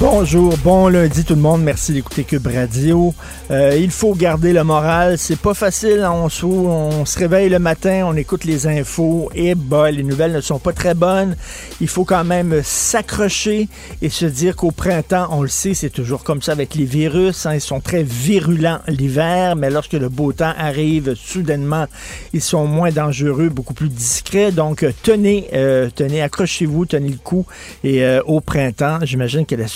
Bonjour, 0.00 0.56
bon 0.64 0.88
lundi 0.88 1.24
tout 1.24 1.36
le 1.36 1.40
monde. 1.40 1.62
Merci 1.62 1.92
d'écouter 1.92 2.24
Cube 2.24 2.48
Radio. 2.48 3.14
Euh, 3.52 3.78
il 3.78 3.92
faut 3.92 4.12
garder 4.14 4.52
le 4.52 4.64
moral. 4.64 5.18
C'est 5.18 5.38
pas 5.38 5.54
facile. 5.54 6.04
On 6.04 6.28
se, 6.28 7.18
réveille 7.18 7.48
le 7.48 7.60
matin, 7.60 8.02
on 8.04 8.16
écoute 8.16 8.44
les 8.44 8.66
infos 8.66 9.30
et 9.36 9.54
bah, 9.54 9.92
les 9.92 10.02
nouvelles 10.02 10.32
ne 10.32 10.40
sont 10.40 10.58
pas 10.58 10.72
très 10.72 10.94
bonnes. 10.94 11.36
Il 11.80 11.86
faut 11.86 12.04
quand 12.04 12.24
même 12.24 12.60
s'accrocher 12.64 13.68
et 14.02 14.08
se 14.08 14.26
dire 14.26 14.56
qu'au 14.56 14.72
printemps, 14.72 15.28
on 15.30 15.42
le 15.42 15.48
sait, 15.48 15.74
c'est 15.74 15.90
toujours 15.90 16.24
comme 16.24 16.42
ça 16.42 16.52
avec 16.52 16.74
les 16.74 16.86
virus. 16.86 17.46
hein. 17.46 17.54
ils 17.54 17.60
sont 17.60 17.80
très 17.80 18.02
virulents 18.02 18.80
l'hiver, 18.88 19.54
mais 19.54 19.70
lorsque 19.70 19.92
le 19.92 20.08
beau 20.08 20.32
temps 20.32 20.54
arrive, 20.58 21.14
soudainement, 21.14 21.86
ils 22.32 22.42
sont 22.42 22.66
moins 22.66 22.90
dangereux, 22.90 23.48
beaucoup 23.48 23.74
plus 23.74 23.90
discrets. 23.90 24.50
Donc, 24.50 24.84
tenez, 25.04 25.50
euh, 25.54 25.88
tenez, 25.94 26.20
accrochez-vous, 26.20 26.84
tenez 26.86 27.10
le 27.10 27.18
coup. 27.18 27.46
Et 27.84 28.02
euh, 28.02 28.20
au 28.26 28.40
printemps, 28.40 28.98
j'imagine 29.02 29.46
que 29.46 29.54
la 29.54 29.68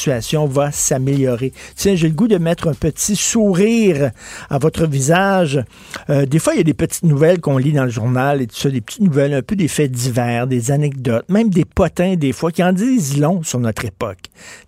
va 0.46 0.72
s'améliorer. 0.72 1.52
Tiens, 1.76 1.94
j'ai 1.94 2.08
le 2.08 2.14
goût 2.14 2.28
de 2.28 2.38
mettre 2.38 2.68
un 2.68 2.74
petit 2.74 3.16
sourire 3.16 4.10
à 4.50 4.58
votre 4.58 4.86
visage. 4.86 5.64
Euh, 6.10 6.26
des 6.26 6.38
fois, 6.38 6.54
il 6.54 6.58
y 6.58 6.60
a 6.60 6.64
des 6.64 6.74
petites 6.74 7.04
nouvelles 7.04 7.40
qu'on 7.40 7.58
lit 7.58 7.72
dans 7.72 7.84
le 7.84 7.90
journal 7.90 8.42
et 8.42 8.46
tout 8.46 8.56
ça, 8.56 8.70
des 8.70 8.80
petites 8.80 9.02
nouvelles, 9.02 9.34
un 9.34 9.42
peu 9.42 9.56
des 9.56 9.68
faits 9.68 9.90
divers, 9.90 10.46
des 10.46 10.70
anecdotes, 10.70 11.24
même 11.28 11.50
des 11.50 11.64
potins 11.64 12.16
des 12.16 12.32
fois 12.32 12.50
qui 12.50 12.62
en 12.62 12.72
disent 12.72 13.18
long 13.18 13.42
sur 13.42 13.60
notre 13.60 13.84
époque. 13.84 14.18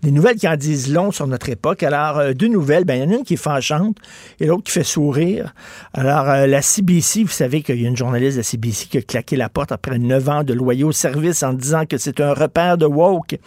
Des 0.02 0.10
nouvelles 0.10 0.36
qui 0.36 0.48
en 0.48 0.56
disent 0.56 0.92
long 0.92 1.12
sur 1.12 1.26
notre 1.26 1.48
époque. 1.48 1.82
Alors, 1.82 2.18
euh, 2.18 2.32
deux 2.32 2.48
nouvelles, 2.48 2.84
ben, 2.84 2.94
il 2.94 3.00
y 3.02 3.06
en 3.06 3.10
a 3.10 3.18
une 3.18 3.24
qui 3.24 3.34
est 3.34 3.36
fâchante 3.36 3.96
et 4.38 4.46
l'autre 4.46 4.64
qui 4.64 4.72
fait 4.72 4.84
sourire. 4.84 5.54
Alors, 5.92 6.28
euh, 6.28 6.46
la 6.46 6.62
CBC, 6.62 7.24
vous 7.24 7.28
savez 7.28 7.62
qu'il 7.62 7.80
y 7.80 7.84
a 7.86 7.88
une 7.88 7.96
journaliste 7.96 8.36
de 8.36 8.40
la 8.40 8.44
CBC 8.44 8.86
qui 8.86 8.98
a 8.98 9.02
claqué 9.02 9.36
la 9.36 9.48
porte 9.48 9.72
après 9.72 9.98
neuf 9.98 10.28
ans 10.28 10.44
de 10.44 10.52
loyaux 10.52 10.92
services 10.92 11.42
en 11.42 11.52
disant 11.52 11.86
que 11.86 11.98
c'est 11.98 12.20
un 12.20 12.32
repère 12.32 12.78
de 12.78 12.86
woke. 12.86 13.38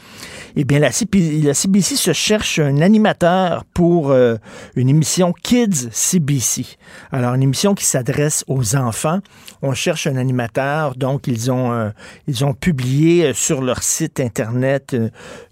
Eh 0.56 0.64
bien, 0.64 0.80
la, 0.80 0.92
CP 0.92 1.42
la 1.44 1.54
CBC 1.54 1.83
se 1.84 2.14
cherche 2.14 2.60
un 2.60 2.82
animateur 2.82 3.66
pour 3.74 4.12
euh, 4.12 4.38
une 4.76 4.90
émission 4.90 5.34
Kids 5.34 5.90
CBC. 5.92 6.66
Alors, 7.12 7.34
une 7.34 7.44
émission 7.44 7.76
qui 7.76 7.86
s'adresse 7.86 8.44
aux 8.48 8.76
enfants. 8.76 9.20
On 9.62 9.74
cherche 9.74 10.08
un 10.08 10.16
animateur, 10.16 10.96
donc 10.96 11.28
ils 11.28 11.52
ont, 11.52 11.72
euh, 11.74 11.90
ils 12.28 12.46
ont 12.46 12.54
publié 12.54 13.26
euh, 13.26 13.34
sur 13.34 13.62
leur 13.62 13.84
site 13.84 14.20
Internet 14.20 14.96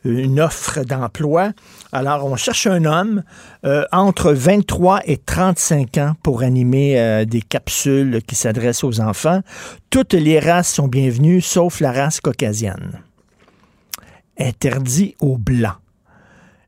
une 0.05 0.39
offre 0.39 0.83
d'emploi. 0.83 1.51
Alors, 1.91 2.25
on 2.25 2.35
cherche 2.35 2.67
un 2.67 2.85
homme 2.85 3.23
entre 3.91 4.31
23 4.31 5.01
et 5.05 5.17
35 5.17 5.97
ans 5.97 6.13
pour 6.23 6.41
animer 6.41 7.25
des 7.25 7.41
capsules 7.41 8.21
qui 8.25 8.35
s'adressent 8.35 8.83
aux 8.83 8.99
enfants. 8.99 9.41
Toutes 9.89 10.13
les 10.13 10.39
races 10.39 10.73
sont 10.73 10.87
bienvenues, 10.87 11.41
sauf 11.41 11.79
la 11.79 11.91
race 11.91 12.19
caucasienne. 12.19 13.01
Interdit 14.39 15.15
aux 15.19 15.37
Blancs. 15.37 15.80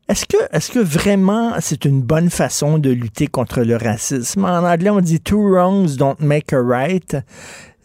Est-ce 0.10 0.26
que, 0.26 0.38
est-ce 0.52 0.70
que 0.70 0.80
vraiment 0.80 1.54
c'est 1.62 1.86
une 1.86 2.02
bonne 2.02 2.30
façon 2.30 2.78
de 2.78 2.90
lutter 2.90 3.28
contre 3.28 3.62
le 3.62 3.78
racisme? 3.78 4.44
En 4.44 4.64
anglais, 4.66 4.90
on 4.90 5.00
dit 5.00 5.22
two 5.22 5.40
wrongs 5.40 5.96
don't 5.98 6.20
make 6.20 6.52
a 6.52 6.62
right. 6.62 7.16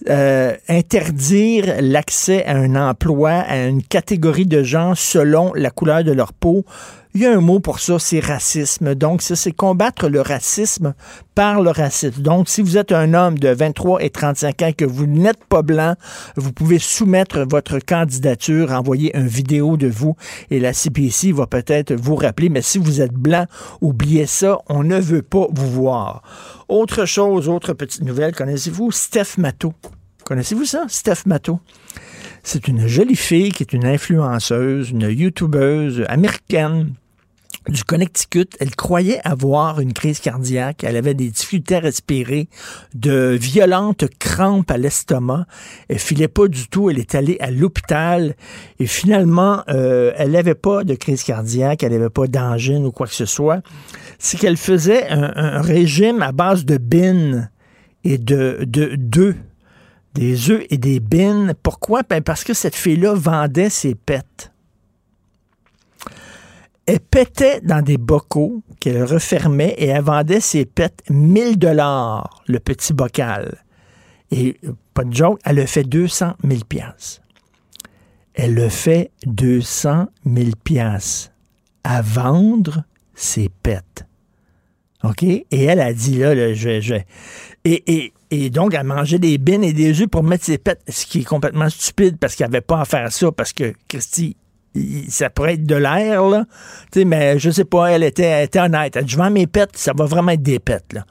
Euh, 0.08 0.54
interdire 0.68 1.76
l'accès 1.80 2.44
à 2.44 2.56
un 2.56 2.76
emploi 2.76 3.30
à 3.30 3.66
une 3.66 3.82
catégorie 3.82 4.46
de 4.46 4.62
gens 4.62 4.94
selon 4.94 5.52
la 5.54 5.70
couleur 5.70 6.04
de 6.04 6.12
leur 6.12 6.32
peau. 6.32 6.64
Il 7.18 7.22
y 7.22 7.26
a 7.26 7.36
un 7.36 7.40
mot 7.40 7.58
pour 7.58 7.80
ça, 7.80 7.98
c'est 7.98 8.20
racisme. 8.20 8.94
Donc, 8.94 9.22
ça, 9.22 9.34
c'est 9.34 9.50
combattre 9.50 10.08
le 10.08 10.20
racisme 10.20 10.94
par 11.34 11.60
le 11.60 11.70
racisme. 11.70 12.22
Donc, 12.22 12.48
si 12.48 12.62
vous 12.62 12.76
êtes 12.78 12.92
un 12.92 13.12
homme 13.12 13.40
de 13.40 13.48
23 13.48 14.04
et 14.04 14.10
35 14.10 14.62
ans 14.62 14.66
et 14.68 14.72
que 14.72 14.84
vous 14.84 15.08
n'êtes 15.08 15.44
pas 15.46 15.62
blanc, 15.62 15.96
vous 16.36 16.52
pouvez 16.52 16.78
soumettre 16.78 17.40
votre 17.40 17.80
candidature, 17.80 18.70
envoyer 18.70 19.16
une 19.16 19.26
vidéo 19.26 19.76
de 19.76 19.88
vous 19.88 20.14
et 20.50 20.60
la 20.60 20.72
CPC 20.72 21.32
va 21.32 21.48
peut-être 21.48 21.92
vous 21.92 22.14
rappeler. 22.14 22.50
Mais 22.50 22.62
si 22.62 22.78
vous 22.78 23.00
êtes 23.00 23.14
blanc, 23.14 23.46
oubliez 23.80 24.26
ça, 24.26 24.60
on 24.68 24.84
ne 24.84 25.00
veut 25.00 25.22
pas 25.22 25.48
vous 25.50 25.70
voir. 25.72 26.22
Autre 26.68 27.04
chose, 27.04 27.48
autre 27.48 27.72
petite 27.72 28.04
nouvelle, 28.04 28.32
connaissez-vous 28.32 28.92
Steph 28.92 29.38
Matto? 29.38 29.74
Connaissez-vous 30.22 30.66
ça, 30.66 30.84
Steph 30.86 31.26
Matto? 31.26 31.58
C'est 32.44 32.68
une 32.68 32.86
jolie 32.86 33.16
fille 33.16 33.50
qui 33.50 33.64
est 33.64 33.72
une 33.72 33.86
influenceuse, 33.86 34.90
une 34.90 35.10
youtubeuse 35.10 36.04
américaine 36.06 36.94
du 37.68 37.84
Connecticut. 37.84 38.48
Elle 38.60 38.74
croyait 38.74 39.20
avoir 39.24 39.80
une 39.80 39.92
crise 39.92 40.20
cardiaque. 40.20 40.84
Elle 40.84 40.96
avait 40.96 41.14
des 41.14 41.30
difficultés 41.30 41.76
à 41.76 41.80
respirer, 41.80 42.48
de 42.94 43.36
violentes 43.40 44.04
crampes 44.18 44.70
à 44.70 44.78
l'estomac. 44.78 45.46
Elle 45.88 45.98
filait 45.98 46.28
pas 46.28 46.48
du 46.48 46.68
tout. 46.68 46.90
Elle 46.90 46.98
est 46.98 47.14
allée 47.14 47.36
à 47.40 47.50
l'hôpital 47.50 48.34
et 48.78 48.86
finalement, 48.86 49.62
euh, 49.68 50.12
elle 50.16 50.32
n'avait 50.32 50.54
pas 50.54 50.84
de 50.84 50.94
crise 50.94 51.22
cardiaque. 51.22 51.82
Elle 51.82 51.92
n'avait 51.92 52.10
pas 52.10 52.26
d'angine 52.26 52.86
ou 52.86 52.92
quoi 52.92 53.06
que 53.06 53.14
ce 53.14 53.26
soit. 53.26 53.62
C'est 54.18 54.38
qu'elle 54.38 54.56
faisait 54.56 55.08
un, 55.08 55.60
régime 55.60 56.22
à 56.22 56.32
base 56.32 56.64
de 56.64 56.78
bines 56.78 57.50
et 58.04 58.18
de 58.18 58.64
de 58.66 58.94
d'œufs 58.96 59.36
des 60.14 60.50
œufs 60.50 60.66
et 60.70 60.78
des 60.78 61.00
bines. 61.00 61.54
Pourquoi? 61.62 62.02
Ben 62.08 62.22
parce 62.22 62.44
que 62.44 62.54
cette 62.54 62.74
fille-là 62.74 63.14
vendait 63.14 63.70
ses 63.70 63.94
pets. 63.94 64.50
Elle 66.88 67.00
pétait 67.00 67.60
dans 67.60 67.82
des 67.82 67.98
bocaux 67.98 68.62
qu'elle 68.80 69.04
refermait 69.04 69.74
et 69.76 69.88
elle 69.88 70.02
vendait 70.02 70.40
ses 70.40 70.64
pets 70.64 71.02
1000 71.10 71.58
dollars 71.58 72.42
le 72.48 72.60
petit 72.60 72.94
bocal. 72.94 73.58
Et 74.30 74.58
pas 74.94 75.04
de 75.04 75.12
joke, 75.12 75.38
elle 75.44 75.60
a 75.60 75.66
fait 75.66 75.84
200 75.84 76.32
000 76.42 76.60
piastres. 76.66 77.20
Elle 78.32 78.58
a 78.58 78.70
fait 78.70 79.10
200 79.26 80.06
000 80.24 80.48
piastres 80.64 81.30
à 81.84 82.00
vendre 82.00 82.84
ses 83.14 83.50
pets. 83.62 84.06
OK? 85.04 85.24
Et 85.24 85.46
elle 85.50 85.80
a 85.80 85.92
dit, 85.92 86.16
là, 86.16 86.34
là, 86.34 86.54
je, 86.54 86.80
je... 86.80 86.94
Et, 87.66 87.98
et, 87.98 88.12
et 88.30 88.48
donc, 88.48 88.72
elle 88.72 88.86
mangeait 88.86 89.18
des 89.18 89.36
bines 89.36 89.62
et 89.62 89.74
des 89.74 90.00
œufs 90.00 90.08
pour 90.08 90.22
mettre 90.22 90.46
ses 90.46 90.56
pets, 90.56 90.80
ce 90.88 91.04
qui 91.04 91.20
est 91.20 91.24
complètement 91.24 91.68
stupide 91.68 92.16
parce 92.16 92.34
qu'elle 92.34 92.48
n'avait 92.48 92.62
pas 92.62 92.80
à 92.80 92.86
faire 92.86 93.12
ça, 93.12 93.30
parce 93.30 93.52
que, 93.52 93.74
Christy, 93.88 94.38
ça 95.08 95.30
pourrait 95.30 95.54
être 95.54 95.66
de 95.66 95.74
l'air, 95.74 96.24
là. 96.24 96.44
Tu 96.92 97.04
mais 97.04 97.38
je 97.38 97.50
sais 97.50 97.64
pas, 97.64 97.86
elle 97.86 98.02
était, 98.02 98.44
était 98.44 98.60
honnête. 98.60 98.96
Elle 98.96 99.04
dit, 99.04 99.12
je 99.12 99.18
vends 99.18 99.30
mes 99.30 99.46
pets, 99.46 99.70
ça 99.74 99.92
va 99.96 100.04
vraiment 100.04 100.32
être 100.32 100.42
des 100.42 100.58
pets, 100.58 100.92
là. 100.92 101.04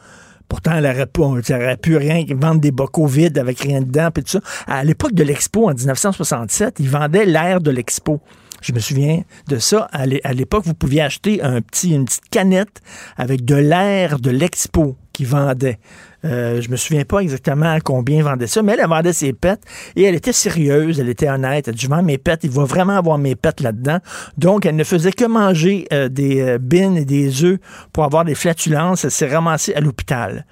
Pourtant, 0.47 0.75
elle 0.75 0.85
aurait, 0.85 1.09
aurait 1.19 1.77
pu 1.77 1.97
rien 1.97 2.23
vendre 2.29 2.61
des 2.61 2.71
bocaux 2.71 3.07
vides 3.07 3.37
avec 3.37 3.59
rien 3.59 3.81
dedans, 3.81 4.11
puis 4.11 4.23
tout 4.23 4.31
ça. 4.31 4.39
À 4.65 4.83
l'époque 4.83 5.13
de 5.13 5.23
l'Expo, 5.23 5.69
en 5.69 5.73
1967, 5.73 6.77
ils 6.79 6.89
vendaient 6.89 7.25
l'air 7.25 7.59
de 7.59 7.69
l'Expo. 7.69 8.21
Je 8.61 8.71
me 8.73 8.79
souviens 8.79 9.23
de 9.47 9.59
ça. 9.59 9.89
À 9.91 10.05
l'époque, 10.33 10.63
vous 10.65 10.73
pouviez 10.73 11.01
acheter 11.01 11.41
un 11.43 11.61
petit, 11.61 11.93
une 11.93 12.05
petite 12.05 12.29
canette 12.29 12.81
avec 13.17 13.43
de 13.45 13.55
l'air 13.55 14.19
de 14.19 14.31
l'Expo 14.31 14.95
qui 15.17 15.25
vendait. 15.25 15.79
Euh, 16.25 16.61
je 16.61 16.69
me 16.69 16.75
souviens 16.75 17.03
pas 17.03 17.19
exactement 17.19 17.75
combien 17.83 18.17
ils 18.17 18.23
vendaient 18.23 18.45
ça, 18.45 18.61
mais 18.61 18.77
elle, 18.79 18.87
vendait 18.87 19.13
ses 19.13 19.33
pets 19.33 19.59
et 19.95 20.03
elle 20.03 20.13
était 20.13 20.31
sérieuse, 20.31 20.99
elle 20.99 21.09
était 21.09 21.27
honnête. 21.27 21.67
Elle 21.67 21.73
dit, 21.73 21.87
je 21.89 22.01
mes 22.01 22.19
pets, 22.19 22.43
il 22.43 22.51
va 22.51 22.65
vraiment 22.65 22.97
avoir 22.97 23.17
mes 23.17 23.35
pets 23.35 23.61
là-dedans. 23.61 23.97
Donc, 24.37 24.67
elle 24.67 24.75
ne 24.75 24.83
faisait 24.83 25.11
que 25.11 25.25
manger 25.25 25.87
euh, 25.91 26.07
des 26.07 26.41
euh, 26.41 26.57
bines 26.59 26.97
et 26.97 27.05
des 27.05 27.43
œufs 27.43 27.57
pour 27.93 28.03
avoir 28.03 28.25
des 28.25 28.35
flatulences. 28.35 29.05
Elle 29.05 29.11
s'est 29.11 29.27
ramassée 29.27 29.73
à 29.73 29.79
l'hôpital. 29.79 30.45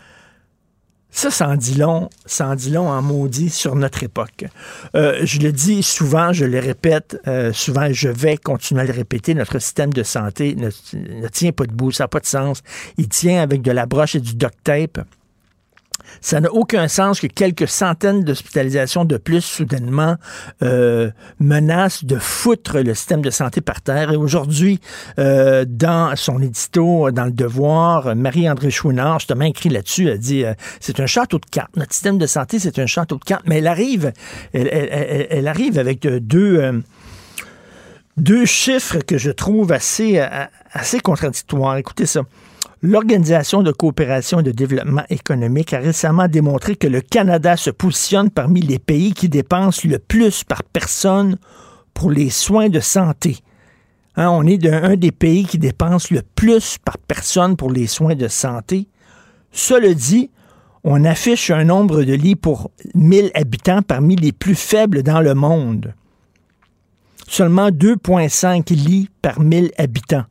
Ça, 1.16 1.32
ça 1.32 1.48
en 1.48 1.56
dit 1.56 1.76
long, 1.76 2.10
ça 2.26 2.50
en 2.50 2.56
dit 2.56 2.72
long 2.72 2.90
en 2.90 3.02
maudit 3.02 3.50
sur 3.50 3.76
notre 3.76 4.04
époque. 4.04 4.44
Euh, 4.96 5.22
je 5.24 5.40
le 5.40 5.54
dis 5.54 5.82
souvent, 5.82 6.34
je 6.34 6.44
le 6.44 6.60
répète 6.60 7.18
euh, 7.26 7.54
souvent, 7.54 7.88
je 7.90 8.10
vais 8.10 8.36
continuer 8.36 8.82
à 8.82 8.84
le 8.84 8.92
répéter, 8.92 9.34
notre 9.34 9.60
système 9.60 9.94
de 9.94 10.04
santé 10.04 10.56
ne, 10.56 10.70
tient 11.30 11.54
pas 11.54 11.68
debout, 11.68 11.94
ça 11.94 12.04
n'a 12.04 12.08
pas 12.10 12.20
de 12.20 12.26
sens. 12.26 12.64
Il 12.98 13.08
tient 13.08 13.42
avec 13.42 13.62
de 13.62 13.72
la 13.72 13.86
broche 13.86 14.16
et 14.16 14.20
du 14.20 14.36
duct 14.36 14.56
tape. 14.62 15.00
Ça 16.22 16.40
n'a 16.40 16.52
aucun 16.52 16.88
sens 16.88 17.20
que 17.20 17.28
quelques 17.28 17.68
centaines 17.68 18.24
d'hospitalisations 18.24 19.06
de 19.06 19.18
plus 19.18 19.42
soudainement 19.42 20.16
euh, 20.64 21.12
menacent 21.40 22.06
de 22.06 22.18
foutre 22.18 22.80
le 22.80 22.94
système 22.94 23.22
de 23.22 23.30
santé 23.30 23.62
par 23.62 23.82
terre. 23.82 24.12
Et 24.12 24.16
aujourd'hui, 24.16 24.80
euh, 25.20 25.66
dans 25.68 26.16
son 26.16 26.42
édito, 26.42 27.12
dans 27.12 27.26
Le 27.26 27.32
Devoir, 27.32 28.16
Marie-André 28.16 28.72
Chouinard, 28.72 29.20
justement, 29.20 29.46
écrit 29.46 29.70
là-dessus, 29.70 30.10
elle 30.10 30.20
dit, 30.20 30.44
euh, 30.44 30.54
c'est 30.80 31.00
un 31.00 31.06
château 31.06 31.40
de 31.40 31.46
cartes. 31.46 31.76
Notre 31.76 31.94
système 31.94 32.18
de 32.18 32.28
santé, 32.28 32.60
c'est 32.60 32.80
un 32.80 32.86
château 32.86 33.18
de 33.18 33.24
cartes. 33.24 33.46
Mais 33.48 33.58
elle 33.58 33.68
arrive, 33.68 34.12
elle, 34.54 35.48
arrive 35.48 35.78
avec 35.78 36.08
deux... 36.08 36.84
deux 38.18 38.46
chiffres 38.46 39.00
que 39.00 39.18
je 39.18 39.32
trouve 39.32 39.72
assez, 39.72 40.24
assez 40.72 41.00
contradictoires. 41.00 41.78
Écoutez 41.78 42.06
ça. 42.06 42.22
L'Organisation 42.82 43.64
de 43.64 43.72
coopération 43.72 44.40
et 44.40 44.44
de 44.44 44.52
développement 44.52 45.04
économique 45.10 45.74
a 45.74 45.80
récemment 45.80 46.28
démontré 46.28 46.76
que 46.76 46.88
le 46.88 47.02
Canada 47.02 47.58
se 47.58 47.70
positionne 47.70 48.30
parmi 48.30 48.62
les 48.62 48.80
pays 48.80 49.14
qui 49.14 49.30
dépensent 49.30 49.88
le 49.88 50.00
plus 50.00 50.44
par 50.44 50.64
personne 50.64 51.38
pour 51.94 52.12
les 52.12 52.30
soins 52.30 52.70
de 52.70 52.80
santé. 52.80 53.38
Hein, 54.18 54.30
on 54.30 54.46
est 54.46 54.58
d'un 54.58 54.84
un 54.84 54.96
des 54.96 55.12
pays 55.12 55.46
qui 55.46 55.58
dépense 55.58 56.12
le 56.12 56.22
plus 56.22 56.78
par 56.84 56.98
personne 56.98 57.56
pour 57.56 57.72
les 57.72 57.88
soins 57.88 58.16
de 58.16 58.28
santé. 58.28 58.88
Cela 59.52 59.94
dit, 59.94 60.30
on 60.84 61.04
affiche 61.06 61.50
un 61.50 61.64
nombre 61.64 62.04
de 62.04 62.14
lits 62.14 62.36
pour 62.36 62.72
1000 62.94 63.32
habitants 63.34 63.82
parmi 63.82 64.16
les 64.16 64.32
plus 64.32 64.56
faibles 64.56 65.02
dans 65.02 65.22
le 65.22 65.34
monde 65.34 65.94
seulement 67.28 67.70
2,5 67.70 68.74
lits 68.74 69.10
par 69.22 69.40
1000 69.40 69.72
habitants. 69.78 70.26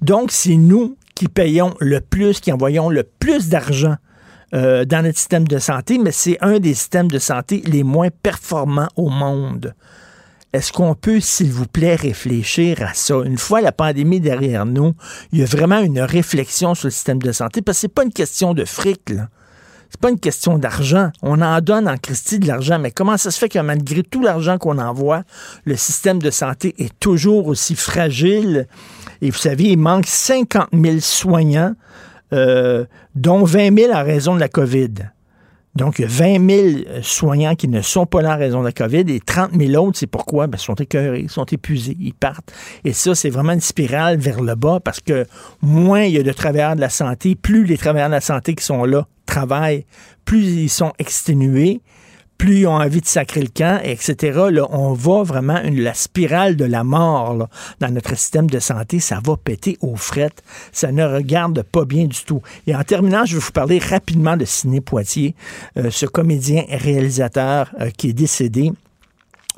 Donc, 0.00 0.30
c'est 0.30 0.56
nous 0.56 0.96
payons 1.28 1.74
le 1.80 2.00
plus, 2.00 2.40
qui 2.40 2.52
envoyons 2.52 2.88
le 2.88 3.04
plus 3.04 3.48
d'argent 3.48 3.96
euh, 4.54 4.84
dans 4.84 5.02
notre 5.02 5.18
système 5.18 5.46
de 5.48 5.58
santé, 5.58 5.98
mais 5.98 6.12
c'est 6.12 6.38
un 6.40 6.58
des 6.58 6.74
systèmes 6.74 7.10
de 7.10 7.18
santé 7.18 7.62
les 7.66 7.82
moins 7.82 8.08
performants 8.22 8.88
au 8.96 9.08
monde. 9.08 9.74
Est-ce 10.52 10.72
qu'on 10.72 10.94
peut, 10.94 11.20
s'il 11.20 11.50
vous 11.50 11.66
plaît, 11.66 11.94
réfléchir 11.94 12.82
à 12.82 12.92
ça? 12.92 13.14
Une 13.24 13.38
fois 13.38 13.62
la 13.62 13.72
pandémie 13.72 14.20
derrière 14.20 14.66
nous, 14.66 14.94
il 15.32 15.38
y 15.38 15.42
a 15.42 15.46
vraiment 15.46 15.80
une 15.80 16.00
réflexion 16.00 16.74
sur 16.74 16.88
le 16.88 16.90
système 16.90 17.22
de 17.22 17.32
santé, 17.32 17.62
parce 17.62 17.78
que 17.78 17.80
c'est 17.80 17.94
pas 17.94 18.04
une 18.04 18.12
question 18.12 18.52
de 18.52 18.64
fric, 18.66 19.08
là. 19.08 19.28
C'est 19.92 20.00
pas 20.00 20.10
une 20.10 20.20
question 20.20 20.56
d'argent. 20.56 21.10
On 21.20 21.42
en 21.42 21.60
donne 21.60 21.86
en 21.86 21.98
Christie 21.98 22.38
de 22.38 22.48
l'argent, 22.48 22.78
mais 22.78 22.90
comment 22.90 23.18
ça 23.18 23.30
se 23.30 23.38
fait 23.38 23.50
que 23.50 23.58
malgré 23.58 24.02
tout 24.02 24.22
l'argent 24.22 24.56
qu'on 24.56 24.78
envoie, 24.78 25.22
le 25.66 25.76
système 25.76 26.18
de 26.18 26.30
santé 26.30 26.74
est 26.78 26.98
toujours 26.98 27.46
aussi 27.46 27.74
fragile? 27.74 28.66
Et 29.22 29.30
vous 29.30 29.38
savez, 29.38 29.70
il 29.70 29.78
manque 29.78 30.06
50 30.06 30.68
000 30.72 30.98
soignants, 30.98 31.74
euh, 32.32 32.84
dont 33.14 33.44
20 33.44 33.78
000 33.78 33.92
à 33.92 34.02
raison 34.02 34.34
de 34.34 34.40
la 34.40 34.48
COVID. 34.48 34.90
Donc, 35.76 35.98
il 35.98 36.02
y 36.02 36.04
a 36.04 36.08
20 36.08 36.50
000 36.50 37.02
soignants 37.02 37.54
qui 37.54 37.68
ne 37.68 37.80
sont 37.80 38.04
pas 38.04 38.20
là 38.20 38.34
en 38.34 38.38
raison 38.38 38.60
de 38.60 38.66
la 38.66 38.72
COVID 38.72 39.04
et 39.08 39.20
30 39.20 39.52
000 39.56 39.82
autres, 39.82 39.98
c'est 39.98 40.06
pourquoi? 40.06 40.46
Ben, 40.48 40.58
ils 40.58 40.62
sont 40.62 40.74
écœurés, 40.74 41.20
ils 41.20 41.30
sont 41.30 41.46
épuisés, 41.46 41.96
ils 41.98 42.12
partent. 42.12 42.52
Et 42.84 42.92
ça, 42.92 43.14
c'est 43.14 43.30
vraiment 43.30 43.52
une 43.52 43.60
spirale 43.60 44.18
vers 44.18 44.42
le 44.42 44.54
bas 44.54 44.80
parce 44.84 45.00
que 45.00 45.24
moins 45.62 46.02
il 46.02 46.12
y 46.12 46.18
a 46.18 46.22
de 46.22 46.32
travailleurs 46.32 46.76
de 46.76 46.80
la 46.80 46.90
santé, 46.90 47.36
plus 47.36 47.64
les 47.64 47.78
travailleurs 47.78 48.08
de 48.08 48.14
la 48.14 48.20
santé 48.20 48.54
qui 48.54 48.64
sont 48.64 48.84
là 48.84 49.06
travaillent, 49.24 49.86
plus 50.26 50.42
ils 50.42 50.68
sont 50.68 50.92
exténués, 50.98 51.80
plus 52.42 52.62
ils 52.62 52.66
ont 52.66 52.74
envie 52.74 53.00
de 53.00 53.06
sacrer 53.06 53.40
le 53.40 53.46
camp, 53.46 53.80
etc. 53.84 54.16
Là, 54.50 54.66
on 54.70 54.94
va 54.94 55.22
vraiment 55.22 55.62
une, 55.62 55.80
la 55.80 55.94
spirale 55.94 56.56
de 56.56 56.64
la 56.64 56.82
mort 56.82 57.34
là, 57.34 57.48
dans 57.78 57.94
notre 57.94 58.16
système 58.16 58.50
de 58.50 58.58
santé. 58.58 58.98
Ça 58.98 59.20
va 59.24 59.36
péter 59.36 59.78
aux 59.80 59.94
frettes. 59.94 60.42
Ça 60.72 60.90
ne 60.90 61.04
regarde 61.04 61.62
pas 61.62 61.84
bien 61.84 62.06
du 62.06 62.24
tout. 62.24 62.42
Et 62.66 62.74
en 62.74 62.82
terminant, 62.82 63.24
je 63.24 63.34
vais 63.36 63.40
vous 63.40 63.52
parler 63.52 63.78
rapidement 63.78 64.36
de 64.36 64.44
Sidney 64.44 64.80
Poitier, 64.80 65.36
euh, 65.76 65.92
ce 65.92 66.04
comédien 66.04 66.64
réalisateur 66.68 67.70
euh, 67.80 67.90
qui 67.90 68.08
est 68.08 68.12
décédé 68.12 68.72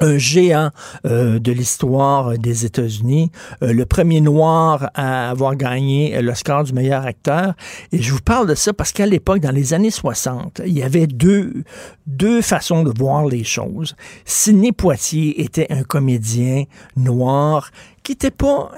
un 0.01 0.19
géant 0.19 0.71
euh, 1.07 1.39
de 1.39 1.53
l'histoire 1.53 2.39
des 2.39 2.65
États-Unis, 2.65 3.31
euh, 3.63 3.73
le 3.73 3.87
premier 3.87 4.21
noir 4.21 4.91
à 4.95 5.31
avoir 5.31 5.57
gagné 5.57 6.21
l'Oscar 6.23 6.65
du 6.65 6.73
meilleur 6.73 7.05
acteur. 7.07 7.55
Et 7.93 8.03
je 8.03 8.13
vous 8.13 8.21
parle 8.21 8.49
de 8.49 8.55
ça 8.55 8.73
parce 8.73 8.93
qu'à 8.93 9.07
l'époque, 9.07 9.41
dans 9.41 9.53
les 9.53 9.75
années 9.75 9.91
60, 9.91 10.63
il 10.67 10.73
y 10.73 10.83
avait 10.83 11.07
deux, 11.07 11.65
deux 12.07 12.43
façons 12.43 12.83
de 12.83 12.93
voir 12.97 13.27
les 13.27 13.45
choses. 13.45 13.95
Sidney 14.25 14.73
Poitier 14.73 15.43
était 15.43 15.67
un 15.71 15.83
comédien 15.83 16.65
noir 16.97 17.71
qui 18.03 18.13
n'était 18.13 18.31
pas 18.31 18.71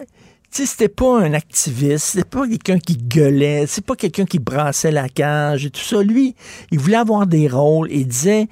c'était 0.65 0.89
pas 0.89 1.21
un 1.21 1.35
activiste, 1.35 2.07
c'était 2.07 2.25
pas 2.25 2.49
quelqu'un 2.49 2.79
qui 2.79 2.97
gueulait, 2.97 3.67
c'est 3.67 3.85
pas 3.85 3.95
quelqu'un 3.95 4.25
qui 4.25 4.39
brassait 4.39 4.91
la 4.91 5.09
cage 5.09 5.67
et 5.67 5.71
tout 5.71 5.83
ça. 5.83 6.03
Lui, 6.03 6.35
il 6.71 6.79
voulait 6.79 6.97
avoir 6.97 7.27
des 7.27 7.49
rôles 7.49 7.93
et 7.93 8.05
disait, 8.05 8.49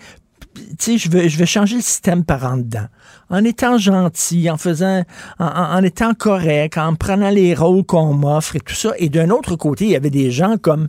tu 0.79 0.99
je 0.99 1.09
vais 1.39 1.47
changer 1.47 1.77
le 1.77 1.83
système 1.83 2.25
par 2.25 2.45
en 2.45 2.57
dedans. 2.59 2.87
En 3.31 3.43
étant 3.45 3.79
gentil, 3.79 4.51
en 4.51 4.57
faisant, 4.57 5.03
en, 5.39 5.47
en- 5.47 5.83
étant 5.83 6.15
correct, 6.15 6.79
en 6.79 6.95
prenant 6.95 7.31
les 7.31 7.55
rôles 7.55 7.85
qu'on 7.85 8.13
m'offre 8.15 8.57
et 8.57 8.61
tout 8.61 8.75
ça. 8.75 8.93
Et 8.99 9.09
d'un 9.09 9.31
autre 9.31 9.57
côté, 9.57 9.85
il 9.87 9.91
y 9.91 9.97
avait 9.97 10.11
des 10.11 10.31
gens 10.31 10.57
comme, 10.57 10.89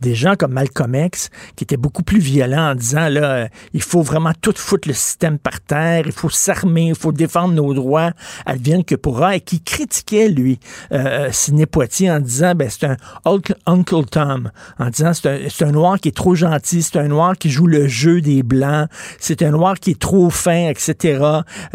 des 0.00 0.14
gens 0.14 0.34
comme 0.36 0.52
Malcolm 0.52 0.94
X 0.94 1.30
qui 1.56 1.64
étaient 1.64 1.76
beaucoup 1.76 2.02
plus 2.02 2.18
violents 2.20 2.70
en 2.70 2.74
disant, 2.74 3.08
là, 3.08 3.22
euh, 3.22 3.48
il 3.72 3.82
faut 3.82 4.02
vraiment 4.02 4.32
tout 4.40 4.54
foutre 4.56 4.88
le 4.88 4.94
système 4.94 5.38
par 5.38 5.60
terre, 5.60 6.02
il 6.06 6.12
faut 6.12 6.30
s'armer, 6.30 6.88
il 6.88 6.94
faut 6.94 7.12
défendre 7.12 7.54
nos 7.54 7.72
droits, 7.74 8.10
advienne 8.46 8.84
que 8.84 8.94
pourra, 8.94 9.36
et 9.36 9.40
qui 9.40 9.60
critiquait, 9.62 10.28
lui, 10.28 10.58
euh, 10.92 11.28
Sidney 11.32 11.66
Poitier 11.66 12.10
en 12.10 12.20
disant, 12.20 12.54
ben, 12.54 12.68
c'est 12.70 12.86
un 12.86 12.96
Uncle, 13.66 14.04
Tom, 14.10 14.50
en 14.78 14.88
disant, 14.90 15.12
c'est 15.14 15.28
un, 15.28 15.38
c'est 15.48 15.64
un 15.64 15.72
noir 15.72 15.98
qui 16.00 16.08
est 16.08 16.16
trop 16.16 16.34
gentil, 16.34 16.82
c'est 16.82 16.98
un 16.98 17.08
noir 17.08 17.36
qui 17.38 17.50
joue 17.50 17.66
le 17.66 17.86
jeu 17.88 18.20
des 18.20 18.42
Blancs, 18.42 18.88
c'est 19.20 19.42
un 19.42 19.50
noir 19.50 19.78
qui 19.78 19.92
est 19.92 20.00
trop 20.00 20.30
fin, 20.30 20.68
etc. 20.68 21.22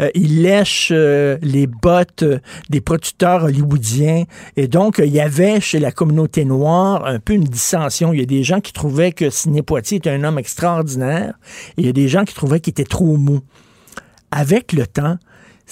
Euh, 0.00 0.10
il 0.14 0.42
lèche 0.42 0.90
euh, 0.92 1.38
les 1.42 1.66
bottes 1.66 2.22
euh, 2.22 2.38
des 2.68 2.80
producteurs 2.80 3.44
hollywoodiens. 3.44 4.24
Et 4.56 4.68
donc, 4.68 5.00
il 5.04 5.12
y 5.12 5.20
avait 5.20 5.60
chez 5.60 5.78
la 5.78 5.92
communauté 5.92 6.44
noire 6.44 7.06
un 7.06 7.18
peu 7.18 7.32
une 7.32 7.44
dissension. 7.44 8.12
Il 8.12 8.20
y 8.20 8.22
a 8.22 8.26
des 8.26 8.42
gens 8.42 8.60
qui 8.60 8.72
trouvaient 8.72 9.12
que 9.12 9.30
Sidney 9.30 9.62
Poitier 9.62 9.98
était 9.98 10.10
un 10.10 10.24
homme 10.24 10.38
extraordinaire 10.38 11.34
et 11.76 11.82
il 11.82 11.86
y 11.86 11.88
a 11.88 11.92
des 11.92 12.08
gens 12.08 12.24
qui 12.24 12.34
trouvaient 12.34 12.60
qu'il 12.60 12.72
était 12.72 12.84
trop 12.84 13.16
mou. 13.16 13.40
Avec 14.30 14.72
le 14.72 14.86
temps, 14.86 15.16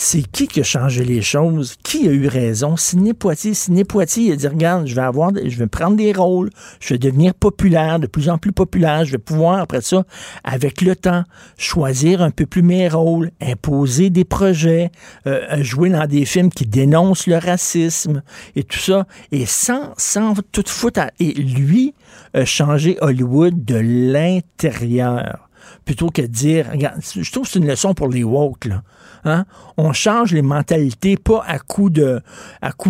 c'est 0.01 0.23
qui 0.23 0.47
qui 0.47 0.61
a 0.61 0.63
changé 0.63 1.05
les 1.05 1.23
choses? 1.23 1.75
Qui 1.83 2.09
a 2.09 2.13
eu 2.13 2.29
raison? 2.29 2.77
Sidney 2.77 3.15
Poitier. 3.15 3.53
Sidney 3.53 3.83
Poitier, 3.83 4.27
il 4.27 4.33
a 4.33 4.37
dit, 4.37 4.47
regarde, 4.47 4.87
je 4.87 4.95
vais 4.95 5.03
avoir, 5.03 5.33
je 5.35 5.59
vais 5.59 5.67
prendre 5.67 5.97
des 5.97 6.13
rôles, 6.13 6.51
je 6.79 6.95
vais 6.95 6.99
devenir 6.99 7.35
populaire, 7.35 7.99
de 7.99 8.07
plus 8.07 8.29
en 8.29 8.39
plus 8.39 8.53
populaire, 8.53 9.05
je 9.05 9.11
vais 9.11 9.19
pouvoir, 9.19 9.59
après 9.59 9.81
ça, 9.81 10.05
avec 10.45 10.83
le 10.83 10.95
temps, 10.95 11.25
choisir 11.57 12.23
un 12.23 12.31
peu 12.31 12.47
plus 12.47 12.63
mes 12.63 12.89
rôles, 12.89 13.33
imposer 13.43 14.09
des 14.09 14.25
projets, 14.25 14.93
euh, 15.27 15.65
jouer 15.65 15.91
dans 15.91 16.07
des 16.07 16.25
films 16.25 16.51
qui 16.51 16.65
dénoncent 16.65 17.27
le 17.27 17.37
racisme 17.37 18.23
et 18.55 18.63
tout 18.63 18.79
ça, 18.79 19.05
et 19.33 19.47
sans, 19.47 19.95
sans 19.97 20.35
tout 20.53 20.63
foutre 20.65 21.01
à, 21.01 21.11
et 21.19 21.33
lui, 21.33 21.93
a 22.35 22.45
changé 22.45 22.99
Hollywood 23.01 23.65
de 23.65 23.75
l'intérieur 23.75 25.49
plutôt 25.85 26.11
que 26.11 26.23
de 26.23 26.27
dire, 26.29 26.71
regarde, 26.71 27.01
je 27.03 27.31
trouve 27.33 27.47
que 27.47 27.51
c'est 27.51 27.59
une 27.59 27.67
leçon 27.67 27.95
pour 27.95 28.09
les 28.09 28.23
woke, 28.23 28.67
là. 28.67 28.83
Hein? 29.29 29.45
On 29.77 29.93
change 29.93 30.33
les 30.33 30.43
mentalités, 30.43 31.17
pas 31.17 31.45
à 31.47 31.59
coup 31.59 31.91
de, 31.91 32.21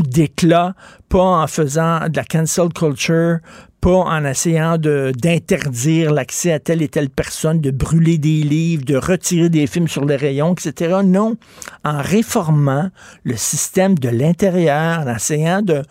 d'éclat, 0.07 0.75
pas 1.09 1.42
en 1.42 1.47
faisant 1.47 2.09
de 2.09 2.16
la 2.16 2.25
cancel 2.25 2.68
culture, 2.73 3.38
pas 3.80 3.90
en 3.90 4.25
essayant 4.25 4.76
d'interdire 4.78 6.12
l'accès 6.12 6.52
à 6.52 6.59
telle 6.59 6.83
et 6.83 6.88
telle 6.88 7.11
personne, 7.11 7.61
de 7.61 7.71
brûler 7.71 8.18
des 8.18 8.42
livres, 8.42 8.85
de 8.85 8.97
retirer 8.97 9.49
des 9.49 9.66
films 9.66 9.88
sur 9.88 10.04
les 10.04 10.16
rayons, 10.16 10.54
etc. 10.54 10.97
Non, 11.04 11.37
en 11.85 12.00
réformant 12.00 12.90
le 13.23 13.37
système 13.37 13.97
de 13.97 14.09
l'intérieur, 14.09 15.00
en 15.00 15.14
essayant 15.14 15.62
de, 15.62 15.83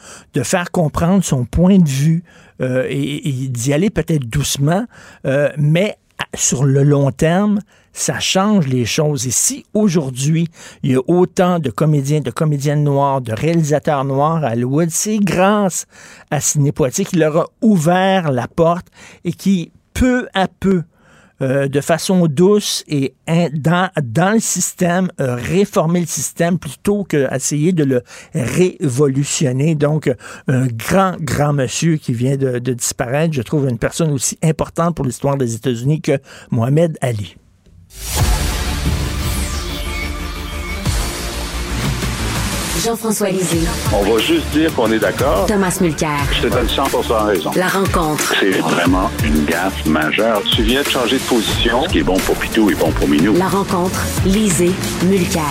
faire 0.43 0.71
comprendre 0.71 1.23
son 1.23 1.45
point 1.45 1.77
de 1.77 1.89
vue 1.89 2.23
euh, 2.61 2.85
et, 2.89 3.27
et 3.27 3.47
d'y 3.47 3.73
aller 3.73 3.89
peut-être 3.89 4.25
doucement, 4.29 4.85
euh, 5.25 5.49
mais 5.57 5.97
sur 6.35 6.63
le 6.63 6.83
long 6.83 7.11
terme, 7.11 7.59
ça 7.97 8.19
change 8.19 8.67
les 8.67 8.85
choses. 8.85 9.25
Et 9.27 9.31
si 9.31 9.65
aujourd'hui, 9.73 10.47
il 10.83 10.91
y 10.91 10.95
a 10.95 11.01
autant 11.07 11.59
de 11.59 11.69
comédiens, 11.69 12.21
de 12.21 12.31
comédiennes 12.31 12.83
noires, 12.83 13.21
de 13.21 13.33
réalisateurs 13.33 14.05
noirs 14.05 14.43
à 14.43 14.51
Hollywood, 14.51 14.89
c'est 14.91 15.17
grâce 15.17 15.87
à 16.29 16.39
Sidney 16.39 16.71
Poitier 16.71 17.05
qui 17.05 17.17
leur 17.17 17.37
a 17.37 17.45
ouvert 17.61 18.31
la 18.31 18.47
porte 18.47 18.87
et 19.25 19.33
qui, 19.33 19.71
peu 19.93 20.27
à 20.33 20.47
peu, 20.47 20.83
euh, 21.39 21.67
de 21.67 21.81
façon 21.81 22.25
douce 22.25 22.83
et 22.87 23.13
dans, 23.53 23.89
dans 24.01 24.31
le 24.33 24.39
système, 24.39 25.09
réformer 25.19 25.99
le 25.99 26.07
système 26.07 26.57
plutôt 26.57 27.03
qu'essayer 27.03 27.73
de 27.73 27.83
le 27.83 28.01
révolutionner. 28.33 29.75
Donc, 29.75 30.11
un 30.47 30.67
grand, 30.67 31.15
grand 31.19 31.53
monsieur 31.53 31.97
qui 31.97 32.13
vient 32.13 32.37
de, 32.37 32.59
de 32.59 32.73
disparaître. 32.73 33.33
Je 33.33 33.43
trouve 33.43 33.67
une 33.69 33.77
personne 33.77 34.11
aussi 34.11 34.37
importante 34.43 34.95
pour 34.95 35.05
l'histoire 35.05 35.37
des 35.37 35.55
États-Unis 35.55 36.01
que 36.01 36.19
Mohamed 36.51 36.97
Ali. 37.01 37.37
Jean-François 42.87 43.29
Lisée. 43.29 43.67
On 43.93 44.03
va 44.03 44.19
juste 44.19 44.49
dire 44.51 44.73
qu'on 44.73 44.91
est 44.91 44.99
d'accord. 44.99 45.45
Thomas 45.47 45.77
Mulcair. 45.81 46.19
Je 46.31 46.43
te 46.43 46.47
donne 46.47 46.67
100% 46.67 47.25
raison. 47.25 47.51
La 47.55 47.67
rencontre. 47.67 48.33
C'est 48.39 48.59
vraiment 48.59 49.09
une 49.25 49.45
gaffe 49.45 49.85
majeure. 49.85 50.41
Tu 50.55 50.61
viens 50.61 50.83
de 50.83 50.87
changer 50.87 51.17
de 51.17 51.23
position. 51.23 51.83
Ce 51.83 51.89
qui 51.89 51.99
est 51.99 52.03
bon 52.03 52.17
pour 52.19 52.35
Pitou 52.35 52.69
est 52.69 52.75
bon 52.75 52.91
pour 52.91 53.07
Minou. 53.07 53.33
La 53.35 53.47
rencontre. 53.47 53.99
Lisée. 54.25 54.71
Mulcair. 55.03 55.43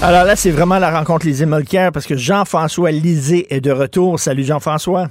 Alors 0.00 0.24
là, 0.24 0.36
c'est 0.36 0.50
vraiment 0.50 0.78
la 0.78 0.90
rencontre 0.96 1.26
Lisée 1.26 1.44
Mulcair 1.44 1.92
parce 1.92 2.06
que 2.06 2.16
Jean-François 2.16 2.92
Lisée 2.92 3.54
est 3.54 3.60
de 3.60 3.72
retour. 3.72 4.18
Salut 4.18 4.44
Jean-François. 4.44 5.08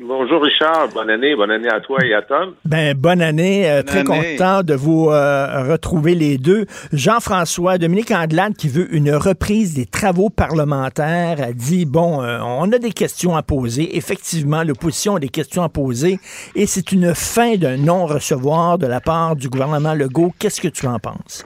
Bonjour 0.00 0.42
Richard, 0.42 0.88
bonne 0.92 1.08
année, 1.08 1.36
bonne 1.36 1.52
année 1.52 1.68
à 1.68 1.78
toi 1.78 2.04
et 2.04 2.12
à 2.14 2.22
Tom. 2.22 2.54
Ben 2.64 2.96
bonne 2.96 3.22
année, 3.22 3.70
euh, 3.70 3.84
très 3.84 4.02
content 4.02 4.64
de 4.64 4.74
vous 4.74 5.08
euh, 5.08 5.70
retrouver 5.70 6.16
les 6.16 6.36
deux. 6.36 6.66
Jean-François, 6.92 7.78
Dominique 7.78 8.10
Andelade 8.10 8.56
qui 8.56 8.68
veut 8.68 8.92
une 8.92 9.14
reprise 9.14 9.74
des 9.74 9.86
travaux 9.86 10.30
parlementaires 10.30 11.40
a 11.40 11.52
dit 11.52 11.84
bon, 11.86 12.20
euh, 12.24 12.40
on 12.42 12.72
a 12.72 12.78
des 12.78 12.90
questions 12.90 13.36
à 13.36 13.44
poser. 13.44 13.96
Effectivement, 13.96 14.64
l'opposition 14.64 15.14
a 15.14 15.20
des 15.20 15.28
questions 15.28 15.62
à 15.62 15.68
poser 15.68 16.18
et 16.56 16.66
c'est 16.66 16.90
une 16.90 17.14
fin 17.14 17.54
d'un 17.54 17.76
non-recevoir 17.76 18.78
de 18.78 18.88
la 18.88 19.00
part 19.00 19.36
du 19.36 19.48
gouvernement 19.48 19.94
Legault. 19.94 20.32
Qu'est-ce 20.40 20.60
que 20.60 20.66
tu 20.66 20.88
en 20.88 20.98
penses? 20.98 21.44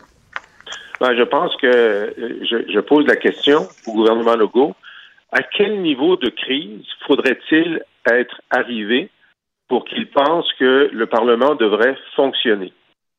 Ben, 1.03 1.15
je 1.15 1.23
pense 1.25 1.55
que 1.61 2.15
je, 2.17 2.73
je 2.73 2.81
pose 2.81 3.07
la 3.07 3.17
question 3.17 3.69
au 3.87 3.93
gouvernement 3.93 4.37
Legault. 4.37 4.75
À 5.33 5.43
quel 5.43 5.83
niveau 5.83 6.17
de 6.17 6.31
crise 6.31 6.87
faudrait-il 7.07 7.83
être 8.11 8.41
arrivé 8.51 9.11
pour 9.69 9.85
qu'il 9.85 10.09
pense 10.11 10.51
que 10.55 10.89
le 10.93 11.07
Parlement 11.07 11.55
devrait 11.55 11.97
fonctionner? 12.17 12.73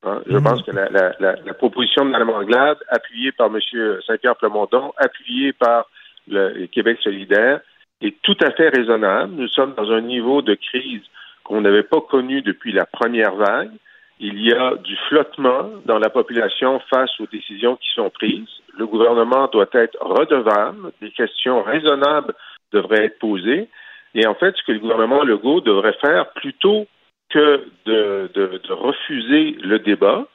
Hein? 0.03 0.21
Je 0.25 0.37
mhm. 0.37 0.43
pense 0.43 0.63
que 0.63 0.71
la, 0.71 0.89
la, 0.89 1.13
la, 1.19 1.53
proposition 1.53 2.05
de 2.05 2.11
Mme 2.11 2.29
Anglade, 2.29 2.77
appuyée 2.89 3.31
par 3.31 3.47
M. 3.47 3.59
Saint-Pierre 4.07 4.37
Plamondon, 4.37 4.93
appuyée 4.97 5.53
par 5.53 5.85
le 6.27 6.65
Québec 6.67 6.99
solidaire, 7.03 7.59
est 8.01 8.15
tout 8.21 8.37
à 8.41 8.51
fait 8.51 8.69
raisonnable. 8.69 9.33
Nous 9.33 9.47
sommes 9.49 9.73
dans 9.75 9.91
un 9.91 10.01
niveau 10.01 10.41
de 10.41 10.55
crise 10.55 11.01
qu'on 11.43 11.61
n'avait 11.61 11.83
pas 11.83 12.01
connu 12.01 12.41
depuis 12.41 12.71
la 12.71 12.85
première 12.85 13.35
vague. 13.35 13.71
Il 14.19 14.41
y 14.41 14.51
a 14.51 14.75
du 14.75 14.97
flottement 15.07 15.69
dans 15.85 15.97
la 15.97 16.09
population 16.09 16.81
face 16.93 17.11
aux 17.21 17.27
décisions 17.27 17.77
qui 17.77 17.89
sont 17.93 18.09
prises. 18.09 18.49
Le 18.77 18.85
gouvernement 18.85 19.47
doit 19.47 19.69
être 19.71 19.97
redevable. 20.01 20.91
Des 21.01 21.11
questions 21.11 21.63
raisonnables 21.63 22.33
devraient 22.73 23.05
être 23.05 23.19
posées. 23.19 23.69
Et 24.15 24.27
en 24.27 24.35
fait, 24.35 24.55
ce 24.57 24.63
que 24.63 24.73
le 24.73 24.79
gouvernement 24.79 25.23
Legault 25.23 25.61
devrait 25.61 25.97
faire, 26.01 26.31
plutôt 26.33 26.85
que 27.29 27.65
de, 27.85 28.59
refuser 28.69 29.55
le 29.61 29.79
débat, 29.79 30.25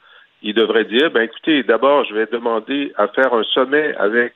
il 0.41 0.55
devrait 0.55 0.85
dire, 0.85 1.11
ben 1.11 1.21
écoutez, 1.21 1.63
d'abord, 1.63 2.05
je 2.05 2.15
vais 2.15 2.25
demander 2.25 2.91
à 2.97 3.07
faire 3.09 3.33
un 3.33 3.43
sommet 3.43 3.95
avec 3.97 4.33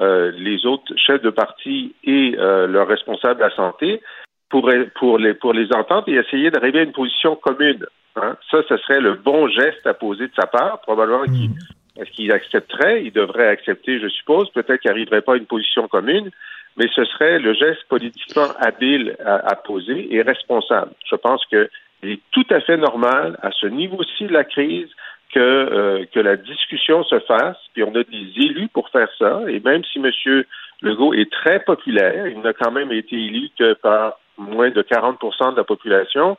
euh, 0.00 0.32
les 0.36 0.66
autres 0.66 0.92
chefs 0.96 1.22
de 1.22 1.30
parti 1.30 1.94
et 2.04 2.34
euh, 2.38 2.66
leurs 2.66 2.88
responsables 2.88 3.40
de 3.40 3.44
la 3.44 3.54
santé 3.54 4.00
pour, 4.48 4.70
pour, 4.96 5.18
les, 5.18 5.34
pour 5.34 5.52
les 5.52 5.72
entendre 5.72 6.08
et 6.08 6.14
essayer 6.14 6.50
d'arriver 6.50 6.80
à 6.80 6.82
une 6.82 6.92
position 6.92 7.36
commune. 7.36 7.84
Hein? 8.16 8.36
Ça, 8.50 8.58
ce 8.68 8.76
serait 8.78 9.00
le 9.00 9.14
bon 9.14 9.48
geste 9.48 9.86
à 9.86 9.94
poser 9.94 10.26
de 10.26 10.34
sa 10.34 10.46
part. 10.46 10.80
Probablement 10.80 11.24
qu'il 11.24 11.50
est-ce 11.98 12.10
qu'il 12.10 12.32
accepterait? 12.32 13.04
Il 13.04 13.12
devrait 13.12 13.48
accepter, 13.48 14.00
je 14.00 14.08
suppose. 14.08 14.50
Peut-être 14.50 14.80
qu'il 14.80 14.90
n'arriverait 14.90 15.22
pas 15.22 15.34
à 15.34 15.36
une 15.36 15.46
position 15.46 15.88
commune, 15.88 16.30
mais 16.76 16.86
ce 16.94 17.04
serait 17.04 17.38
le 17.38 17.54
geste 17.54 17.84
politiquement 17.88 18.48
habile 18.60 19.16
à, 19.24 19.56
poser 19.56 20.14
et 20.14 20.22
responsable. 20.22 20.92
Je 21.10 21.16
pense 21.16 21.44
qu'il 21.46 21.68
est 22.04 22.20
tout 22.30 22.46
à 22.50 22.60
fait 22.60 22.76
normal 22.76 23.36
à 23.42 23.50
ce 23.50 23.66
niveau-ci 23.66 24.26
de 24.26 24.32
la 24.32 24.44
crise 24.44 24.88
que, 25.34 25.40
euh, 25.40 26.04
que 26.12 26.20
la 26.20 26.36
discussion 26.36 27.02
se 27.04 27.18
fasse, 27.20 27.58
puis 27.74 27.82
on 27.82 27.94
a 27.94 28.04
des 28.04 28.32
élus 28.36 28.68
pour 28.68 28.88
faire 28.90 29.10
ça, 29.18 29.42
et 29.48 29.60
même 29.60 29.82
si 29.84 29.98
M. 29.98 30.44
Legault 30.80 31.12
est 31.12 31.30
très 31.30 31.60
populaire, 31.60 32.28
il 32.28 32.40
n'a 32.40 32.52
quand 32.52 32.70
même 32.70 32.92
été 32.92 33.16
élu 33.16 33.50
que 33.58 33.74
par 33.74 34.18
moins 34.38 34.70
de 34.70 34.80
40% 34.80 35.52
de 35.52 35.56
la 35.56 35.64
population, 35.64 36.38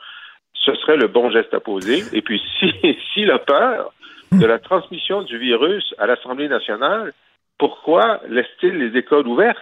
ce 0.65 0.73
serait 0.75 0.97
le 0.97 1.07
bon 1.07 1.29
geste 1.31 1.53
à 1.53 1.59
poser. 1.59 2.03
Et 2.13 2.21
puis, 2.21 2.41
s'il 2.59 2.95
si, 3.13 3.23
a 3.31 3.39
peur 3.39 3.93
de 4.31 4.45
la 4.45 4.59
transmission 4.59 5.23
du 5.23 5.37
virus 5.37 5.93
à 5.97 6.05
l'Assemblée 6.05 6.47
nationale, 6.47 7.13
pourquoi 7.57 8.21
laisse-t-il 8.29 8.77
les 8.77 8.97
écoles 8.97 9.27
ouvertes? 9.27 9.57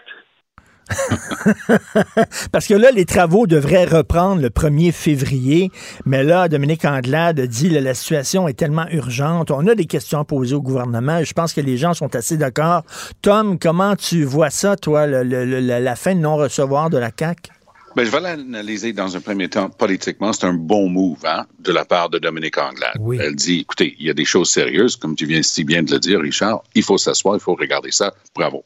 Parce 2.52 2.68
que 2.68 2.74
là, 2.74 2.92
les 2.92 3.06
travaux 3.06 3.46
devraient 3.46 3.86
reprendre 3.86 4.42
le 4.42 4.50
1er 4.50 4.94
février, 4.94 5.70
mais 6.06 6.24
là, 6.24 6.48
Dominique 6.48 6.86
Anglade 6.86 7.42
dit 7.42 7.70
que 7.70 7.76
la 7.76 7.94
situation 7.94 8.48
est 8.48 8.54
tellement 8.54 8.88
urgente. 8.92 9.52
On 9.52 9.68
a 9.68 9.76
des 9.76 9.86
questions 9.86 10.20
à 10.20 10.24
poser 10.24 10.56
au 10.56 10.62
gouvernement. 10.62 11.24
Je 11.24 11.34
pense 11.34 11.54
que 11.54 11.62
les 11.62 11.76
gens 11.76 11.94
sont 11.94 12.16
assez 12.16 12.38
d'accord. 12.38 12.84
Tom, 13.22 13.60
comment 13.60 13.96
tu 13.96 14.24
vois 14.24 14.50
ça, 14.50 14.76
toi, 14.78 15.08
la 15.08 15.96
fin 15.96 16.16
de 16.16 16.22
non-recevoir 16.22 16.90
de 16.90 16.98
la 16.98 17.10
CAQ? 17.18 17.52
Ben, 17.98 18.06
je 18.06 18.12
vais 18.12 18.20
l'analyser 18.20 18.94
dans 18.94 19.18
un 19.18 19.22
premier 19.22 19.50
temps 19.50 19.72
politiquement. 19.72 20.32
C'est 20.32 20.46
un 20.46 20.54
bon 20.54 20.88
move 20.88 21.26
hein, 21.26 21.48
de 21.58 21.72
la 21.72 21.84
part 21.84 22.12
de 22.12 22.20
Dominique 22.20 22.60
Anglade. 22.60 22.96
Elle 23.20 23.34
dit, 23.34 23.62
écoutez, 23.62 23.96
il 23.98 24.06
y 24.06 24.12
a 24.12 24.14
des 24.14 24.24
choses 24.24 24.52
sérieuses, 24.52 24.98
comme 24.98 25.16
tu 25.16 25.26
viens 25.26 25.42
si 25.42 25.64
bien 25.64 25.82
de 25.82 25.92
le 25.92 26.00
dire, 26.00 26.20
Richard. 26.20 26.62
Il 26.76 26.84
faut 26.84 27.00
s'asseoir, 27.00 27.38
il 27.38 27.40
faut 27.40 27.56
regarder 27.56 27.90
ça. 27.90 28.14
Bravo. 28.36 28.64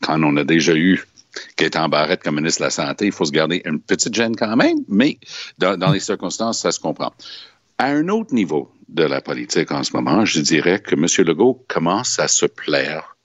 Quand 0.00 0.20
on 0.24 0.36
a 0.36 0.42
déjà 0.42 0.74
eu 0.74 1.06
qui 1.56 1.66
est 1.66 1.76
en 1.76 1.88
barrette 1.88 2.24
comme 2.24 2.34
ministre 2.34 2.62
de 2.62 2.64
la 2.64 2.70
Santé, 2.70 3.06
il 3.06 3.12
faut 3.12 3.26
se 3.26 3.30
garder 3.30 3.62
une 3.64 3.78
petite 3.78 4.12
gêne 4.12 4.34
quand 4.34 4.56
même, 4.56 4.78
mais 4.88 5.20
dans, 5.58 5.92
les 5.92 6.00
circonstances, 6.00 6.58
ça 6.58 6.72
se 6.72 6.80
comprend. 6.80 7.12
À 7.78 7.86
un 7.86 8.08
autre 8.08 8.34
niveau 8.34 8.72
de 8.88 9.04
la 9.04 9.20
politique 9.20 9.70
en 9.70 9.84
ce 9.84 9.92
moment, 9.92 10.24
je 10.24 10.40
dirais 10.40 10.80
que 10.80 10.96
M. 10.96 11.06
Legault 11.28 11.64
commence 11.68 12.18
à 12.18 12.26
se 12.26 12.46
plaire 12.46 13.16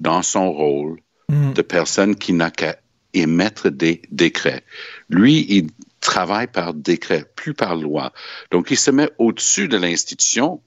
dans 0.00 0.22
son 0.22 0.50
rôle 0.50 0.98
mm. 1.28 1.52
de 1.52 1.60
personne 1.60 2.16
qui 2.16 2.32
n'a 2.32 2.50
qu'à 2.50 2.76
émettre 3.14 3.70
des 3.70 4.02
décrets. 4.10 4.64
Lui, 5.08 5.46
il 5.48 5.68
travaille 6.00 6.46
par 6.46 6.74
décret, 6.74 7.24
plus 7.36 7.54
par 7.54 7.76
loi. 7.76 8.12
Donc, 8.50 8.70
il 8.70 8.78
se 8.78 8.90
met 8.90 9.10
au-dessus 9.18 9.68
de 9.68 9.76
l'institution 9.76 10.60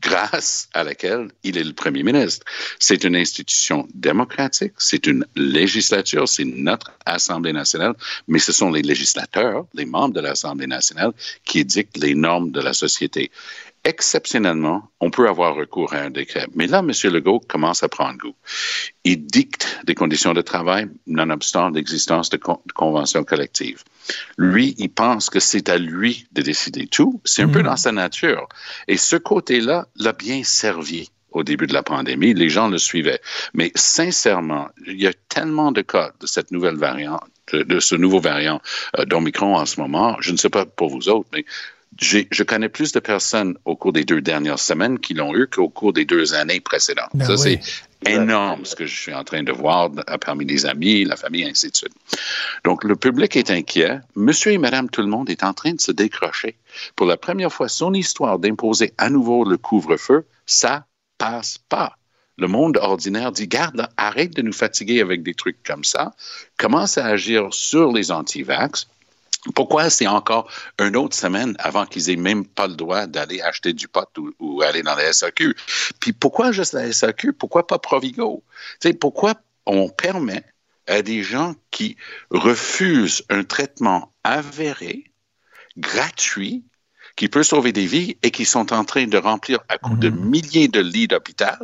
grâce 0.00 0.68
à 0.74 0.84
laquelle 0.84 1.28
il 1.42 1.58
est 1.58 1.64
le 1.64 1.72
premier 1.72 2.02
ministre. 2.02 2.46
C'est 2.78 3.04
une 3.04 3.16
institution 3.16 3.88
démocratique, 3.94 4.74
c'est 4.78 5.06
une 5.06 5.26
législature, 5.34 6.28
c'est 6.28 6.44
notre 6.44 6.92
Assemblée 7.04 7.52
nationale, 7.52 7.94
mais 8.28 8.38
ce 8.38 8.52
sont 8.52 8.70
les 8.70 8.82
législateurs, 8.82 9.66
les 9.74 9.86
membres 9.86 10.14
de 10.14 10.20
l'Assemblée 10.20 10.66
nationale 10.66 11.12
qui 11.44 11.64
dictent 11.64 11.98
les 11.98 12.14
normes 12.14 12.50
de 12.50 12.60
la 12.60 12.72
société 12.72 13.30
exceptionnellement, 13.88 14.90
on 15.00 15.10
peut 15.10 15.30
avoir 15.30 15.54
recours 15.54 15.94
à 15.94 16.00
un 16.00 16.10
décret. 16.10 16.46
Mais 16.54 16.66
là, 16.66 16.80
M. 16.80 16.92
Legault 17.10 17.40
commence 17.40 17.82
à 17.82 17.88
prendre 17.88 18.18
goût. 18.18 18.34
Il 19.04 19.24
dicte 19.24 19.80
des 19.84 19.94
conditions 19.94 20.34
de 20.34 20.42
travail, 20.42 20.88
nonobstant 21.06 21.70
l'existence 21.70 22.28
de, 22.28 22.36
conventions 22.74 23.24
collectives. 23.24 23.82
Lui, 24.36 24.74
il 24.76 24.90
pense 24.90 25.30
que 25.30 25.40
c'est 25.40 25.70
à 25.70 25.78
lui 25.78 26.26
de 26.32 26.42
décider 26.42 26.86
tout. 26.86 27.18
C'est 27.24 27.42
un 27.42 27.48
peu 27.48 27.60
hmm. 27.60 27.70
dans 27.70 27.76
sa 27.76 27.92
nature. 27.92 28.46
Et 28.88 28.98
ce 28.98 29.16
côté-là 29.16 29.88
l'a 29.96 30.12
bien 30.12 30.44
servi 30.44 31.10
au 31.30 31.42
début 31.42 31.66
de 31.66 31.72
la 31.72 31.82
pandémie. 31.82 32.34
Les 32.34 32.50
gens 32.50 32.68
le 32.68 32.76
suivaient. 32.76 33.22
Mais 33.54 33.72
sincèrement, 33.74 34.68
il 34.86 35.00
y 35.00 35.06
a 35.06 35.14
tellement 35.30 35.72
de 35.72 35.80
cas 35.80 36.12
de 36.20 36.26
cette 36.26 36.50
nouvelle 36.50 36.76
variante, 36.76 37.24
de, 37.54 37.80
ce 37.80 37.94
nouveau 37.94 38.20
variant 38.20 38.60
euh, 38.98 39.06
d'Omicron 39.06 39.56
en 39.56 39.64
ce 39.64 39.80
moment. 39.80 40.18
Je 40.20 40.32
ne 40.32 40.36
sais 40.36 40.50
pas 40.50 40.66
pour 40.66 40.90
vous 40.90 41.08
autres, 41.08 41.30
mais 41.32 41.46
je 42.00 42.42
connais 42.42 42.68
plus 42.68 42.92
de 42.92 43.00
personnes 43.00 43.56
au 43.64 43.76
cours 43.76 43.92
des 43.92 44.04
deux 44.04 44.20
dernières 44.20 44.58
semaines 44.58 44.98
qui 44.98 45.14
l'ont 45.14 45.34
eu 45.34 45.46
qu'au 45.48 45.68
cours 45.68 45.92
des 45.92 46.04
deux 46.04 46.34
années 46.34 46.60
précédentes. 46.60 47.10
Ben 47.14 47.26
ça, 47.26 47.36
c'est 47.36 47.60
énorme 48.06 48.64
ce 48.64 48.76
que 48.76 48.86
je 48.86 48.94
suis 48.94 49.12
en 49.12 49.24
train 49.24 49.42
de 49.42 49.50
voir 49.50 49.90
parmi 50.20 50.44
les 50.44 50.64
amis, 50.66 51.04
la 51.04 51.16
famille, 51.16 51.44
ainsi 51.44 51.70
de 51.70 51.76
suite. 51.76 51.94
Donc, 52.64 52.84
le 52.84 52.94
public 52.94 53.36
est 53.36 53.50
inquiet. 53.50 53.98
Monsieur 54.14 54.52
et 54.52 54.58
Madame 54.58 54.88
tout 54.88 55.02
le 55.02 55.08
monde 55.08 55.28
est 55.28 55.42
en 55.42 55.52
train 55.52 55.72
de 55.72 55.80
se 55.80 55.90
décrocher. 55.90 56.56
Pour 56.94 57.06
la 57.06 57.16
première 57.16 57.52
fois, 57.52 57.68
son 57.68 57.92
histoire 57.94 58.38
d'imposer 58.38 58.92
à 58.98 59.10
nouveau 59.10 59.44
le 59.44 59.56
couvre-feu, 59.56 60.24
ça 60.46 60.86
passe 61.18 61.58
pas. 61.68 61.96
Le 62.36 62.46
monde 62.46 62.78
ordinaire 62.80 63.32
dit, 63.32 63.48
garde, 63.48 63.88
arrête 63.96 64.34
de 64.36 64.42
nous 64.42 64.52
fatiguer 64.52 65.00
avec 65.00 65.24
des 65.24 65.34
trucs 65.34 65.60
comme 65.64 65.82
ça. 65.82 66.14
Commence 66.56 66.96
à 66.96 67.06
agir 67.06 67.48
sur 67.50 67.92
les 67.92 68.12
anti-vax 68.12 68.86
pourquoi 69.54 69.88
c'est 69.90 70.06
encore 70.06 70.50
une 70.78 70.96
autre 70.96 71.16
semaine 71.16 71.54
avant 71.58 71.86
qu'ils 71.86 72.10
aient 72.10 72.16
même 72.16 72.44
pas 72.44 72.66
le 72.66 72.74
droit 72.74 73.06
d'aller 73.06 73.40
acheter 73.40 73.72
du 73.72 73.88
pot 73.88 74.08
ou, 74.38 74.62
aller 74.62 74.82
dans 74.82 74.94
la 74.94 75.12
SAQ? 75.12 75.54
Puis 76.00 76.12
pourquoi 76.12 76.52
juste 76.52 76.72
la 76.72 76.92
SAQ? 76.92 77.32
Pourquoi 77.32 77.66
pas 77.66 77.78
Provigo? 77.78 78.42
sais, 78.80 78.92
pourquoi 78.92 79.34
on 79.66 79.88
permet 79.88 80.44
à 80.86 81.02
des 81.02 81.22
gens 81.22 81.54
qui 81.70 81.96
refusent 82.30 83.22
un 83.28 83.44
traitement 83.44 84.12
avéré, 84.24 85.04
gratuit, 85.76 86.64
qui 87.16 87.28
peut 87.28 87.42
sauver 87.42 87.72
des 87.72 87.86
vies 87.86 88.16
et 88.22 88.30
qui 88.30 88.44
sont 88.44 88.72
en 88.72 88.84
train 88.84 89.06
de 89.06 89.18
remplir 89.18 89.58
à 89.68 89.76
coup 89.76 89.96
de 89.96 90.08
Mhm. 90.08 90.24
milliers 90.30 90.68
de 90.68 90.80
lits 90.80 91.08
d'hôpital 91.08 91.58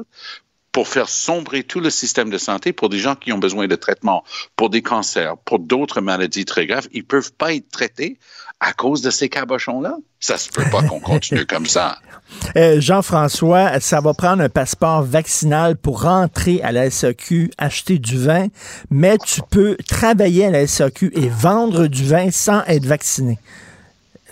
pour 0.75 0.89
faire 0.89 1.09
sombrer 1.09 1.63
tout 1.63 1.79
le 1.79 1.89
système 1.89 2.31
de 2.31 2.37
santé 2.37 2.73
pour 2.73 2.89
des 2.89 2.99
gens 2.99 3.15
qui 3.15 3.33
ont 3.33 3.39
besoin 3.39 3.69
de 3.69 3.77
traitement, 3.77 4.25
pour 4.57 4.71
des 4.71 4.83
cancers, 4.83 5.37
pour 5.45 5.61
d'autres 5.61 6.01
maladies 6.01 6.45
très 6.45 6.67
graves. 6.67 6.89
Ils 6.93 7.05
peuvent 7.05 7.33
pas 7.33 7.55
être 7.55 7.71
traités 7.71 8.19
à 8.59 8.73
cause 8.73 9.01
de 9.01 9.11
ces 9.11 9.29
cabochons-là. 9.29 9.97
Ça 10.19 10.37
se 10.37 10.51
peut 10.51 10.65
pas 10.73 10.83
qu'on 10.83 10.99
continue 10.99 11.47
comme 11.47 11.67
ça. 11.67 11.99
Euh, 12.57 12.81
Jean-François, 12.81 13.79
ça 13.79 14.01
va 14.01 14.13
prendre 14.13 14.43
un 14.43 14.49
passeport 14.49 15.03
vaccinal 15.03 15.77
pour 15.77 16.03
rentrer 16.03 16.61
à 16.63 16.73
la 16.73 16.91
SAQ, 16.91 17.51
acheter 17.59 17.99
du 17.99 18.19
vin, 18.19 18.49
mais 18.91 19.19
tu 19.19 19.41
peux 19.51 19.77
travailler 19.87 20.47
à 20.47 20.51
la 20.51 20.67
SAQ 20.67 21.13
et 21.15 21.29
vendre 21.29 21.87
du 21.87 22.03
vin 22.03 22.31
sans 22.33 22.65
être 22.65 22.87
vacciné. 22.87 23.39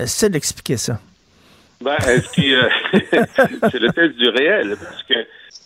Essaie 0.01 0.31
d'expliquer 0.31 0.79
ça. 0.79 0.99
Ben, 1.81 1.97
est-ce 2.09 2.29
que, 2.31 2.43
euh, 2.43 3.25
c'est 3.71 3.79
le 3.79 3.93
test 3.93 4.17
du 4.17 4.29
réel, 4.31 4.77
parce 4.83 5.03
que, 5.05 5.15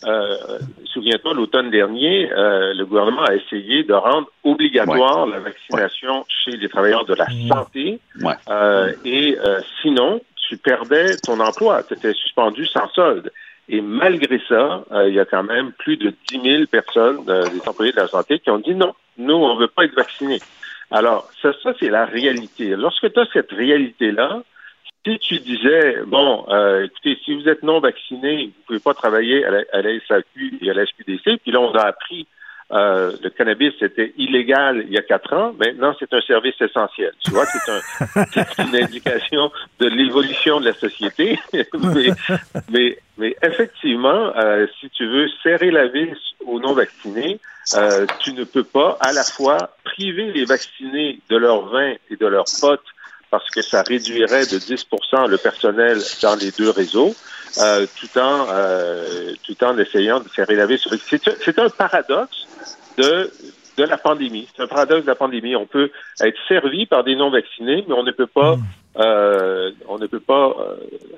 euh, 0.05 0.59
souviens-toi, 0.85 1.33
l'automne 1.33 1.69
dernier, 1.69 2.31
euh, 2.31 2.73
le 2.73 2.85
gouvernement 2.85 3.23
a 3.23 3.35
essayé 3.35 3.83
de 3.83 3.93
rendre 3.93 4.27
obligatoire 4.43 5.25
la 5.25 5.39
vaccination 5.39 6.25
chez 6.43 6.51
les 6.51 6.69
travailleurs 6.69 7.05
de 7.05 7.15
la 7.15 7.27
santé, 7.47 7.99
Ouais. 8.21 8.33
euh, 8.49 8.93
et 9.05 9.37
euh, 9.39 9.59
sinon, 9.81 10.21
tu 10.47 10.57
perdais 10.57 11.17
ton 11.17 11.39
emploi, 11.39 11.83
tu 11.83 11.93
étais 11.93 12.13
suspendu 12.13 12.65
sans 12.67 12.87
solde. 12.89 13.31
Et 13.69 13.81
malgré 13.81 14.39
ça, 14.47 14.85
euh, 14.91 15.09
il 15.09 15.15
y 15.15 15.19
a 15.19 15.25
quand 15.25 15.43
même 15.43 15.73
plus 15.73 15.97
de 15.97 16.13
10 16.31 16.41
000 16.41 16.63
personnes, 16.71 17.19
euh, 17.27 17.43
des 17.49 17.67
employés 17.67 17.91
de 17.91 17.97
la 17.99 18.07
santé, 18.07 18.39
qui 18.39 18.49
ont 18.49 18.59
dit 18.59 18.73
non, 18.75 18.93
nous, 19.17 19.33
on 19.35 19.55
ne 19.55 19.59
veut 19.59 19.67
pas 19.67 19.83
être 19.83 19.95
vaccinés. 19.95 20.39
Alors, 20.89 21.27
ça, 21.41 21.51
ça 21.63 21.73
c'est 21.79 21.89
la 21.89 22.05
réalité. 22.05 22.75
Lorsque 22.77 23.11
tu 23.11 23.19
as 23.19 23.25
cette 23.33 23.51
réalité-là, 23.51 24.41
si 25.13 25.19
tu 25.19 25.39
disais, 25.39 25.97
bon, 26.05 26.45
euh, 26.49 26.85
écoutez, 26.85 27.17
si 27.23 27.35
vous 27.35 27.47
êtes 27.47 27.63
non 27.63 27.79
vacciné, 27.79 28.47
vous 28.47 28.63
pouvez 28.67 28.79
pas 28.79 28.93
travailler 28.93 29.45
à 29.45 29.51
la, 29.51 29.63
à 29.73 29.81
la 29.81 29.99
SAQ 30.07 30.59
et 30.61 30.69
à 30.69 30.73
la 30.73 30.85
SQDC, 30.85 31.39
puis 31.41 31.51
là, 31.51 31.59
on 31.61 31.73
a 31.73 31.83
appris 31.83 32.27
euh, 32.69 33.15
le 33.23 33.29
cannabis 33.29 33.73
était 33.81 34.13
illégal 34.17 34.83
il 34.85 34.91
y 34.91 34.97
a 34.97 35.01
quatre 35.01 35.33
ans. 35.33 35.53
Maintenant, 35.57 35.95
c'est 35.97 36.13
un 36.13 36.19
service 36.21 36.59
essentiel. 36.59 37.13
Tu 37.23 37.31
vois, 37.31 37.45
c'est 37.45 37.71
un, 37.71 38.65
une 38.65 38.75
indication 38.75 39.51
de 39.79 39.87
l'évolution 39.87 40.59
de 40.59 40.65
la 40.65 40.73
société. 40.73 41.39
mais, 41.53 42.09
mais, 42.69 42.97
mais 43.17 43.35
effectivement, 43.41 44.33
euh, 44.35 44.67
si 44.79 44.89
tu 44.89 45.07
veux 45.07 45.29
serrer 45.43 45.71
la 45.71 45.87
vis 45.87 46.17
aux 46.45 46.59
non-vaccinés, 46.59 47.39
euh, 47.75 48.05
tu 48.19 48.33
ne 48.33 48.43
peux 48.43 48.65
pas 48.65 48.97
à 48.99 49.13
la 49.13 49.23
fois 49.23 49.57
priver 49.85 50.31
les 50.33 50.43
vaccinés 50.43 51.19
de 51.29 51.37
leur 51.37 51.67
vin 51.67 51.93
et 52.09 52.15
de 52.17 52.27
leurs 52.27 52.45
potes 52.59 52.83
parce 53.29 53.49
que 53.49 53.61
ça 53.61 53.81
réduirait 53.83 54.45
de 54.45 54.57
10% 54.57 55.27
le 55.27 55.37
personnel 55.37 55.99
dans 56.21 56.35
les 56.35 56.51
deux 56.51 56.69
réseaux, 56.69 57.15
euh, 57.59 57.85
tout 57.99 58.19
en 58.19 58.47
euh, 58.49 59.33
tout 59.43 59.63
en 59.63 59.77
essayant 59.77 60.19
de 60.19 60.29
serrer 60.29 60.55
la 60.55 60.65
vis. 60.65 60.87
C'est, 61.07 61.21
c'est 61.43 61.59
un 61.59 61.69
paradoxe 61.69 62.47
de 62.97 63.31
de 63.77 63.83
la 63.83 63.97
pandémie. 63.97 64.47
C'est 64.55 64.63
un 64.63 64.67
paradoxe 64.67 65.03
de 65.03 65.07
la 65.07 65.15
pandémie. 65.15 65.55
On 65.55 65.67
peut 65.67 65.91
être 66.21 66.37
servi 66.47 66.85
par 66.87 67.03
des 67.03 67.15
non-vaccinés, 67.15 67.85
mais 67.87 67.93
on 67.93 68.03
ne 68.03 68.11
peut 68.11 68.27
pas 68.27 68.57
euh, 68.97 69.71
on 69.87 69.99
ne 69.99 70.07
peut 70.07 70.19
pas 70.19 70.55
euh, 70.59 70.75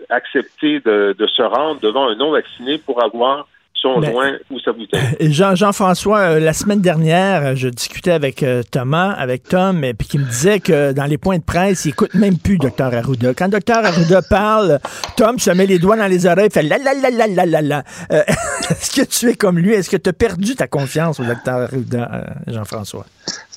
accepter 0.10 0.82
de, 0.82 1.16
de 1.18 1.28
se 1.28 1.42
rendre 1.42 1.80
devant 1.80 2.10
un 2.10 2.16
non-vacciné 2.16 2.78
pour 2.78 3.02
avoir 3.02 3.48
son 3.82 4.00
Mais- 4.00 4.12
joint 4.12 4.38
ou 4.50 4.60
sa 4.60 4.72
bouteille. 4.74 5.00
Et 5.20 5.32
Jean, 5.32 5.56
Jean-François, 5.56 6.20
euh, 6.20 6.40
la 6.40 6.54
semaine 6.54 6.82
dernière, 6.82 7.46
euh, 7.46 7.56
je 7.56 7.68
discutais 7.70 8.12
avec 8.12 8.44
euh, 8.44 8.62
Thomas, 8.70 9.12
avec 9.14 9.44
Tom, 9.44 9.84
et 9.84 9.94
puis 9.94 10.08
qui 10.08 10.20
me 10.20 10.26
disait 10.26 10.60
que 10.60 10.92
dans 10.92 11.06
les 11.06 11.18
points 11.18 11.38
de 11.38 11.44
presse, 11.44 11.86
il 11.86 11.90
écoute 11.90 12.14
même 12.14 12.38
plus 12.38 12.58
Dr 12.58 12.94
Arruda. 12.94 13.34
Quand 13.34 13.48
Dr 13.50 13.78
Arruda 13.86 14.22
parle, 14.22 14.80
Tom 15.18 15.40
se 15.40 15.52
met 15.52 15.66
les 15.66 15.80
doigts 15.80 15.98
dans 15.98 16.08
les 16.08 16.26
oreilles, 16.26 16.50
fait 16.52 16.64
la 16.64 16.78
la 16.78 16.94
la 16.94 17.10
la 17.10 17.28
la 17.28 17.46
la 17.46 17.62
la. 17.62 17.84
Euh, 18.12 18.24
Est-ce 18.70 19.02
que 19.02 19.06
tu 19.06 19.30
es 19.30 19.36
comme 19.36 19.58
lui? 19.60 19.74
Est-ce 19.74 19.90
que 19.90 19.98
tu 19.98 20.10
as 20.10 20.14
perdu 20.14 20.56
ta 20.56 20.68
confiance 20.68 21.20
au 21.20 21.24
Dr 21.24 21.50
Arruda, 21.52 22.10
euh, 22.14 22.54
Jean-François? 22.54 23.06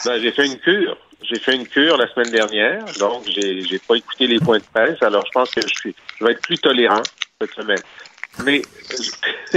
Ben, 0.05 0.21
j'ai 0.21 0.33
fait 0.33 0.47
une 0.47 0.57
cure. 0.59 0.97
J'ai 1.29 1.38
fait 1.38 1.55
une 1.55 1.67
cure 1.67 1.97
la 1.97 2.09
semaine 2.12 2.31
dernière, 2.33 2.85
donc 2.99 3.23
j'ai 3.26 3.62
j'ai 3.62 3.79
pas 3.79 3.95
écouté 3.95 4.26
les 4.26 4.41
points 4.41 4.59
de 4.59 4.64
presse. 4.75 5.00
Alors 5.02 5.23
je 5.25 5.31
pense 5.33 5.50
que 5.52 5.61
je 5.62 5.73
suis, 5.73 5.95
je 6.19 6.25
vais 6.25 6.33
être 6.33 6.43
plus 6.43 6.59
tolérant 6.59 7.02
cette 7.41 7.52
semaine. 7.52 7.79
Mais 8.45 8.62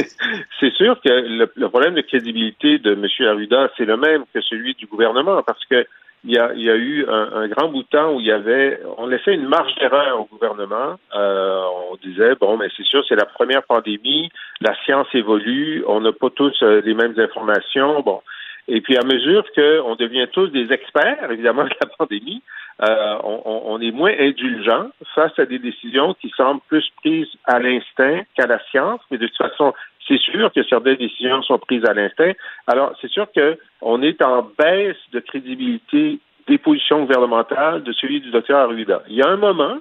c'est 0.60 0.74
sûr 0.74 1.00
que 1.02 1.10
le, 1.10 1.70
problème 1.70 1.96
de 1.96 2.02
crédibilité 2.02 2.78
de 2.80 2.94
M. 2.94 3.28
Arruda, 3.28 3.70
c'est 3.78 3.86
le 3.86 3.98
même 3.98 4.24
que 4.34 4.42
celui 4.42 4.74
du 4.76 4.86
gouvernement, 4.86 5.42
parce 5.44 5.64
que 5.66 5.86
il 6.28 6.34
y 6.34 6.40
a, 6.40 6.76
eu 6.76 7.06
un, 7.08 7.34
un 7.34 7.48
grand 7.48 7.68
bout 7.68 7.84
de 7.84 7.88
temps 7.88 8.16
où 8.16 8.20
il 8.20 8.26
y 8.26 8.32
avait, 8.32 8.80
on 8.98 9.06
laissait 9.06 9.36
une 9.36 9.48
marge 9.48 9.76
d'erreur 9.76 10.20
au 10.20 10.26
gouvernement. 10.26 10.96
Euh, 11.14 11.62
on 11.92 11.96
disait 11.98 12.34
bon, 12.34 12.58
mais 12.58 12.68
c'est 12.76 12.86
sûr, 12.86 13.06
c'est 13.08 13.16
la 13.16 13.26
première 13.26 13.62
pandémie, 13.62 14.32
la 14.60 14.76
science 14.86 15.08
évolue, 15.14 15.84
on 15.88 16.02
n'a 16.02 16.12
pas 16.12 16.32
tous 16.32 16.56
euh, 16.64 16.82
les 16.84 16.96
mêmes 16.96 17.14
informations. 17.20 18.02
Bon, 18.02 18.22
et 18.68 18.82
puis, 18.82 18.98
à 18.98 19.04
mesure 19.04 19.46
qu'on 19.54 19.96
devient 19.96 20.28
tous 20.32 20.48
des 20.48 20.72
experts, 20.72 21.32
évidemment, 21.32 21.66
de 21.66 21.76
la 21.80 21.88
pandémie, 21.98 22.42
euh, 22.82 23.16
on, 23.24 23.42
on- 23.68 23.80
est 23.82 23.92
moins 23.92 24.14
indulgent 24.20 24.90
face 25.14 25.38
à 25.40 25.46
des 25.46 25.60
décisions 25.60 26.14
qui 26.16 26.30
semblent 26.36 26.62
plus 26.68 26.86
prises 26.98 27.32
à 27.46 27.60
l'instinct 27.60 28.22
qu'à 28.36 28.48
la 28.48 28.60
science. 28.70 29.00
Mais 29.12 29.18
de 29.18 29.28
toute 29.28 29.38
façon, 29.38 29.74
c'est 30.08 30.20
sûr 30.20 30.52
que 30.54 30.62
certaines 30.64 30.98
décisions 30.98 31.42
sont 31.44 31.58
prises 31.58 31.86
à 31.86 31.94
l'instinct. 31.94 32.34
Alors, 32.68 32.94
c'est 33.00 33.10
sûr 33.10 33.28
qu'on 33.34 34.02
est 34.02 34.22
en 34.22 34.50
baisse 34.58 34.98
de 35.14 35.20
crédibilité 35.22 36.20
des 36.48 36.58
positions 36.58 37.02
gouvernementales 37.02 37.84
de 37.84 37.94
celui 37.94 38.20
du 38.22 38.30
docteur 38.30 38.60
Arruda. 38.60 39.04
Il 39.10 39.16
y 39.16 39.22
a 39.24 39.30
un 39.30 39.38
moment, 39.38 39.78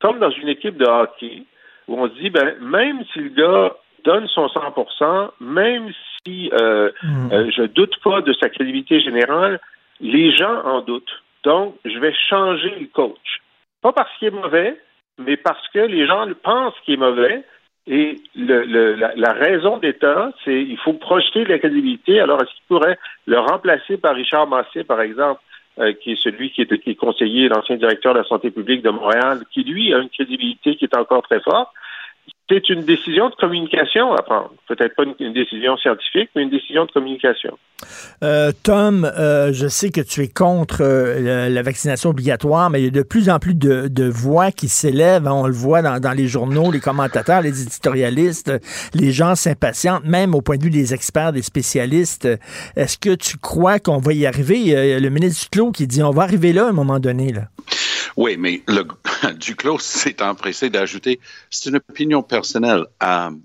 comme 0.00 0.18
dans 0.18 0.30
une 0.30 0.48
équipe 0.48 0.76
de 0.76 0.84
hockey, 0.86 1.42
où 1.88 1.98
on 1.98 2.08
se 2.08 2.14
dit, 2.14 2.30
ben, 2.30 2.54
même 2.60 3.04
si 3.12 3.20
le 3.20 3.30
gars 3.30 3.74
donne 4.04 4.28
son 4.28 4.48
100 4.48 5.32
même 5.40 5.90
si 6.26 6.50
euh, 6.52 6.90
euh, 7.32 7.50
je 7.56 7.62
doute 7.62 7.96
pas 8.04 8.20
de 8.20 8.32
sa 8.34 8.48
crédibilité 8.50 9.00
générale, 9.00 9.60
les 10.00 10.34
gens 10.36 10.62
en 10.64 10.82
doutent. 10.82 11.22
Donc, 11.44 11.76
je 11.84 11.98
vais 11.98 12.14
changer 12.28 12.74
le 12.80 12.86
coach. 12.86 13.40
Pas 13.82 13.92
parce 13.92 14.10
qu'il 14.18 14.28
est 14.28 14.30
mauvais, 14.30 14.78
mais 15.18 15.36
parce 15.36 15.66
que 15.68 15.80
les 15.80 16.06
gens 16.06 16.26
pensent 16.42 16.74
qu'il 16.84 16.94
est 16.94 16.98
mauvais. 16.98 17.44
Et 17.86 18.16
le, 18.34 18.64
le- 18.64 18.94
la, 19.14 19.32
raison 19.32 19.76
d'État, 19.76 20.32
c'est 20.42 20.62
il 20.62 20.78
faut 20.78 20.94
projeter 20.94 21.44
la 21.44 21.58
crédibilité. 21.58 22.18
Alors, 22.18 22.40
est-ce 22.40 22.50
qu'il 22.50 22.64
pourrait 22.66 22.98
le 23.26 23.38
remplacer 23.38 23.98
par 23.98 24.14
Richard 24.14 24.46
Massé, 24.46 24.84
par 24.84 25.02
exemple, 25.02 25.42
euh, 25.78 25.92
qui 25.92 26.12
est 26.12 26.22
celui 26.22 26.50
qui 26.50 26.62
est, 26.62 26.78
qui 26.78 26.90
est 26.90 26.94
conseiller, 26.94 27.48
l'ancien 27.48 27.76
directeur 27.76 28.14
de 28.14 28.20
la 28.20 28.24
santé 28.24 28.50
publique 28.50 28.82
de 28.82 28.90
Montréal, 28.90 29.42
qui, 29.52 29.64
lui, 29.64 29.92
a 29.92 29.98
une 29.98 30.08
crédibilité 30.08 30.76
qui 30.76 30.86
est 30.86 30.96
encore 30.96 31.22
très 31.22 31.40
forte? 31.40 31.68
C'est 32.50 32.68
une 32.68 32.82
décision 32.82 33.30
de 33.30 33.34
communication 33.36 34.12
à 34.12 34.20
prendre. 34.20 34.50
Peut-être 34.68 34.94
pas 34.94 35.04
une, 35.18 35.32
décision 35.32 35.78
scientifique, 35.78 36.28
mais 36.36 36.42
une 36.42 36.50
décision 36.50 36.84
de 36.84 36.90
communication. 36.90 37.56
Euh, 38.22 38.52
Tom, 38.62 39.10
euh, 39.16 39.50
je 39.54 39.66
sais 39.66 39.88
que 39.88 40.02
tu 40.02 40.20
es 40.22 40.28
contre 40.28 40.82
euh, 40.82 41.48
la, 41.48 41.62
vaccination 41.62 42.10
obligatoire, 42.10 42.68
mais 42.68 42.82
il 42.82 42.84
y 42.84 42.88
a 42.88 42.90
de 42.90 43.02
plus 43.02 43.30
en 43.30 43.38
plus 43.38 43.54
de, 43.54 44.08
voix 44.10 44.52
qui 44.52 44.68
s'élèvent. 44.68 45.26
On 45.26 45.46
le 45.46 45.54
voit 45.54 45.80
dans, 45.80 46.12
les 46.12 46.26
journaux, 46.26 46.70
les 46.70 46.80
commentateurs, 46.80 47.40
les 47.40 47.62
éditorialistes, 47.62 48.52
les 48.92 49.10
gens 49.10 49.34
s'impatientent, 49.36 50.04
même 50.04 50.34
au 50.34 50.42
point 50.42 50.58
de 50.58 50.64
vue 50.64 50.70
des 50.70 50.92
experts, 50.92 51.32
des 51.32 51.42
spécialistes. 51.42 52.28
Est-ce 52.76 52.98
que 52.98 53.14
tu 53.14 53.38
crois 53.38 53.78
qu'on 53.78 53.98
va 53.98 54.12
y 54.12 54.26
arriver? 54.26 55.00
Le 55.00 55.08
ministre 55.08 55.48
Duclos 55.50 55.72
qui 55.72 55.86
dit 55.86 56.02
on 56.02 56.10
va 56.10 56.24
arriver 56.24 56.52
là 56.52 56.66
à 56.66 56.68
un 56.68 56.72
moment 56.72 56.98
donné. 56.98 57.32
Là. 57.32 57.48
Oui, 58.16 58.36
mais 58.36 58.62
le, 58.68 58.86
Duclos 59.34 59.78
s'est 59.78 60.22
empressé 60.22 60.70
d'ajouter, 60.70 61.20
c'est 61.50 61.70
une 61.70 61.76
opinion 61.76 62.22
personnelle. 62.22 62.86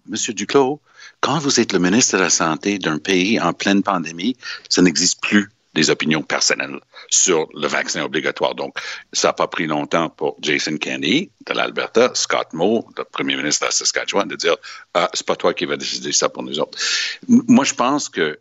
Monsieur 0.08 0.34
Duclos, 0.34 0.82
quand 1.22 1.40
vous 1.40 1.60
êtes 1.60 1.74
le 1.74 1.80
ministre 1.80 2.18
de 2.18 2.24
la 2.24 2.30
Santé 2.30 2.80
d'un 2.80 2.98
pays 2.98 3.40
en 3.40 3.54
pleine 3.54 3.84
pandémie, 3.84 4.36
ça 4.70 4.82
n'existe 4.82 5.22
plus 5.22 5.50
des 5.76 5.90
opinions 5.90 6.24
personnelles 6.24 6.80
sur 7.10 7.48
le 7.54 7.68
vaccin 7.68 8.04
obligatoire. 8.04 8.56
Donc, 8.56 8.78
ça 9.14 9.30
n'a 9.30 9.34
pas 9.34 9.48
pris 9.48 9.68
longtemps 9.68 10.10
pour 10.10 10.38
Jason 10.42 10.78
Kenney 10.78 11.30
de 11.46 11.54
l'Alberta, 11.54 12.12
Scott 12.16 12.54
Moe, 12.54 12.84
le 12.98 13.04
premier 13.04 13.36
ministre 13.36 13.62
de 13.62 13.68
la 13.68 13.72
Saskatchewan, 13.72 14.28
de 14.28 14.36
dire 14.36 14.56
ah, 14.94 15.10
c'est 15.14 15.26
pas 15.26 15.36
toi 15.36 15.54
qui 15.54 15.66
vas 15.66 15.78
décider 15.78 16.12
ça 16.12 16.30
pour 16.30 16.44
nous 16.44 16.60
autres. 16.60 16.78
Moi, 17.28 17.66
je 17.66 17.76
pense 17.76 18.10
que 18.10 18.40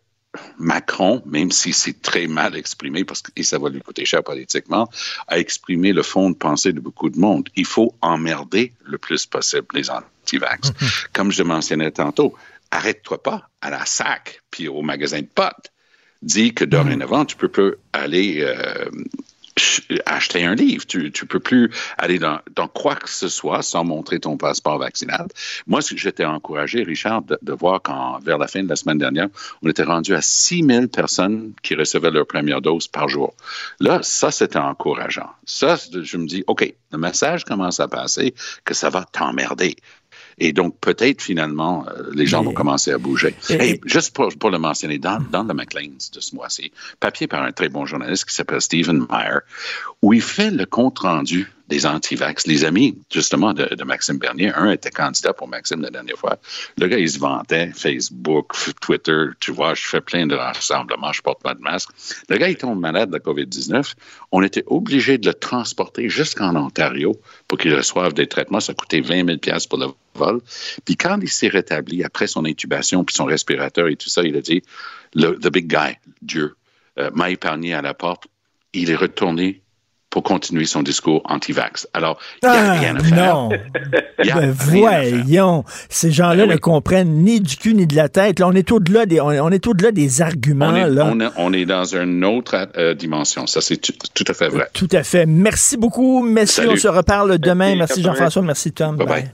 Macron, 0.59 1.23
même 1.27 1.51
si 1.51 1.73
c'est 1.73 2.01
très 2.03 2.27
mal 2.27 2.57
exprimé, 2.57 3.05
parce 3.05 3.23
que 3.23 3.31
et 3.37 3.43
ça 3.43 3.59
va 3.59 3.69
lui 3.69 3.81
coûter 3.81 4.05
cher 4.05 4.23
politiquement, 4.23 4.89
a 5.29 5.39
exprimé 5.39 5.93
le 5.93 6.03
fond 6.03 6.31
de 6.31 6.37
pensée 6.37 6.73
de 6.73 6.81
beaucoup 6.81 7.11
de 7.11 7.19
monde. 7.19 7.49
Il 7.57 7.67
faut 7.67 7.95
emmerder 8.01 8.73
le 8.85 8.99
plus 8.99 9.27
possible 9.27 9.67
les 9.75 9.91
anti-vax. 9.91 10.73
Comme 11.13 11.31
je 11.31 11.43
mentionnais 11.43 11.91
tantôt, 11.91 12.35
arrête-toi 12.71 13.23
pas 13.23 13.49
à 13.61 13.71
la 13.71 13.85
SAC 13.87 14.43
puis 14.51 14.69
au 14.69 14.83
magasin 14.83 15.21
de 15.21 15.27
potes. 15.27 15.73
Dis 16.21 16.53
que 16.53 16.65
dorénavant, 16.65 17.25
tu 17.25 17.37
peux 17.37 17.77
aller 17.93 18.41
euh, 18.41 18.91
acheter 20.07 20.45
un 20.45 20.55
livre. 20.55 20.87
Tu 20.87 21.05
ne 21.05 21.27
peux 21.27 21.41
plus 21.41 21.71
aller 21.97 22.19
dans, 22.19 22.41
quoi 22.69 22.97
que 22.97 23.09
ce 23.09 23.29
soit 23.29 23.63
sans 23.63 23.85
montrer 23.85 24.21
ton 24.21 24.37
passeport 24.37 24.79
vaccinal. 24.79 25.27
Moi, 25.67 25.81
j'étais 25.95 26.25
encouragé, 26.25 26.83
Richard, 26.83 27.23
de, 27.23 27.39
de 27.43 27.53
voir 27.53 27.83
qu'en 27.83 28.19
vers 28.19 28.39
la 28.39 28.47
fin 28.47 28.63
de 28.63 28.69
la 28.69 28.77
semaine 28.77 28.99
dernière, 28.99 29.29
on 29.63 29.69
était 29.69 29.85
rendu 29.85 30.15
à 30.15 30.23
6 30.23 30.65
000 30.65 30.87
personnes 30.89 31.53
qui 31.63 31.75
recevaient 31.75 32.11
leur 32.11 32.27
première 32.27 32.61
dose 32.61 32.89
par 32.89 33.09
jour. 33.09 33.35
Là, 33.81 34.01
ça, 34.03 34.31
c'était 34.31 34.59
encourageant. 34.59 35.31
Ça, 35.45 35.77
je 35.77 36.17
me 36.17 36.27
dis, 36.27 36.45
OK, 36.47 36.73
le 36.93 36.99
message 36.99 37.45
commence 37.45 37.81
à 37.81 37.89
passer 37.89 38.35
que 38.65 38.75
ça 38.75 38.91
va 38.91 39.05
t'emmerder. 39.05 39.77
Et 40.41 40.53
donc, 40.53 40.79
peut-être 40.81 41.21
finalement, 41.21 41.87
euh, 41.89 42.11
les 42.13 42.27
gens 42.27 42.43
vont 42.43 42.53
commencer 42.53 42.93
à 42.93 42.99
bouger. 42.99 43.35
Et, 43.51 43.81
juste 43.85 44.15
pour, 44.15 44.29
pour, 44.39 44.51
le 44.51 44.59
mentionner, 44.59 44.99
dans, 44.99 45.21
dans 45.31 45.43
le 45.43 45.55
Maclean's 45.55 46.11
de 46.11 46.21
ce 46.21 46.35
mois-ci, 46.35 46.73
papier 47.01 47.27
par 47.27 47.43
un 47.43 47.53
très 47.53 47.69
bon 47.69 47.87
journaliste 47.87 48.27
qui 48.27 48.35
s'appelle 48.35 48.61
Stephen 48.61 49.07
Meyer, 49.11 49.39
où 50.03 50.13
il 50.13 50.23
fait 50.23 50.51
le 50.51 50.67
compte-rendu 50.67 51.51
des 51.69 51.87
anti-vax. 51.87 52.47
Les 52.47 52.65
amis, 52.65 52.99
justement, 53.13 53.53
de, 53.53 53.85
Maxime 53.85 54.19
Bernier, 54.19 54.53
un 54.55 54.71
était 54.71 54.91
candidat 54.91 55.33
pour 55.33 55.49
Maxime 55.49 55.83
la 55.83 55.91
dernière 55.91 56.17
fois. 56.17 56.39
Le 56.79 56.87
gars, 56.89 56.99
il 56.99 57.11
se 57.11 57.19
vantait, 57.19 57.71
Facebook, 57.75 58.53
Twitter, 58.81 59.27
tu 59.41 59.53
vois, 59.53 59.75
je 59.75 59.87
fais 59.87 60.01
plein 60.01 60.27
de 60.27 60.35
rassemblements, 60.35 61.13
je 61.13 61.23
porte 61.23 61.43
pas 61.43 61.55
de 61.55 61.61
masque. 61.61 61.91
Le 62.29 62.37
gars, 62.37 62.49
il 62.49 62.57
tombe 62.57 62.81
malade 62.81 63.11
de 63.11 63.15
la 63.15 63.21
COVID-19. 63.21 63.95
On 64.33 64.43
était 64.43 64.65
obligé 64.67 65.19
de 65.19 65.29
le 65.29 65.35
transporter 65.35 66.09
jusqu'en 66.09 66.57
Ontario 66.57 67.21
pour 67.47 67.59
qu'il 67.59 67.75
reçoive 67.75 68.15
des 68.15 68.27
traitements. 68.27 68.61
Ça 68.61 68.75
coûtait 68.75 69.01
20 69.01 69.27
000 69.27 69.59
pour 69.69 69.79
le 69.79 69.87
vol. 70.15 70.41
Puis 70.85 70.97
quand 70.97 71.19
il 71.21 71.29
s'est 71.29 71.49
rétabli 71.49 72.03
après 72.03 72.27
son 72.27 72.45
intubation, 72.45 73.05
puis 73.05 73.15
son 73.15 73.25
respirateur 73.25 73.89
et 73.89 73.97
tout 73.97 74.09
ça, 74.09 74.23
il 74.23 74.37
a 74.37 74.41
dit, 74.41 74.63
le 75.15 75.51
big 75.51 75.67
guy, 75.67 75.97
Dieu, 76.23 76.55
euh, 76.99 77.11
m'a 77.15 77.31
épargné 77.31 77.75
à 77.75 77.83
la 77.83 77.95
porte. 77.95 78.27
Il 78.73 78.91
est 78.91 78.97
retourné 78.97 79.63
pour 80.11 80.23
continuer 80.23 80.65
son 80.65 80.83
discours 80.83 81.23
anti-vax. 81.27 81.87
Alors, 81.93 82.19
il 82.43 82.49
n'y 82.49 82.57
a 82.57 82.61
ah, 82.61 82.73
rien 82.73 82.97
à 82.97 83.01
faire. 83.01 83.35
Non. 83.35 83.49
ben, 84.19 84.51
voyons. 84.51 85.65
Ces 85.91 86.11
gens-là 86.11 86.45
Ben 86.45 86.49
oui. 86.49 86.55
ne 86.55 86.57
comprennent 86.57 87.25
ni 87.25 87.41
du 87.41 87.57
cul 87.57 87.75
ni 87.75 87.87
de 87.87 87.95
la 87.95 88.09
tête. 88.09 88.39
Là, 88.39 88.49
on 88.49 88.53
est 88.53 88.73
au-delà 88.73 89.07
des, 89.07 89.21
on 89.21 89.31
est, 89.31 89.41
on 89.41 89.51
est 89.51 89.67
au-delà 89.67 89.93
des 89.93 90.23
arguments. 90.23 90.69
On 90.69 90.77
est, 90.77 90.89
là. 90.89 91.09
on, 91.11 91.21
est, 91.21 91.29
on 91.37 91.53
est 91.53 91.67
dans 91.67 91.85
une 91.85 92.25
autre 92.25 92.69
euh, 92.77 92.95
dimension. 92.95 93.47
Ça, 93.47 93.61
c'est 93.61 93.77
tout, 93.77 94.25
à 94.27 94.35
fait 94.35 94.49
vrai. 94.49 94.69
Tout 94.73 94.89
à 94.93 95.03
fait. 95.03 95.27
Merci 95.27 95.77
beaucoup, 95.77 96.23
messieurs. 96.23 96.65
Salut. 96.65 96.75
On 96.75 96.77
se 96.77 96.89
reparle 96.89 97.39
demain. 97.39 97.77
Merci, 97.77 98.01
Merci, 98.01 98.03
Jean-François. 98.03 98.43
Merci, 98.43 98.73
Tom. 98.73 98.97
Bye-bye. 98.97 99.33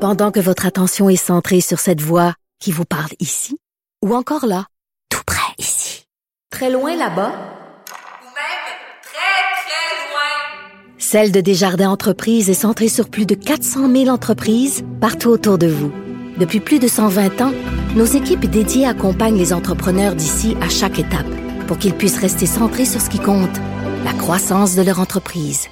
Pendant 0.00 0.32
que 0.32 0.40
votre 0.40 0.66
attention 0.66 1.08
est 1.08 1.14
centrée 1.14 1.60
sur 1.60 1.78
cette 1.78 2.00
voix 2.00 2.34
qui 2.58 2.72
vous 2.72 2.84
parle 2.84 3.10
ici, 3.20 3.56
ou 4.04 4.16
encore 4.16 4.46
là, 4.46 4.66
tout 5.10 5.22
près 5.24 5.52
ici, 5.58 6.06
très 6.50 6.70
loin 6.70 6.96
là-bas, 6.96 7.30
Ou 7.30 8.26
même 8.26 8.64
très, 9.00 9.42
très 9.62 10.10
loin. 10.10 10.98
Celle 11.12 11.30
de 11.30 11.42
Desjardins 11.42 11.90
Entreprises 11.90 12.48
est 12.48 12.54
centrée 12.54 12.88
sur 12.88 13.10
plus 13.10 13.26
de 13.26 13.34
400 13.34 13.92
000 13.92 14.08
entreprises 14.08 14.82
partout 14.98 15.28
autour 15.28 15.58
de 15.58 15.66
vous. 15.66 15.92
Depuis 16.38 16.58
plus 16.58 16.78
de 16.78 16.88
120 16.88 17.42
ans, 17.42 17.52
nos 17.94 18.06
équipes 18.06 18.46
dédiées 18.46 18.86
accompagnent 18.86 19.36
les 19.36 19.52
entrepreneurs 19.52 20.14
d'ici 20.14 20.56
à 20.62 20.70
chaque 20.70 20.98
étape 20.98 21.26
pour 21.66 21.76
qu'ils 21.76 21.92
puissent 21.92 22.18
rester 22.18 22.46
centrés 22.46 22.86
sur 22.86 22.98
ce 22.98 23.10
qui 23.10 23.18
compte, 23.18 23.60
la 24.06 24.14
croissance 24.14 24.74
de 24.74 24.80
leur 24.80 25.00
entreprise. 25.00 25.68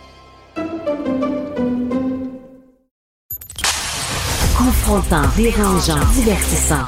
Confrontant, 4.58 5.22
dérangeant, 5.38 6.04
divertissant. 6.12 6.84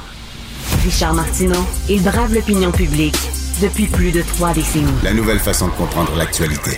Richard 0.83 1.15
Martineau, 1.15 1.65
il 1.89 2.03
brave 2.03 2.35
l'opinion 2.35 2.71
publique 2.71 3.17
depuis 3.63 3.87
plus 3.87 4.11
de 4.11 4.21
trois 4.21 4.53
décennies. 4.53 4.93
La 5.03 5.13
nouvelle 5.15 5.39
façon 5.39 5.69
de 5.69 5.73
comprendre 5.73 6.15
l'actualité. 6.15 6.77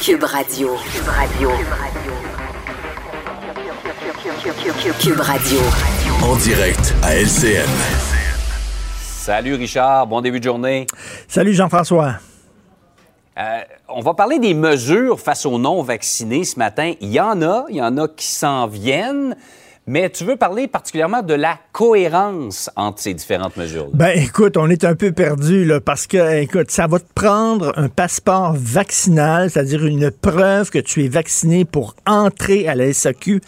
Cube 0.00 0.22
Radio. 0.22 0.76
Cube 0.92 1.08
Radio. 1.08 1.50
Cube 5.00 5.20
Radio. 5.20 5.58
En 6.22 6.36
direct 6.36 6.94
à 7.02 7.16
LCN. 7.16 7.68
Salut 9.00 9.54
Richard, 9.54 10.06
bon 10.06 10.20
début 10.20 10.38
de 10.38 10.44
journée. 10.44 10.86
Salut, 11.26 11.52
Jean-François. 11.52 12.14
Euh, 13.38 13.60
on 13.88 14.00
va 14.00 14.14
parler 14.14 14.38
des 14.38 14.54
mesures 14.54 15.18
face 15.18 15.44
aux 15.44 15.58
non-vaccinés 15.58 16.44
ce 16.44 16.58
matin. 16.58 16.94
Il 17.00 17.10
y 17.10 17.20
en 17.20 17.42
a, 17.42 17.64
il 17.68 17.76
y 17.76 17.82
en 17.82 17.96
a 17.98 18.06
qui 18.06 18.28
s'en 18.28 18.68
viennent, 18.68 19.36
mais 19.88 20.10
tu 20.10 20.24
veux 20.24 20.36
parler 20.36 20.68
particulièrement 20.68 21.22
de 21.22 21.32
la 21.32 21.58
cohérence 21.72 22.70
entre 22.76 23.00
ces 23.00 23.14
différentes 23.14 23.56
mesures. 23.56 23.88
Ben, 23.94 24.10
écoute, 24.10 24.58
on 24.58 24.68
est 24.68 24.84
un 24.84 24.94
peu 24.94 25.12
perdu, 25.12 25.64
là, 25.64 25.80
parce 25.80 26.06
que, 26.06 26.42
écoute, 26.42 26.70
ça 26.70 26.86
va 26.86 26.98
te 26.98 27.12
prendre 27.14 27.72
un 27.76 27.88
passeport 27.88 28.52
vaccinal, 28.54 29.50
c'est-à-dire 29.50 29.86
une 29.86 30.10
preuve 30.10 30.70
que 30.70 30.78
tu 30.78 31.04
es 31.04 31.08
vacciné 31.08 31.64
pour 31.64 31.96
entrer 32.06 32.68
à 32.68 32.74
la 32.74 32.92
SAQ, 32.92 33.40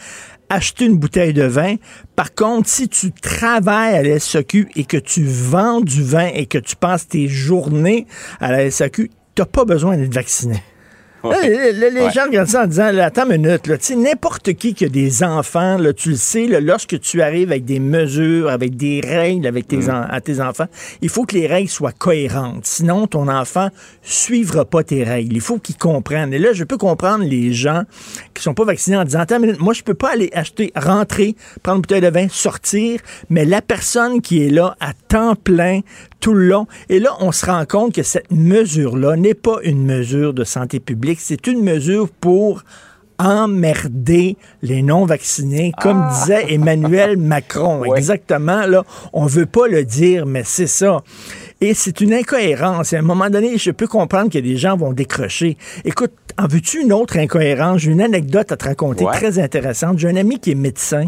acheter 0.48 0.86
une 0.86 0.96
bouteille 0.96 1.34
de 1.34 1.44
vin. 1.44 1.76
Par 2.16 2.34
contre, 2.34 2.70
si 2.70 2.88
tu 2.88 3.12
travailles 3.12 3.94
à 3.94 4.02
la 4.02 4.18
SAQ 4.18 4.68
et 4.76 4.84
que 4.84 4.96
tu 4.96 5.24
vends 5.24 5.82
du 5.82 6.02
vin 6.02 6.28
et 6.34 6.46
que 6.46 6.58
tu 6.58 6.74
passes 6.74 7.06
tes 7.06 7.28
journées 7.28 8.06
à 8.40 8.50
la 8.50 8.70
SAQ, 8.70 9.10
t'as 9.34 9.44
pas 9.44 9.66
besoin 9.66 9.98
d'être 9.98 10.14
vacciné. 10.14 10.62
Là, 11.22 11.36
les, 11.42 11.90
Ouais. 12.00 12.10
gens 12.12 12.24
regardent 12.24 12.48
ça 12.48 12.64
en 12.64 12.66
disant, 12.66 12.90
là, 12.92 13.06
attends 13.06 13.28
une 13.30 13.42
minute, 13.46 13.68
n'importe 13.96 14.54
qui 14.54 14.72
qui 14.74 14.86
a 14.86 14.88
des 14.88 15.22
enfants, 15.22 15.76
là, 15.76 15.92
tu 15.92 16.10
le 16.10 16.16
sais, 16.16 16.46
là, 16.46 16.60
lorsque 16.60 16.98
tu 17.00 17.20
arrives 17.20 17.50
avec 17.50 17.64
des 17.64 17.78
mesures, 17.80 18.48
avec 18.48 18.76
des 18.76 19.00
règles 19.04 19.46
avec 19.46 19.68
tes 19.68 19.76
Mm. 19.76 19.90
en- 19.90 20.06
à 20.08 20.20
tes 20.20 20.40
enfants, 20.40 20.66
il 21.02 21.08
faut 21.08 21.24
que 21.24 21.34
les 21.36 21.46
règles 21.46 21.68
soient 21.68 21.92
cohérentes. 21.92 22.64
Sinon, 22.64 23.06
ton 23.06 23.28
enfant 23.28 23.68
suivra 24.02 24.64
pas 24.64 24.82
tes 24.82 25.04
règles. 25.04 25.34
Il 25.34 25.40
faut 25.40 25.58
qu'il 25.58 25.76
comprenne. 25.76 26.32
Et 26.32 26.38
là, 26.38 26.52
je 26.52 26.64
peux 26.64 26.78
comprendre 26.78 27.24
les 27.24 27.52
gens 27.52 27.82
qui 28.34 28.42
sont 28.42 28.54
pas 28.54 28.64
vaccinés 28.64 28.96
en 28.96 29.04
disant, 29.04 29.20
attends 29.20 29.36
une 29.36 29.42
minute, 29.42 29.60
moi, 29.60 29.74
je 29.74 29.82
peux 29.82 29.94
pas 29.94 30.12
aller 30.12 30.30
acheter, 30.32 30.72
rentrer, 30.74 31.36
prendre 31.62 31.76
une 31.76 31.82
bouteille 31.82 32.00
de 32.00 32.08
vin, 32.08 32.28
sortir, 32.30 33.00
mais 33.28 33.44
la 33.44 33.60
personne 33.62 34.20
qui 34.22 34.46
est 34.46 34.50
là 34.50 34.76
à 34.80 34.92
temps 35.08 35.34
plein, 35.34 35.80
tout 36.20 36.34
le 36.34 36.46
long. 36.46 36.66
Et 36.90 36.98
là, 37.00 37.10
on 37.20 37.32
se 37.32 37.46
rend 37.46 37.64
compte 37.66 37.94
que 37.94 38.02
cette 38.02 38.30
mesure-là 38.30 39.16
n'est 39.16 39.34
pas 39.34 39.56
une 39.64 39.84
mesure 39.84 40.34
de 40.34 40.44
santé 40.44 40.78
publique, 40.78 41.09
c'est 41.18 41.46
une 41.46 41.62
mesure 41.62 42.08
pour 42.08 42.62
emmerder 43.18 44.36
les 44.62 44.82
non-vaccinés, 44.82 45.72
comme 45.80 46.08
disait 46.08 46.54
Emmanuel 46.54 47.16
Macron. 47.18 47.84
Exactement, 47.94 48.66
là, 48.66 48.84
on 49.12 49.26
veut 49.26 49.46
pas 49.46 49.68
le 49.68 49.84
dire, 49.84 50.24
mais 50.24 50.42
c'est 50.44 50.66
ça. 50.66 51.02
Et 51.62 51.74
c'est 51.74 52.00
une 52.00 52.14
incohérence. 52.14 52.92
Et 52.92 52.96
à 52.96 53.00
un 53.00 53.02
moment 53.02 53.28
donné, 53.28 53.58
je 53.58 53.70
peux 53.70 53.86
comprendre 53.86 54.30
que 54.30 54.38
des 54.38 54.56
gens 54.56 54.76
vont 54.78 54.92
décrocher. 54.94 55.58
Écoute, 55.84 56.12
en 56.38 56.46
veux-tu 56.46 56.80
une 56.80 56.92
autre 56.92 57.18
incohérence? 57.18 57.82
J'ai 57.82 57.90
une 57.90 58.00
anecdote 58.00 58.50
à 58.50 58.56
te 58.56 58.64
raconter 58.64 59.04
Ouais. 59.04 59.12
très 59.12 59.38
intéressante. 59.38 59.98
J'ai 59.98 60.08
un 60.08 60.16
ami 60.16 60.38
qui 60.40 60.52
est 60.52 60.54
médecin 60.54 61.06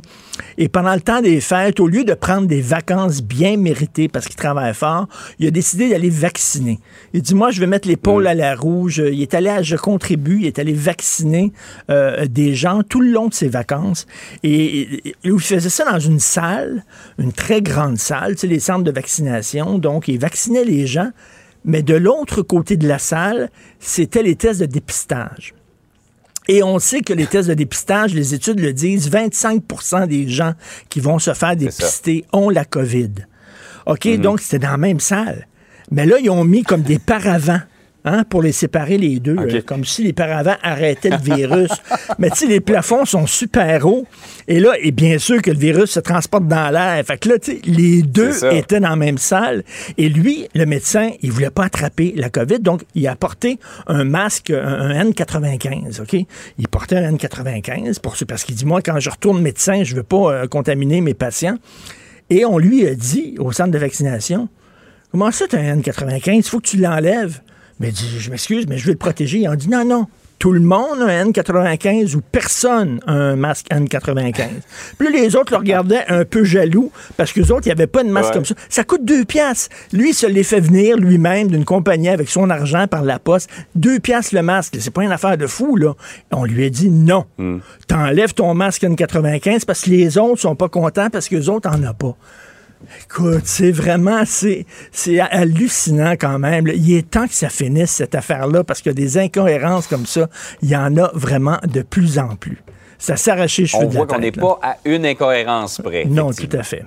et 0.59 0.69
pendant 0.69 0.93
le 0.95 1.01
temps 1.01 1.23
des 1.23 1.41
fêtes, 1.41 1.81
au 1.81 1.87
lieu 1.87 2.05
de 2.05 2.13
prendre 2.13 2.47
des 2.47 2.61
vacances 2.61 3.23
bien 3.23 3.57
méritées 3.57 4.09
parce 4.09 4.27
qu'il 4.27 4.37
travaille 4.37 4.75
fort, 4.75 5.09
il 5.39 5.47
a 5.47 5.51
décidé 5.51 5.89
d'aller 5.89 6.11
vacciner. 6.11 6.81
Il 7.15 7.23
dit, 7.23 7.35
moi, 7.35 7.51
je 7.51 7.59
vais 7.61 7.67
mettre 7.67 7.89
l'épaule 7.89 8.27
à 8.27 8.35
la 8.35 8.55
rouge. 8.55 9.03
Il 9.11 9.23
est 9.23 9.33
allé 9.33 9.49
à 9.49 9.63
Je 9.63 9.77
contribue, 9.77 10.41
il 10.41 10.47
est 10.47 10.59
allé 10.59 10.75
vacciner 10.75 11.53
euh, 11.89 12.27
des 12.27 12.55
gens 12.55 12.83
tout 12.83 13.01
le 13.01 13.11
long 13.11 13.29
de 13.29 13.35
ses 13.35 13.49
vacances. 13.49 14.07
Et, 14.43 14.81
et- 14.83 15.09
et 15.09 15.15
il 15.25 15.39
faisait 15.41 15.71
ça 15.71 15.91
dans 15.91 15.99
une 15.99 16.19
salle, 16.21 16.85
une 17.19 17.33
très 17.33 17.63
grande 17.63 17.97
salle, 17.97 18.33
tu 18.35 18.41
sais, 18.41 18.47
les 18.49 18.61
centres 18.61 18.85
de 18.85 18.91
vaccination. 18.91 19.79
Donc, 19.79 20.09
il 20.09 20.19
vaccinait 20.19 20.42
les 20.51 20.87
gens. 20.87 21.11
Mais 21.65 21.83
de 21.83 21.95
l'autre 21.95 22.43
côté 22.43 22.77
de 22.77 22.89
la 22.89 22.99
salle, 22.99 23.51
c'était 23.79 24.23
les 24.23 24.35
tests 24.35 24.61
de 24.61 24.67
dépistage. 24.67 25.55
Et 26.49 26.63
on 26.63 26.79
sait 26.81 27.03
que 27.03 27.13
les 27.13 27.27
tests 27.27 27.49
de 27.49 27.55
dépistage, 27.55 28.15
les 28.15 28.35
études 28.35 28.59
le 28.59 28.73
disent, 28.73 29.11
25% 29.11 30.09
des 30.09 30.29
gens 30.29 30.55
qui 30.89 30.99
vont 30.99 31.19
se 31.19 31.35
faire 31.35 31.57
dépister 31.57 32.25
ont 32.33 32.51
la 32.51 32.65
COVID. 32.65 33.13
OK, 33.87 34.09
donc 34.21 34.41
c'était 34.41 34.59
dans 34.59 34.73
la 34.73 34.77
même 34.77 35.01
salle. 35.01 35.47
Mais 35.91 36.07
là, 36.07 36.17
ils 36.21 36.31
ont 36.31 36.45
mis 36.45 36.63
comme 36.63 36.83
des 36.83 36.99
paravents. 36.99 37.61
Hein, 38.05 38.25
pour 38.29 38.43
les 38.43 38.51
séparer 38.51 38.99
les 38.99 39.21
deux, 39.21 39.37
euh, 39.39 39.63
comme 39.65 39.85
si 39.85 40.03
les 40.03 40.13
paravents 40.13 40.57
arrêtaient 40.61 41.11
le 41.11 41.19
virus. 41.19 41.71
Mais 42.19 42.31
tu 42.31 42.39
sais, 42.39 42.47
les 42.47 42.59
plafonds 42.59 43.05
sont 43.05 43.29
super 43.29 43.87
hauts. 43.87 44.09
Et 44.49 44.59
là, 44.59 44.73
et 44.81 44.91
bien 44.91 45.19
sûr 45.19 45.41
que 45.41 45.53
le 45.53 45.57
virus 45.57 45.93
se 45.93 46.01
transporte 46.01 46.49
dans 46.49 46.71
l'air. 46.71 47.01
Fait 47.07 47.17
que 47.17 47.29
là, 47.29 47.39
tu 47.39 47.53
sais, 47.53 47.61
les 47.65 48.03
deux 48.03 48.45
étaient 48.47 48.81
dans 48.81 48.89
la 48.89 48.97
même 48.97 49.19
salle. 49.19 49.63
Et 49.99 50.09
lui, 50.09 50.49
le 50.53 50.67
médecin, 50.67 51.11
il 51.23 51.31
voulait 51.31 51.51
pas 51.51 51.67
attraper 51.67 52.13
la 52.17 52.29
COVID. 52.29 52.59
Donc, 52.59 52.83
il 52.97 53.07
a 53.07 53.15
porté 53.15 53.61
un 53.87 54.03
masque, 54.03 54.51
un, 54.51 54.59
un 54.59 55.05
N95, 55.05 56.03
OK? 56.03 56.27
Il 56.59 56.67
portait 56.67 56.97
un 56.97 57.13
N95 57.13 58.01
pour, 58.01 58.17
parce 58.27 58.43
qu'il 58.43 58.57
dit, 58.57 58.67
moi, 58.67 58.83
quand 58.83 58.99
je 58.99 59.11
retourne 59.11 59.41
médecin, 59.41 59.85
je 59.85 59.95
veux 59.95 60.03
pas 60.03 60.33
euh, 60.33 60.47
contaminer 60.49 61.01
mes 61.03 61.15
patients. 61.15 61.57
Et 62.31 62.45
on 62.45 62.59
lui 62.59 62.85
a 62.85 62.97
dit, 62.97 63.37
au 63.39 63.53
centre 63.53 63.71
de 63.71 63.79
vaccination, 63.79 64.49
comment 65.13 65.31
ça, 65.31 65.47
tu 65.47 65.55
as 65.55 65.61
un 65.61 65.77
N95? 65.77 66.33
Il 66.35 66.43
faut 66.43 66.59
que 66.59 66.67
tu 66.67 66.79
l'enlèves. 66.79 67.41
Mais 67.83 67.89
il 67.89 67.95
dit, 67.95 68.21
je 68.21 68.31
m'excuse, 68.31 68.67
mais 68.69 68.79
je 68.79 68.87
veux 68.87 68.93
le 68.93 68.97
protéger. 68.97 69.39
Ils 69.39 69.49
ont 69.49 69.57
dit, 69.57 69.69
non, 69.69 69.85
non, 69.85 70.07
tout 70.39 70.53
le 70.53 70.61
monde 70.61 71.01
a 71.01 71.07
un 71.07 71.31
N95 71.31 72.15
ou 72.15 72.21
personne 72.21 73.01
a 73.09 73.13
un 73.13 73.35
masque 73.35 73.67
N95. 73.73 74.47
Puis 74.99 75.13
les 75.13 75.35
autres 75.35 75.51
le 75.51 75.59
regardaient 75.59 76.05
un 76.07 76.25
peu 76.25 76.45
jaloux 76.45 76.93
parce 77.17 77.33
que 77.33 77.41
les 77.41 77.51
autres, 77.51 77.63
il 77.67 77.71
n'y 77.71 77.73
avait 77.73 77.89
pas 77.89 78.05
de 78.05 78.09
masque 78.09 78.35
comme 78.35 78.45
ça. 78.45 78.55
Ça 78.69 78.85
coûte 78.85 79.05
deux 79.05 79.25
piastres. 79.25 79.69
Lui, 79.93 80.11
il 80.11 80.15
se 80.15 80.29
les 80.29 80.45
fait 80.45 80.61
venir 80.61 80.97
lui-même 80.97 81.49
d'une 81.49 81.65
compagnie 81.65 82.09
avec 82.09 82.29
son 82.29 82.51
argent 82.51 82.87
par 82.87 83.03
la 83.03 83.19
poste. 83.19 83.51
Deux 83.75 83.99
piastres 83.99 84.37
le 84.37 84.43
masque. 84.43 84.77
C'est 84.79 84.93
pas 84.93 85.03
une 85.03 85.11
affaire 85.11 85.37
de 85.37 85.49
fou, 85.49 85.75
là. 85.75 85.95
On 86.31 86.45
lui 86.45 86.65
a 86.65 86.71
dit 86.71 86.89
non. 86.89 87.25
Hmm. 87.39 87.59
T'enlèves 87.89 88.35
ton 88.35 88.55
masque 88.55 88.83
N95 88.83 89.65
parce 89.65 89.81
que 89.81 89.91
les 89.91 90.19
autres 90.19 90.41
sont 90.41 90.55
pas 90.55 90.69
contents 90.69 91.11
parce 91.11 91.29
que 91.29 91.35
les 91.35 91.49
autres 91.49 91.69
en 91.69 91.83
ont 91.83 91.95
pas. 91.95 92.17
Écoute, 93.05 93.43
c'est 93.45 93.71
vraiment, 93.71 94.23
c'est, 94.25 94.67
c'est 94.91 95.21
hallucinant 95.21 96.13
quand 96.13 96.39
même. 96.39 96.67
Il 96.69 96.95
est 96.95 97.11
temps 97.11 97.27
que 97.27 97.35
ça 97.35 97.49
finisse, 97.49 97.91
cette 97.91 98.15
affaire-là, 98.15 98.65
parce 98.65 98.83
que 98.83 98.91
des 98.91 99.19
incohérences 99.19 99.87
comme 99.87 100.07
ça, 100.07 100.29
il 100.63 100.71
y 100.71 100.77
en 100.77 100.97
a 100.97 101.11
vraiment 101.15 101.59
de 101.65 101.83
plus 101.83 102.19
en 102.19 102.37
plus. 102.37 102.63
Ça 102.99 103.17
s'arrache 103.17 103.59
les 103.59 103.67
cheveux 103.67 103.85
On 103.85 103.89
de 103.89 103.95
la 103.95 103.99
voit 103.99 104.07
qu'on 104.07 104.21
n'est 104.21 104.33
pas 104.33 104.59
à 104.63 104.77
une 104.85 105.05
incohérence 105.05 105.81
près. 105.83 106.05
Non, 106.05 106.33
tout 106.33 106.49
à 106.53 106.63
fait. 106.63 106.85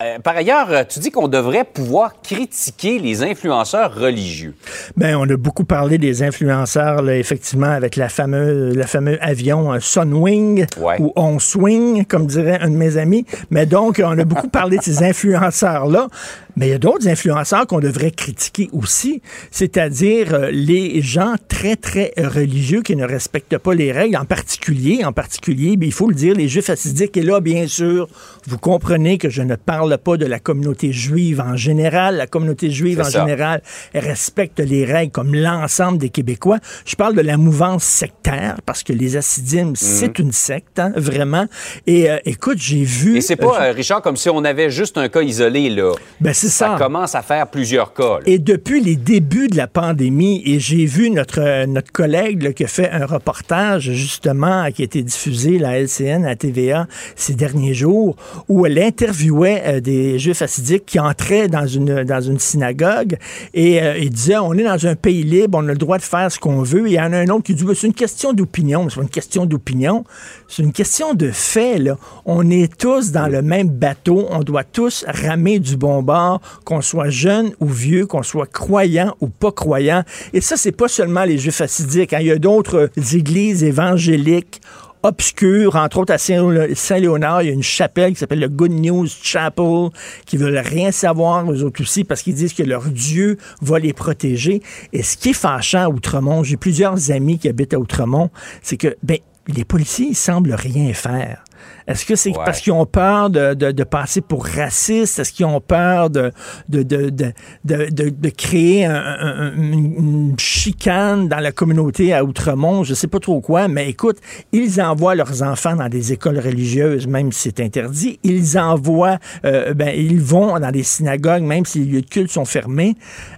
Euh, 0.00 0.20
par 0.20 0.36
ailleurs, 0.36 0.70
euh, 0.70 0.84
tu 0.88 1.00
dis 1.00 1.10
qu'on 1.10 1.26
devrait 1.26 1.64
pouvoir 1.64 2.22
critiquer 2.22 3.00
les 3.00 3.24
influenceurs 3.24 3.92
religieux. 3.92 4.54
Ben, 4.96 5.16
on 5.16 5.28
a 5.28 5.36
beaucoup 5.36 5.64
parlé 5.64 5.98
des 5.98 6.22
influenceurs, 6.22 7.02
là, 7.02 7.16
effectivement, 7.16 7.66
avec 7.66 7.96
la 7.96 8.08
fameuse, 8.08 8.76
le 8.76 8.82
fameux 8.84 9.18
avion 9.20 9.72
euh, 9.72 9.80
Sunwing 9.80 10.66
Ouais. 10.80 10.96
ou 11.00 11.12
On 11.16 11.40
Swing, 11.40 12.04
comme 12.04 12.26
dirait 12.28 12.60
un 12.60 12.70
de 12.70 12.76
mes 12.76 12.96
amis. 12.96 13.26
Mais 13.50 13.66
donc, 13.66 14.00
on 14.04 14.16
a 14.16 14.24
beaucoup 14.24 14.48
parlé 14.48 14.78
de 14.78 14.82
ces 14.84 15.02
influenceurs-là. 15.02 16.06
Mais 16.54 16.68
il 16.68 16.70
y 16.70 16.74
a 16.74 16.78
d'autres 16.78 17.06
influenceurs 17.08 17.66
qu'on 17.68 17.78
devrait 17.78 18.10
critiquer 18.10 18.68
aussi, 18.72 19.22
c'est-à-dire 19.52 20.34
euh, 20.34 20.50
les 20.50 21.00
gens 21.02 21.34
très, 21.48 21.76
très 21.76 22.12
religieux 22.16 22.82
qui 22.82 22.96
ne 22.96 23.04
respectent 23.04 23.58
pas 23.58 23.74
les 23.74 23.92
règles, 23.92 24.16
en 24.16 24.24
particulier, 24.24 25.04
en 25.04 25.12
particulier, 25.12 25.76
ben, 25.76 25.86
il 25.86 25.92
faut 25.92 26.08
le 26.08 26.16
dire, 26.16 26.34
les 26.34 26.48
Juifs 26.48 26.70
assidiques. 26.70 27.16
Et 27.16 27.22
là, 27.22 27.40
bien 27.40 27.66
sûr, 27.68 28.08
vous 28.46 28.58
comprenez 28.58 29.18
que 29.18 29.28
je 29.28 29.42
ne 29.42 29.54
parle 29.54 29.87
pas 29.96 30.18
de 30.18 30.26
la 30.26 30.38
communauté 30.38 30.92
juive 30.92 31.40
en 31.40 31.56
général. 31.56 32.16
La 32.16 32.26
communauté 32.26 32.70
juive 32.70 33.00
en 33.00 33.04
ça. 33.04 33.20
général 33.20 33.62
elle 33.92 34.04
respecte 34.04 34.60
les 34.60 34.84
règles 34.84 35.12
comme 35.12 35.34
l'ensemble 35.34 35.98
des 35.98 36.08
Québécois. 36.10 36.58
Je 36.84 36.96
parle 36.96 37.14
de 37.14 37.20
la 37.20 37.36
mouvance 37.36 37.84
sectaire 37.84 38.56
parce 38.66 38.82
que 38.82 38.92
les 38.92 39.16
assidimes, 39.16 39.76
c'est 39.76 40.18
une 40.18 40.32
secte, 40.32 40.78
hein, 40.78 40.92
vraiment. 40.96 41.46
Et 41.86 42.10
euh, 42.10 42.18
écoute, 42.24 42.58
j'ai 42.58 42.84
vu. 42.84 43.16
Et 43.16 43.20
c'est 43.20 43.36
pas, 43.36 43.68
euh, 43.68 43.72
Richard, 43.72 44.02
comme 44.02 44.16
si 44.16 44.28
on 44.28 44.44
avait 44.44 44.70
juste 44.70 44.98
un 44.98 45.08
cas 45.08 45.22
isolé, 45.22 45.70
là. 45.70 45.92
Ben, 46.20 46.32
c'est 46.32 46.48
ça. 46.48 46.76
commence 46.78 47.14
à 47.14 47.22
faire 47.22 47.46
plusieurs 47.48 47.92
cas. 47.94 48.18
là. 48.18 48.20
Et 48.26 48.38
depuis 48.38 48.80
les 48.80 48.96
débuts 48.96 49.48
de 49.48 49.56
la 49.56 49.66
pandémie, 49.66 50.42
et 50.44 50.60
j'ai 50.60 50.84
vu 50.86 51.10
notre, 51.10 51.40
euh, 51.40 51.66
notre 51.66 51.92
collègue 51.92 52.42
là, 52.42 52.52
qui 52.52 52.64
a 52.64 52.68
fait 52.68 52.90
un 52.90 53.06
reportage 53.06 53.90
justement 53.92 54.70
qui 54.70 54.82
a 54.82 54.84
été 54.84 55.02
diffusé, 55.02 55.58
la 55.58 55.78
LCN, 55.78 56.24
à 56.24 56.36
TVA, 56.36 56.86
ces 57.16 57.34
derniers 57.34 57.74
jours, 57.74 58.16
où 58.48 58.66
elle 58.66 58.78
interviewait 58.78 59.77
des 59.80 60.18
juifs 60.18 60.42
assidiques 60.42 60.86
qui 60.86 60.98
entraient 60.98 61.48
dans 61.48 61.66
une, 61.66 62.04
dans 62.04 62.20
une 62.20 62.38
synagogue 62.38 63.16
et 63.54 63.82
euh, 63.82 63.98
il 63.98 64.10
disait 64.10 64.36
on 64.36 64.52
est 64.54 64.64
dans 64.64 64.86
un 64.86 64.94
pays 64.94 65.22
libre, 65.22 65.58
on 65.58 65.68
a 65.68 65.72
le 65.72 65.78
droit 65.78 65.98
de 65.98 66.02
faire 66.02 66.30
ce 66.30 66.38
qu'on 66.38 66.62
veut. 66.62 66.86
Et 66.86 66.90
il 66.90 66.94
y 66.94 67.00
en 67.00 67.12
a 67.12 67.18
un 67.18 67.28
autre 67.28 67.44
qui 67.44 67.54
dit 67.54 67.64
c'est 67.74 67.86
une 67.86 67.94
question 67.94 68.32
d'opinion. 68.32 68.88
C'est 68.88 69.00
une 69.00 69.08
question 69.08 69.46
d'opinion, 69.46 70.04
c'est 70.48 70.62
une 70.62 70.72
question 70.72 71.14
de 71.14 71.30
fait. 71.30 71.78
Là. 71.78 71.96
On 72.24 72.50
est 72.50 72.76
tous 72.76 73.12
dans 73.12 73.26
le 73.28 73.42
même 73.42 73.68
bateau, 73.68 74.26
on 74.30 74.40
doit 74.40 74.64
tous 74.64 75.04
ramer 75.08 75.58
du 75.58 75.76
bon 75.76 76.02
bord, 76.02 76.40
qu'on 76.64 76.80
soit 76.80 77.10
jeune 77.10 77.52
ou 77.60 77.66
vieux, 77.66 78.06
qu'on 78.06 78.22
soit 78.22 78.50
croyant 78.50 79.14
ou 79.20 79.28
pas 79.28 79.52
croyant. 79.52 80.02
Et 80.32 80.40
ça, 80.40 80.56
c'est 80.56 80.72
pas 80.72 80.88
seulement 80.88 81.24
les 81.24 81.38
juifs 81.38 81.60
assidiques. 81.60 82.12
hein. 82.12 82.18
Il 82.20 82.26
y 82.26 82.32
a 82.32 82.38
d'autres 82.38 82.90
églises 83.14 83.64
évangéliques 83.64 84.60
obscures, 85.02 85.76
entre 85.76 85.98
autres 85.98 86.12
à 86.12 86.18
Saint- 86.18 86.74
Saint-Léonard, 86.74 87.42
il 87.42 87.46
y 87.46 87.50
a 87.50 87.54
une 87.54 87.62
chapelle 87.62 88.12
qui 88.12 88.18
s'appelle 88.18 88.40
le 88.40 88.48
Good 88.48 88.72
News 88.72 89.06
Chapel, 89.22 89.90
qui 90.26 90.36
veulent 90.36 90.58
rien 90.58 90.92
savoir, 90.92 91.50
eux 91.50 91.62
autres 91.62 91.82
aussi, 91.82 92.04
parce 92.04 92.22
qu'ils 92.22 92.34
disent 92.34 92.54
que 92.54 92.62
leur 92.62 92.84
Dieu 92.84 93.36
va 93.60 93.78
les 93.78 93.92
protéger. 93.92 94.62
Et 94.92 95.02
ce 95.02 95.16
qui 95.16 95.30
est 95.30 95.34
fâchant 95.34 95.80
à 95.82 95.88
Outremont, 95.88 96.42
j'ai 96.42 96.56
plusieurs 96.56 97.10
amis 97.10 97.38
qui 97.38 97.48
habitent 97.48 97.74
à 97.74 97.78
Outremont, 97.78 98.30
c'est 98.62 98.76
que, 98.76 98.96
ben, 99.02 99.18
les 99.46 99.64
policiers, 99.64 100.08
ils 100.10 100.16
semblent 100.16 100.54
rien 100.54 100.92
faire. 100.92 101.42
Est-ce 101.88 102.04
que 102.04 102.14
c'est 102.14 102.30
Ouais. 102.30 102.44
parce 102.44 102.60
qu'ils 102.60 102.72
ont 102.74 102.86
peur 102.86 103.30
de, 103.30 103.54
de- 103.54 103.72
de 103.72 103.84
passer 103.84 104.20
pour 104.20 104.44
racistes? 104.46 105.18
Est-ce 105.18 105.32
qu'ils 105.32 105.46
ont 105.46 105.60
peur 105.60 106.10
de, 106.10 106.30
de, 106.68 106.82
de, 106.84 108.28
créer 108.28 108.84
un- 108.84 108.94
un- 108.94 109.48
un- 109.48 109.54
une, 109.56 109.94
une 109.96 110.34
chicane 110.38 111.28
dans 111.28 111.40
la 111.40 111.50
communauté 111.50 112.12
à 112.12 112.24
Outremont? 112.24 112.84
Je 112.84 112.92
sais 112.94 113.06
pas 113.08 113.18
trop 113.20 113.40
quoi, 113.40 113.68
mais 113.68 113.88
écoute, 113.88 114.18
ils 114.52 114.80
envoient 114.82 115.14
leurs 115.14 115.42
enfants 115.42 115.74
dans 115.76 115.88
des 115.88 116.12
écoles 116.12 116.38
religieuses, 116.38 117.06
même 117.06 117.32
si 117.32 117.48
c'est 117.48 117.60
interdit. 117.60 118.20
Ils 118.22 118.58
envoient, 118.58 119.18
euh, 119.46 119.72
ben, 119.74 119.88
ils 119.96 120.20
vont 120.20 120.58
dans 120.60 120.70
des 120.70 120.82
synagogues, 120.82 121.42
même 121.42 121.64
si 121.64 121.80
les 121.80 121.86
lieux 121.86 122.02
de 122.02 122.06
culte 122.06 122.30
sont 122.30 122.44
fermés. 122.44 122.96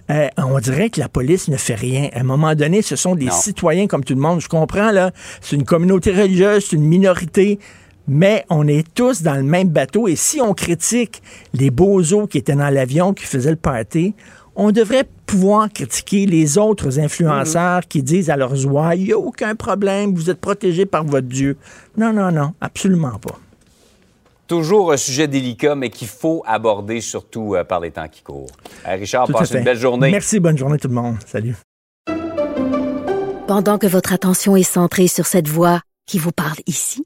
Euh, 0.09 0.27
on 0.37 0.59
dirait 0.59 0.89
que 0.89 0.99
la 0.99 1.07
police 1.07 1.47
ne 1.47 1.55
fait 1.57 1.75
rien. 1.75 2.09
À 2.13 2.19
un 2.19 2.23
moment 2.23 2.53
donné, 2.53 2.81
ce 2.81 2.97
sont 2.97 3.15
des 3.15 3.27
Non. 3.27 3.31
citoyens 3.31 3.87
comme 3.87 4.03
tout 4.03 4.13
le 4.13 4.19
monde. 4.19 4.41
Je 4.41 4.49
comprends, 4.49 4.91
là. 4.91 5.11
C'est 5.39 5.55
une 5.55 5.63
communauté 5.63 6.11
religieuse, 6.11 6.65
c'est 6.69 6.75
une 6.75 6.83
minorité. 6.87 7.59
Mais 8.07 8.45
on 8.49 8.67
est 8.67 8.85
tous 8.93 9.21
dans 9.21 9.35
le 9.35 9.43
même 9.43 9.69
bateau. 9.69 10.07
Et 10.07 10.15
si 10.15 10.41
on 10.41 10.53
critique 10.53 11.21
les 11.53 11.69
bozos 11.69 12.27
qui 12.27 12.37
étaient 12.37 12.55
dans 12.55 12.69
l'avion, 12.69 13.13
qui 13.13 13.25
faisaient 13.25 13.51
le 13.51 13.55
party, 13.55 14.15
on 14.55 14.71
devrait 14.71 15.07
pouvoir 15.25 15.71
critiquer 15.71 16.25
les 16.25 16.57
autres 16.57 16.99
influenceurs 16.99 17.87
qui 17.87 18.03
disent 18.03 18.29
à 18.29 18.35
leurs 18.35 18.65
oies, 18.65 18.95
il 18.95 19.05
n'y 19.05 19.13
a 19.13 19.17
aucun 19.17 19.55
problème, 19.55 20.13
vous 20.13 20.29
êtes 20.29 20.41
protégés 20.41 20.85
par 20.85 21.05
votre 21.05 21.27
Dieu. 21.27 21.57
Non, 21.97 22.11
non, 22.11 22.31
non, 22.31 22.53
absolument 22.59 23.17
pas. 23.17 23.39
Toujours 24.47 24.91
un 24.91 24.97
sujet 24.97 25.29
délicat, 25.29 25.75
mais 25.75 25.89
qu'il 25.89 26.09
faut 26.09 26.43
aborder, 26.45 26.99
surtout 26.99 27.55
euh, 27.55 27.63
par 27.63 27.79
les 27.79 27.91
temps 27.91 28.09
qui 28.09 28.21
courent. 28.21 28.51
Euh, 28.85 28.95
Richard, 28.95 29.27
Tout 29.27 29.33
passe 29.33 29.51
une 29.51 29.63
belle 29.63 29.79
journée. 29.79 30.11
Merci, 30.11 30.41
bonne 30.41 30.57
journée 30.57 30.77
tout 30.77 30.89
le 30.89 30.95
monde. 30.95 31.15
Salut. 31.25 31.55
Pendant 33.47 33.77
que 33.77 33.87
votre 33.87 34.11
attention 34.11 34.57
est 34.57 34.63
centrée 34.63 35.07
sur 35.07 35.25
cette 35.25 35.47
voix 35.47 35.79
qui 36.05 36.19
vous 36.19 36.33
parle 36.33 36.57
ici, 36.67 37.05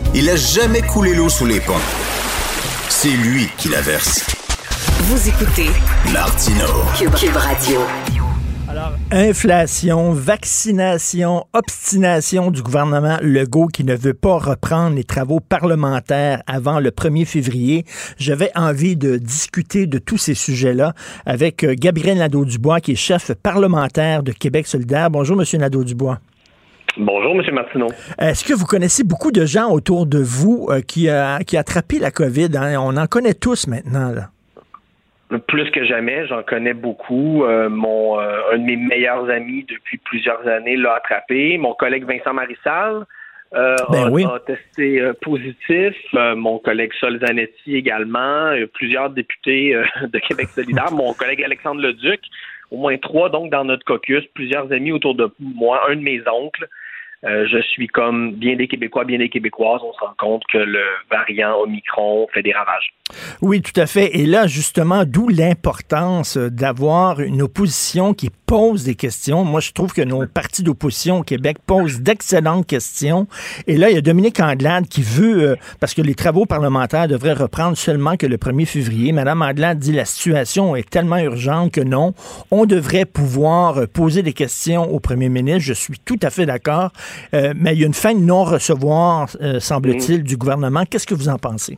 Il 0.13 0.29
a 0.29 0.35
jamais 0.35 0.81
coulé 0.81 1.15
l'eau 1.15 1.29
sous 1.29 1.45
les 1.45 1.61
ponts. 1.61 1.71
C'est 2.89 3.15
lui 3.15 3.47
qui 3.57 3.69
la 3.69 3.79
verse. 3.79 4.19
Vous 5.03 5.29
écoutez 5.29 5.69
Martineau. 6.11 6.83
Cube, 6.97 7.13
Cube 7.13 7.37
Radio. 7.37 7.79
Alors, 8.67 8.91
inflation, 9.09 10.11
vaccination, 10.11 11.45
obstination 11.53 12.51
du 12.51 12.61
gouvernement 12.61 13.19
Legault 13.21 13.67
qui 13.67 13.85
ne 13.85 13.95
veut 13.95 14.13
pas 14.13 14.37
reprendre 14.37 14.97
les 14.97 15.05
travaux 15.05 15.39
parlementaires 15.39 16.43
avant 16.45 16.81
le 16.81 16.89
1er 16.89 17.25
février. 17.25 17.85
J'avais 18.17 18.51
envie 18.53 18.97
de 18.97 19.15
discuter 19.15 19.87
de 19.87 19.97
tous 19.97 20.17
ces 20.17 20.33
sujets-là 20.33 20.93
avec 21.25 21.63
euh, 21.63 21.73
Gabriel 21.73 22.17
Nadeau-Dubois, 22.17 22.81
qui 22.81 22.91
est 22.91 22.95
chef 22.95 23.31
parlementaire 23.31 24.23
de 24.23 24.33
Québec 24.33 24.67
solidaire. 24.67 25.09
Bonjour, 25.09 25.37
Monsieur 25.37 25.57
Nadeau-Dubois. 25.57 26.19
Bonjour, 26.97 27.33
M. 27.39 27.53
Martineau. 27.53 27.87
Est-ce 28.19 28.43
que 28.43 28.53
vous 28.53 28.65
connaissez 28.65 29.03
beaucoup 29.03 29.31
de 29.31 29.45
gens 29.45 29.71
autour 29.71 30.05
de 30.05 30.19
vous 30.19 30.67
euh, 30.69 30.81
qui, 30.81 31.09
a, 31.09 31.39
qui 31.39 31.55
a 31.55 31.61
attrapé 31.61 31.99
la 31.99 32.11
COVID? 32.11 32.49
hein? 32.55 32.75
On 32.79 32.97
en 32.97 33.07
connaît 33.07 33.33
tous 33.33 33.67
maintenant. 33.67 34.11
Là. 34.11 34.29
Plus 35.47 35.71
que 35.71 35.85
jamais, 35.85 36.27
j'en 36.27 36.43
connais 36.43 36.73
beaucoup. 36.73 37.45
Euh, 37.45 37.69
mon 37.69 38.19
euh, 38.19 38.39
un 38.53 38.57
de 38.57 38.63
mes 38.65 38.75
meilleurs 38.75 39.29
amis 39.29 39.65
depuis 39.69 39.97
plusieurs 39.99 40.45
années 40.45 40.75
l'a 40.75 40.95
attrapé. 40.95 41.57
Mon 41.57 41.73
collègue 41.73 42.03
Vincent 42.03 42.33
Marissal 42.33 43.05
euh, 43.53 43.75
Ben 43.89 44.07
a, 44.07 44.09
oui. 44.11 44.25
a 44.25 44.39
testé 44.39 44.99
euh, 44.99 45.13
positif. 45.21 45.95
Euh, 46.15 46.35
mon 46.35 46.59
collègue 46.59 46.91
Sol 46.99 47.19
Zanetti 47.25 47.77
également. 47.77 48.47
Euh, 48.51 48.65
plusieurs 48.73 49.09
députés 49.09 49.73
euh, 49.73 49.85
de 50.11 50.19
Québec 50.19 50.49
solidaire. 50.49 50.91
mon 50.91 51.13
collègue 51.13 51.41
Alexandre 51.41 51.81
Leduc. 51.81 52.19
Au 52.69 52.77
moins 52.77 52.97
trois 52.97 53.29
donc 53.29 53.49
dans 53.49 53.63
notre 53.63 53.85
caucus. 53.85 54.25
Plusieurs 54.33 54.69
amis 54.73 54.91
autour 54.91 55.15
de 55.15 55.31
moi. 55.39 55.81
Un 55.89 55.95
de 55.95 56.01
mes 56.01 56.21
oncles. 56.27 56.67
Euh, 57.23 57.45
je 57.51 57.61
suis 57.61 57.87
comme 57.87 58.33
bien 58.33 58.55
des 58.55 58.67
Québécois, 58.67 59.05
bien 59.05 59.19
des 59.19 59.29
Québécoises. 59.29 59.81
On 59.83 59.93
se 59.93 59.99
rend 59.99 60.13
compte 60.17 60.43
que 60.51 60.57
le 60.57 60.81
variant 61.09 61.59
Omicron 61.59 62.27
fait 62.33 62.41
des 62.41 62.51
ravages. 62.51 62.93
Oui, 63.41 63.61
tout 63.61 63.79
à 63.79 63.85
fait. 63.85 64.17
Et 64.17 64.25
là, 64.25 64.47
justement, 64.47 65.03
d'où 65.05 65.27
l'importance 65.29 66.37
d'avoir 66.37 67.19
une 67.19 67.41
opposition 67.41 68.13
qui 68.13 68.29
pose 68.51 68.83
des 68.83 68.95
questions. 68.95 69.45
Moi, 69.45 69.61
je 69.61 69.71
trouve 69.71 69.93
que 69.93 70.01
nos 70.01 70.25
partis 70.27 70.63
d'opposition 70.63 71.19
au 71.19 71.23
Québec 71.23 71.57
posent 71.65 72.01
d'excellentes 72.01 72.67
questions. 72.67 73.27
Et 73.65 73.77
là, 73.77 73.89
il 73.89 73.95
y 73.95 73.97
a 73.97 74.01
Dominique 74.01 74.39
Anglade 74.39 74.87
qui 74.87 75.01
veut, 75.01 75.51
euh, 75.51 75.55
parce 75.79 75.93
que 75.93 76.01
les 76.01 76.15
travaux 76.15 76.45
parlementaires 76.45 77.07
devraient 77.07 77.33
reprendre 77.33 77.77
seulement 77.77 78.17
que 78.17 78.25
le 78.25 78.37
1er 78.37 78.65
février. 78.65 79.11
Madame 79.11 79.41
Anglade 79.41 79.79
dit 79.79 79.93
la 79.93 80.05
situation 80.05 80.75
est 80.75 80.89
tellement 80.89 81.19
urgente 81.19 81.71
que 81.71 81.81
non, 81.81 82.13
on 82.51 82.65
devrait 82.65 83.05
pouvoir 83.05 83.87
poser 83.87 84.21
des 84.21 84.33
questions 84.33 84.91
au 84.91 84.99
premier 84.99 85.29
ministre. 85.29 85.61
Je 85.61 85.73
suis 85.73 85.99
tout 86.03 86.19
à 86.21 86.29
fait 86.29 86.45
d'accord. 86.45 86.91
Euh, 87.33 87.53
mais 87.55 87.73
il 87.73 87.81
y 87.81 87.83
a 87.83 87.87
une 87.87 87.93
fin 87.93 88.13
de 88.13 88.19
non-recevoir, 88.19 89.29
euh, 89.41 89.59
semble-t-il, 89.59 90.23
du 90.23 90.37
gouvernement. 90.37 90.83
Qu'est-ce 90.89 91.07
que 91.07 91.15
vous 91.15 91.29
en 91.29 91.37
pensez? 91.37 91.77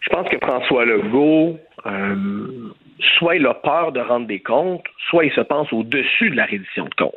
Je 0.00 0.10
pense 0.10 0.28
que 0.28 0.38
François 0.38 0.84
Legault, 0.84 1.58
euh, 1.86 2.16
soit 3.18 3.36
il 3.36 3.46
a 3.46 3.54
peur 3.54 3.92
de 3.92 4.00
rendre 4.00 4.26
des 4.26 4.40
comptes, 4.40 4.84
soit 5.08 5.24
il 5.24 5.32
se 5.32 5.40
pense 5.40 5.72
au-dessus 5.72 6.30
de 6.30 6.36
la 6.36 6.44
reddition 6.44 6.84
de 6.84 6.94
comptes. 6.94 7.14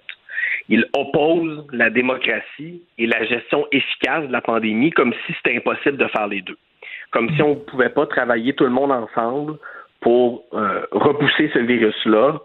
Il 0.70 0.86
oppose 0.94 1.66
la 1.72 1.90
démocratie 1.90 2.82
et 2.98 3.06
la 3.06 3.24
gestion 3.26 3.68
efficace 3.72 4.28
de 4.28 4.32
la 4.32 4.42
pandémie 4.42 4.92
comme 4.92 5.14
si 5.26 5.34
c'était 5.34 5.58
impossible 5.58 5.98
de 5.98 6.08
faire 6.08 6.28
les 6.28 6.42
deux. 6.42 6.58
Comme 7.12 7.30
si 7.36 7.42
on 7.42 7.50
ne 7.50 7.56
pouvait 7.56 7.90
pas 7.90 8.06
travailler 8.08 8.54
tout 8.54 8.64
le 8.64 8.72
monde 8.72 8.92
ensemble 8.92 9.58
pour 10.02 10.44
euh, 10.54 10.86
repousser 10.92 11.50
ce 11.54 11.60
virus-là, 11.60 12.40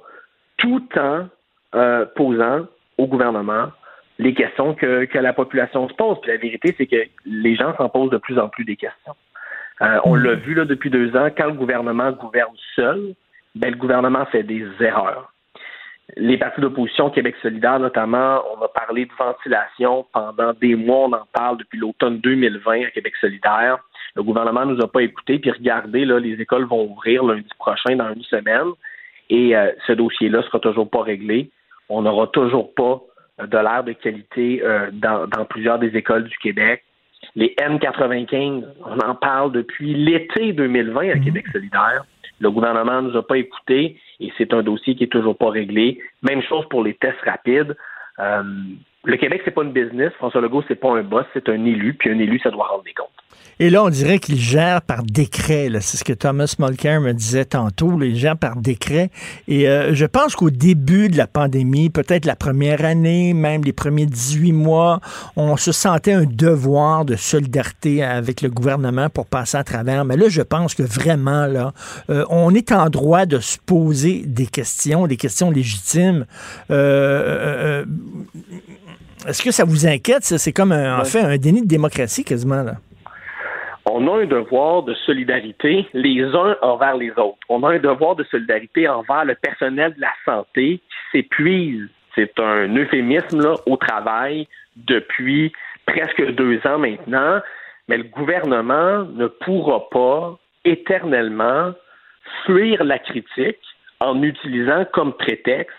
tout 0.58 0.86
en 0.96 1.26
euh, 1.74 2.04
posant 2.14 2.66
au 3.00 3.06
gouvernement 3.06 3.70
les 4.18 4.34
questions 4.34 4.74
que, 4.74 5.06
que 5.06 5.18
la 5.18 5.32
population 5.32 5.88
se 5.88 5.94
pose. 5.94 6.20
Puis 6.20 6.30
la 6.30 6.36
vérité, 6.36 6.74
c'est 6.76 6.86
que 6.86 7.02
les 7.24 7.56
gens 7.56 7.74
s'en 7.76 7.88
posent 7.88 8.10
de 8.10 8.18
plus 8.18 8.38
en 8.38 8.48
plus 8.48 8.64
des 8.66 8.76
questions. 8.76 9.14
Euh, 9.80 9.98
on 10.04 10.14
l'a 10.14 10.34
vu 10.34 10.52
là, 10.54 10.66
depuis 10.66 10.90
deux 10.90 11.16
ans, 11.16 11.28
quand 11.34 11.46
le 11.46 11.54
gouvernement 11.54 12.12
gouverne 12.12 12.54
seul, 12.76 13.14
ben, 13.54 13.70
le 13.70 13.78
gouvernement 13.78 14.26
fait 14.26 14.42
des 14.42 14.66
erreurs. 14.80 15.32
Les 16.16 16.36
partis 16.36 16.60
d'opposition, 16.60 17.08
Québec 17.08 17.36
solidaire 17.40 17.78
notamment, 17.80 18.42
on 18.52 18.62
a 18.62 18.68
parlé 18.68 19.06
de 19.06 19.12
ventilation 19.18 20.04
pendant 20.12 20.52
des 20.52 20.74
mois, 20.74 21.06
on 21.06 21.12
en 21.12 21.26
parle 21.32 21.56
depuis 21.56 21.78
l'automne 21.78 22.18
2020 22.18 22.88
à 22.88 22.90
Québec 22.90 23.14
solidaire. 23.20 23.78
Le 24.16 24.22
gouvernement 24.22 24.66
nous 24.66 24.82
a 24.82 24.90
pas 24.90 25.02
écoutés, 25.02 25.38
puis 25.38 25.50
regardez, 25.50 26.04
là, 26.04 26.18
les 26.18 26.38
écoles 26.42 26.64
vont 26.64 26.84
ouvrir 26.84 27.24
lundi 27.24 27.48
prochain 27.58 27.96
dans 27.96 28.12
une 28.12 28.24
semaine, 28.24 28.72
et 29.30 29.56
euh, 29.56 29.70
ce 29.86 29.92
dossier-là 29.92 30.42
sera 30.42 30.58
toujours 30.58 30.90
pas 30.90 31.02
réglé. 31.02 31.50
On 31.90 32.02
n'aura 32.02 32.28
toujours 32.28 32.72
pas 32.74 33.02
de 33.46 33.58
l'air 33.58 33.84
de 33.84 33.92
qualité 33.92 34.62
euh, 34.62 34.90
dans, 34.92 35.26
dans 35.26 35.44
plusieurs 35.44 35.78
des 35.78 35.96
écoles 35.96 36.24
du 36.24 36.38
Québec. 36.38 36.82
Les 37.36 37.54
M95, 37.58 38.64
on 38.84 38.98
en 38.98 39.14
parle 39.14 39.52
depuis 39.52 39.94
l'été 39.94 40.52
2020 40.52 41.10
à 41.10 41.14
mhm. 41.16 41.24
Québec 41.24 41.46
solidaire. 41.52 42.04
Le 42.40 42.50
gouvernement 42.50 43.02
ne 43.02 43.10
nous 43.10 43.16
a 43.16 43.26
pas 43.26 43.36
écoutés 43.36 44.00
et 44.18 44.32
c'est 44.38 44.54
un 44.54 44.62
dossier 44.62 44.94
qui 44.94 45.04
est 45.04 45.12
toujours 45.12 45.36
pas 45.36 45.50
réglé. 45.50 45.98
Même 46.22 46.42
chose 46.42 46.64
pour 46.70 46.82
les 46.82 46.94
tests 46.94 47.20
rapides. 47.24 47.76
Euh, 48.18 48.42
le 49.04 49.16
Québec, 49.16 49.42
c'est 49.44 49.50
pas 49.50 49.62
une 49.62 49.72
business. 49.72 50.12
François 50.14 50.40
Legault, 50.40 50.64
c'est 50.68 50.74
pas 50.74 50.96
un 50.96 51.02
boss, 51.02 51.26
c'est 51.32 51.48
un 51.48 51.64
élu. 51.64 51.94
Puis 51.94 52.10
un 52.10 52.18
élu, 52.18 52.38
ça 52.40 52.50
doit 52.50 52.66
rendre 52.66 52.84
des 52.84 52.94
comptes. 52.94 53.08
Et 53.62 53.68
là, 53.68 53.84
on 53.84 53.90
dirait 53.90 54.18
qu'il 54.18 54.40
gère 54.40 54.80
par 54.80 55.02
décret. 55.02 55.68
C'est 55.82 55.98
ce 55.98 56.02
que 56.02 56.14
Thomas 56.14 56.54
Mulcair 56.58 56.98
me 57.02 57.12
disait 57.12 57.44
tantôt. 57.44 58.00
il 58.00 58.16
gère 58.16 58.38
par 58.38 58.56
décret. 58.56 59.10
Et 59.48 59.68
euh, 59.68 59.94
je 59.94 60.06
pense 60.06 60.34
qu'au 60.34 60.48
début 60.48 61.10
de 61.10 61.18
la 61.18 61.26
pandémie, 61.26 61.90
peut-être 61.90 62.24
la 62.24 62.36
première 62.36 62.82
année, 62.86 63.34
même 63.34 63.62
les 63.62 63.74
premiers 63.74 64.06
18 64.06 64.52
mois, 64.52 65.00
on 65.36 65.58
se 65.58 65.72
sentait 65.72 66.14
un 66.14 66.24
devoir 66.24 67.04
de 67.04 67.16
solidarité 67.16 68.02
avec 68.02 68.40
le 68.40 68.48
gouvernement 68.48 69.10
pour 69.10 69.26
passer 69.26 69.58
à 69.58 69.64
travers. 69.64 70.06
Mais 70.06 70.16
là, 70.16 70.30
je 70.30 70.40
pense 70.40 70.74
que 70.74 70.82
vraiment, 70.82 71.44
là, 71.44 71.74
euh, 72.08 72.24
on 72.30 72.54
est 72.54 72.72
en 72.72 72.88
droit 72.88 73.26
de 73.26 73.40
se 73.40 73.58
poser 73.58 74.22
des 74.24 74.46
questions, 74.46 75.06
des 75.06 75.18
questions 75.18 75.50
légitimes. 75.50 76.24
Euh, 76.70 77.84
est-ce 79.28 79.42
que 79.42 79.50
ça 79.50 79.64
vous 79.64 79.86
inquiète? 79.86 80.24
C'est 80.24 80.52
comme, 80.52 80.72
en 80.72 81.04
fait, 81.04 81.20
un 81.20 81.36
déni 81.36 81.60
de 81.60 81.66
démocratie 81.66 82.24
quasiment. 82.24 82.62
Là 82.62 82.76
on 83.92 84.06
a 84.06 84.22
un 84.22 84.26
devoir 84.26 84.82
de 84.82 84.94
solidarité 84.94 85.86
les 85.92 86.22
uns 86.22 86.56
envers 86.62 86.96
les 86.96 87.10
autres. 87.10 87.38
On 87.48 87.62
a 87.64 87.74
un 87.74 87.78
devoir 87.78 88.16
de 88.16 88.24
solidarité 88.24 88.88
envers 88.88 89.24
le 89.24 89.34
personnel 89.34 89.94
de 89.94 90.00
la 90.00 90.12
santé 90.24 90.78
qui 90.78 91.18
s'épuise. 91.18 91.88
C'est 92.14 92.38
un 92.38 92.74
euphémisme 92.76 93.54
au 93.66 93.76
travail 93.76 94.46
depuis 94.76 95.52
presque 95.86 96.24
deux 96.32 96.60
ans 96.66 96.78
maintenant, 96.78 97.40
mais 97.88 97.98
le 97.98 98.04
gouvernement 98.04 99.04
ne 99.04 99.26
pourra 99.26 99.88
pas 99.90 100.38
éternellement 100.64 101.72
fuir 102.44 102.84
la 102.84 102.98
critique 102.98 103.58
en 104.00 104.22
utilisant 104.22 104.84
comme 104.92 105.12
prétexte 105.14 105.76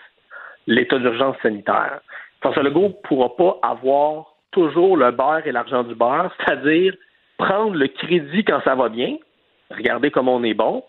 l'état 0.66 0.98
d'urgence 0.98 1.36
sanitaire. 1.42 2.00
François 2.40 2.62
Legault 2.62 2.88
ne 2.88 3.08
pourra 3.08 3.34
pas 3.36 3.58
avoir 3.62 4.26
toujours 4.50 4.96
le 4.96 5.10
beurre 5.10 5.46
et 5.46 5.52
l'argent 5.52 5.82
du 5.82 5.94
beurre, 5.94 6.34
c'est-à-dire 6.38 6.94
prendre 7.42 7.74
le 7.74 7.88
crédit 7.88 8.44
quand 8.44 8.60
ça 8.64 8.74
va 8.76 8.88
bien, 8.88 9.16
regarder 9.70 10.10
comme 10.10 10.28
on 10.28 10.44
est 10.44 10.54
bon, 10.54 10.84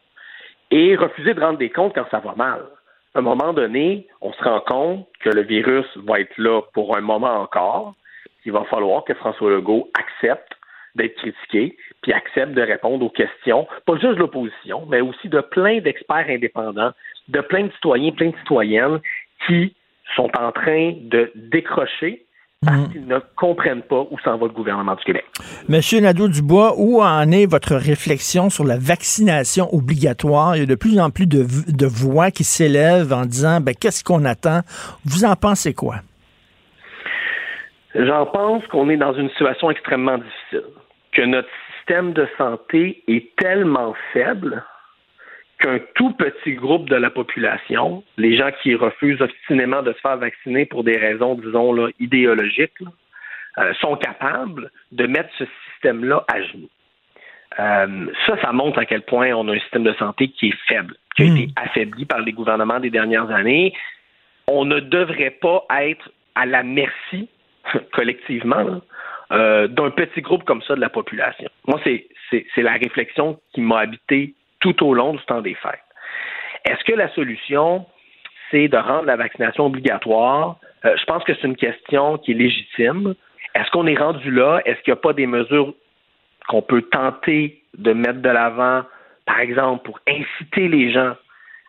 et 0.69 0.95
refuser 0.95 1.33
de 1.33 1.39
rendre 1.39 1.57
des 1.57 1.69
comptes 1.69 1.95
quand 1.95 2.05
ça 2.11 2.19
va 2.19 2.35
mal. 2.35 2.61
À 3.15 3.19
un 3.19 3.21
moment 3.21 3.53
donné, 3.53 4.07
on 4.21 4.31
se 4.33 4.43
rend 4.43 4.59
compte 4.59 5.07
que 5.19 5.29
le 5.29 5.41
virus 5.41 5.85
va 5.97 6.19
être 6.19 6.37
là 6.37 6.61
pour 6.73 6.95
un 6.95 7.01
moment 7.01 7.41
encore. 7.41 7.95
Il 8.45 8.51
va 8.51 8.63
falloir 8.65 9.03
que 9.03 9.13
François 9.15 9.49
Legault 9.49 9.89
accepte 9.99 10.53
d'être 10.95 11.15
critiqué, 11.15 11.75
puis 12.01 12.13
accepte 12.13 12.53
de 12.53 12.61
répondre 12.61 13.03
aux 13.03 13.09
questions, 13.09 13.67
pas 13.85 13.93
juste 13.95 14.13
de 14.13 14.19
l'opposition, 14.19 14.85
mais 14.87 15.01
aussi 15.01 15.29
de 15.29 15.41
plein 15.41 15.79
d'experts 15.79 16.29
indépendants, 16.29 16.91
de 17.29 17.41
plein 17.41 17.63
de 17.63 17.71
citoyens, 17.73 18.11
plein 18.11 18.29
de 18.29 18.37
citoyennes 18.37 18.99
qui 19.47 19.75
sont 20.15 20.29
en 20.37 20.51
train 20.51 20.93
de 21.01 21.31
décrocher 21.33 22.25
parce 22.63 22.77
mm. 22.77 22.91
qu'ils 22.91 23.07
ne 23.07 23.19
comprennent 23.35 23.81
pas 23.81 24.05
où 24.09 24.17
s'en 24.23 24.37
va 24.37 24.47
le 24.47 24.53
gouvernement 24.53 24.95
du 24.95 25.03
Québec. 25.03 25.25
Monsieur 25.69 25.99
Nadeau-Dubois, 25.99 26.75
où 26.77 27.01
en 27.01 27.31
est 27.31 27.45
votre 27.45 27.75
réflexion 27.75 28.49
sur 28.49 28.63
la 28.63 28.77
vaccination 28.77 29.73
obligatoire? 29.73 30.55
Il 30.55 30.59
y 30.59 30.63
a 30.63 30.65
de 30.65 30.75
plus 30.75 30.99
en 30.99 31.09
plus 31.09 31.27
de, 31.27 31.85
voix 31.85 32.31
qui 32.31 32.43
s'élèvent 32.43 33.13
en 33.13 33.25
disant, 33.25 33.59
ben, 33.61 33.73
qu'est-ce 33.79 34.03
qu'on 34.03 34.25
attend? 34.25 34.61
Vous 35.05 35.25
en 35.25 35.35
pensez 35.35 35.73
quoi? 35.73 35.95
J'en 37.95 38.25
pense 38.25 38.65
qu'on 38.67 38.89
est 38.89 38.97
dans 38.97 39.13
une 39.13 39.29
situation 39.29 39.69
extrêmement 39.69 40.17
difficile, 40.17 40.69
que 41.11 41.21
notre 41.21 41.49
système 41.77 42.13
de 42.13 42.27
santé 42.37 43.03
est 43.07 43.35
tellement 43.37 43.93
faible 44.13 44.63
qu'un 45.63 45.79
tout 45.95 46.11
petit 46.11 46.53
groupe 46.53 46.89
de 46.89 46.95
la 46.95 47.09
population, 47.09 48.03
les 48.17 48.35
gens 48.35 48.49
qui 48.61 48.75
refusent 48.75 49.21
obstinément 49.21 49.81
de 49.81 49.93
se 49.93 49.99
faire 49.99 50.17
vacciner 50.17 50.65
pour 50.65 50.83
des 50.83 50.97
raisons, 50.97 51.35
disons, 51.35 51.71
là, 51.73 51.87
idéologiques, 51.99 52.83
euh, 53.57 53.73
sont 53.79 53.95
capables 53.95 54.69
de 54.91 55.07
mettre 55.07 55.29
ce 55.37 55.45
système-là 55.71 56.25
à 56.27 56.41
genoux. 56.41 56.69
Euh, 57.59 58.07
ça, 58.25 58.41
ça 58.41 58.51
montre 58.51 58.79
à 58.79 58.85
quel 58.85 59.03
point 59.03 59.31
on 59.31 59.47
a 59.47 59.53
un 59.53 59.59
système 59.59 59.83
de 59.83 59.93
santé 59.93 60.27
qui 60.27 60.49
est 60.49 60.57
faible, 60.67 60.95
qui 61.15 61.23
a 61.23 61.25
été 61.25 61.47
hmm. 61.47 61.51
affaibli 61.55 62.05
par 62.05 62.19
les 62.19 62.33
gouvernements 62.33 62.79
des 62.79 62.89
dernières 62.89 63.29
années. 63.31 63.73
On 64.47 64.65
ne 64.65 64.79
devrait 64.79 65.37
pas 65.41 65.65
être 65.79 66.11
à 66.35 66.45
la 66.45 66.63
merci, 66.63 67.29
collectivement, 67.93 68.81
euh, 69.31 69.67
d'un 69.67 69.91
petit 69.91 70.21
groupe 70.21 70.43
comme 70.43 70.61
ça 70.63 70.75
de 70.75 70.81
la 70.81 70.89
population. 70.89 71.49
Moi, 71.67 71.79
c'est 71.85 72.61
la 72.61 72.73
réflexion 72.73 73.39
qui 73.53 73.61
m'a 73.61 73.79
habité 73.79 74.33
tout 74.63 74.85
au 74.85 74.93
long 74.93 75.13
du 75.13 75.23
temps 75.25 75.41
des 75.41 75.55
fêtes. 75.55 75.83
Est-ce 76.65 76.83
que 76.85 76.93
la 76.93 77.09
solution, 77.13 77.85
c'est 78.49 78.69
de 78.69 78.77
rendre 78.77 79.03
la 79.03 79.17
vaccination 79.17 79.65
obligatoire? 79.65 80.57
Euh, 80.85 80.95
je 80.97 81.03
pense 81.03 81.23
que 81.25 81.33
c'est 81.35 81.47
une 81.47 81.57
question 81.57 82.17
qui 82.17 82.31
est 82.31 82.35
légitime. 82.35 83.13
Est-ce 83.53 83.69
qu'on 83.71 83.85
est 83.85 83.97
rendu 83.97 84.31
là? 84.31 84.61
Est-ce 84.65 84.79
qu'il 84.81 84.93
n'y 84.93 84.99
a 84.99 85.01
pas 85.01 85.13
des 85.13 85.27
mesures 85.27 85.73
qu'on 86.47 86.61
peut 86.61 86.81
tenter 86.83 87.61
de 87.77 87.91
mettre 87.91 88.21
de 88.21 88.29
l'avant, 88.29 88.83
par 89.25 89.39
exemple, 89.39 89.83
pour 89.83 89.99
inciter 90.07 90.69
les 90.69 90.91
gens 90.91 91.13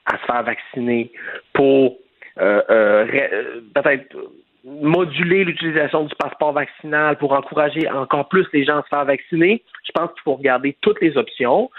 à 0.06 0.18
se 0.18 0.24
faire 0.26 0.42
vacciner, 0.44 1.10
pour 1.52 1.96
euh, 2.38 2.62
euh, 2.70 3.60
peut-être 3.74 4.16
moduler 4.64 5.44
l'utilisation 5.44 6.04
du 6.04 6.14
passeport 6.14 6.52
vaccinal 6.52 7.16
pour 7.18 7.32
encourager 7.32 7.90
encore 7.90 8.28
plus 8.28 8.46
les 8.52 8.64
gens 8.64 8.78
à 8.78 8.82
se 8.82 8.88
faire 8.88 9.04
vacciner? 9.04 9.62
Je 9.84 9.92
pense 9.92 10.12
qu'il 10.12 10.22
faut 10.22 10.34
regarder 10.34 10.76
toutes 10.80 11.00
les 11.00 11.16
options 11.16 11.70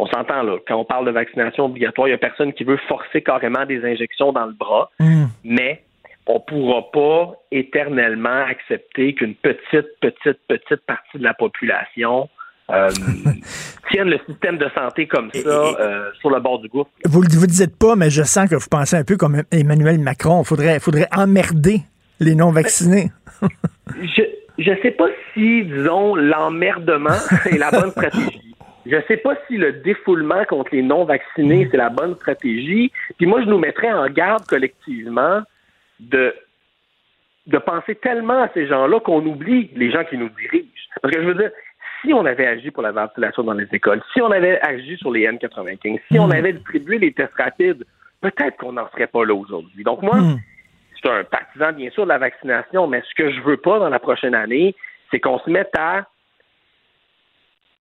on 0.00 0.06
s'entend 0.06 0.42
là, 0.42 0.56
quand 0.66 0.76
on 0.76 0.84
parle 0.84 1.06
de 1.06 1.10
vaccination 1.10 1.66
obligatoire, 1.66 2.08
il 2.08 2.12
n'y 2.12 2.14
a 2.14 2.18
personne 2.18 2.52
qui 2.52 2.64
veut 2.64 2.78
forcer 2.88 3.22
carrément 3.22 3.66
des 3.66 3.84
injections 3.84 4.32
dans 4.32 4.46
le 4.46 4.52
bras, 4.52 4.90
hmm. 4.98 5.26
mais 5.44 5.82
on 6.26 6.34
ne 6.34 6.38
pourra 6.38 6.90
pas 6.90 7.32
éternellement 7.50 8.44
accepter 8.48 9.14
qu'une 9.14 9.34
petite, 9.34 9.88
petite, 10.00 10.38
petite 10.48 10.80
partie 10.86 11.18
de 11.18 11.24
la 11.24 11.34
population 11.34 12.28
euh, 12.70 12.88
tienne 13.90 14.08
le 14.08 14.18
système 14.28 14.56
de 14.56 14.68
santé 14.74 15.06
comme 15.06 15.30
ça 15.32 15.48
euh, 15.48 16.10
sur 16.20 16.30
le 16.30 16.40
bord 16.40 16.60
du 16.60 16.68
gouffre. 16.68 16.90
Vous 17.04 17.24
ne 17.24 17.36
vous 17.36 17.46
dites 17.46 17.76
pas, 17.76 17.96
mais 17.96 18.10
je 18.10 18.22
sens 18.22 18.48
que 18.48 18.54
vous 18.54 18.68
pensez 18.70 18.96
un 18.96 19.04
peu 19.04 19.16
comme 19.16 19.42
Emmanuel 19.50 19.98
Macron. 19.98 20.42
Il 20.42 20.46
faudrait, 20.46 20.78
faudrait 20.78 21.08
emmerder 21.14 21.80
les 22.20 22.34
non-vaccinés. 22.34 23.10
je 23.96 24.70
ne 24.70 24.76
sais 24.82 24.92
pas 24.92 25.08
si, 25.34 25.64
disons, 25.64 26.14
l'emmerdement 26.14 27.18
est 27.46 27.58
la 27.58 27.70
bonne 27.70 27.90
stratégie. 27.90 28.49
Je 28.86 28.96
ne 28.96 29.02
sais 29.02 29.18
pas 29.18 29.34
si 29.46 29.56
le 29.56 29.72
défoulement 29.72 30.44
contre 30.46 30.74
les 30.74 30.82
non-vaccinés, 30.82 31.68
c'est 31.70 31.76
la 31.76 31.90
bonne 31.90 32.14
stratégie. 32.16 32.90
Puis 33.18 33.26
moi, 33.26 33.42
je 33.42 33.46
nous 33.46 33.58
mettrais 33.58 33.92
en 33.92 34.06
garde 34.08 34.46
collectivement 34.46 35.42
de, 35.98 36.34
de 37.46 37.58
penser 37.58 37.94
tellement 37.94 38.42
à 38.42 38.48
ces 38.54 38.66
gens-là 38.66 39.00
qu'on 39.00 39.24
oublie 39.26 39.70
les 39.74 39.90
gens 39.90 40.04
qui 40.04 40.16
nous 40.16 40.30
dirigent. 40.30 40.66
Parce 41.02 41.14
que 41.14 41.22
je 41.22 41.26
veux 41.26 41.34
dire, 41.34 41.50
si 42.00 42.14
on 42.14 42.24
avait 42.24 42.46
agi 42.46 42.70
pour 42.70 42.82
la 42.82 42.92
ventilation 42.92 43.42
dans 43.42 43.52
les 43.52 43.68
écoles, 43.72 44.02
si 44.12 44.22
on 44.22 44.30
avait 44.30 44.58
agi 44.62 44.96
sur 44.96 45.10
les 45.10 45.26
N95, 45.26 46.00
si 46.10 46.18
on 46.18 46.30
avait 46.30 46.54
distribué 46.54 46.98
les 46.98 47.12
tests 47.12 47.34
rapides, 47.36 47.84
peut-être 48.20 48.56
qu'on 48.56 48.72
n'en 48.72 48.88
serait 48.90 49.06
pas 49.06 49.24
là 49.24 49.34
aujourd'hui. 49.34 49.84
Donc 49.84 50.02
moi, 50.02 50.18
je 50.92 50.96
suis 50.96 51.08
un 51.08 51.24
partisan, 51.24 51.72
bien 51.72 51.90
sûr, 51.90 52.04
de 52.04 52.08
la 52.08 52.18
vaccination, 52.18 52.86
mais 52.86 53.02
ce 53.08 53.14
que 53.14 53.30
je 53.30 53.40
veux 53.42 53.56
pas 53.56 53.78
dans 53.78 53.90
la 53.90 53.98
prochaine 53.98 54.34
année, 54.34 54.74
c'est 55.10 55.20
qu'on 55.20 55.38
se 55.40 55.50
mette 55.50 55.72
à 55.76 56.06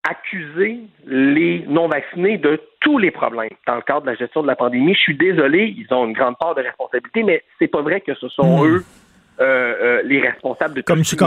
accuser 0.09 0.79
les 1.05 1.65
non-vaccinés 1.67 2.37
de 2.37 2.61
tous 2.79 2.97
les 2.97 3.11
problèmes 3.11 3.49
dans 3.65 3.75
le 3.75 3.81
cadre 3.81 4.01
de 4.01 4.07
la 4.07 4.15
gestion 4.15 4.41
de 4.41 4.47
la 4.47 4.55
pandémie. 4.55 4.93
Je 4.93 4.99
suis 4.99 5.17
désolé, 5.17 5.75
ils 5.77 5.93
ont 5.93 6.05
une 6.05 6.13
grande 6.13 6.37
part 6.37 6.55
de 6.55 6.61
responsabilité, 6.61 7.23
mais 7.23 7.43
c'est 7.59 7.67
pas 7.67 7.81
vrai 7.81 8.01
que 8.01 8.13
ce 8.15 8.29
sont 8.29 8.65
eux 8.65 8.83
euh, 9.39 9.43
euh, 9.43 10.01
les 10.05 10.19
responsables 10.19 10.75
de 10.75 10.81
tout 10.81 10.93
comme, 10.93 11.03
ce 11.03 11.15
qui 11.15 11.17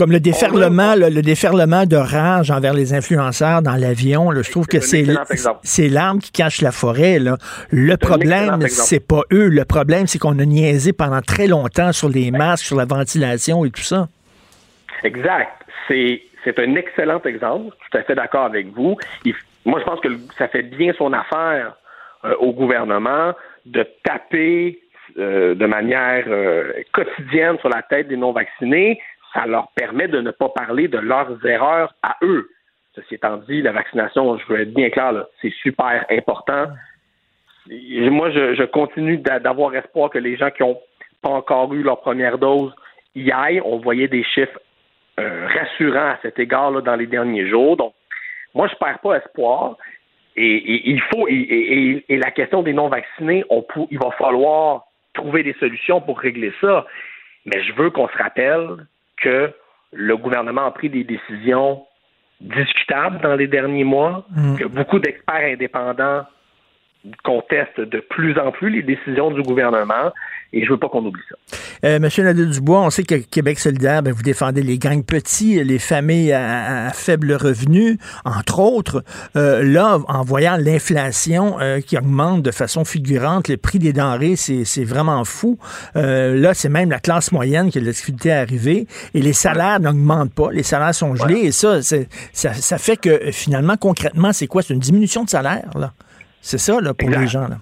comme 0.00 0.12
le 0.12 0.20
déferlement, 0.20 0.94
le, 0.94 1.10
le 1.10 1.20
déferlement 1.20 1.84
de 1.84 1.96
rage 1.96 2.50
envers 2.50 2.72
les 2.72 2.94
influenceurs 2.94 3.60
dans 3.60 3.76
l'avion, 3.76 4.32
je 4.32 4.50
trouve 4.50 4.66
que 4.66 4.80
c'est 4.80 5.04
l'arbre 5.88 6.22
qui 6.22 6.32
cache 6.32 6.62
la 6.62 6.72
forêt. 6.72 7.18
Là. 7.18 7.36
Le 7.70 7.96
problème, 7.96 8.66
c'est 8.68 9.06
pas 9.06 9.22
eux. 9.30 9.48
Le 9.48 9.64
problème, 9.66 10.06
c'est 10.06 10.18
qu'on 10.18 10.38
a 10.38 10.44
niaisé 10.46 10.94
pendant 10.94 11.20
très 11.20 11.48
longtemps 11.48 11.92
sur 11.92 12.08
les 12.08 12.30
masques, 12.30 12.64
sur 12.64 12.76
la 12.76 12.86
ventilation 12.86 13.64
et 13.66 13.70
tout 13.70 13.82
ça. 13.82 14.08
Exact. 15.02 15.50
C'est 15.86 16.22
c'est 16.44 16.58
un 16.58 16.74
excellent 16.74 17.20
exemple. 17.22 17.74
Tout 17.90 17.98
à 17.98 18.02
fait 18.02 18.14
d'accord 18.14 18.44
avec 18.44 18.66
vous. 18.68 18.96
Moi, 19.64 19.80
je 19.80 19.84
pense 19.84 20.00
que 20.00 20.08
ça 20.38 20.48
fait 20.48 20.62
bien 20.62 20.92
son 20.94 21.12
affaire 21.12 21.74
euh, 22.24 22.34
au 22.38 22.52
gouvernement 22.52 23.32
de 23.66 23.86
taper 24.04 24.78
euh, 25.18 25.54
de 25.54 25.66
manière 25.66 26.24
euh, 26.28 26.72
quotidienne 26.92 27.58
sur 27.58 27.68
la 27.68 27.82
tête 27.82 28.08
des 28.08 28.16
non-vaccinés. 28.16 29.00
Ça 29.34 29.46
leur 29.46 29.68
permet 29.76 30.08
de 30.08 30.20
ne 30.20 30.30
pas 30.30 30.48
parler 30.48 30.88
de 30.88 30.98
leurs 30.98 31.44
erreurs 31.46 31.94
à 32.02 32.16
eux. 32.22 32.48
Ceci 32.94 33.14
étant 33.14 33.36
dit, 33.36 33.62
la 33.62 33.72
vaccination, 33.72 34.36
je 34.38 34.46
veux 34.52 34.60
être 34.60 34.74
bien 34.74 34.90
clair, 34.90 35.24
c'est 35.40 35.52
super 35.62 36.04
important. 36.10 36.66
Moi, 37.68 38.30
je, 38.30 38.54
je 38.54 38.64
continue 38.64 39.18
d'a- 39.18 39.38
d'avoir 39.38 39.74
espoir 39.74 40.10
que 40.10 40.18
les 40.18 40.36
gens 40.36 40.50
qui 40.50 40.62
n'ont 40.62 40.80
pas 41.22 41.28
encore 41.30 41.72
eu 41.74 41.82
leur 41.82 42.00
première 42.00 42.38
dose 42.38 42.74
y 43.14 43.30
aillent. 43.30 43.60
On 43.64 43.76
voyait 43.78 44.08
des 44.08 44.24
chiffres 44.24 44.58
euh, 45.20 45.46
rassurants 45.46 46.10
à 46.10 46.18
cet 46.22 46.38
égard 46.38 46.70
là, 46.70 46.80
dans 46.80 46.96
les 46.96 47.06
derniers 47.06 47.48
jours. 47.48 47.76
Donc, 47.76 47.94
moi, 48.54 48.68
je 48.68 48.74
perds 48.76 48.98
pas 49.00 49.16
espoir. 49.16 49.76
Et, 50.36 50.56
et 50.56 50.90
il 50.90 51.00
faut 51.02 51.26
et, 51.28 52.04
la 52.08 52.30
question 52.30 52.62
des 52.62 52.72
non-vaccinés, 52.72 53.44
on 53.50 53.64
il 53.90 53.98
va 53.98 54.10
falloir 54.12 54.84
trouver 55.12 55.42
des 55.42 55.54
solutions 55.54 56.00
pour 56.00 56.18
régler 56.18 56.52
ça. 56.60 56.86
Mais 57.46 57.62
je 57.62 57.72
veux 57.74 57.90
qu'on 57.90 58.08
se 58.08 58.16
rappelle 58.16 58.86
que 59.16 59.52
le 59.92 60.16
gouvernement 60.16 60.66
a 60.66 60.70
pris 60.70 60.88
des 60.88 61.04
décisions 61.04 61.84
discutables 62.40 63.20
dans 63.20 63.34
les 63.34 63.48
derniers 63.48 63.84
mois, 63.84 64.24
que 64.58 64.66
beaucoup 64.66 64.98
d'experts 64.98 65.52
indépendants 65.52 66.24
contestent 67.24 67.80
de 67.80 68.00
plus 68.00 68.38
en 68.38 68.52
plus 68.52 68.70
les 68.70 68.82
décisions 68.82 69.30
du 69.30 69.42
gouvernement, 69.42 70.12
et 70.52 70.64
je 70.64 70.70
veux 70.70 70.78
pas 70.78 70.88
qu'on 70.88 71.04
oublie 71.04 71.22
ça. 71.28 71.36
Euh, 71.84 71.98
Monsieur 71.98 72.24
Nadeau-Dubois, 72.24 72.80
on 72.80 72.90
sait 72.90 73.04
que 73.04 73.14
Québec 73.14 73.58
solidaire, 73.58 74.02
ben, 74.02 74.12
vous 74.12 74.22
défendez 74.22 74.62
les 74.62 74.78
gangs 74.78 75.04
petits, 75.04 75.62
les 75.62 75.78
familles 75.78 76.32
à, 76.32 76.88
à 76.88 76.90
faible 76.90 77.32
revenu, 77.32 77.98
entre 78.24 78.58
autres. 78.58 79.04
Euh, 79.36 79.62
là, 79.62 79.98
en 80.08 80.22
voyant 80.24 80.56
l'inflation 80.58 81.58
euh, 81.60 81.80
qui 81.80 81.96
augmente 81.96 82.42
de 82.42 82.50
façon 82.50 82.84
fulgurante, 82.84 83.48
le 83.48 83.56
prix 83.56 83.78
des 83.78 83.92
denrées, 83.92 84.34
c'est 84.36 84.84
vraiment 84.84 85.24
fou. 85.24 85.58
Là, 85.94 86.54
c'est 86.54 86.68
même 86.68 86.90
la 86.90 86.98
classe 86.98 87.32
moyenne 87.32 87.70
qui 87.70 87.78
a 87.78 87.80
de 87.80 87.86
la 87.86 87.92
difficulté 87.92 88.32
à 88.32 88.40
arriver 88.40 88.86
et 89.14 89.22
les 89.22 89.32
salaires 89.32 89.80
n'augmentent 89.80 90.34
pas. 90.34 90.50
Les 90.52 90.62
salaires 90.62 90.94
sont 90.94 91.14
gelés 91.14 91.40
et 91.46 91.52
ça, 91.52 91.80
ça, 91.82 91.96
ça 92.32 92.78
fait 92.78 92.96
que 92.96 93.30
finalement, 93.30 93.76
concrètement, 93.76 94.32
c'est 94.32 94.46
quoi? 94.46 94.62
C'est 94.62 94.74
une 94.74 94.80
diminution 94.80 95.24
de 95.24 95.30
salaire, 95.30 95.70
là. 95.78 95.92
C'est 96.40 96.58
ça, 96.58 96.80
là, 96.80 96.94
pour 96.94 97.08
Exact. 97.08 97.20
les 97.20 97.26
gens, 97.26 97.48
là. 97.48 97.56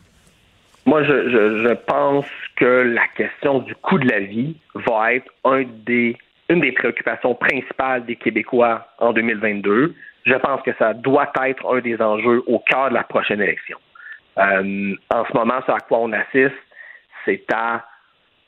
Moi, 0.87 1.03
je, 1.05 1.29
je, 1.29 1.69
je 1.69 1.75
pense 1.87 2.27
que 2.57 2.65
la 2.65 3.07
question 3.09 3.59
du 3.59 3.75
coût 3.75 3.99
de 3.99 4.09
la 4.09 4.21
vie 4.21 4.57
va 4.75 5.13
être 5.15 5.31
un 5.45 5.65
des, 5.85 6.17
une 6.49 6.61
des 6.61 6.73
préoccupations 6.73 7.35
principales 7.35 8.07
des 8.07 8.17
Québécois 8.17 8.89
en 8.99 9.13
2022. 9.13 9.95
Je 10.25 10.35
pense 10.35 10.63
que 10.63 10.71
ça 10.79 10.95
doit 10.95 11.31
être 11.45 11.67
un 11.71 11.81
des 11.81 12.01
enjeux 12.01 12.43
au 12.47 12.59
cœur 12.61 12.89
de 12.89 12.95
la 12.95 13.05
prochaine 13.05 13.43
élection. 13.43 13.77
Euh, 14.39 14.95
en 15.11 15.25
ce 15.27 15.37
moment, 15.37 15.61
ce 15.67 15.73
à 15.73 15.79
quoi 15.81 15.99
on 15.99 16.13
assiste, 16.13 16.55
c'est 17.25 17.45
à 17.53 17.85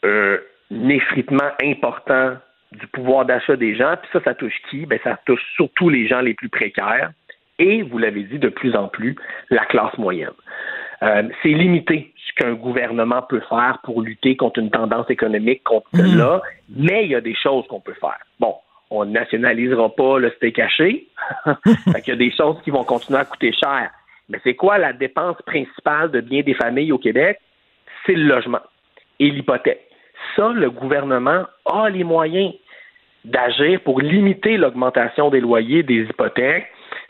euh, 0.04 0.38
un 0.72 0.88
effritement 0.88 1.50
important 1.62 2.36
du 2.72 2.86
pouvoir 2.86 3.24
d'achat 3.24 3.56
des 3.56 3.74
gens. 3.74 3.96
Puis 4.00 4.10
ça, 4.12 4.20
ça 4.24 4.34
touche 4.34 4.54
qui? 4.70 4.86
Ben, 4.86 4.98
ça 5.02 5.18
touche 5.26 5.42
surtout 5.56 5.88
les 5.88 6.06
gens 6.06 6.20
les 6.20 6.34
plus 6.34 6.48
précaires 6.48 7.10
et, 7.60 7.82
vous 7.82 7.98
l'avez 7.98 8.24
dit 8.24 8.38
de 8.38 8.48
plus 8.48 8.74
en 8.74 8.88
plus, 8.88 9.14
la 9.50 9.64
classe 9.66 9.96
moyenne. 9.98 10.30
Euh, 11.02 11.22
c'est 11.42 11.50
limité 11.50 12.12
ce 12.16 12.42
qu'un 12.42 12.54
gouvernement 12.54 13.22
peut 13.22 13.42
faire 13.48 13.78
pour 13.84 14.02
lutter 14.02 14.36
contre 14.36 14.58
une 14.60 14.70
tendance 14.70 15.08
économique 15.08 15.62
contre 15.64 15.86
celle-là, 15.94 16.42
mais 16.68 17.04
il 17.04 17.10
y 17.10 17.14
a 17.14 17.20
des 17.20 17.34
choses 17.34 17.66
qu'on 17.68 17.80
peut 17.80 17.94
faire. 18.00 18.18
Bon, 18.38 18.54
on 18.90 19.04
ne 19.04 19.12
nationalisera 19.12 19.88
pas 19.94 20.18
le 20.18 20.30
steak 20.30 20.56
fait 20.66 22.02
qu'il 22.02 22.08
y 22.08 22.10
a 22.12 22.16
des 22.16 22.32
choses 22.32 22.56
qui 22.64 22.70
vont 22.70 22.84
continuer 22.84 23.20
à 23.20 23.24
coûter 23.24 23.52
cher. 23.52 23.90
Mais 24.28 24.40
c'est 24.44 24.54
quoi 24.54 24.78
la 24.78 24.92
dépense 24.92 25.40
principale 25.46 26.10
de 26.10 26.20
bien 26.20 26.42
des 26.42 26.54
familles 26.54 26.92
au 26.92 26.98
Québec? 26.98 27.38
C'est 28.04 28.14
le 28.14 28.24
logement 28.24 28.60
et 29.18 29.30
l'hypothèque. 29.30 29.86
Ça, 30.36 30.50
le 30.50 30.70
gouvernement 30.70 31.44
a 31.66 31.88
les 31.88 32.04
moyens 32.04 32.52
d'agir 33.24 33.80
pour 33.82 34.00
limiter 34.00 34.56
l'augmentation 34.56 35.30
des 35.30 35.40
loyers, 35.40 35.82
des 35.82 36.02
hypothèques. 36.02 36.66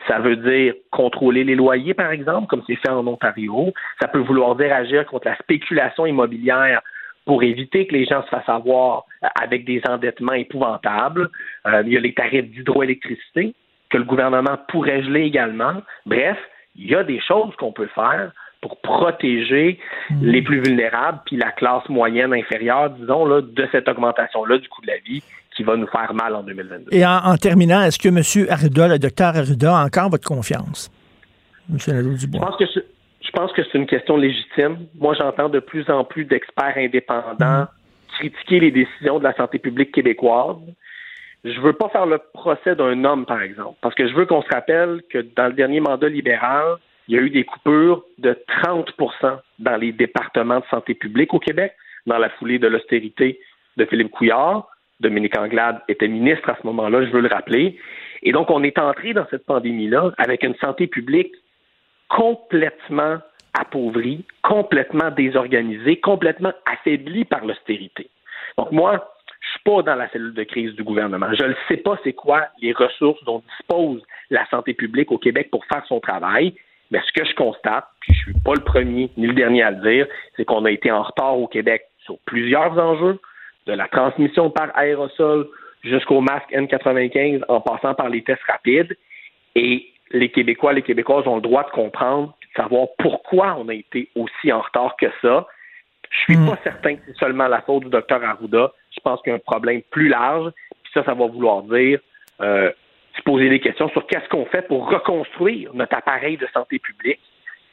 Ça 0.09 0.19
veut 0.19 0.37
dire 0.37 0.75
contrôler 0.91 1.45
les 1.45 1.55
loyers, 1.55 1.95
par 1.95 2.11
exemple, 2.11 2.47
comme 2.47 2.63
c'est 2.67 2.77
fait 2.77 2.91
en 2.91 3.07
Ontario. 3.07 3.73
Ça 4.01 4.09
peut 4.09 4.19
vouloir 4.19 4.57
dire 4.57 4.73
agir 4.73 5.07
contre 5.07 5.29
la 5.29 5.37
spéculation 5.37 6.07
immobilière 6.07 6.83
pour 7.27 7.43
éviter 7.43 7.87
que 7.87 7.93
les 7.93 8.07
gens 8.07 8.23
se 8.25 8.29
fassent 8.29 8.49
avoir 8.49 9.05
avec 9.41 9.65
des 9.65 9.83
endettements 9.89 10.33
épouvantables. 10.33 11.29
Euh, 11.67 11.83
il 11.87 11.93
y 11.93 11.97
a 11.97 12.01
les 12.01 12.15
tarifs 12.15 12.51
d'hydroélectricité 12.51 13.55
que 13.91 13.99
le 13.99 14.05
gouvernement 14.05 14.59
pourrait 14.69 15.03
geler 15.03 15.23
également. 15.23 15.75
Bref, 16.07 16.39
il 16.77 16.91
y 16.91 16.95
a 16.95 17.05
des 17.05 17.21
choses 17.21 17.55
qu'on 17.57 17.73
peut 17.73 17.91
faire 17.95 18.33
pour 18.61 18.81
protéger 18.81 19.79
les 20.21 20.43
plus 20.43 20.61
vulnérables 20.61 21.21
puis 21.25 21.37
la 21.37 21.51
classe 21.51 21.89
moyenne 21.89 22.35
inférieure, 22.35 22.91
disons, 22.91 23.25
là, 23.25 23.41
de 23.41 23.69
cette 23.73 23.89
augmentation-là 23.89 24.59
du 24.59 24.69
coût 24.69 24.83
de 24.83 24.89
la 24.89 24.99
vie 24.99 25.23
qui 25.61 25.65
va 25.65 25.77
nous 25.77 25.87
faire 25.89 26.15
mal 26.15 26.35
en 26.35 26.43
2022. 26.43 26.87
Et 26.91 27.05
en, 27.05 27.19
en 27.19 27.37
terminant, 27.37 27.83
est-ce 27.83 27.99
que 27.99 28.09
M. 28.09 28.47
Arruda, 28.49 28.89
le 28.89 28.99
docteur 28.99 29.37
Arruda, 29.37 29.77
a 29.79 29.85
encore 29.85 30.09
votre 30.09 30.27
confiance? 30.27 30.91
M. 31.71 31.77
Je 31.79 31.91
Nadeau-Dubois. 31.91 32.41
pense 32.41 32.57
que 32.57 32.65
c'est- 32.73 32.87
je 33.21 33.31
pense 33.31 33.53
que 33.53 33.63
c'est 33.65 33.77
une 33.77 33.87
question 33.87 34.17
légitime. 34.17 34.79
Moi, 34.99 35.15
j'entends 35.19 35.51
de 35.51 35.61
plus 35.61 35.89
en 35.91 36.03
plus 36.05 36.25
d'experts 36.25 36.79
indépendants 36.79 37.67
critiquer 38.19 38.61
les 38.61 38.71
décisions 38.71 39.19
de 39.19 39.25
la 39.25 39.35
santé 39.35 39.59
publique 39.59 39.93
québécoise. 39.93 40.57
Je 41.45 41.61
veux 41.61 41.75
pas 41.75 41.89
faire 41.91 42.07
le 42.07 42.19
procès 42.33 42.75
d'un 42.75 43.05
homme, 43.05 43.25
par 43.27 43.41
exemple, 43.43 43.77
parce 43.83 43.95
que 43.95 44.09
je 44.09 44.15
veux 44.15 44.25
qu'on 44.27 44.43
se 44.43 44.49
rappelle 44.53 45.03
que 45.11 45.19
dans 45.37 45.47
le 45.49 45.53
dernier 45.53 45.81
mandat 45.81 46.09
libéral, 46.09 46.77
il 47.09 47.17
y 47.17 47.19
a 47.19 47.23
eu 47.23 47.31
des 47.31 47.45
coupures 47.45 48.03
de 48.19 48.37
30% 48.63 49.41
dans 49.59 49.77
les 49.77 49.93
départements 49.93 50.61
de 50.61 50.65
santé 50.71 50.95
publique 50.95 51.33
au 51.35 51.39
Québec, 51.39 51.73
dans 52.07 52.19
la 52.19 52.31
foulée 52.31 52.59
de 52.59 52.67
l'austérité 52.67 53.39
de 53.77 53.85
Philippe 53.85 54.11
Couillard. 54.11 54.67
Dominique 55.01 55.37
Anglade 55.37 55.81
était 55.89 56.09
ministre 56.09 56.51
à 56.51 56.57
ce 56.61 56.67
moment-là, 56.67 57.05
je 57.05 57.11
veux 57.11 57.21
le 57.21 57.29
rappeler. 57.29 57.79
Et 58.23 58.33
donc, 58.33 58.51
on 58.51 58.63
est 58.63 58.79
entré 58.79 59.15
dans 59.15 59.27
cette 59.31 59.47
pandémie-là 59.47 60.13
avec 60.19 60.43
une 60.43 60.55
santé 60.57 60.87
publique 60.87 61.33
complètement 62.09 63.19
appauvrie, 63.59 64.25
complètement 64.43 65.11
désorganisée, 65.11 65.99
complètement 66.01 66.53
affaiblie 66.67 67.25
par 67.25 67.45
l'austérité. 67.45 68.09
Donc 68.59 68.73
moi, 68.73 69.13
je 69.41 69.49
suis 69.49 69.61
pas 69.65 69.83
dans 69.83 69.95
la 69.95 70.09
cellule 70.11 70.35
de 70.35 70.45
crise 70.45 70.75
du 70.75 70.83
gouvernement. 70.83 71.29
Je 71.33 71.45
ne 71.45 71.55
sais 71.69 71.79
pas 71.79 71.99
c'est 72.05 72.13
quoi 72.13 72.49
les 72.61 72.73
ressources 72.73 73.23
dont 73.25 73.43
dispose 73.59 74.03
la 74.31 74.47
santé 74.51 74.75
publique 74.75 75.11
au 75.11 75.19
Québec 75.19 75.49
pour 75.51 75.65
faire 75.67 75.85
son 75.87 76.01
travail. 76.01 76.55
Mais 76.91 77.01
ce 77.07 77.21
que 77.21 77.27
je 77.27 77.35
constate, 77.35 77.85
puis 78.01 78.13
je 78.15 78.19
suis 78.21 78.41
pas 78.45 78.55
le 78.55 78.65
premier 78.65 79.11
ni 79.17 79.27
le 79.27 79.35
dernier 79.35 79.63
à 79.63 79.71
le 79.71 79.81
dire, 79.89 80.07
c'est 80.37 80.45
qu'on 80.45 80.65
a 80.65 80.71
été 80.71 80.91
en 80.91 81.03
retard 81.03 81.39
au 81.39 81.47
Québec 81.47 81.85
sur 82.05 82.19
plusieurs 82.27 82.77
enjeux, 82.79 83.19
de 83.71 83.77
la 83.77 83.87
transmission 83.87 84.51
par 84.51 84.77
aérosol 84.77 85.49
jusqu'au 85.85 86.21
masque 86.21 86.51
N95 86.53 87.45
en 87.49 87.61
passant 87.61 87.95
par 87.95 88.09
les 88.09 88.23
tests 88.23 88.43
rapides. 88.43 88.97
Et 89.55 89.87
les 90.11 90.31
Québécois, 90.31 90.73
les 90.73 90.83
Québécoises 90.83 91.27
ont 91.27 91.37
le 91.37 91.43
droit 91.43 91.65
de 91.65 91.71
comprendre, 91.71 92.35
de 92.43 92.63
savoir 92.63 92.89
pourquoi 92.99 93.57
on 93.59 93.69
a 93.69 93.75
été 93.75 94.09
aussi 94.17 94.53
en 94.53 94.61
retard 94.61 94.97
que 94.97 95.07
ça. 95.23 95.47
Je 96.11 96.19
suis 96.33 96.37
pas 96.37 96.59
certain 96.65 96.97
que 96.97 97.03
c'est 97.07 97.17
seulement 97.19 97.47
la 97.47 97.63
faute 97.63 97.85
du 97.85 97.91
docteur 97.91 98.23
Arruda. 98.25 98.73
Je 98.91 99.01
pense 99.01 99.23
qu'il 99.23 99.31
y 99.31 99.33
a 99.33 99.37
un 99.37 99.39
problème 99.39 99.83
plus 99.91 100.09
large. 100.09 100.51
Puis 100.83 100.93
ça, 100.93 101.05
ça 101.05 101.15
va 101.15 101.27
vouloir 101.27 101.63
dire 101.63 102.01
euh, 102.41 102.73
se 103.17 103.23
poser 103.23 103.49
des 103.49 103.61
questions 103.61 103.89
sur 103.91 104.05
qu'est-ce 104.09 104.29
qu'on 104.29 104.47
fait 104.47 104.67
pour 104.67 104.91
reconstruire 104.91 105.73
notre 105.75 105.97
appareil 105.97 106.37
de 106.37 106.49
santé 106.53 106.81
publique 106.81 107.21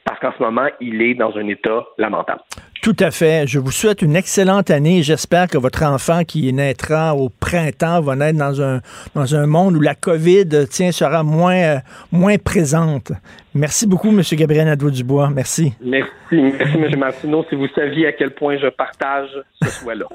parce 0.05 0.19
qu'en 0.21 0.31
ce 0.37 0.41
moment, 0.41 0.67
il 0.79 1.01
est 1.01 1.15
dans 1.15 1.35
un 1.37 1.47
état 1.47 1.85
lamentable. 1.97 2.41
Tout 2.87 3.03
à 3.03 3.11
fait. 3.11 3.45
Je 3.47 3.59
vous 3.59 3.71
souhaite 3.71 4.01
une 4.01 4.15
excellente 4.15 4.71
année. 4.71 5.03
J'espère 5.03 5.47
que 5.47 5.57
votre 5.57 5.83
enfant 5.83 6.23
qui 6.23 6.53
naîtra 6.53 7.15
au 7.15 7.27
printemps 7.27 7.99
va 7.99 8.15
naître 8.15 8.39
dans 8.39 8.61
un, 8.61 8.79
dans 9.13 9.35
un 9.35 9.45
monde 9.45 9.75
où 9.75 9.81
la 9.81 9.93
COVID 9.93 10.45
tiens, 10.69 10.93
sera 10.93 11.21
moins, 11.21 11.57
euh, 11.57 11.77
moins 12.13 12.37
présente. 12.37 13.11
Merci 13.53 13.87
beaucoup, 13.87 14.07
M. 14.07 14.21
Gabriel 14.31 14.67
Nadeau-Dubois. 14.67 15.29
Merci. 15.35 15.73
Merci. 15.83 16.07
Merci, 16.31 16.77
M. 16.77 16.97
Martineau. 16.97 17.45
Si 17.49 17.55
vous 17.55 17.67
saviez 17.75 18.07
à 18.07 18.13
quel 18.13 18.31
point 18.31 18.57
je 18.57 18.67
partage 18.67 19.31
ce 19.61 19.67
souhait-là. 19.67 20.05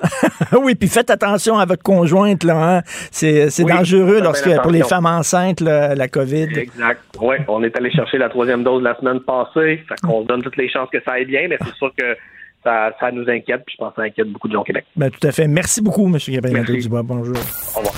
oui, 0.62 0.74
puis 0.74 0.88
faites 0.88 1.10
attention 1.10 1.58
à 1.58 1.66
votre 1.66 1.82
conjointe. 1.82 2.42
là. 2.42 2.78
Hein? 2.78 2.82
C'est 3.10 3.64
dangereux 3.64 4.22
lorsque, 4.22 4.48
pour 4.62 4.72
les 4.72 4.82
femmes 4.82 5.04
enceintes, 5.04 5.60
la 5.60 6.08
COVID. 6.08 6.58
Exact. 6.58 7.02
Oui, 7.20 7.36
on 7.48 7.62
est 7.64 7.76
allé 7.76 7.90
chercher 7.90 8.16
la 8.16 8.30
troisième 8.30 8.64
dose 8.64 8.82
la 8.82 8.96
semaine 8.98 9.20
passée. 9.20 9.84
Fait 9.86 10.00
qu'on 10.02 10.22
donne 10.22 10.40
toutes 10.40 10.56
les 10.56 10.70
chances 10.70 10.88
que 10.90 11.02
ça 11.04 11.12
aille 11.12 11.26
bien, 11.26 11.48
mais 11.50 11.58
c'est 11.60 11.74
sûr 11.74 11.92
que 11.94 12.16
ça, 12.62 12.90
ça, 12.98 13.10
nous 13.10 13.28
inquiète, 13.28 13.62
puis 13.66 13.74
je 13.78 13.84
pense 13.84 13.94
que 13.94 14.02
ça 14.02 14.06
inquiète 14.06 14.28
beaucoup 14.28 14.48
de 14.48 14.52
gens 14.52 14.60
au 14.60 14.64
Québec. 14.64 14.84
Ben, 14.96 15.10
tout 15.10 15.26
à 15.26 15.32
fait. 15.32 15.48
Merci 15.48 15.80
beaucoup, 15.82 16.06
M. 16.06 16.18
Gabriel 16.28 16.64
Dubois. 16.64 17.02
Bonjour. 17.02 17.36
Au 17.74 17.78
revoir. 17.78 17.94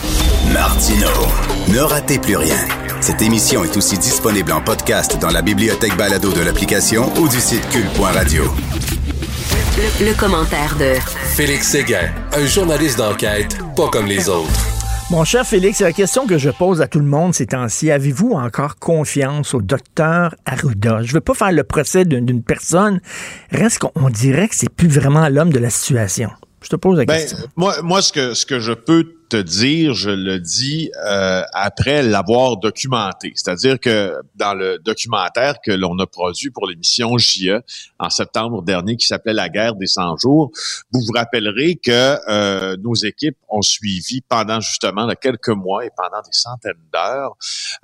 Martino, 0.52 1.08
ne 1.72 1.80
ratez 1.80 2.18
plus 2.18 2.36
rien. 2.36 2.56
Cette 3.00 3.20
émission 3.22 3.64
est 3.64 3.76
aussi 3.76 3.98
disponible 3.98 4.52
en 4.52 4.60
podcast 4.60 5.20
dans 5.20 5.30
la 5.30 5.42
bibliothèque 5.42 5.96
balado 5.96 6.32
de 6.32 6.40
l'application 6.40 7.12
ou 7.20 7.28
du 7.28 7.40
site 7.40 7.68
cul.radio. 7.70 8.44
Le, 9.76 10.06
le 10.06 10.18
commentaire 10.18 10.76
de 10.78 10.94
Félix 11.36 11.68
Séguin, 11.68 12.08
un 12.32 12.46
journaliste 12.46 12.98
d'enquête 12.98 13.58
pas 13.76 13.88
comme 13.88 14.06
les 14.06 14.28
autres. 14.28 14.73
Mon 15.10 15.22
cher 15.22 15.46
Félix, 15.46 15.80
la 15.80 15.92
question 15.92 16.26
que 16.26 16.38
je 16.38 16.48
pose 16.48 16.80
à 16.80 16.88
tout 16.88 16.98
le 16.98 17.04
monde 17.04 17.34
ces 17.34 17.46
temps-ci. 17.46 17.90
Avez-vous 17.90 18.32
encore 18.32 18.76
confiance 18.76 19.52
au 19.52 19.60
docteur 19.60 20.34
Arruda? 20.46 21.02
Je 21.02 21.08
ne 21.08 21.12
veux 21.12 21.20
pas 21.20 21.34
faire 21.34 21.52
le 21.52 21.62
procès 21.62 22.06
d'une 22.06 22.42
personne. 22.42 23.00
Reste 23.50 23.80
qu'on 23.80 24.08
dirait 24.08 24.48
que 24.48 24.56
c'est 24.56 24.70
plus 24.70 24.88
vraiment 24.88 25.28
l'homme 25.28 25.52
de 25.52 25.58
la 25.58 25.68
situation. 25.68 26.30
Je 26.64 26.70
te 26.70 26.76
pose 26.76 26.96
la 26.96 27.04
ben, 27.04 27.20
question. 27.20 27.38
Moi, 27.56 27.82
moi 27.82 28.00
ce, 28.00 28.10
que, 28.10 28.32
ce 28.32 28.46
que 28.46 28.58
je 28.58 28.72
peux 28.72 29.18
te 29.28 29.36
dire, 29.36 29.92
je 29.92 30.08
le 30.08 30.40
dis 30.40 30.90
euh, 31.04 31.42
après 31.52 32.02
l'avoir 32.02 32.56
documenté. 32.56 33.32
C'est-à-dire 33.34 33.78
que 33.78 34.14
dans 34.34 34.54
le 34.54 34.78
documentaire 34.78 35.56
que 35.62 35.72
l'on 35.72 35.98
a 35.98 36.06
produit 36.06 36.48
pour 36.48 36.66
l'émission 36.66 37.18
JE 37.18 37.60
en 37.98 38.08
septembre 38.08 38.62
dernier, 38.62 38.96
qui 38.96 39.06
s'appelait 39.06 39.34
La 39.34 39.50
guerre 39.50 39.74
des 39.74 39.86
100 39.86 40.16
jours, 40.16 40.52
vous 40.90 41.00
vous 41.00 41.12
rappellerez 41.14 41.76
que 41.76 42.16
euh, 42.30 42.78
nos 42.78 42.94
équipes 42.94 43.36
ont 43.50 43.62
suivi 43.62 44.22
pendant 44.22 44.60
justement 44.60 45.06
quelques 45.20 45.48
mois 45.48 45.84
et 45.84 45.90
pendant 45.94 46.22
des 46.22 46.32
centaines 46.32 46.72
d'heures 46.90 47.36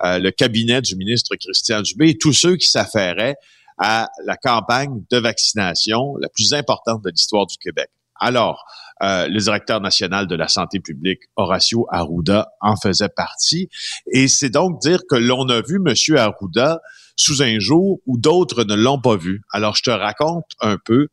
euh, 0.03 0.17
le 0.17 0.31
cabinet 0.31 0.81
du 0.81 0.95
ministre 0.95 1.35
Christian 1.35 1.83
Dubé 1.83 2.09
et 2.09 2.17
tous 2.17 2.33
ceux 2.33 2.55
qui 2.55 2.67
s'affairaient 2.67 3.35
à 3.77 4.09
la 4.25 4.37
campagne 4.37 5.03
de 5.11 5.17
vaccination 5.17 6.15
la 6.17 6.29
plus 6.29 6.53
importante 6.53 7.03
de 7.03 7.11
l'histoire 7.11 7.45
du 7.45 7.57
Québec. 7.57 7.89
Alors, 8.21 8.63
euh, 9.01 9.27
le 9.27 9.39
directeur 9.39 9.81
national 9.81 10.27
de 10.27 10.35
la 10.35 10.47
santé 10.47 10.79
publique, 10.79 11.21
Horacio 11.35 11.87
Arruda, 11.89 12.51
en 12.61 12.75
faisait 12.75 13.09
partie. 13.09 13.67
Et 14.13 14.27
c'est 14.27 14.51
donc 14.51 14.79
dire 14.79 15.01
que 15.09 15.15
l'on 15.15 15.49
a 15.49 15.61
vu 15.61 15.79
M. 15.83 15.93
Arruda 16.17 16.79
sous 17.15 17.41
un 17.41 17.59
jour 17.59 17.99
où 18.05 18.19
d'autres 18.19 18.63
ne 18.63 18.75
l'ont 18.75 19.01
pas 19.01 19.17
vu. 19.17 19.41
Alors, 19.51 19.75
je 19.75 19.81
te 19.81 19.89
raconte 19.89 20.45
un 20.61 20.77
peu 20.77 21.07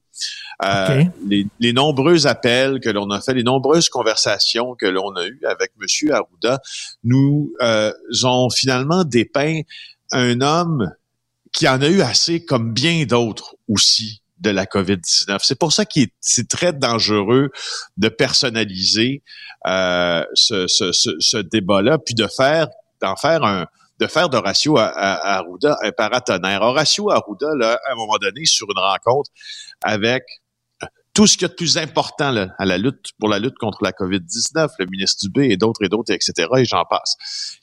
euh, 0.64 1.04
les, 1.26 1.46
les, 1.60 1.72
nombreux 1.72 2.26
appels 2.26 2.80
que 2.80 2.90
l'on 2.90 3.08
a 3.10 3.20
fait, 3.20 3.32
les 3.32 3.42
nombreuses 3.42 3.88
conversations 3.88 4.74
que 4.74 4.86
l'on 4.86 5.14
a 5.14 5.26
eues 5.26 5.40
avec 5.46 5.72
M. 5.80 6.12
Arruda 6.12 6.60
nous 7.04 7.52
euh, 7.62 7.92
ont 8.24 8.50
finalement 8.50 9.04
dépeint 9.04 9.60
un 10.12 10.40
homme 10.42 10.92
qui 11.52 11.66
en 11.68 11.80
a 11.80 11.88
eu 11.88 12.02
assez 12.02 12.44
comme 12.44 12.74
bien 12.74 13.06
d'autres 13.06 13.54
aussi 13.68 14.20
de 14.40 14.50
la 14.50 14.66
COVID-19. 14.66 15.38
C'est 15.42 15.58
pour 15.58 15.72
ça 15.72 15.84
qu'il 15.84 16.08
c'est 16.20 16.48
très 16.48 16.72
dangereux 16.72 17.50
de 17.96 18.08
personnaliser 18.08 19.22
euh, 19.66 20.24
ce, 20.34 20.66
ce, 20.66 20.92
ce, 20.92 21.36
débat-là, 21.38 21.98
puis 21.98 22.14
de 22.14 22.26
faire 22.26 22.68
d'en 23.00 23.16
faire 23.16 23.44
un 23.44 23.66
de 24.00 24.06
faire 24.06 24.28
d'Horacio 24.28 24.78
Arruda 24.78 25.76
un 25.82 25.90
paratonnerre. 25.90 26.62
Horacio 26.62 27.10
Arruda, 27.10 27.48
là, 27.56 27.80
à 27.84 27.92
un 27.92 27.96
moment 27.96 28.16
donné, 28.20 28.44
sur 28.44 28.68
une 28.70 28.78
rencontre 28.78 29.30
avec 29.82 30.22
tout 31.18 31.26
ce 31.26 31.36
qui 31.36 31.44
est 31.44 31.48
de 31.48 31.54
plus 31.54 31.78
important 31.78 32.30
là, 32.30 32.54
à 32.58 32.64
la 32.64 32.78
lutte 32.78 33.10
pour 33.18 33.28
la 33.28 33.40
lutte 33.40 33.58
contre 33.58 33.82
la 33.82 33.90
COVID-19, 33.90 34.68
le 34.78 34.86
ministre 34.86 35.26
Dubé 35.26 35.50
et 35.50 35.56
d'autres 35.56 35.84
et 35.84 35.88
d'autres, 35.88 36.12
etc., 36.12 36.48
et 36.58 36.64
j'en 36.64 36.84
passe. 36.84 37.16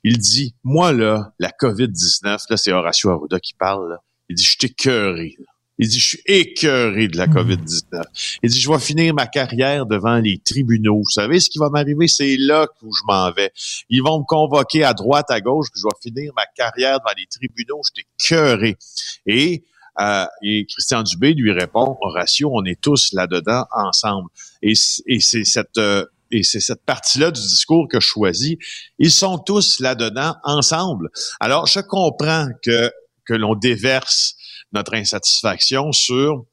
Il 0.03 0.17
dit, 0.17 0.53
moi, 0.65 0.91
là, 0.91 1.31
la 1.39 1.51
COVID-19, 1.51 2.47
là, 2.49 2.57
c'est 2.57 2.73
Horacio 2.73 3.11
Arruda 3.11 3.39
qui 3.39 3.53
parle, 3.53 3.91
là. 3.91 4.03
il 4.27 4.35
dit, 4.35 4.43
je 4.43 4.57
t'ai 4.57 4.67
cœuré. 4.67 5.37
Il 5.77 5.89
dit, 5.89 5.99
je 5.99 6.05
suis 6.05 6.21
écœuré 6.25 7.07
de 7.07 7.17
la 7.17 7.27
hmm. 7.27 7.33
COVID-19. 7.33 8.03
Il 8.43 8.49
dit, 8.49 8.59
je 8.59 8.69
vais 8.69 8.79
finir 8.79 9.13
ma 9.13 9.27
carrière 9.27 9.85
devant 9.85 10.17
les 10.17 10.37
tribunaux. 10.37 10.97
Vous 11.03 11.09
savez 11.09 11.39
ce 11.39 11.49
qui 11.49 11.59
va 11.59 11.69
m'arriver? 11.69 12.07
C'est 12.07 12.37
là 12.37 12.67
où 12.81 12.93
je 12.93 13.01
m'en 13.05 13.31
vais. 13.31 13.51
Ils 13.89 14.01
vont 14.01 14.19
me 14.19 14.25
convoquer 14.25 14.83
à 14.83 14.93
droite, 14.93 15.29
à 15.29 15.41
gauche, 15.41 15.67
puis 15.71 15.81
je 15.81 15.87
vais 15.87 16.01
finir 16.01 16.33
ma 16.35 16.45
carrière 16.55 16.99
devant 16.99 17.13
les 17.17 17.25
tribunaux. 17.27 17.81
Je 17.83 18.01
suis 18.01 18.37
écœuré. 18.37 18.77
Et, 19.25 19.65
euh, 19.99 20.25
et 20.41 20.65
Christian 20.65 21.03
Dubé 21.03 21.33
lui 21.33 21.51
répond, 21.51 21.97
Horatio, 22.01 22.49
on 22.53 22.63
est 22.63 22.79
tous 22.79 23.11
là-dedans 23.13 23.65
ensemble. 23.71 24.29
Et, 24.61 24.73
et 25.07 25.19
c'est 25.19 25.43
cette... 25.43 25.77
Euh, 25.77 26.05
et 26.31 26.41
c'est 26.41 26.59
cette 26.59 26.83
partie-là 26.83 27.29
du 27.29 27.39
discours 27.39 27.87
que 27.87 27.99
je 27.99 28.07
choisis. 28.07 28.55
Ils 28.97 29.11
sont 29.11 29.37
tous 29.37 29.79
là-dedans 29.79 30.35
ensemble. 30.43 31.09
Alors, 31.39 31.67
je 31.67 31.79
comprends 31.79 32.49
que, 32.63 32.91
que 33.25 33.35
l'on 33.35 33.53
déverse 33.53 34.35
notre 34.75 34.93
insatisfaction 34.93 35.91
sur 35.91 36.45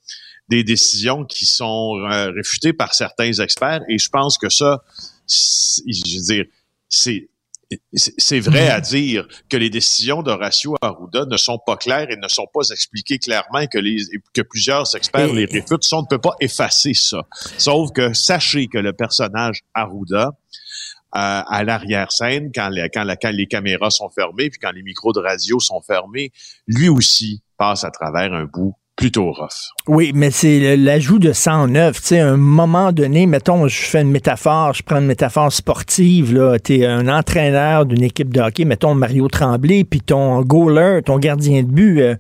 des 0.49 0.65
décisions 0.65 1.25
qui 1.25 1.47
sont 1.47 1.99
euh, 1.99 2.31
réfutées 2.31 2.73
par 2.73 2.95
certains 2.95 3.33
experts. 3.33 3.81
Et 3.89 3.99
je 3.99 4.09
pense 4.09 4.39
que 4.39 4.49
ça, 4.49 4.83
je 5.29 6.19
veux 6.19 6.25
dire, 6.25 6.45
c'est 6.89 7.29
c'est 7.95 8.41
vrai 8.41 8.69
à 8.69 8.83
dire 8.83 9.27
que 9.49 9.57
les 9.57 9.71
décisions 9.71 10.23
d'Horacio 10.23 10.77
Arruda 10.83 11.25
ne 11.25 11.37
sont 11.39 11.59
pas 11.65 11.77
claires 11.77 12.11
et 12.11 12.17
ne 12.17 12.29
sont 12.29 12.47
pas 12.53 12.69
expliquées 12.71 13.19
clairement 13.19 13.61
et 13.61 13.69
que, 13.69 13.79
les, 13.79 14.03
que 14.35 14.43
plusieurs 14.43 14.95
experts 14.95 15.33
les 15.33 15.47
réfutent. 15.47 15.85
Ça, 15.85 15.97
on 15.97 16.03
ne 16.03 16.07
peut 16.07 16.21
pas 16.21 16.35
effacer 16.41 16.93
ça. 16.93 17.23
Sauf 17.57 17.91
que 17.93 18.13
sachez 18.13 18.67
que 18.67 18.77
le 18.77 18.93
personnage 18.93 19.63
Arruda, 19.73 20.33
euh, 21.15 21.43
à 21.47 21.65
l'arrière-scène, 21.65 22.51
quand, 22.55 22.71
quand, 22.93 23.07
quand, 23.21 23.31
les 23.31 23.47
caméras 23.47 23.91
sont 23.91 24.09
fermées, 24.11 24.49
puis 24.49 24.59
quand 24.61 24.73
les 24.73 24.83
micros 24.83 25.13
de 25.13 25.21
radio 25.21 25.61
sont 25.61 25.81
fermés, 25.81 26.33
lui 26.67 26.89
aussi 26.89 27.43
passe 27.59 27.85
à 27.85 27.91
travers 27.91 28.33
un 28.33 28.45
bout 28.45 28.75
plutôt 28.97 29.33
rough. 29.33 29.49
Oui, 29.89 30.13
mais 30.15 30.31
c'est 30.31 30.77
l'ajout 30.77 31.19
de 31.19 31.33
109. 31.33 31.97
Tu 31.97 32.07
sais, 32.07 32.21
à 32.21 32.31
un 32.31 32.37
moment 32.37 32.93
donné, 32.93 33.27
mettons, 33.27 33.67
je 33.67 33.83
fais 33.83 34.03
une 34.03 34.11
métaphore, 34.11 34.75
je 34.75 34.83
prends 34.83 34.99
une 34.99 35.07
métaphore 35.07 35.53
sportive, 35.53 36.35
là. 36.35 36.59
Tu 36.59 36.79
es 36.79 36.87
un 36.87 37.09
entraîneur 37.09 37.87
d'une 37.87 38.03
équipe 38.03 38.33
de 38.33 38.41
hockey, 38.41 38.65
mettons 38.65 38.95
Mario 38.95 39.29
Tremblay, 39.29 39.85
puis 39.85 40.01
ton 40.01 40.43
goaler, 40.43 41.01
ton 41.05 41.19
gardien 41.19 41.63
de 41.63 41.69
but, 41.69 42.01
euh, 42.01 42.17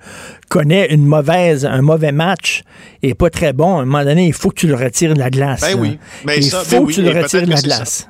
connaît 0.48 0.92
une 0.92 1.06
mauvaise, 1.06 1.66
un 1.66 1.82
mauvais 1.82 2.12
match 2.12 2.62
et 3.02 3.14
pas 3.14 3.30
très 3.30 3.52
bon. 3.52 3.78
À 3.78 3.82
un 3.82 3.84
moment 3.84 4.04
donné, 4.04 4.26
il 4.26 4.32
faut 4.32 4.48
que 4.50 4.60
tu 4.60 4.66
le 4.66 4.74
retires 4.74 5.14
de 5.14 5.18
la 5.18 5.30
glace. 5.30 5.60
Ben 5.60 5.78
oui. 5.78 5.98
Mais 6.24 6.38
il 6.38 6.44
ça, 6.44 6.64
faut 6.64 6.80
ben 6.80 6.86
que 6.86 6.92
tu 6.92 7.02
le 7.02 7.10
retires 7.10 7.42
de 7.42 7.50
la 7.50 7.60
glace. 7.60 8.08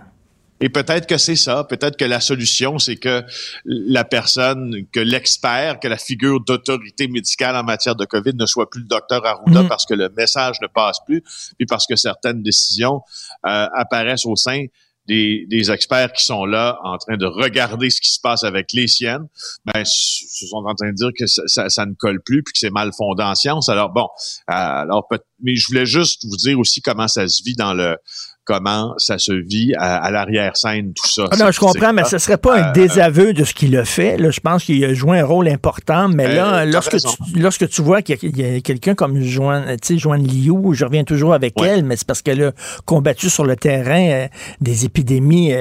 Et 0.63 0.69
peut-être 0.69 1.07
que 1.07 1.19
c'est 1.19 1.37
ça, 1.37 1.65
peut-être 1.65 1.97
que 1.97 2.05
la 2.05 2.21
solution, 2.21 2.79
c'est 2.79 2.97
que 2.97 3.25
la 3.65 4.05
personne, 4.05 4.87
que 4.93 5.01
l'expert, 5.01 5.81
que 5.81 5.89
la 5.89 5.99
figure 5.99 6.41
d'autorité 6.41 7.09
médicale 7.09 7.57
en 7.57 7.65
matière 7.65 7.97
de 7.97 8.05
COVID 8.05 8.35
ne 8.35 8.47
soit 8.47 8.71
plus 8.71 8.81
le 8.81 8.87
docteur 8.87 9.27
Arruda 9.27 9.63
mhm. 9.63 9.69
parce 9.69 9.85
que 9.85 9.95
le 9.95 10.09
message 10.17 10.57
ne 10.63 10.69
passe 10.69 10.99
plus, 11.05 11.23
puis 11.59 11.67
parce 11.67 11.87
que 11.87 11.97
certaines 11.97 12.43
décisions 12.43 13.03
euh, 13.45 13.67
apparaissent 13.75 14.25
au 14.25 14.37
sein 14.37 14.67
des, 15.09 15.47
des, 15.49 15.71
experts 15.73 16.13
qui 16.13 16.25
sont 16.25 16.45
là 16.45 16.79
en 16.85 16.97
train 16.97 17.17
de 17.17 17.27
regarder 17.27 17.91
ce 17.91 18.01
qui 18.01 18.13
se 18.13 18.21
passe 18.21 18.45
avec 18.45 18.73
les 18.73 18.87
siennes, 18.87 19.27
ben, 19.65 19.85
se 19.85 20.47
sont 20.47 20.65
en 20.65 20.75
train 20.77 20.91
de 20.91 20.95
dire 20.95 21.11
que 21.19 21.27
ça, 21.27 21.69
ça, 21.69 21.87
ne 21.87 21.95
colle 21.95 22.23
plus 22.23 22.45
puis 22.45 22.53
que 22.53 22.59
c'est 22.61 22.71
mal 22.71 22.93
fondé 22.97 23.25
en 23.25 23.35
science. 23.35 23.69
Alors 23.69 23.91
bon, 23.91 24.09
euh, 24.49 24.53
alors 24.55 25.09
mais 25.43 25.57
je 25.57 25.67
voulais 25.67 25.87
juste 25.87 26.25
vous 26.25 26.37
dire 26.37 26.57
aussi 26.59 26.81
comment 26.81 27.09
ça 27.09 27.27
se 27.27 27.43
vit 27.43 27.55
dans 27.55 27.75
le 27.75 27.97
comment 28.45 28.95
ça 28.99 29.19
se 29.19 29.33
vit 29.33 29.73
à, 29.79 30.11
l'arrière-scène, 30.11 30.93
tout 30.95 31.09
ça. 31.09 31.29
Ah 31.31 31.37
non, 31.37 31.51
je 31.51 31.61
comprends, 31.61 31.93
mais 31.93 32.05
ce 32.05 32.19
serait 32.19 32.39
pas 32.39 32.59
un 32.59 32.69
euh, 32.71 32.73
désaveu 32.73 33.33
de 33.33 33.45
ce 33.45 33.55
qu'il 33.55 33.77
a 33.77 33.85
fait. 33.85 34.17
Là, 34.17 34.31
je 34.31 34.41
pense 34.41 34.65
qu'il 34.65 34.85
a 34.85 34.95
joué 34.95 35.21
un 35.21 35.25
rôle 35.25 35.49
important, 35.49 36.09
mais 36.09 36.35
là, 36.35 36.61
euh, 36.61 36.65
lorsque 36.65 36.97
tu, 36.99 37.39
lorsque 37.39 37.69
tu 37.69 37.83
vois 37.83 38.03
qu'il 38.03 38.37
y 38.37 38.57
a, 38.57 38.61
quelqu'un 38.61 38.95
comme 38.95 39.21
Joanne, 39.21 39.77
Joanne 39.91 40.27
Liu, 40.27 40.75
je 40.75 40.85
reviens 40.85 41.05
toujours 41.05 41.35
avec 41.35 41.55
elle, 41.61 41.85
mais 41.85 41.97
c'est 41.97 42.07
parce 42.07 42.23
qu'elle 42.23 42.43
a 42.43 42.53
combattu 42.85 43.31
sur 43.31 43.45
le 43.45 43.55
terrain 43.55 44.11
euh, 44.11 44.29
des 44.61 44.85
épidémies 44.85 45.53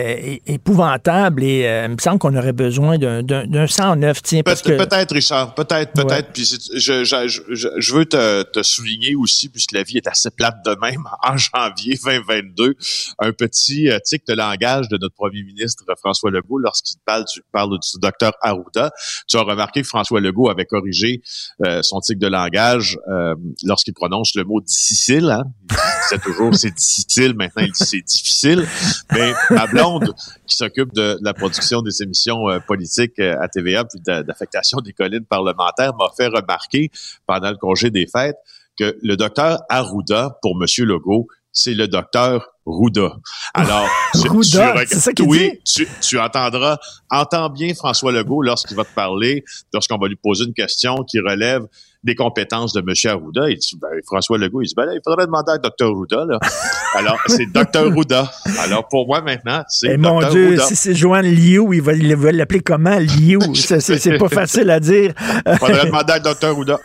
épouvantables 0.47 1.43
et 1.43 1.61
il 1.85 1.91
me 1.91 1.97
semble 1.99 2.17
qu'on 2.17 2.35
aurait 2.35 2.53
besoin 2.53 2.97
d'un 2.97 3.67
109. 3.67 4.21
Tiens, 4.23 4.41
Peut-être, 4.43 4.63
peut-être, 4.63 5.13
Richard, 5.13 5.53
peut-être, 5.53 5.93
peut-être. 5.93 6.29
Puis 6.33 6.59
je, 6.75 7.03
je, 7.03 7.41
je, 7.77 7.93
veux 7.93 8.05
te, 8.05 8.43
te 8.43 8.63
souligner 8.63 9.15
aussi, 9.15 9.49
puisque 9.49 9.71
la 9.71 9.83
vie 9.83 9.97
est 9.97 10.07
assez 10.07 10.31
plate 10.31 10.57
de 10.65 10.75
même, 10.81 11.03
en 11.23 11.37
janvier 11.37 11.97
2022, 12.03 12.70
Un 13.19 13.31
petit 13.33 13.89
euh, 13.89 13.99
tic 14.03 14.25
de 14.27 14.33
langage 14.33 14.87
de 14.89 14.97
notre 14.97 15.15
premier 15.15 15.43
ministre 15.43 15.83
François 15.97 16.31
Legault 16.31 16.59
lorsqu'il 16.59 16.97
parle 17.05 17.25
du, 17.33 17.41
parle 17.51 17.77
du 17.79 17.99
docteur 17.99 18.33
Arruda. 18.41 18.91
Tu 19.27 19.37
as 19.37 19.41
remarqué 19.41 19.81
que 19.81 19.87
François 19.87 20.19
Legault 20.19 20.49
avait 20.49 20.65
corrigé 20.65 21.21
euh, 21.65 21.81
son 21.81 21.99
tic 21.99 22.17
de 22.19 22.27
langage 22.27 22.97
euh, 23.09 23.35
lorsqu'il 23.63 23.93
prononce 23.93 24.35
le 24.35 24.43
mot 24.43 24.61
difficile. 24.61 25.29
Hein? 25.29 25.43
Il 25.69 26.17
disait 26.17 26.21
toujours 26.23 26.55
c'est 26.55 26.73
difficile, 26.73 27.35
maintenant 27.35 27.63
il 27.63 27.71
dit 27.71 27.85
c'est 27.85 28.01
difficile. 28.01 28.67
Mais 29.11 29.33
ma 29.49 29.67
blonde, 29.67 30.13
qui 30.47 30.55
s'occupe 30.55 30.93
de, 30.93 31.17
la 31.21 31.33
production 31.33 31.81
des 31.81 32.01
émissions 32.03 32.45
politiques 32.67 33.19
à 33.19 33.47
TVA 33.47 33.85
puis 33.85 33.99
d'affectation 34.01 34.79
des 34.79 34.93
collines 34.93 35.25
parlementaires, 35.25 35.93
m'a 35.95 36.09
fait 36.15 36.27
remarquer 36.27 36.91
pendant 37.25 37.51
le 37.51 37.57
congé 37.57 37.89
des 37.89 38.07
fêtes 38.07 38.37
que 38.77 38.97
le 39.01 39.15
docteur 39.15 39.61
Arruda, 39.69 40.37
pour 40.41 40.57
M. 40.59 40.65
Legault, 40.85 41.27
c'est 41.51 41.73
le 41.73 41.87
docteur 41.87 42.47
Rouda. 42.65 43.13
Alors, 43.53 43.87
Rouda, 44.13 44.75
c'est 44.85 44.99
ça 44.99 45.13
qu'il 45.13 45.25
oui, 45.25 45.59
Tu, 45.65 45.87
tu 46.01 46.19
entendras, 46.19 46.77
entends 47.09 47.49
bien 47.49 47.73
François 47.73 48.11
Legault 48.11 48.41
lorsqu'il 48.41 48.77
va 48.77 48.83
te 48.83 48.93
parler, 48.93 49.43
lorsqu'on 49.73 49.97
va 49.97 50.07
lui 50.07 50.15
poser 50.15 50.45
une 50.45 50.53
question 50.53 50.97
qui 51.03 51.19
relève 51.19 51.65
des 52.03 52.15
compétences 52.15 52.73
de 52.73 52.79
M. 52.79 52.93
Arruda. 53.11 53.49
Et 53.49 53.57
ben, 53.79 53.89
François 54.05 54.37
Legault, 54.37 54.61
il 54.61 54.67
dit, 54.67 54.73
ben 54.75 54.87
il 54.91 55.01
faudrait 55.03 55.27
demander 55.27 55.51
à 55.51 55.57
Dr. 55.57 55.89
Rouda. 55.89 56.25
Là. 56.27 56.39
Alors, 56.95 57.17
c'est 57.27 57.45
Dr. 57.45 57.93
Rouda. 57.93 58.31
Alors, 58.59 58.87
pour 58.87 59.05
moi, 59.05 59.21
maintenant, 59.21 59.63
c'est 59.67 59.91
eh, 59.93 59.97
Mon 59.97 60.27
Dieu, 60.29 60.57
si 60.59 60.75
c'est 60.75 60.95
Joanne 60.95 61.27
Liu, 61.27 61.73
il 61.73 61.81
va, 61.81 61.93
l'appeler 62.31 62.61
comment, 62.61 62.97
Liu? 62.97 63.39
c'est 63.53 64.17
pas 64.17 64.29
facile 64.29 64.69
à 64.71 64.79
dire. 64.79 65.13
Il 65.45 65.57
faudrait 65.57 65.85
demander 65.85 66.13
à 66.13 66.19
Dr. 66.19 66.55
Rouda. 66.55 66.79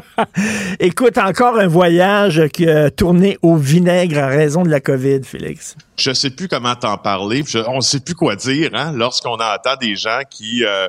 Écoute, 0.80 1.18
encore 1.18 1.58
un 1.58 1.68
voyage 1.68 2.48
qui 2.48 2.68
a 2.68 2.90
tourné 2.90 3.38
au 3.42 3.56
vinaigre 3.56 4.18
à 4.18 4.28
raison 4.28 4.62
de 4.62 4.70
la 4.70 4.80
COVID, 4.80 5.22
Félix. 5.22 5.76
Je 5.98 6.12
sais 6.12 6.30
plus 6.30 6.48
comment 6.48 6.74
t'en 6.74 6.96
parler. 6.96 7.44
on 7.68 7.76
ne 7.76 7.80
sait 7.82 8.00
plus 8.00 8.14
quoi 8.14 8.36
dire 8.36 8.70
hein, 8.72 8.92
lorsqu'on 8.96 9.34
entend 9.34 9.76
des 9.78 9.96
gens 9.96 10.20
qui... 10.30 10.64
Euh, 10.64 10.88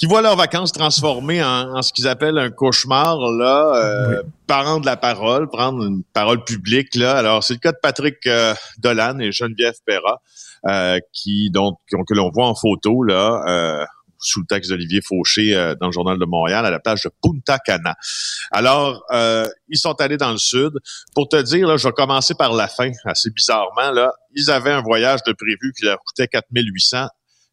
qui 0.00 0.06
voient 0.06 0.22
leurs 0.22 0.36
vacances 0.36 0.72
transformées 0.72 1.44
en, 1.44 1.82
ce 1.82 1.92
qu'ils 1.92 2.08
appellent 2.08 2.38
un 2.38 2.48
cauchemar, 2.48 3.18
là, 3.32 3.74
euh, 3.74 4.22
prendre 4.46 4.86
la 4.86 4.96
parole, 4.96 5.46
prendre 5.50 5.84
une 5.84 6.02
parole 6.14 6.42
publique, 6.42 6.94
là. 6.94 7.18
Alors, 7.18 7.44
c'est 7.44 7.52
le 7.52 7.58
cas 7.58 7.72
de 7.72 7.78
Patrick 7.82 8.16
euh, 8.26 8.54
Dolan 8.78 9.18
et 9.18 9.30
Geneviève 9.30 9.74
Perra, 9.84 10.22
euh, 10.66 10.98
qui, 11.12 11.50
donc, 11.50 11.78
que 11.90 12.14
l'on 12.14 12.30
voit 12.30 12.46
en 12.46 12.54
photo, 12.54 13.02
là, 13.02 13.42
euh, 13.46 13.84
sous 14.18 14.40
le 14.40 14.46
texte 14.46 14.70
d'Olivier 14.70 15.02
Fauché 15.06 15.52
dans 15.78 15.88
le 15.88 15.92
Journal 15.92 16.18
de 16.18 16.24
Montréal, 16.24 16.64
à 16.64 16.70
la 16.70 16.80
plage 16.80 17.02
de 17.02 17.10
Punta 17.22 17.58
Cana. 17.58 17.94
Alors, 18.52 19.02
ils 19.68 19.78
sont 19.78 19.98
allés 19.98 20.18
dans 20.18 20.32
le 20.32 20.38
sud. 20.38 20.72
Pour 21.14 21.28
te 21.28 21.40
dire, 21.40 21.66
là, 21.66 21.78
je 21.78 21.88
vais 21.88 21.92
commencer 21.92 22.34
par 22.34 22.52
la 22.52 22.68
fin, 22.68 22.90
assez 23.06 23.30
bizarrement, 23.30 23.90
là. 23.92 24.12
Ils 24.34 24.50
avaient 24.50 24.72
un 24.72 24.82
voyage 24.82 25.20
de 25.26 25.32
prévu 25.32 25.72
qui 25.74 25.86
leur 25.86 25.98
coûtait 26.00 26.28
4800 26.28 27.06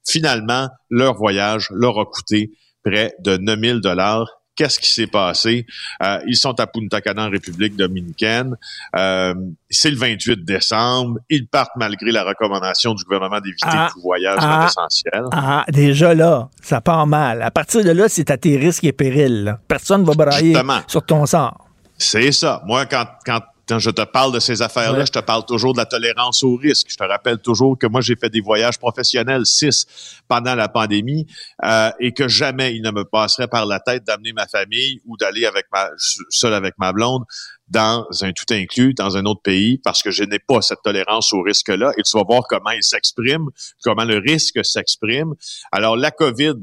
Finalement, 0.08 0.70
leur 0.90 1.16
voyage 1.16 1.70
leur 1.72 2.00
a 2.00 2.06
coûté 2.06 2.52
près 2.84 3.14
de 3.20 3.38
9000 3.38 3.82
dollars. 3.82 4.28
Qu'est-ce 4.56 4.80
qui 4.80 4.92
s'est 4.92 5.08
passé? 5.08 5.68
Euh, 6.02 6.20
ils 6.26 6.36
sont 6.36 6.60
à 6.60 6.66
Punta 6.66 7.00
Cana, 7.00 7.28
en 7.28 7.30
République 7.30 7.76
dominicaine. 7.76 8.56
Euh, 8.96 9.36
c'est 9.70 9.92
le 9.92 9.98
28 9.98 10.44
décembre. 10.44 11.20
Ils 11.30 11.48
partent 11.48 11.76
malgré 11.76 12.12
la 12.12 12.24
recommandation 12.24 12.96
du 12.96 13.04
gouvernement 13.04 13.40
d'éviter 13.40 13.68
ah, 13.70 13.90
tout 13.94 14.02
voyage 14.02 14.40
ah, 14.42 14.66
essentiel. 14.68 15.26
Ah, 15.32 15.64
déjà 15.72 16.16
là, 16.16 16.50
ça 16.64 16.82
part 16.82 17.06
mal. 17.06 17.44
À 17.44 17.52
partir 17.52 17.84
de 17.84 17.92
là, 17.92 18.10
c'est 18.10 18.32
à 18.32 18.38
tes 18.38 18.58
risques 18.58 18.84
et 18.84 18.94
périls. 18.94 19.56
Personne 19.68 20.02
ne 20.02 20.08
va 20.08 20.14
brailler 20.14 20.56
sur 20.88 21.06
ton 21.06 21.28
sort. 21.28 21.68
C'est 21.96 22.32
ça. 22.32 22.64
Moi, 22.66 22.88
quand, 22.88 23.06
quand 23.28 23.42
quand 23.68 23.80
je 23.80 23.90
te 23.90 24.02
parle 24.02 24.34
de 24.34 24.40
ces 24.40 24.62
affaires-là, 24.62 25.06
je 25.06 25.12
te 25.12 25.20
parle 25.20 25.46
toujours 25.46 25.74
de 25.74 25.78
la 25.78 25.86
tolérance 25.86 26.44
au 26.44 26.56
risque. 26.56 26.88
Je 26.90 26.96
te 26.96 27.04
rappelle 27.04 27.40
toujours 27.40 27.78
que 27.78 27.86
moi, 27.86 28.02
j'ai 28.02 28.16
fait 28.16 28.30
des 28.30 28.40
voyages 28.40 28.80
professionnels, 28.80 29.46
six, 29.46 29.86
pendant 30.28 30.56
la 30.56 30.70
pandémie, 30.70 31.28
euh, 31.66 31.92
et 32.00 32.14
que 32.14 32.28
jamais 32.28 32.76
il 32.76 32.82
ne 32.82 32.92
me 32.92 33.04
passerait 33.04 33.48
par 33.48 33.66
la 33.66 33.80
tête 33.80 34.06
d'amener 34.06 34.32
ma 34.32 34.48
famille 34.48 35.02
ou 35.06 35.18
d'aller 35.18 35.46
avec 35.46 35.66
ma 35.72 35.90
seul 36.30 36.54
avec 36.54 36.76
ma 36.78 36.94
blonde 36.94 37.24
dans 37.68 38.08
un 38.22 38.32
tout 38.32 38.52
inclus, 38.52 38.94
dans 38.94 39.18
un 39.18 39.26
autre 39.26 39.42
pays, 39.42 39.80
parce 39.84 40.02
que 40.02 40.12
je 40.12 40.24
n'ai 40.24 40.40
pas 40.40 40.62
cette 40.62 40.82
tolérance 40.84 41.34
au 41.34 41.42
risque-là. 41.42 41.92
Et 41.98 42.04
tu 42.04 42.18
vas 42.18 42.24
voir 42.24 42.44
comment 42.48 42.72
il 42.72 42.84
s'exprime, 42.84 43.48
comment 43.84 44.06
le 44.06 44.18
risque 44.18 44.64
s'exprime. 44.64 45.34
Alors, 45.74 45.98
la 45.98 46.12
COVID, 46.12 46.56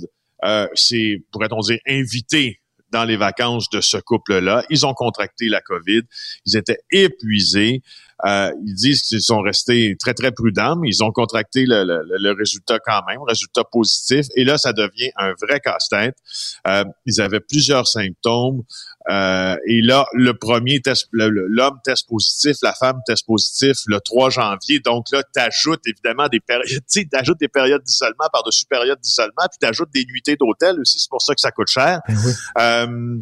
euh, 0.44 0.66
c'est, 0.74 1.22
pourrait-on 1.30 1.61
dire, 1.61 1.78
invité 1.86 2.62
dans 2.95 3.05
les 3.05 3.16
vacances 3.16 3.68
de 3.70 3.80
ce 3.80 3.97
couple-là. 3.97 4.64
Ils 4.70 4.86
ont 4.86 4.95
contracté 4.95 5.49
la 5.49 5.61
COVID. 5.61 6.03
Ils 6.47 6.57
étaient 6.57 6.78
épuisés. 6.92 7.82
Euh, 8.27 8.51
ils 8.65 8.75
disent 8.75 9.03
qu'ils 9.03 9.23
sont 9.23 9.41
restés 9.41 9.97
très, 9.99 10.15
très 10.15 10.33
prudents, 10.33 10.77
mais 10.77 10.89
ils 10.89 11.03
ont 11.03 11.11
contracté 11.11 11.65
le, 11.67 11.85
le, 11.85 12.33
résultat 12.33 12.79
quand 12.79 13.03
même, 13.09 13.21
résultat 13.27 13.65
positif. 13.65 14.27
Et 14.37 14.45
là, 14.45 14.57
ça 14.57 14.73
devient 14.73 15.11
un 15.17 15.33
vrai 15.41 15.61
casse-tête. 15.61 16.17
Euh, 16.67 16.85
ils 17.07 17.21
avaient 17.21 17.41
plusieurs 17.41 17.87
symptômes. 17.87 18.62
Euh, 19.11 19.57
et 19.67 19.83
là, 19.83 20.07
le 20.15 20.33
premier 20.33 20.81
test, 20.81 21.09
l'homme 21.12 21.79
teste 21.85 22.09
positif, 22.09 22.57
la 22.62 22.73
femme 22.73 23.01
teste 23.07 23.27
positif 23.27 23.77
le 23.87 24.01
3 24.01 24.31
janvier. 24.31 24.81
Donc 24.81 25.07
là, 25.12 25.23
tu 25.23 25.41
ajoutes 25.41 25.87
évidemment 25.87 26.29
des 26.29 26.41
périodes, 26.41 26.81
tu 26.91 27.07
ajoutes 27.12 27.39
des 27.39 27.49
périodes 27.49 27.83
d'isolement 27.83 28.29
par-dessus 28.33 28.65
périodes 28.65 29.01
d'isolement, 29.01 29.45
puis 29.51 29.59
tu 29.61 29.67
ajoutes 29.67 29.91
des 29.93 30.07
nuitées 30.07 30.37
d'hôtel 30.37 30.81
aussi. 30.81 30.99
C'est 30.99 31.11
pour 31.11 31.21
ça 31.21 31.35
que 31.35 31.41
ça 31.41 31.51
coûte 31.51 31.69
cher. 31.69 32.01
Ben 32.09 32.15
euh, 32.59 33.19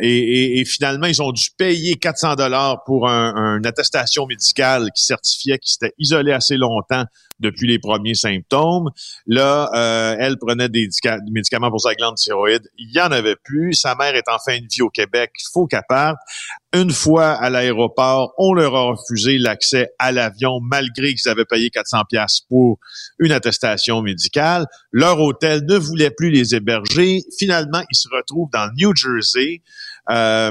et, 0.00 0.60
et, 0.60 0.64
finalement, 0.64 1.06
ils 1.06 1.22
ont 1.22 1.32
dû 1.32 1.50
payer 1.56 1.96
400 1.96 2.34
dollars 2.34 2.82
pour 2.84 3.08
un, 3.08 3.58
une 3.58 3.66
attestation 3.66 4.26
médicale 4.26 4.39
qui 4.40 5.04
certifiait 5.04 5.58
qu'ils 5.58 5.72
s'étaient 5.72 5.94
isolés 5.98 6.32
assez 6.32 6.56
longtemps 6.56 7.04
depuis 7.40 7.66
les 7.66 7.78
premiers 7.78 8.14
symptômes. 8.14 8.90
Là, 9.26 9.70
euh, 9.74 10.16
elle 10.18 10.36
prenait 10.38 10.68
des 10.68 10.88
médicaments 11.30 11.70
pour 11.70 11.80
sa 11.80 11.94
glande 11.94 12.16
thyroïde. 12.16 12.68
Il 12.78 12.94
y 12.94 13.00
en 13.00 13.10
avait 13.10 13.36
plus. 13.36 13.72
Sa 13.74 13.94
mère 13.94 14.14
est 14.14 14.28
en 14.28 14.38
fin 14.38 14.58
vie 14.70 14.82
au 14.82 14.90
Québec. 14.90 15.32
Il 15.38 15.48
faut 15.52 15.66
qu'elle 15.66 15.82
parte. 15.88 16.18
Une 16.72 16.90
fois 16.90 17.30
à 17.32 17.50
l'aéroport, 17.50 18.32
on 18.38 18.52
leur 18.52 18.76
a 18.76 18.82
refusé 18.92 19.38
l'accès 19.38 19.90
à 19.98 20.12
l'avion 20.12 20.60
malgré 20.60 21.14
qu'ils 21.14 21.28
avaient 21.28 21.44
payé 21.44 21.70
400 21.70 22.04
pièces 22.08 22.40
pour 22.48 22.78
une 23.18 23.32
attestation 23.32 24.02
médicale. 24.02 24.66
Leur 24.92 25.18
hôtel 25.18 25.64
ne 25.66 25.76
voulait 25.76 26.10
plus 26.10 26.30
les 26.30 26.54
héberger. 26.54 27.22
Finalement, 27.38 27.82
ils 27.90 27.96
se 27.96 28.08
retrouvent 28.12 28.50
dans 28.52 28.66
le 28.66 28.72
New 28.76 28.94
Jersey. 28.94 29.62
Euh, 30.10 30.50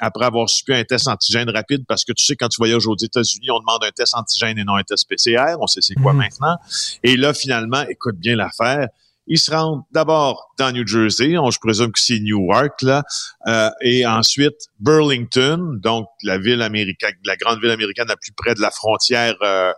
après 0.00 0.26
avoir 0.26 0.48
subi 0.48 0.74
un 0.74 0.84
test 0.84 1.08
antigène 1.08 1.48
rapide, 1.50 1.84
parce 1.88 2.04
que 2.04 2.12
tu 2.12 2.24
sais, 2.24 2.36
quand 2.36 2.48
tu 2.48 2.58
voyages 2.58 2.86
aux 2.86 2.96
États-Unis, 2.96 3.50
on 3.50 3.60
demande 3.60 3.82
un 3.84 3.90
test 3.90 4.14
antigène 4.14 4.58
et 4.58 4.64
non 4.64 4.76
un 4.76 4.82
test 4.82 5.08
PCR. 5.08 5.56
On 5.60 5.66
sait 5.66 5.80
c'est 5.80 5.94
quoi 5.94 6.12
mhm. 6.12 6.18
maintenant. 6.18 6.56
Et 7.02 7.16
là, 7.16 7.32
finalement, 7.32 7.82
écoute 7.88 8.16
bien 8.16 8.36
l'affaire. 8.36 8.88
Ils 9.30 9.38
se 9.38 9.50
rendent 9.50 9.82
d'abord 9.92 10.54
dans 10.58 10.72
New 10.72 10.86
Jersey, 10.86 11.36
on, 11.36 11.50
je 11.50 11.58
présume 11.58 11.92
que 11.92 12.00
c'est 12.00 12.18
Newark, 12.18 12.80
là, 12.80 13.02
euh, 13.46 13.68
et 13.82 14.06
ensuite 14.06 14.56
Burlington, 14.80 15.78
donc 15.82 16.06
la 16.22 16.38
ville 16.38 16.62
américaine, 16.62 17.12
la 17.24 17.36
grande 17.36 17.60
ville 17.60 17.70
américaine 17.70 18.06
la 18.08 18.16
plus 18.16 18.32
près 18.32 18.54
de 18.54 18.62
la 18.62 18.70
frontière 18.70 19.34
euh, 19.42 19.72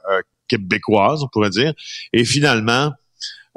québécoise, 0.47 1.25
on 1.25 1.29
pourrait 1.29 1.51
dire. 1.51 1.73
Et 2.13 2.25
finalement, 2.25 2.93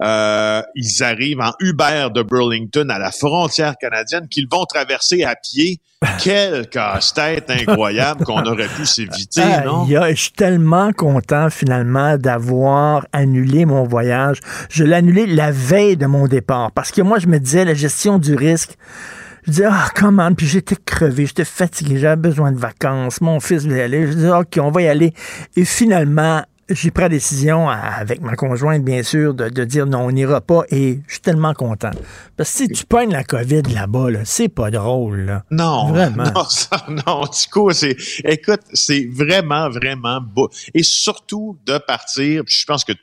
euh, 0.03 0.61
ils 0.75 1.01
arrivent 1.03 1.39
en 1.39 1.53
Uber 1.59 2.07
de 2.13 2.23
Burlington 2.23 2.89
à 2.89 2.99
la 2.99 3.11
frontière 3.11 3.75
canadienne 3.79 4.27
qu'ils 4.27 4.47
vont 4.51 4.65
traverser 4.65 5.23
à 5.23 5.35
pied. 5.35 5.79
Quel 6.21 6.67
casse-tête 6.67 7.49
incroyable 7.49 8.25
qu'on 8.25 8.43
aurait 8.43 8.67
pu 8.67 8.85
s'éviter, 8.85 9.41
non? 9.63 9.85
je 9.87 10.15
suis 10.15 10.31
tellement 10.31 10.91
content 10.91 11.49
finalement 11.49 12.17
d'avoir 12.17 13.05
annulé 13.13 13.65
mon 13.65 13.85
voyage. 13.85 14.39
Je 14.69 14.83
l'ai 14.83 14.95
annulé 14.95 15.25
la 15.25 15.51
veille 15.51 15.95
de 15.95 16.05
mon 16.05 16.27
départ 16.27 16.73
parce 16.73 16.91
que 16.91 17.01
moi, 17.01 17.19
je 17.19 17.27
me 17.27 17.39
disais, 17.39 17.63
la 17.63 17.73
gestion 17.73 18.19
du 18.19 18.35
risque, 18.35 18.75
je 19.45 19.51
disais, 19.51 19.67
ah, 19.69 19.87
comment? 19.95 20.33
Puis 20.33 20.47
j'étais 20.47 20.75
crevé, 20.75 21.25
j'étais 21.25 21.45
fatigué, 21.45 21.97
j'avais 21.97 22.17
besoin 22.17 22.51
de 22.51 22.59
vacances. 22.59 23.21
Mon 23.21 23.39
fils 23.39 23.63
voulait 23.63 23.83
aller. 23.83 24.07
Je 24.07 24.13
disais, 24.13 24.31
OK, 24.31 24.57
on 24.59 24.71
va 24.71 24.81
y 24.81 24.87
aller. 24.87 25.13
Et 25.55 25.63
finalement, 25.63 26.43
j'ai 26.69 26.91
pris 26.91 27.03
la 27.03 27.09
décision, 27.09 27.69
avec 27.69 28.21
ma 28.21 28.35
conjointe, 28.35 28.83
bien 28.83 29.03
sûr, 29.03 29.33
de, 29.33 29.63
dire 29.63 29.85
non, 29.85 30.05
on 30.05 30.11
n'ira 30.11 30.41
pas 30.41 30.63
et 30.69 30.99
je 31.07 31.13
suis 31.13 31.21
tellement 31.21 31.53
content. 31.53 31.91
Parce 32.37 32.51
que 32.51 32.57
si 32.57 32.67
tu 32.69 32.85
pognes 32.85 33.11
la 33.11 33.23
COVID 33.23 33.63
là-bas, 33.73 34.11
là, 34.11 34.19
c'est 34.23 34.49
pas 34.49 34.71
drôle. 34.71 35.25
Là. 35.25 35.43
Non, 35.51 35.91
vraiment. 35.91 36.23
Non, 36.33 36.45
ça, 36.45 36.85
non, 36.89 37.23
c'est, 37.71 37.95
écoute, 38.23 38.61
c'est 38.73 39.07
vraiment, 39.11 39.69
vraiment 39.69 40.19
beau. 40.21 40.49
Et 40.73 40.83
surtout 40.83 41.59
de 41.65 41.77
partir, 41.77 42.43
je 42.47 42.65
pense 42.65 42.83
que 42.83 42.93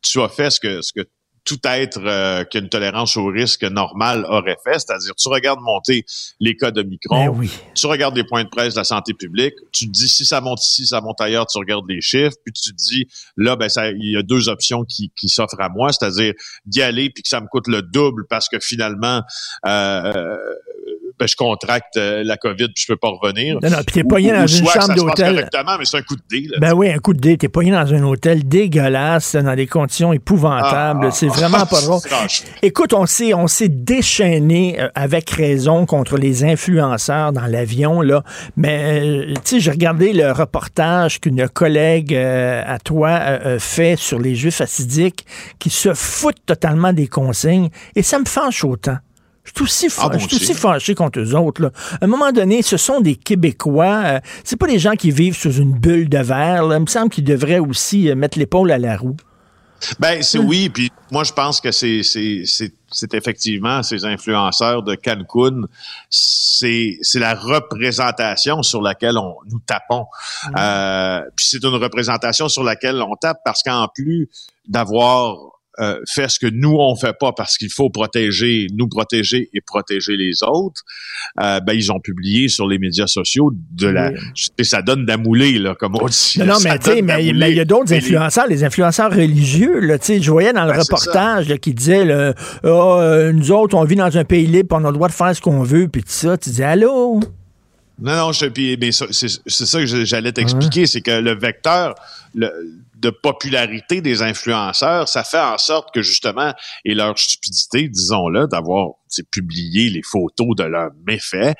tu 0.00 0.20
as 0.20 0.28
fait 0.28 0.50
ce 0.50 0.60
que, 0.60 0.80
ce 0.80 0.92
que 0.92 1.06
tout 1.48 1.58
être 1.64 1.98
euh, 2.04 2.44
qui 2.44 2.58
a 2.58 2.60
une 2.60 2.68
tolérance 2.68 3.16
au 3.16 3.24
risque 3.24 3.64
normal 3.64 4.26
aurait 4.28 4.58
fait, 4.62 4.78
c'est-à-dire 4.78 5.14
tu 5.14 5.28
regardes 5.30 5.60
monter 5.60 6.04
les 6.40 6.54
cas 6.56 6.70
de 6.70 6.82
micron, 6.82 7.32
ben 7.32 7.48
tu 7.74 7.86
regardes 7.86 8.14
les 8.14 8.24
points 8.24 8.44
de 8.44 8.50
presse 8.50 8.74
de 8.74 8.80
la 8.80 8.84
santé 8.84 9.14
publique, 9.14 9.54
tu 9.72 9.86
te 9.86 9.90
dis 9.90 10.08
si 10.08 10.26
ça 10.26 10.42
monte 10.42 10.62
ici, 10.62 10.86
ça 10.86 11.00
monte 11.00 11.18
ailleurs, 11.22 11.46
tu 11.46 11.56
regardes 11.56 11.88
les 11.88 12.02
chiffres, 12.02 12.36
puis 12.44 12.52
tu 12.52 12.70
te 12.70 12.76
dis 12.76 13.08
là 13.38 13.56
ben 13.56 13.70
ça 13.70 13.90
il 13.90 14.12
y 14.12 14.16
a 14.18 14.22
deux 14.22 14.50
options 14.50 14.84
qui, 14.84 15.10
qui 15.18 15.30
s'offrent 15.30 15.58
à 15.58 15.70
moi, 15.70 15.90
c'est-à-dire 15.90 16.34
d'y 16.66 16.82
aller 16.82 17.08
puis 17.08 17.22
que 17.22 17.28
ça 17.30 17.40
me 17.40 17.46
coûte 17.46 17.66
le 17.66 17.80
double 17.80 18.26
parce 18.28 18.50
que 18.50 18.58
finalement 18.60 19.22
euh, 19.66 20.36
ben, 21.18 21.26
je 21.26 21.36
contracte 21.36 21.96
euh, 21.96 22.22
la 22.24 22.36
COVID 22.36 22.68
puis 22.68 22.84
je 22.86 22.92
peux 22.92 22.96
pas 22.96 23.08
revenir. 23.08 23.58
Non, 23.62 23.70
non, 23.70 23.76
puis 23.86 23.94
t'es 23.94 24.04
pogné 24.04 24.30
dans 24.30 24.44
ou 24.44 24.58
une 24.58 24.66
chambre 24.66 24.94
d'hôtel. 24.94 25.34
correctement, 25.34 25.76
mais 25.78 25.84
c'est 25.84 25.98
un 25.98 26.02
coup 26.02 26.16
de 26.16 26.22
dé. 26.30 26.46
là. 26.48 26.58
Ben 26.60 26.72
oui, 26.74 26.90
un 26.90 26.98
coup 26.98 27.14
de 27.14 27.20
dé. 27.20 27.36
T'es 27.36 27.48
pogné 27.48 27.70
dans 27.70 27.92
un 27.92 28.02
hôtel 28.02 28.46
dégueulasse, 28.46 29.34
dans 29.34 29.54
des 29.54 29.66
conditions 29.66 30.12
épouvantables. 30.12 31.06
Ah, 31.08 31.10
c'est 31.10 31.28
vraiment 31.28 31.66
pas 31.66 31.80
drôle. 31.80 32.00
Écoute, 32.62 32.92
on 32.92 33.06
s'est, 33.06 33.34
on 33.34 33.46
s'est 33.46 33.68
déchaîné 33.68 34.80
euh, 34.80 34.88
avec 34.94 35.30
raison 35.30 35.86
contre 35.86 36.16
les 36.16 36.44
influenceurs 36.44 37.32
dans 37.32 37.46
l'avion, 37.46 38.00
là. 38.00 38.22
Mais, 38.56 39.00
euh, 39.00 39.34
tu 39.44 39.56
sais, 39.56 39.60
j'ai 39.60 39.70
regardé 39.70 40.12
le 40.12 40.32
reportage 40.32 41.20
qu'une 41.20 41.48
collègue 41.48 42.14
euh, 42.14 42.62
à 42.66 42.78
toi 42.78 43.20
fait 43.58 43.96
sur 43.96 44.18
les 44.18 44.34
Juifs 44.34 44.60
assidiques 44.60 45.26
qui 45.58 45.70
se 45.70 45.94
foutent 45.94 46.44
totalement 46.46 46.92
des 46.92 47.08
consignes. 47.08 47.70
Et 47.96 48.02
ça 48.02 48.18
me 48.18 48.24
fâche 48.24 48.64
autant. 48.64 48.98
Je 49.48 49.52
suis 49.54 49.62
aussi, 49.64 49.88
fa- 49.90 50.02
Ah, 50.04 50.08
bon 50.10 50.18
je 50.18 50.26
suis 50.28 50.36
aussi 50.36 50.50
aussi. 50.52 50.54
fâché 50.60 50.94
contre 50.94 51.20
eux 51.20 51.34
autres. 51.34 51.62
Là. 51.62 51.70
À 52.00 52.04
un 52.04 52.08
moment 52.08 52.30
donné, 52.32 52.62
ce 52.62 52.76
sont 52.76 53.00
des 53.00 53.16
Québécois. 53.16 54.02
euh, 54.04 54.20
c'est 54.44 54.56
pas 54.56 54.66
des 54.66 54.78
gens 54.78 54.92
qui 54.94 55.10
vivent 55.10 55.36
sous 55.36 55.52
une 55.52 55.72
bulle 55.72 56.08
de 56.08 56.18
verre. 56.18 56.64
là. 56.66 56.76
Il 56.76 56.82
me 56.82 56.86
semble 56.86 57.08
qu'ils 57.10 57.24
devraient 57.24 57.58
aussi 57.58 58.08
euh, 58.10 58.14
mettre 58.14 58.38
l'épaule 58.38 58.70
à 58.70 58.78
la 58.78 58.96
roue. 58.96 59.16
Ben, 60.00 60.22
c'est 60.24 60.40
oui, 60.40 60.68
puis 60.70 60.90
moi, 61.12 61.22
je 61.22 61.32
pense 61.32 61.60
que 61.60 61.70
c'est, 61.70 62.02
c'est, 62.02 62.42
c'est, 62.46 62.72
c'est 62.90 63.14
effectivement 63.14 63.80
ces 63.84 64.04
influenceurs 64.04 64.82
de 64.82 64.96
Cancun, 64.96 65.68
c'est, 66.10 66.98
c'est 67.00 67.20
la 67.20 67.34
représentation 67.34 68.64
sur 68.64 68.82
laquelle 68.82 69.16
on 69.18 69.36
nous 69.48 69.60
tapons. 69.60 70.06
Euh, 70.56 71.20
puis 71.36 71.46
c'est 71.48 71.62
une 71.62 71.76
représentation 71.76 72.48
sur 72.48 72.64
laquelle 72.64 73.00
on 73.02 73.14
tape 73.14 73.38
parce 73.44 73.62
qu'en 73.62 73.86
plus 73.94 74.28
d'avoir 74.66 75.36
euh, 75.80 76.00
fait 76.12 76.28
ce 76.28 76.38
que 76.38 76.46
nous 76.46 76.76
on 76.78 76.96
fait 76.96 77.14
pas 77.18 77.32
parce 77.32 77.56
qu'il 77.56 77.70
faut 77.70 77.90
protéger, 77.90 78.66
nous 78.76 78.88
protéger 78.88 79.48
et 79.52 79.60
protéger 79.60 80.16
les 80.16 80.42
autres, 80.42 80.82
euh, 81.40 81.60
ben 81.60 81.72
ils 81.74 81.92
ont 81.92 82.00
publié 82.00 82.48
sur 82.48 82.66
les 82.66 82.78
médias 82.78 83.06
sociaux 83.06 83.52
de 83.72 83.86
la, 83.88 84.10
et 84.58 84.64
ça 84.64 84.82
donne 84.82 85.04
d'amoulé 85.06 85.58
là 85.58 85.74
comme 85.78 85.94
on 86.00 86.06
dit. 86.06 86.38
Non, 86.44 86.56
mais 86.64 86.78
tu 86.78 86.90
sais, 86.90 87.02
mais 87.02 87.24
il 87.24 87.36
y 87.54 87.60
a 87.60 87.64
d'autres 87.64 87.90
les- 87.92 87.98
influenceurs, 87.98 88.46
les 88.48 88.64
influenceurs 88.64 89.10
religieux, 89.12 89.78
là, 89.80 89.98
tu 89.98 90.06
sais, 90.06 90.20
je 90.22 90.30
voyais 90.30 90.52
dans 90.52 90.64
le 90.64 90.72
Ben, 90.72 90.80
reportage 90.80 91.48
là, 91.48 91.58
qui 91.58 91.74
disait, 91.74 92.04
là, 92.04 92.34
Ah, 92.64 92.68
euh, 92.68 93.32
nous 93.32 93.52
autres, 93.52 93.76
on 93.76 93.84
vit 93.84 93.96
dans 93.96 94.16
un 94.16 94.24
pays 94.24 94.46
libre, 94.46 94.76
on 94.78 94.84
a 94.84 94.88
le 94.88 94.94
droit 94.94 95.08
de 95.08 95.12
faire 95.12 95.34
ce 95.34 95.40
qu'on 95.40 95.62
veut, 95.62 95.88
puis 95.88 96.02
tout 96.02 96.08
ça, 96.10 96.36
tu 96.36 96.50
dis, 96.50 96.62
allô? 96.62 97.20
Non, 98.00 98.16
non, 98.16 98.32
je, 98.32 98.46
puis, 98.46 98.76
mais 98.80 98.90
c'est 98.92 99.66
ça 99.66 99.80
que 99.80 99.86
j'allais 100.04 100.30
t'expliquer, 100.32 100.86
c'est 100.86 101.00
que 101.00 101.10
le 101.10 101.34
vecteur 101.36 101.94
le- 102.34 102.52
de 102.98 103.10
popularité 103.10 104.00
des 104.00 104.22
influenceurs, 104.22 105.08
ça 105.08 105.22
fait 105.22 105.40
en 105.40 105.56
sorte 105.56 105.94
que 105.94 106.02
justement, 106.02 106.52
et 106.84 106.94
leur 106.94 107.16
stupidité, 107.18 107.88
disons-le, 107.88 108.48
d'avoir 108.48 108.90
publié 109.30 109.88
les 109.88 110.02
photos 110.02 110.56
de 110.56 110.64
leurs 110.64 110.90
méfaits 111.06 111.56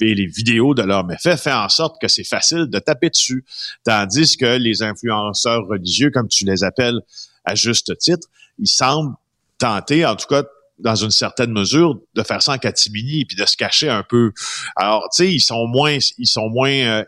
et 0.00 0.14
les 0.14 0.26
vidéos 0.26 0.74
de 0.74 0.82
leurs 0.82 1.04
méfaits, 1.04 1.36
fait 1.36 1.52
en 1.52 1.68
sorte 1.68 2.00
que 2.00 2.08
c'est 2.08 2.24
facile 2.24 2.66
de 2.66 2.78
taper 2.78 3.10
dessus. 3.10 3.44
Tandis 3.84 4.36
que 4.36 4.56
les 4.56 4.82
influenceurs 4.82 5.66
religieux, 5.66 6.10
comme 6.10 6.28
tu 6.28 6.44
les 6.44 6.64
appelles 6.64 7.00
à 7.44 7.54
juste 7.54 7.96
titre, 7.98 8.26
ils 8.58 8.68
semblent 8.68 9.14
tenter, 9.58 10.04
en 10.04 10.16
tout 10.16 10.26
cas 10.26 10.42
dans 10.78 10.96
une 10.96 11.12
certaine 11.12 11.52
mesure, 11.52 12.00
de 12.14 12.22
faire 12.24 12.42
ça 12.42 12.52
en 12.52 12.58
catimini 12.58 13.24
puis 13.24 13.36
de 13.36 13.46
se 13.46 13.56
cacher 13.56 13.88
un 13.88 14.02
peu. 14.02 14.32
Alors, 14.74 15.08
tu 15.14 15.22
sais, 15.22 15.32
ils 15.32 15.40
sont 15.40 15.68
moins, 15.68 15.96
ils 16.18 16.26
sont 16.26 16.48
moins, 16.48 16.72
euh, 16.72 17.04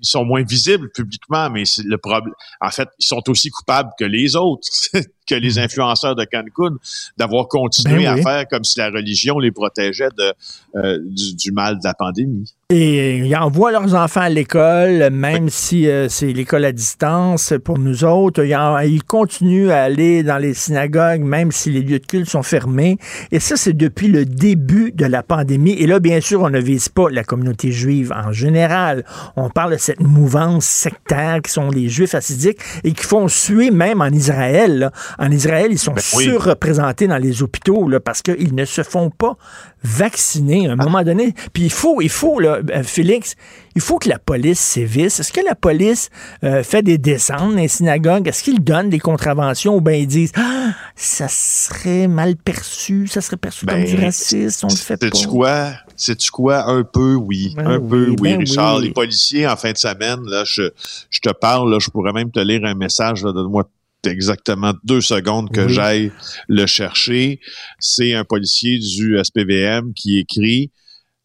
ils 0.00 0.06
sont 0.06 0.24
moins 0.24 0.42
visibles 0.42 0.90
publiquement, 0.90 1.50
mais 1.50 1.64
c'est 1.64 1.84
le 1.84 1.98
problème. 1.98 2.34
En 2.60 2.70
fait, 2.70 2.88
ils 2.98 3.06
sont 3.06 3.22
aussi 3.28 3.50
coupables 3.50 3.90
que 3.98 4.04
les 4.04 4.36
autres, 4.36 4.68
que 5.26 5.34
les 5.34 5.58
influenceurs 5.58 6.14
de 6.14 6.24
Cancun, 6.24 6.76
d'avoir 7.16 7.48
continué 7.48 8.04
Ben 8.04 8.14
oui. 8.14 8.20
à 8.20 8.22
faire 8.22 8.48
comme 8.48 8.64
si 8.64 8.78
la 8.78 8.90
religion 8.90 9.38
les 9.38 9.52
protégeait 9.52 10.10
de, 10.16 10.32
euh, 10.76 10.98
du, 11.02 11.34
du 11.34 11.52
mal 11.52 11.78
de 11.78 11.84
la 11.84 11.94
pandémie. 11.94 12.52
Et 12.74 13.18
ils 13.18 13.36
envoient 13.36 13.70
leurs 13.70 13.94
enfants 13.94 14.22
à 14.22 14.28
l'école, 14.28 15.10
même 15.12 15.48
si 15.50 15.88
euh, 15.88 16.08
c'est 16.08 16.32
l'école 16.32 16.64
à 16.64 16.72
distance 16.72 17.54
pour 17.64 17.78
nous 17.78 18.02
autres. 18.02 18.42
Ils, 18.42 18.56
en- 18.56 18.76
ils 18.80 19.04
continuent 19.04 19.70
à 19.70 19.82
aller 19.84 20.24
dans 20.24 20.38
les 20.38 20.52
synagogues, 20.52 21.20
même 21.20 21.52
si 21.52 21.70
les 21.70 21.80
lieux 21.82 22.00
de 22.00 22.04
culte 22.06 22.28
sont 22.28 22.42
fermés. 22.42 22.98
Et 23.30 23.38
ça, 23.38 23.56
c'est 23.56 23.72
depuis 23.72 24.08
le 24.08 24.24
début 24.24 24.90
de 24.90 25.06
la 25.06 25.22
pandémie. 25.22 25.74
Et 25.74 25.86
là, 25.86 26.00
bien 26.00 26.20
sûr, 26.20 26.42
on 26.42 26.50
ne 26.50 26.58
vise 26.58 26.88
pas 26.88 27.08
la 27.08 27.22
communauté 27.22 27.70
juive 27.70 28.12
en 28.12 28.32
général. 28.32 29.04
On 29.36 29.48
parle 29.48 29.74
de 29.74 29.78
cette 29.78 30.00
mouvance 30.00 30.64
sectaire 30.66 31.42
qui 31.42 31.52
sont 31.52 31.70
les 31.70 31.88
juifs 31.88 32.16
assidiques 32.16 32.58
et 32.82 32.90
qui 32.94 33.04
font 33.04 33.28
suer 33.28 33.70
même 33.70 34.00
en 34.00 34.08
Israël. 34.08 34.80
là. 34.80 34.90
En 35.20 35.30
Israël, 35.30 35.68
ils 35.70 35.78
sont 35.78 35.92
Ben 35.92 36.02
oui. 36.16 36.24
surreprésentés 36.24 37.06
dans 37.06 37.18
les 37.18 37.44
hôpitaux 37.44 37.88
là, 37.88 38.00
parce 38.00 38.22
qu'ils 38.22 38.56
ne 38.56 38.64
se 38.64 38.82
font 38.82 39.10
pas 39.10 39.36
vacciner 39.82 40.68
à 40.68 40.72
un 40.72 40.76
moment 40.76 41.02
donné. 41.02 41.34
Puis 41.52 41.64
il 41.64 41.70
faut, 41.70 42.00
il 42.00 42.08
faut, 42.08 42.40
là, 42.40 42.60
euh, 42.70 42.82
Félix, 42.82 43.36
il 43.74 43.82
faut 43.82 43.98
que 43.98 44.08
la 44.08 44.18
police 44.18 44.58
sévisse. 44.58 45.20
Est-ce 45.20 45.32
que 45.32 45.40
la 45.44 45.54
police 45.54 46.10
euh, 46.44 46.62
fait 46.62 46.82
des 46.82 46.98
descentes 46.98 47.50
dans 47.50 47.60
les 47.60 47.68
synagogues? 47.68 48.26
Est-ce 48.26 48.42
qu'ils 48.42 48.62
donnent 48.62 48.90
des 48.90 48.98
contraventions 48.98 49.76
ou 49.76 49.80
bien 49.80 49.94
ils 49.94 50.06
disent 50.06 50.32
ah, 50.36 50.72
ça 50.94 51.28
serait 51.28 52.08
mal 52.08 52.36
perçu, 52.36 53.06
ça 53.06 53.20
serait 53.20 53.36
perçu 53.36 53.66
comme 53.66 53.84
du 53.84 53.96
racisme, 53.96 54.66
on 54.66 54.70
le 54.70 54.76
fait 54.76 54.96
pas. 54.96 55.06
Sais-tu 55.06 55.28
quoi? 55.28 55.72
Sais-tu 55.94 56.30
quoi? 56.30 56.68
Un 56.68 56.82
peu, 56.82 57.14
oui. 57.14 57.54
Ben 57.56 57.66
un 57.66 57.80
peu, 57.80 58.08
oui, 58.10 58.16
ben 58.16 58.38
Richard. 58.38 58.78
oui. 58.78 58.84
Les 58.84 58.92
policiers, 58.92 59.46
en 59.46 59.56
fin 59.56 59.72
de 59.72 59.76
semaine, 59.78 60.20
là, 60.26 60.42
je, 60.44 60.70
je 61.10 61.20
te 61.20 61.30
parle, 61.30 61.70
là, 61.70 61.78
je 61.80 61.90
pourrais 61.90 62.12
même 62.12 62.30
te 62.30 62.40
lire 62.40 62.64
un 62.64 62.74
message, 62.74 63.22
donne-moi 63.22 63.64
exactement 64.06 64.74
deux 64.84 65.00
secondes 65.00 65.50
que 65.52 65.62
Oui. 65.62 65.72
j'aille 65.74 66.12
le 66.48 66.66
chercher. 66.66 67.40
C'est 67.78 68.14
un 68.14 68.24
policier 68.24 68.78
du 68.78 69.18
SPVM 69.22 69.92
qui 69.94 70.18
écrit 70.18 70.70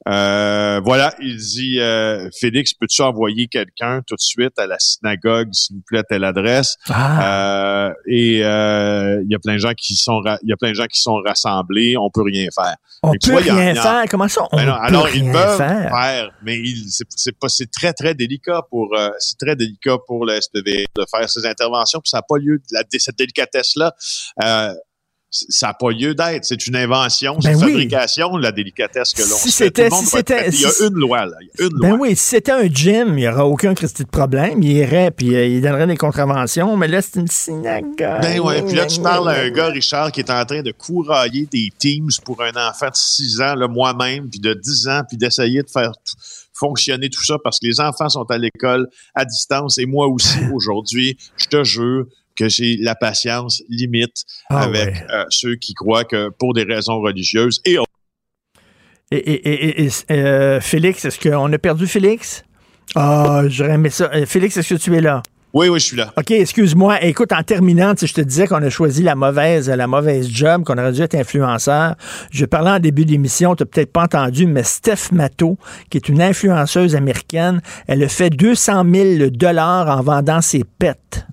euh, 0.07 0.81
voilà, 0.83 1.13
il 1.21 1.37
dit 1.37 1.79
euh, 1.79 2.27
Félix, 2.39 2.73
peux-tu 2.73 3.01
envoyer 3.03 3.47
quelqu'un 3.47 4.01
tout 4.07 4.15
de 4.15 4.21
suite 4.21 4.57
à 4.57 4.65
la 4.65 4.79
synagogue, 4.79 5.49
s'il 5.53 5.75
vous 5.77 5.83
plaît, 5.85 5.99
à 5.99 6.03
telle 6.03 6.23
adresse? 6.23 6.77
Ah. 6.89 7.87
Euh, 7.87 7.93
et 8.07 8.43
euh, 8.43 9.21
il 9.23 9.31
y 9.31 9.35
a 9.35 9.39
plein 9.39 9.53
de 9.53 9.59
gens 9.59 9.73
qui 9.73 9.95
sont 9.95 10.21
il 10.43 10.49
y 10.49 10.53
a 10.53 10.57
plein 10.57 10.69
de 10.69 10.75
gens 10.75 10.87
qui 10.87 10.99
sont 10.99 11.15
rassemblés, 11.25 11.95
on 11.97 12.09
peut 12.09 12.23
rien 12.23 12.47
faire. 12.53 12.75
On 13.03 13.11
peut 13.11 13.31
vois, 13.31 13.41
rien 13.41 13.75
a- 13.75 13.81
faire. 13.81 14.03
Comment 14.09 14.27
ça, 14.27 14.41
on 14.51 14.57
Ben 14.57 14.65
non, 14.65 14.73
peut 14.73 14.79
alors 14.81 15.05
rien 15.05 15.23
ils 15.25 15.31
peuvent 15.31 15.57
faire? 15.57 15.89
faire, 15.91 16.29
mais 16.43 16.59
c'est 16.89 17.37
pas 17.37 17.49
c'est 17.49 17.69
très 17.71 17.93
très 17.93 18.15
délicat 18.15 18.61
pour 18.69 18.95
euh, 18.97 19.09
c'est 19.19 19.37
très 19.37 19.55
délicat 19.55 19.97
pour 20.07 20.25
le 20.25 20.39
SPV 20.41 20.85
de 20.95 21.05
faire 21.15 21.29
ces 21.29 21.45
interventions, 21.45 21.99
puis 21.99 22.09
ça 22.09 22.17
n'a 22.17 22.21
pas 22.23 22.37
lieu 22.37 22.59
la, 22.71 22.83
cette 22.97 23.17
délicatesse 23.17 23.73
là. 23.75 23.93
Ça 25.31 25.67
n'a 25.67 25.73
pas 25.73 25.91
lieu 25.91 26.13
d'être. 26.13 26.43
C'est 26.43 26.67
une 26.67 26.75
invention, 26.75 27.39
c'est 27.39 27.51
Ben 27.53 27.57
une 27.59 27.63
oui. 27.65 27.71
fabrication, 27.71 28.35
la 28.37 28.51
délicatesse 28.51 29.13
que 29.13 29.21
l'on 29.21 29.37
Si 29.37 29.49
c'était- 29.51 29.89
si 29.89 30.05
c'était-. 30.05 30.49
Il 30.49 30.59
y 30.61 30.65
a 30.65 30.71
une 30.87 30.93
loi, 30.95 31.25
là. 31.25 31.37
Il 31.41 31.47
y 31.59 31.63
a 31.63 31.67
une 31.67 31.79
Ben 31.79 31.89
loi. 31.91 31.97
oui, 32.01 32.15
si 32.17 32.23
c'était 32.27 32.51
un 32.51 32.65
gym, 32.67 33.09
il 33.09 33.15
n'y 33.15 33.27
aurait 33.29 33.41
aucun 33.43 33.73
Christy 33.73 34.03
de 34.03 34.09
problème. 34.09 34.61
Il 34.61 34.71
irait, 34.71 35.11
puis 35.11 35.33
euh, 35.35 35.45
il 35.47 35.61
donnerait 35.61 35.87
des 35.87 35.95
contraventions. 35.97 36.75
Mais 36.75 36.87
là, 36.89 37.01
c'est 37.01 37.19
une 37.19 37.27
synagogue. 37.29 37.95
Ben 37.97 38.39
ouais, 38.41 38.61
puis 38.63 38.75
là, 38.75 38.85
tu 38.85 38.99
parles 38.99 39.29
à 39.29 39.39
un 39.41 39.49
gars, 39.49 39.67
Richard, 39.67 40.11
qui 40.11 40.19
est 40.19 40.29
en 40.29 40.43
train 40.45 40.61
de 40.61 40.71
courailler 40.71 41.47
des 41.51 41.69
teams 41.79 42.09
pour 42.25 42.41
un 42.43 42.51
enfant 42.69 42.87
de 42.89 42.95
6 42.95 43.39
ans, 43.41 43.55
là, 43.55 43.67
moi-même, 43.69 44.29
puis 44.29 44.39
de 44.39 44.53
10 44.53 44.87
ans, 44.89 45.01
puis 45.07 45.17
d'essayer 45.17 45.61
de 45.63 45.69
faire 45.69 45.91
tout- 45.91 46.15
fonctionner 46.53 47.09
tout 47.09 47.23
ça 47.23 47.37
parce 47.43 47.57
que 47.59 47.65
les 47.65 47.79
enfants 47.79 48.07
sont 48.09 48.25
à 48.29 48.37
l'école 48.37 48.87
à 49.15 49.25
distance 49.25 49.77
et 49.79 49.85
moi 49.87 50.07
aussi, 50.07 50.37
aujourd'hui, 50.53 51.17
je 51.37 51.45
te 51.47 51.63
jure 51.63 52.05
que 52.41 52.49
j'ai 52.49 52.77
la 52.77 52.95
patience 52.95 53.61
limite 53.69 54.23
Ah 54.49 54.61
avec 54.63 54.95
ouais. 54.95 55.05
euh, 55.13 55.25
ceux 55.29 55.55
qui 55.55 55.73
croient 55.73 56.05
que 56.05 56.29
pour 56.39 56.53
des 56.53 56.63
raisons 56.63 56.99
religieuses 56.99 57.61
et 57.65 57.77
autres, 57.77 57.87
Et, 59.11 59.17
et- 59.17 59.81
et- 59.83 59.85
et- 59.85 59.89
euh, 60.11 60.61
Félix, 60.61 61.03
est-ce 61.05 61.19
qu'on 61.19 61.51
a 61.51 61.57
perdu 61.57 61.85
Félix? 61.85 62.43
Ah, 62.95 63.43
j'aurais 63.47 63.73
aimé 63.73 63.89
ça. 63.89 64.09
Euh, 64.13 64.25
Félix, 64.25 64.55
est-ce 64.57 64.73
que 64.73 64.79
tu 64.79 64.95
es 64.95 65.01
là? 65.01 65.21
Oui, 65.53 65.67
oui, 65.67 65.81
je 65.81 65.85
suis 65.85 65.97
là. 65.97 66.13
OK, 66.17 66.31
excuse-moi. 66.31 67.03
Écoute, 67.03 67.33
en 67.33 67.43
terminant, 67.43 67.93
je 68.01 68.13
te 68.13 68.21
disais 68.21 68.47
qu'on 68.47 68.63
a 68.63 68.69
choisi 68.69 69.03
la 69.03 69.15
mauvaise, 69.15 69.69
la 69.69 69.85
mauvaise 69.85 70.29
job, 70.31 70.63
qu'on 70.63 70.77
aurait 70.77 70.93
dû 70.93 71.01
être 71.01 71.15
influenceur. 71.15 71.95
Je 72.31 72.45
parlais 72.45 72.71
en 72.71 72.79
début 72.79 73.03
d'émission, 73.03 73.53
tu 73.55 73.63
n'as 73.63 73.67
peut-être 73.67 73.91
pas 73.91 74.03
entendu, 74.03 74.47
mais 74.47 74.63
Steph 74.63 75.11
Matto, 75.11 75.57
qui 75.89 75.97
est 75.97 76.07
une 76.07 76.21
influenceuse 76.21 76.95
américaine, 76.95 77.59
elle 77.87 78.01
a 78.03 78.07
fait 78.07 78.29
200 78.29 78.85
000 78.89 79.29
dollars 79.31 79.89
en 79.89 80.01
vendant 80.01 80.39
ses 80.39 80.63
pets. 80.63 81.25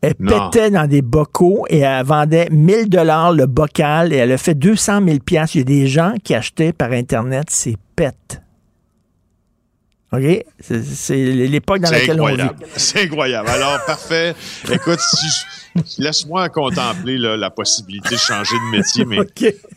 Elle 0.00 0.14
Non. 0.20 0.50
pétait 0.50 0.70
dans 0.70 0.86
des 0.86 1.02
bocaux 1.02 1.66
et 1.68 1.78
elle 1.80 2.04
vendait 2.04 2.48
1000 2.50 2.88
dollars 2.88 3.32
le 3.32 3.46
bocal 3.46 4.12
et 4.12 4.16
elle 4.16 4.30
a 4.32 4.38
fait 4.38 4.54
200 4.54 5.04
000 5.04 5.18
piastres. 5.18 5.56
Il 5.56 5.58
y 5.58 5.62
a 5.62 5.64
des 5.64 5.86
gens 5.88 6.14
qui 6.22 6.34
achetaient 6.34 6.72
par 6.72 6.92
Internet 6.92 7.50
ses 7.50 7.76
pets. 7.96 8.40
OK? 10.12 10.22
C'est- 10.60 11.16
l'époque 11.16 11.80
dans 11.80 11.90
laquelle 11.90 12.20
on 12.20 12.26
vit. 12.26 12.32
incroyable. 12.40 12.66
C'est 12.76 13.02
incroyable. 13.02 13.48
Alors, 13.48 13.78
parfait. 13.86 14.34
Écoute, 14.72 15.00
si 15.84 16.00
laisse-moi 16.00 16.48
contempler 16.48 17.18
là, 17.18 17.36
la 17.36 17.50
possibilité 17.50 18.14
de 18.14 18.20
changer 18.20 18.54
de 18.54 18.76
métier, 18.76 19.04
mais 19.04 19.18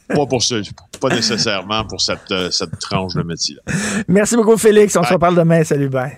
pas 0.07 0.25
pour 0.27 0.41
ce, 0.41 0.61
pas 1.01 1.09
nécessairement 1.09 1.83
pour 1.85 1.99
cette, 1.99 2.31
euh, 2.31 2.49
cette 2.51 2.77
tranche 2.79 3.13
de 3.15 3.23
métier-là. 3.23 3.61
Merci 4.07 4.35
beaucoup, 4.37 4.55
Félix. 4.55 4.95
On 4.95 5.03
se 5.03 5.13
reparle 5.13 5.35
demain. 5.35 5.63
Salut, 5.63 5.89
bye. 5.89 6.17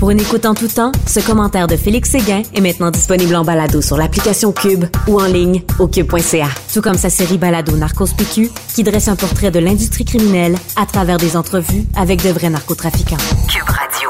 Pour 0.00 0.10
une 0.10 0.18
écoute 0.18 0.46
en 0.46 0.54
tout 0.54 0.66
temps, 0.66 0.92
ce 1.06 1.20
commentaire 1.20 1.66
de 1.66 1.76
Félix 1.76 2.08
Séguin 2.08 2.40
est 2.54 2.62
maintenant 2.62 2.90
disponible 2.90 3.36
en 3.36 3.44
balado 3.44 3.82
sur 3.82 3.98
l'application 3.98 4.50
Cube 4.50 4.86
ou 5.06 5.20
en 5.20 5.26
ligne 5.26 5.62
au 5.78 5.88
cube.ca. 5.88 6.48
Tout 6.72 6.80
comme 6.80 6.96
sa 6.96 7.10
série 7.10 7.36
balado 7.36 7.76
Narcos 7.76 8.14
PQ 8.16 8.50
qui 8.74 8.82
dresse 8.82 9.08
un 9.08 9.16
portrait 9.16 9.50
de 9.50 9.58
l'industrie 9.58 10.06
criminelle 10.06 10.56
à 10.76 10.86
travers 10.86 11.18
des 11.18 11.36
entrevues 11.36 11.84
avec 11.94 12.22
de 12.22 12.30
vrais 12.30 12.48
narcotrafiquants. 12.48 13.18
Cube 13.46 13.68
Radio. 13.68 14.08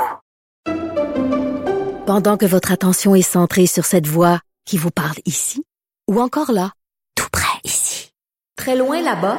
Pendant 2.07 2.37
que 2.37 2.47
votre 2.47 2.71
attention 2.71 3.17
est 3.17 3.23
centrée 3.23 3.67
sur 3.67 3.85
cette 3.85 4.07
voix 4.07 4.39
qui 4.67 4.79
vous 4.79 4.93
parle 4.93 5.19
ici 5.27 5.65
ou 6.09 6.21
encore 6.21 6.53
là, 6.53 6.71
tout 7.17 7.27
près 7.33 7.59
ici, 7.65 8.13
très 8.57 8.77
loin 8.77 9.03
là-bas, 9.03 9.39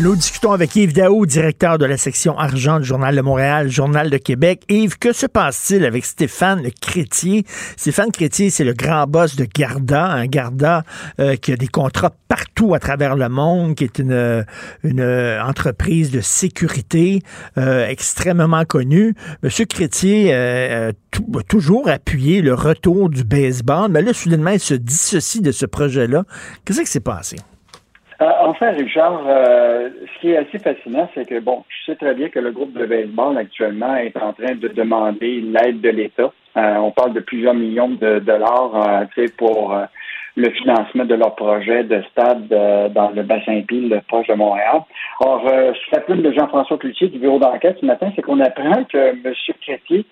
Nous 0.00 0.14
discutons 0.14 0.52
avec 0.52 0.76
Yves 0.76 0.92
Daou, 0.92 1.26
directeur 1.26 1.76
de 1.76 1.84
la 1.84 1.96
section 1.96 2.38
argent 2.38 2.78
du 2.78 2.86
Journal 2.86 3.16
de 3.16 3.20
Montréal, 3.20 3.68
Journal 3.68 4.10
de 4.10 4.16
Québec. 4.16 4.62
Yves, 4.68 4.96
que 4.96 5.12
se 5.12 5.26
passe-t-il 5.26 5.84
avec 5.84 6.04
Stéphane 6.04 6.62
Crétier? 6.80 7.44
Stéphane 7.76 8.12
Crétier, 8.12 8.50
c'est 8.50 8.62
le 8.62 8.74
grand 8.74 9.08
boss 9.08 9.34
de 9.34 9.44
Garda, 9.44 10.06
un 10.06 10.26
Garda 10.26 10.84
euh, 11.18 11.34
qui 11.34 11.50
a 11.50 11.56
des 11.56 11.66
contrats 11.66 12.12
partout 12.28 12.74
à 12.74 12.78
travers 12.78 13.16
le 13.16 13.28
monde, 13.28 13.74
qui 13.74 13.82
est 13.82 13.98
une, 13.98 14.36
entreprise 15.42 16.12
de 16.12 16.20
sécurité 16.20 17.22
euh, 17.56 17.88
extrêmement 17.88 18.64
connue. 18.64 19.16
Monsieur 19.42 19.64
Crétier 19.64 20.28
euh, 20.32 20.92
a 20.92 21.42
toujours 21.42 21.88
appuyé 21.88 22.40
le 22.40 22.54
retour 22.54 23.10
du 23.10 23.24
baseball, 23.24 23.90
mais 23.90 24.02
là, 24.02 24.12
soudainement, 24.12 24.50
il 24.50 24.60
se 24.60 24.74
dissocie 24.74 25.42
de 25.42 25.50
ce 25.50 25.66
projet-là. 25.66 26.22
Qu'est-ce 26.64 26.82
qui 26.82 26.86
s'est 26.86 27.00
passé? 27.00 27.38
Euh, 28.20 28.26
enfin, 28.40 28.70
Richard, 28.72 29.22
euh, 29.28 29.90
ce 30.02 30.20
qui 30.20 30.32
est 30.32 30.38
assez 30.38 30.58
fascinant, 30.58 31.08
c'est 31.14 31.24
que, 31.24 31.38
bon, 31.38 31.64
je 31.68 31.92
sais 31.92 31.96
très 31.96 32.14
bien 32.14 32.28
que 32.28 32.40
le 32.40 32.50
groupe 32.50 32.72
de 32.72 32.84
baseball 32.84 33.38
actuellement 33.38 33.94
est 33.94 34.16
en 34.16 34.32
train 34.32 34.56
de 34.56 34.66
demander 34.68 35.40
l'aide 35.40 35.80
de 35.80 35.90
l'État. 35.90 36.32
Euh, 36.56 36.76
on 36.78 36.90
parle 36.90 37.12
de 37.12 37.20
plusieurs 37.20 37.54
millions 37.54 37.90
de 37.90 38.18
dollars 38.18 39.06
pour 39.36 39.76
le 40.34 40.50
financement 40.50 41.04
de 41.04 41.14
leur 41.14 41.36
projet 41.36 41.84
de 41.84 42.02
stade 42.10 42.48
dans 42.48 43.10
le 43.10 43.22
bassin 43.22 43.62
Pile, 43.62 44.02
proche 44.08 44.26
de 44.26 44.34
Montréal. 44.34 44.80
Or, 45.20 45.42
sous 45.42 45.90
la 45.92 46.00
plume 46.00 46.22
de 46.22 46.32
Jean-François 46.32 46.78
Cloutier 46.78 47.08
du 47.08 47.20
bureau 47.20 47.38
d'enquête 47.38 47.78
ce 47.80 47.86
matin, 47.86 48.10
c'est 48.16 48.22
qu'on 48.22 48.40
apprend 48.40 48.82
que 48.84 48.98
M. 48.98 49.34
Crétier 49.60 50.04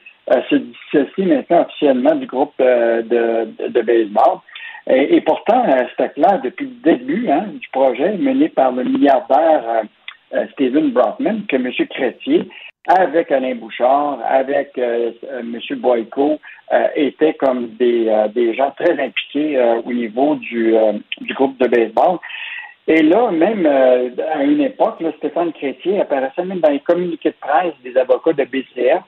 se 0.49 0.55
dissocie 0.55 1.27
maintenant 1.27 1.63
officiellement 1.63 2.15
du 2.15 2.27
groupe 2.27 2.55
de, 2.59 3.69
de 3.69 3.83
baseball. 3.83 4.39
Et, 4.89 5.21
pourtant, 5.23 5.65
euh, 5.69 5.85
c'était 5.91 6.11
clair 6.11 6.41
depuis 6.45 6.67
le 6.67 6.93
début 6.93 7.29
hein, 7.29 7.47
du 7.61 7.69
projet 7.71 8.17
mené 8.19 8.49
par 8.49 8.71
le 8.71 8.85
milliardaire 8.85 9.65
euh, 9.69 9.83
euh, 10.35 10.47
Stephen 10.53 10.91
Brockman 10.91 11.41
que 11.49 11.57
M. 11.57 11.73
Crétier, 11.91 12.49
avec 12.87 13.33
Alain 13.33 13.57
Bouchard, 13.57 14.21
avec 14.25 14.79
M. 14.79 15.59
Boyko, 15.79 16.39
étaient 16.95 17.35
comme 17.35 17.71
des, 17.81 18.13
des 18.33 18.55
gens 18.55 18.73
très 18.79 18.93
impliqués 18.93 19.61
au 19.85 19.93
niveau 19.93 20.37
du, 20.37 20.73
du 21.21 21.35
groupe 21.35 21.59
de 21.59 21.67
baseball. 21.67 22.19
Et 22.87 23.03
là, 23.03 23.33
même 23.33 23.67
à 23.67 24.45
une 24.45 24.61
époque, 24.61 25.03
Stéphane 25.19 25.53
Crétier 25.53 26.01
apparaissait 26.01 26.45
même 26.45 26.61
dans 26.61 26.71
les 26.71 26.79
communiqués 26.79 27.31
de 27.31 27.37
presse 27.41 27.75
des 27.83 27.97
avocats 27.97 28.35
de 28.35 28.45
BCF 28.45 29.03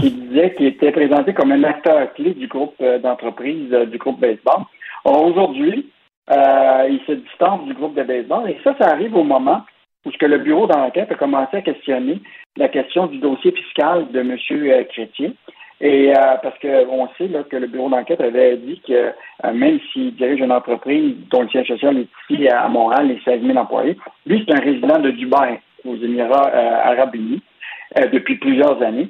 qui 0.00 0.12
disaient 0.12 0.54
qu'il 0.54 0.66
était 0.66 0.92
présenté 0.92 1.34
comme 1.34 1.50
un 1.50 1.64
acteur 1.64 2.12
clé 2.14 2.34
du 2.34 2.46
groupe 2.46 2.80
d'entreprise 3.02 3.68
du 3.70 3.98
groupe 3.98 4.20
baseball. 4.20 4.62
Aujourd'hui, 5.04 5.90
euh, 6.30 6.88
il 6.88 7.00
se 7.06 7.12
distance 7.12 7.64
du 7.66 7.74
groupe 7.74 7.94
de 7.94 8.02
baseball 8.02 8.48
et 8.48 8.58
ça, 8.64 8.74
ça 8.78 8.88
arrive 8.90 9.14
au 9.14 9.24
moment 9.24 9.62
où 10.04 10.10
ce 10.10 10.18
que 10.18 10.26
le 10.26 10.38
bureau 10.38 10.66
d'enquête 10.66 11.10
a 11.12 11.14
commencé 11.14 11.58
à 11.58 11.62
questionner 11.62 12.20
la 12.56 12.68
question 12.68 13.06
du 13.06 13.18
dossier 13.18 13.52
fiscal 13.52 14.10
de 14.12 14.20
M. 14.20 14.36
Euh, 14.50 14.84
Chrétien. 14.84 15.32
Et 15.80 16.10
euh, 16.10 16.36
parce 16.42 16.58
qu'on 16.60 17.08
sait 17.18 17.28
là, 17.28 17.42
que 17.42 17.56
le 17.56 17.66
bureau 17.66 17.90
d'enquête 17.90 18.20
avait 18.20 18.56
dit 18.56 18.80
que 18.86 18.92
euh, 18.92 19.52
même 19.52 19.80
s'il 19.92 20.14
dirige 20.14 20.40
une 20.40 20.52
entreprise 20.52 21.14
dont 21.30 21.42
le 21.42 21.48
siège 21.48 21.68
social 21.68 21.98
est 21.98 22.08
ici 22.30 22.48
à 22.48 22.68
Montréal, 22.68 23.08
les 23.08 23.20
16 23.24 23.42
000 23.42 23.58
employés, 23.58 23.96
lui, 24.24 24.44
c'est 24.46 24.54
un 24.54 24.64
résident 24.64 24.98
de 25.00 25.10
Dubaï, 25.10 25.58
aux 25.84 25.96
Émirats 25.96 26.50
arabes 26.84 27.14
unis, 27.14 27.42
depuis 28.12 28.36
plusieurs 28.36 28.80
années. 28.82 29.08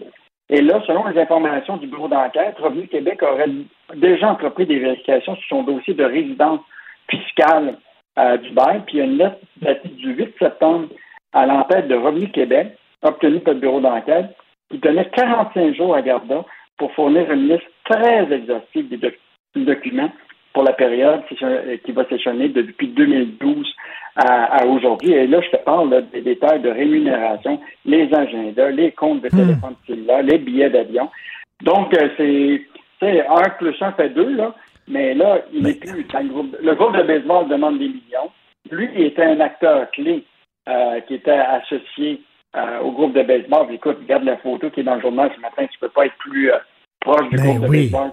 Et 0.51 0.61
là, 0.61 0.83
selon 0.87 1.07
les 1.07 1.21
informations 1.21 1.77
du 1.79 1.87
bureau 1.87 2.09
d'enquête, 2.09 2.59
Revenu 2.59 2.87
Québec 2.87 3.23
aurait 3.23 3.49
déjà 3.95 4.31
entrepris 4.31 4.67
des 4.67 4.79
vérifications 4.79 5.37
sur 5.37 5.49
son 5.49 5.63
dossier 5.63 5.95
de 5.95 6.05
résidence 6.05 6.61
fiscale 7.09 7.79
à 8.17 8.37
Dubaï, 8.37 8.83
puis 8.87 8.97
il 8.97 8.99
y 8.99 9.01
a 9.01 9.05
une 9.05 9.19
lettre 9.19 9.39
datée 9.57 9.89
du 9.89 10.13
8 10.13 10.35
septembre 10.39 10.89
à 11.33 11.47
l'entête 11.47 11.89
de 11.89 11.95
Revenu 11.95 12.31
Québec, 12.31 12.77
obtenue 13.03 13.41
par 13.41 13.55
le 13.55 13.61
bureau 13.61 13.81
d'enquête, 13.81 14.37
qui 14.71 14.79
donnait 14.79 15.09
45 15.11 15.75
jours 15.75 15.95
à 15.95 16.03
Garda 16.03 16.45
pour 16.79 16.93
fournir 16.93 17.31
une 17.31 17.49
liste 17.49 17.67
très 17.85 18.31
exhaustive 18.33 18.89
des 18.89 19.65
documents 19.65 20.11
pour 20.55 20.63
la 20.63 20.73
période 20.73 21.23
qui 21.85 21.93
va 21.93 22.05
s'échelonner 22.09 22.49
depuis 22.49 22.89
2012 22.89 23.75
à, 24.17 24.65
aujourd'hui. 24.67 25.13
Et 25.13 25.27
là, 25.27 25.41
je 25.41 25.51
te 25.51 25.63
parle 25.65 26.09
des 26.13 26.21
détails 26.21 26.61
de 26.61 26.71
rémunération, 26.71 27.61
les 27.85 28.13
agendas, 28.15 28.71
les 28.71 28.93
comptes 28.93 29.23
de 29.23 29.27
hmm. 29.27 29.37
téléphone 29.37 29.75
cellulaire, 29.87 30.23
les 30.23 30.39
billets 30.39 30.71
d'avion. 30.71 31.11
Donc, 31.63 31.93
euh, 31.95 32.09
c'est 32.17 33.27
un 33.29 33.51
plus 33.59 33.75
un 33.83 33.93
fait 33.93 34.11
deux, 34.11 34.35
là, 34.37 34.55
mais 34.87 35.15
là, 35.15 35.41
il 35.53 35.65
n'est 35.65 35.75
plus 35.75 36.05
dans 36.05 36.21
le 36.21 36.29
groupe. 36.29 36.57
Le 36.63 36.75
groupe 36.75 36.97
de 36.97 37.03
baseball 37.03 37.49
demande 37.49 37.79
des 37.79 37.89
millions. 37.89 38.31
Lui, 38.71 38.89
il 38.95 39.07
était 39.07 39.25
un 39.25 39.41
acteur 39.41 39.91
clé 39.91 40.25
euh, 40.69 41.01
qui 41.01 41.15
était 41.15 41.33
associé 41.33 42.23
euh, 42.57 42.79
au 42.81 42.93
groupe 42.93 43.13
de 43.15 43.23
baseball. 43.23 43.67
écoute, 43.73 43.99
regarde 44.01 44.25
la 44.25 44.37
photo 44.37 44.71
qui 44.71 44.81
est 44.81 44.85
dans 44.85 44.95
le 44.95 45.01
journal 45.01 45.31
ce 45.35 45.41
matin, 45.41 45.67
tu 45.67 45.79
peux 45.81 45.89
pas 45.89 46.07
être 46.07 46.17
plus 46.19 46.51
proche 47.05 47.29
du 47.31 47.37
ben 47.37 47.59
groupe 47.59 47.67
de 47.67 47.69
baseball. 47.69 48.11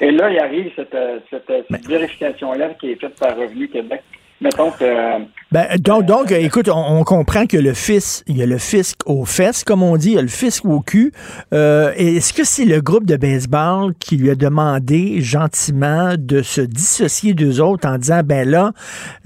et 0.00 0.10
là, 0.12 0.30
il 0.30 0.38
arrive 0.38 0.70
cette, 0.76 0.96
cette 1.30 1.86
vérification-là 1.88 2.74
qui 2.74 2.92
est 2.92 3.00
faite 3.00 3.18
par 3.18 3.36
Revenu 3.36 3.68
Québec 3.68 4.02
mettons 4.40 4.70
que 4.70 5.18
ben, 5.52 5.66
donc, 5.80 6.04
donc, 6.04 6.30
écoute, 6.30 6.68
on, 6.72 7.02
comprend 7.02 7.44
que 7.44 7.56
le 7.56 7.74
fils, 7.74 8.22
il 8.28 8.38
y 8.38 8.42
a 8.44 8.46
le 8.46 8.58
fisc 8.58 8.98
aux 9.06 9.24
fesses, 9.24 9.64
comme 9.64 9.82
on 9.82 9.96
dit, 9.96 10.10
il 10.10 10.14
y 10.14 10.18
a 10.18 10.22
le 10.22 10.28
fisc 10.28 10.64
au 10.64 10.78
cul. 10.78 11.12
Euh, 11.52 11.90
Est-ce 11.96 12.32
que 12.32 12.44
c'est 12.44 12.64
le 12.64 12.80
groupe 12.80 13.04
de 13.04 13.16
baseball 13.16 13.92
qui 13.98 14.16
lui 14.16 14.30
a 14.30 14.36
demandé 14.36 15.20
gentiment 15.20 16.14
de 16.16 16.42
se 16.42 16.60
dissocier 16.60 17.34
d'eux 17.34 17.60
autres 17.60 17.88
en 17.88 17.98
disant, 17.98 18.20
ben 18.24 18.48
là, 18.48 18.70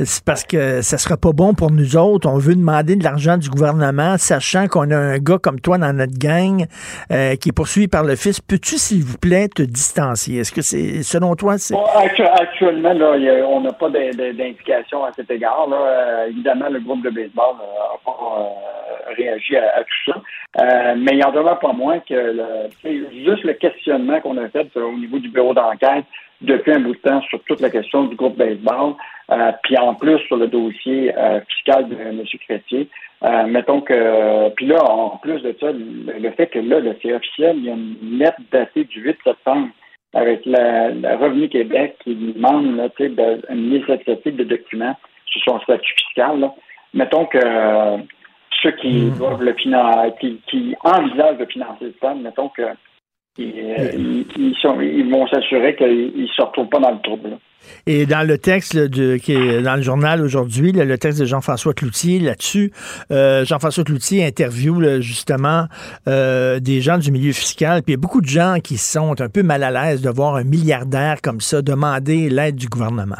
c'est 0.02 0.24
parce 0.24 0.44
que 0.44 0.80
ça 0.80 0.96
sera 0.96 1.18
pas 1.18 1.32
bon 1.32 1.52
pour 1.52 1.70
nous 1.70 1.98
autres, 1.98 2.26
on 2.26 2.38
veut 2.38 2.54
demander 2.54 2.96
de 2.96 3.04
l'argent 3.04 3.36
du 3.36 3.50
gouvernement, 3.50 4.16
sachant 4.16 4.66
qu'on 4.66 4.90
a 4.92 4.96
un 4.96 5.18
gars 5.18 5.38
comme 5.38 5.60
toi 5.60 5.76
dans 5.76 5.92
notre 5.92 6.18
gang 6.18 6.64
euh, 7.12 7.36
qui 7.36 7.50
est 7.50 7.52
poursuivi 7.52 7.86
par 7.86 8.02
le 8.02 8.16
fils. 8.16 8.40
Peux-tu, 8.40 8.78
s'il 8.78 9.02
vous 9.02 9.18
plaît, 9.18 9.48
te 9.48 9.62
distancier? 9.62 10.40
Est-ce 10.40 10.52
que 10.52 10.62
c'est, 10.62 11.02
selon 11.02 11.34
toi, 11.34 11.58
c'est... 11.58 11.74
actuellement, 11.74 12.94
là, 12.94 13.44
on 13.46 13.60
n'a 13.60 13.72
pas 13.72 13.90
d'indication 13.90 15.04
à 15.04 15.12
cet 15.12 15.30
égard. 15.30 15.66
Là 15.68 16.13
euh, 16.14 16.28
évidemment, 16.28 16.68
le 16.68 16.80
groupe 16.80 17.02
de 17.02 17.10
baseball 17.10 17.56
n'a 17.56 17.98
pas 18.04 18.18
euh, 18.38 19.14
réagi 19.16 19.56
à, 19.56 19.82
tout 19.82 20.12
ça. 20.12 20.22
Euh, 20.60 20.94
mais 20.96 21.16
il 21.16 21.24
en 21.24 21.32
demeure 21.32 21.58
pas 21.58 21.72
moins 21.72 21.98
que 22.00 22.14
le, 22.14 22.70
juste 23.24 23.44
le 23.44 23.54
questionnement 23.54 24.20
qu'on 24.20 24.36
a 24.38 24.48
fait 24.48 24.76
au 24.76 24.92
niveau 24.92 25.18
du 25.18 25.28
bureau 25.28 25.54
d'enquête 25.54 26.04
depuis 26.40 26.72
un 26.72 26.80
bout 26.80 26.94
de 26.94 26.98
temps 26.98 27.22
sur 27.22 27.42
toute 27.44 27.60
la 27.60 27.70
question 27.70 28.04
du 28.04 28.16
groupe 28.16 28.36
baseball, 28.36 28.94
puis 29.62 29.78
en 29.78 29.94
plus 29.94 30.18
sur 30.26 30.36
le 30.36 30.46
dossier 30.48 31.14
fiscal 31.48 31.88
de 31.88 31.94
M. 31.94 32.22
Chrétier. 32.46 32.88
mettons 33.46 33.80
que, 33.80 34.50
puis 34.50 34.66
là, 34.66 34.82
en 34.84 35.16
plus 35.18 35.40
de 35.40 35.56
ça, 35.58 35.68
le, 35.72 36.30
fait 36.32 36.48
que 36.48 36.58
là, 36.58 36.80
c'est 37.00 37.14
officiel, 37.14 37.56
il 37.56 37.64
y 37.64 37.70
a 37.70 37.74
une 37.74 38.18
lettre 38.18 38.40
datée 38.52 38.84
du 38.84 39.00
8 39.00 39.16
septembre 39.24 39.68
avec 40.12 40.44
la, 40.44 40.88
Revenu 41.16 41.48
Québec 41.48 41.96
qui 42.02 42.14
demande 42.14 42.76
là, 42.76 42.88
une 43.50 43.70
liste 43.70 43.88
de 43.88 44.44
documents 44.44 44.96
son 45.40 45.58
statut 45.60 45.94
fiscal. 45.96 46.50
Mettons 46.92 47.26
que 47.26 47.38
euh, 47.38 47.98
ceux 48.62 48.72
qui 48.72 49.06
hmm. 49.06 49.18
doivent 49.18 49.42
le 49.42 49.54
financer, 49.54 50.38
qui, 50.48 50.74
envisagent 50.82 51.38
de 51.38 51.46
financer 51.46 51.86
le 51.86 51.92
stade, 51.92 52.20
mettons 52.20 52.48
que 52.50 52.62
ils, 53.36 54.24
ils, 54.36 54.54
sont, 54.62 54.80
ils 54.80 55.10
vont 55.10 55.26
s'assurer 55.26 55.74
qu'ils 55.74 56.22
ne 56.22 56.26
se 56.28 56.42
retrouvent 56.42 56.68
pas 56.68 56.78
dans 56.78 56.92
le 56.92 57.00
trouble. 57.00 57.38
Et 57.86 58.06
dans 58.06 58.26
le 58.26 58.38
texte 58.38 58.76
de, 58.76 59.16
qui 59.16 59.32
est 59.32 59.62
dans 59.62 59.76
le 59.76 59.82
journal 59.82 60.20
aujourd'hui, 60.22 60.72
le, 60.72 60.98
texte 60.98 61.20
de 61.20 61.24
Jean-François 61.24 61.74
Cloutier 61.74 62.20
là-dessus, 62.20 62.72
euh, 63.10 63.44
Jean-François 63.44 63.84
Cloutier 63.84 64.24
interviewe 64.24 65.00
justement 65.00 65.66
euh, 66.06 66.60
des 66.60 66.80
gens 66.80 66.98
du 66.98 67.10
milieu 67.10 67.32
fiscal. 67.32 67.82
Puis 67.82 67.92
il 67.92 67.96
y 67.96 67.98
a 67.98 68.00
beaucoup 68.00 68.20
de 68.20 68.28
gens 68.28 68.58
qui 68.62 68.76
sont 68.76 69.20
un 69.20 69.28
peu 69.28 69.42
mal 69.42 69.62
à 69.62 69.70
l'aise 69.70 70.02
de 70.02 70.10
voir 70.10 70.36
un 70.36 70.44
milliardaire 70.44 71.20
comme 71.22 71.40
ça 71.40 71.62
demander 71.62 72.28
l'aide 72.28 72.56
du 72.56 72.68
gouvernement. 72.68 73.16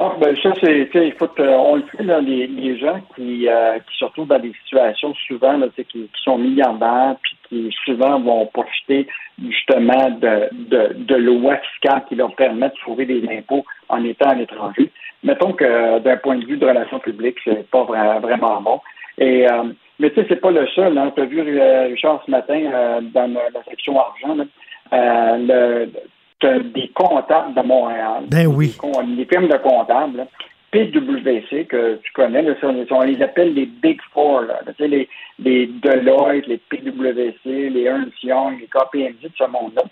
Ah, 0.00 0.12
ben 0.20 0.36
ça, 0.42 0.52
c'est, 0.60 0.88
il 0.92 1.12
faut, 1.12 1.28
on 1.38 1.76
le 1.76 1.84
sait, 1.96 2.02
là, 2.02 2.20
les, 2.20 2.48
les 2.48 2.76
gens 2.78 3.00
qui, 3.14 3.48
euh, 3.48 3.78
qui 3.78 3.96
se 3.96 4.04
retrouvent 4.04 4.26
dans 4.26 4.40
des 4.40 4.52
situations 4.64 5.14
souvent, 5.28 5.56
là, 5.56 5.68
qui, 5.76 5.84
qui 5.84 6.10
sont 6.22 6.36
milliardaires, 6.36 7.14
puis 7.22 7.36
qui 7.48 7.76
souvent 7.84 8.18
vont 8.18 8.46
profiter 8.46 9.06
justement 9.40 10.10
de, 10.10 10.48
de, 10.52 10.94
de 10.94 11.14
lois 11.14 11.58
fiscales 11.58 12.04
qui 12.08 12.16
leur 12.16 12.34
permettent 12.34 12.74
de 12.74 12.80
trouver 12.80 13.06
des 13.06 13.22
impôts 13.30 13.64
en 13.88 14.04
étant 14.04 14.30
à 14.30 14.34
l'étranger. 14.34 14.90
Mettons 15.22 15.52
que 15.52 16.00
d'un 16.00 16.16
point 16.16 16.36
de 16.36 16.44
vue 16.44 16.56
de 16.56 16.66
relations 16.66 16.98
publiques, 16.98 17.38
c'est 17.44 17.68
pas 17.70 17.84
vraiment 17.84 18.60
bon. 18.60 18.80
Et 19.18 19.48
euh, 19.50 19.64
mais 20.00 20.10
tu 20.10 20.16
sais, 20.16 20.26
c'est 20.28 20.40
pas 20.40 20.50
le 20.50 20.66
seul. 20.68 20.98
Hein. 20.98 21.12
Tu 21.16 21.24
vu 21.26 21.60
euh, 21.60 21.86
Richard 21.86 22.22
ce 22.26 22.30
matin 22.30 22.60
euh, 22.60 23.00
dans 23.00 23.32
la 23.32 23.62
section 23.68 23.98
argent, 23.98 24.34
là, 24.34 25.36
le, 25.38 25.88
des 26.74 26.88
comptables 26.94 27.54
de 27.54 27.62
Montréal. 27.62 28.24
Ben 28.28 28.46
oui. 28.46 28.76
Des, 29.16 29.24
firmes 29.24 29.48
de 29.48 29.56
comptables. 29.58 30.26
PWC, 30.70 31.66
que 31.66 32.00
tu 32.02 32.12
connais, 32.14 32.42
là, 32.42 32.54
on, 32.90 33.02
les 33.02 33.22
appelle 33.22 33.54
les 33.54 33.66
Big 33.66 34.00
Four, 34.12 34.42
là, 34.42 34.60
les, 34.80 35.08
les 35.38 35.66
Deloitte, 35.66 36.48
les 36.48 36.58
PWC, 36.58 37.70
les 37.70 37.82
Ernst 37.84 38.20
Young, 38.24 38.58
les 38.58 38.66
KPMG 38.66 39.22
de 39.22 39.30
ce 39.38 39.44
monde-là. 39.44 39.82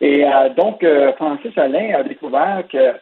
Et 0.00 0.24
euh, 0.24 0.48
donc, 0.56 0.82
euh, 0.82 1.12
Francis 1.12 1.56
Alain 1.56 1.94
a 1.94 2.02
découvert 2.02 2.64
que 2.68 2.94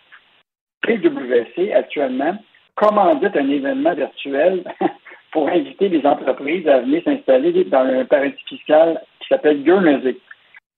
PWC, 0.83 1.73
actuellement, 1.73 2.37
commandite 2.75 3.37
un 3.37 3.49
événement 3.49 3.95
virtuel 3.95 4.65
pour 5.33 5.49
inviter 5.49 5.89
les 5.89 6.05
entreprises 6.07 6.69
à 6.69 6.81
venir 6.81 7.03
s'installer 7.05 7.65
dans 7.65 7.87
un 7.87 8.05
paradis 8.05 8.43
fiscal 8.47 9.01
qui 9.21 9.29
s'appelle 9.29 9.63
Guernsey. 9.63 10.17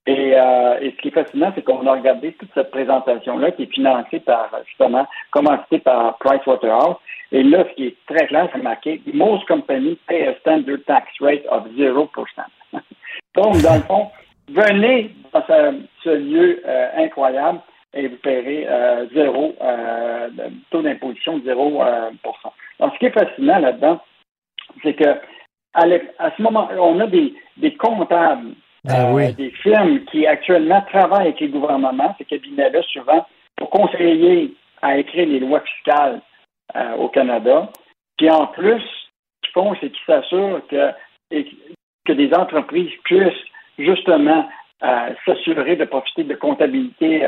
Et, 0.06 0.34
euh, 0.36 0.80
et, 0.82 0.90
ce 0.90 0.96
qui 0.96 1.08
est 1.08 1.12
fascinant, 1.12 1.52
c'est 1.54 1.62
qu'on 1.62 1.86
a 1.86 1.92
regardé 1.92 2.32
toute 2.32 2.50
cette 2.52 2.70
présentation-là 2.70 3.52
qui 3.52 3.62
est 3.62 3.72
financée 3.72 4.20
par, 4.20 4.50
justement, 4.66 5.06
commencée 5.30 5.78
par 5.78 6.18
Pricewaterhouse. 6.18 6.96
Et 7.32 7.42
là, 7.42 7.64
ce 7.70 7.74
qui 7.74 7.86
est 7.86 7.96
très 8.06 8.26
clair, 8.26 8.48
c'est 8.52 8.62
marqué 8.62 9.00
Most 9.14 9.46
companies 9.46 9.98
pay 10.06 10.26
a 10.26 10.34
standard 10.40 10.78
tax 10.86 11.06
rate 11.20 11.46
of 11.50 11.66
0%. 11.68 12.08
Donc, 13.34 13.62
dans 13.62 13.74
le 13.76 13.80
fond, 13.82 14.10
venez 14.48 15.10
dans 15.32 15.42
ce, 16.04 16.10
lieu 16.10 16.60
euh, 16.66 16.90
incroyable 16.98 17.60
et 17.94 18.08
vous 18.08 18.16
paierez 18.16 18.66
euh, 18.68 19.06
zéro, 19.14 19.54
euh, 19.62 20.28
taux 20.70 20.82
d'imposition 20.82 21.38
de 21.38 21.50
0%. 21.50 22.12
Donc, 22.78 22.92
ce 22.92 22.98
qui 22.98 23.06
est 23.06 23.10
fascinant 23.10 23.58
là-dedans, 23.58 24.00
c'est 24.82 24.94
que 24.94 25.08
à, 25.72 25.84
à, 26.18 26.30
ce 26.36 26.42
moment, 26.42 26.68
on 26.78 27.00
a 27.00 27.06
des, 27.06 27.34
des 27.56 27.74
comptables 27.74 28.50
ben 28.84 29.16
euh, 29.16 29.32
des 29.32 29.50
firmes 29.50 30.00
qui 30.10 30.26
actuellement 30.26 30.82
travaillent 30.82 31.28
avec 31.28 31.40
les 31.40 31.48
gouvernements, 31.48 32.14
ces 32.18 32.24
cabinets-là, 32.24 32.82
souvent, 32.92 33.26
pour 33.56 33.70
conseiller 33.70 34.54
à 34.82 34.98
écrire 34.98 35.26
les 35.26 35.40
lois 35.40 35.60
fiscales 35.60 36.20
euh, 36.76 36.96
au 36.96 37.08
Canada. 37.08 37.70
Puis 38.18 38.30
en 38.30 38.46
plus, 38.48 38.80
ce 38.80 39.40
qu'ils 39.42 39.52
font, 39.54 39.74
c'est 39.80 39.90
qu'ils 39.90 40.04
s'assurent 40.06 40.60
que, 40.68 40.90
que 42.04 42.12
des 42.12 42.32
entreprises 42.34 42.92
puissent 43.04 43.32
justement 43.78 44.48
euh, 44.82 45.10
s'assurer 45.24 45.76
de 45.76 45.84
profiter 45.84 46.24
de 46.24 46.34
comptabilité 46.34 47.22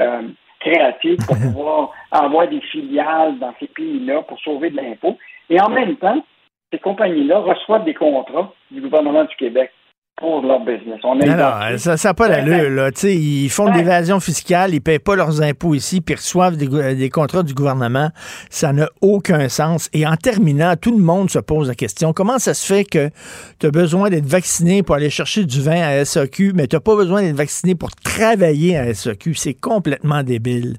créative 0.60 1.18
pour 1.26 1.36
pouvoir 1.42 1.90
avoir 2.10 2.48
des 2.48 2.60
filiales 2.60 3.38
dans 3.38 3.54
ces 3.58 3.68
pays-là 3.68 4.22
pour 4.22 4.38
sauver 4.40 4.70
de 4.70 4.76
l'impôt. 4.76 5.16
Et 5.48 5.60
en 5.60 5.70
même 5.70 5.96
temps, 5.96 6.22
ces 6.70 6.78
compagnies-là 6.78 7.38
reçoivent 7.38 7.84
des 7.84 7.94
contrats 7.94 8.52
du 8.70 8.80
gouvernement 8.80 9.24
du 9.24 9.36
Québec 9.36 9.70
pour 10.16 10.40
leur 10.40 10.60
business. 10.60 10.98
On 11.04 11.14
non, 11.14 11.26
non, 11.26 11.78
ça 11.78 11.96
n'a 12.02 12.14
pas 12.14 12.28
d'allure. 12.28 12.70
Là. 12.70 12.90
ils 13.02 13.50
font 13.50 13.70
de 13.70 13.76
l'évasion 13.76 14.18
fiscale, 14.18 14.70
ils 14.70 14.76
ne 14.76 14.80
payent 14.80 14.98
pas 14.98 15.14
leurs 15.14 15.42
impôts 15.42 15.74
ici, 15.74 16.00
puis 16.00 16.14
reçoivent 16.14 16.56
des, 16.56 17.10
contrats 17.10 17.42
du 17.42 17.52
gouvernement. 17.52 18.08
Ça 18.48 18.72
n'a 18.72 18.88
aucun 19.02 19.48
sens. 19.50 19.90
Et 19.92 20.06
en 20.06 20.16
terminant, 20.16 20.74
tout 20.80 20.96
le 20.96 21.04
monde 21.04 21.30
se 21.30 21.38
pose 21.38 21.68
la 21.68 21.74
question, 21.74 22.14
comment 22.14 22.38
ça 22.38 22.54
se 22.54 22.66
fait 22.66 22.84
que 22.84 23.10
tu 23.58 23.66
as 23.66 23.70
besoin 23.70 24.08
d'être 24.08 24.26
vacciné 24.26 24.82
pour 24.82 24.94
aller 24.94 25.10
chercher 25.10 25.44
du 25.44 25.60
vin 25.60 25.82
à 25.82 26.04
SAQ, 26.04 26.52
mais 26.54 26.66
tu 26.66 26.76
n'as 26.76 26.80
pas 26.80 26.96
besoin 26.96 27.20
d'être 27.20 27.36
vacciné 27.36 27.74
pour 27.74 27.90
travailler 27.90 28.78
à 28.78 28.94
SAQ? 28.94 29.34
C'est 29.34 29.54
complètement 29.54 30.22
débile. 30.22 30.78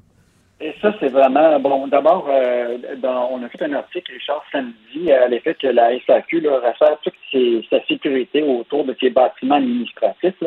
Et 0.59 0.73
ça, 0.81 0.91
c'est 0.99 1.09
vraiment 1.09 1.59
bon. 1.59 1.87
D'abord, 1.87 2.27
euh, 2.31 2.77
on 3.03 3.43
a 3.43 3.49
fait 3.49 3.65
un 3.65 3.73
article, 3.73 4.11
Richard, 4.11 4.43
samedi, 4.51 5.11
à 5.11 5.27
l'effet 5.27 5.53
que 5.53 5.67
la 5.67 5.91
SAQ 5.99 6.41
là, 6.41 6.59
resserre 6.59 6.97
toute 7.03 7.13
sa 7.69 7.85
sécurité 7.85 8.41
autour 8.41 8.83
de 8.83 8.95
ses 8.99 9.11
bâtiments 9.11 9.55
administratifs, 9.55 10.43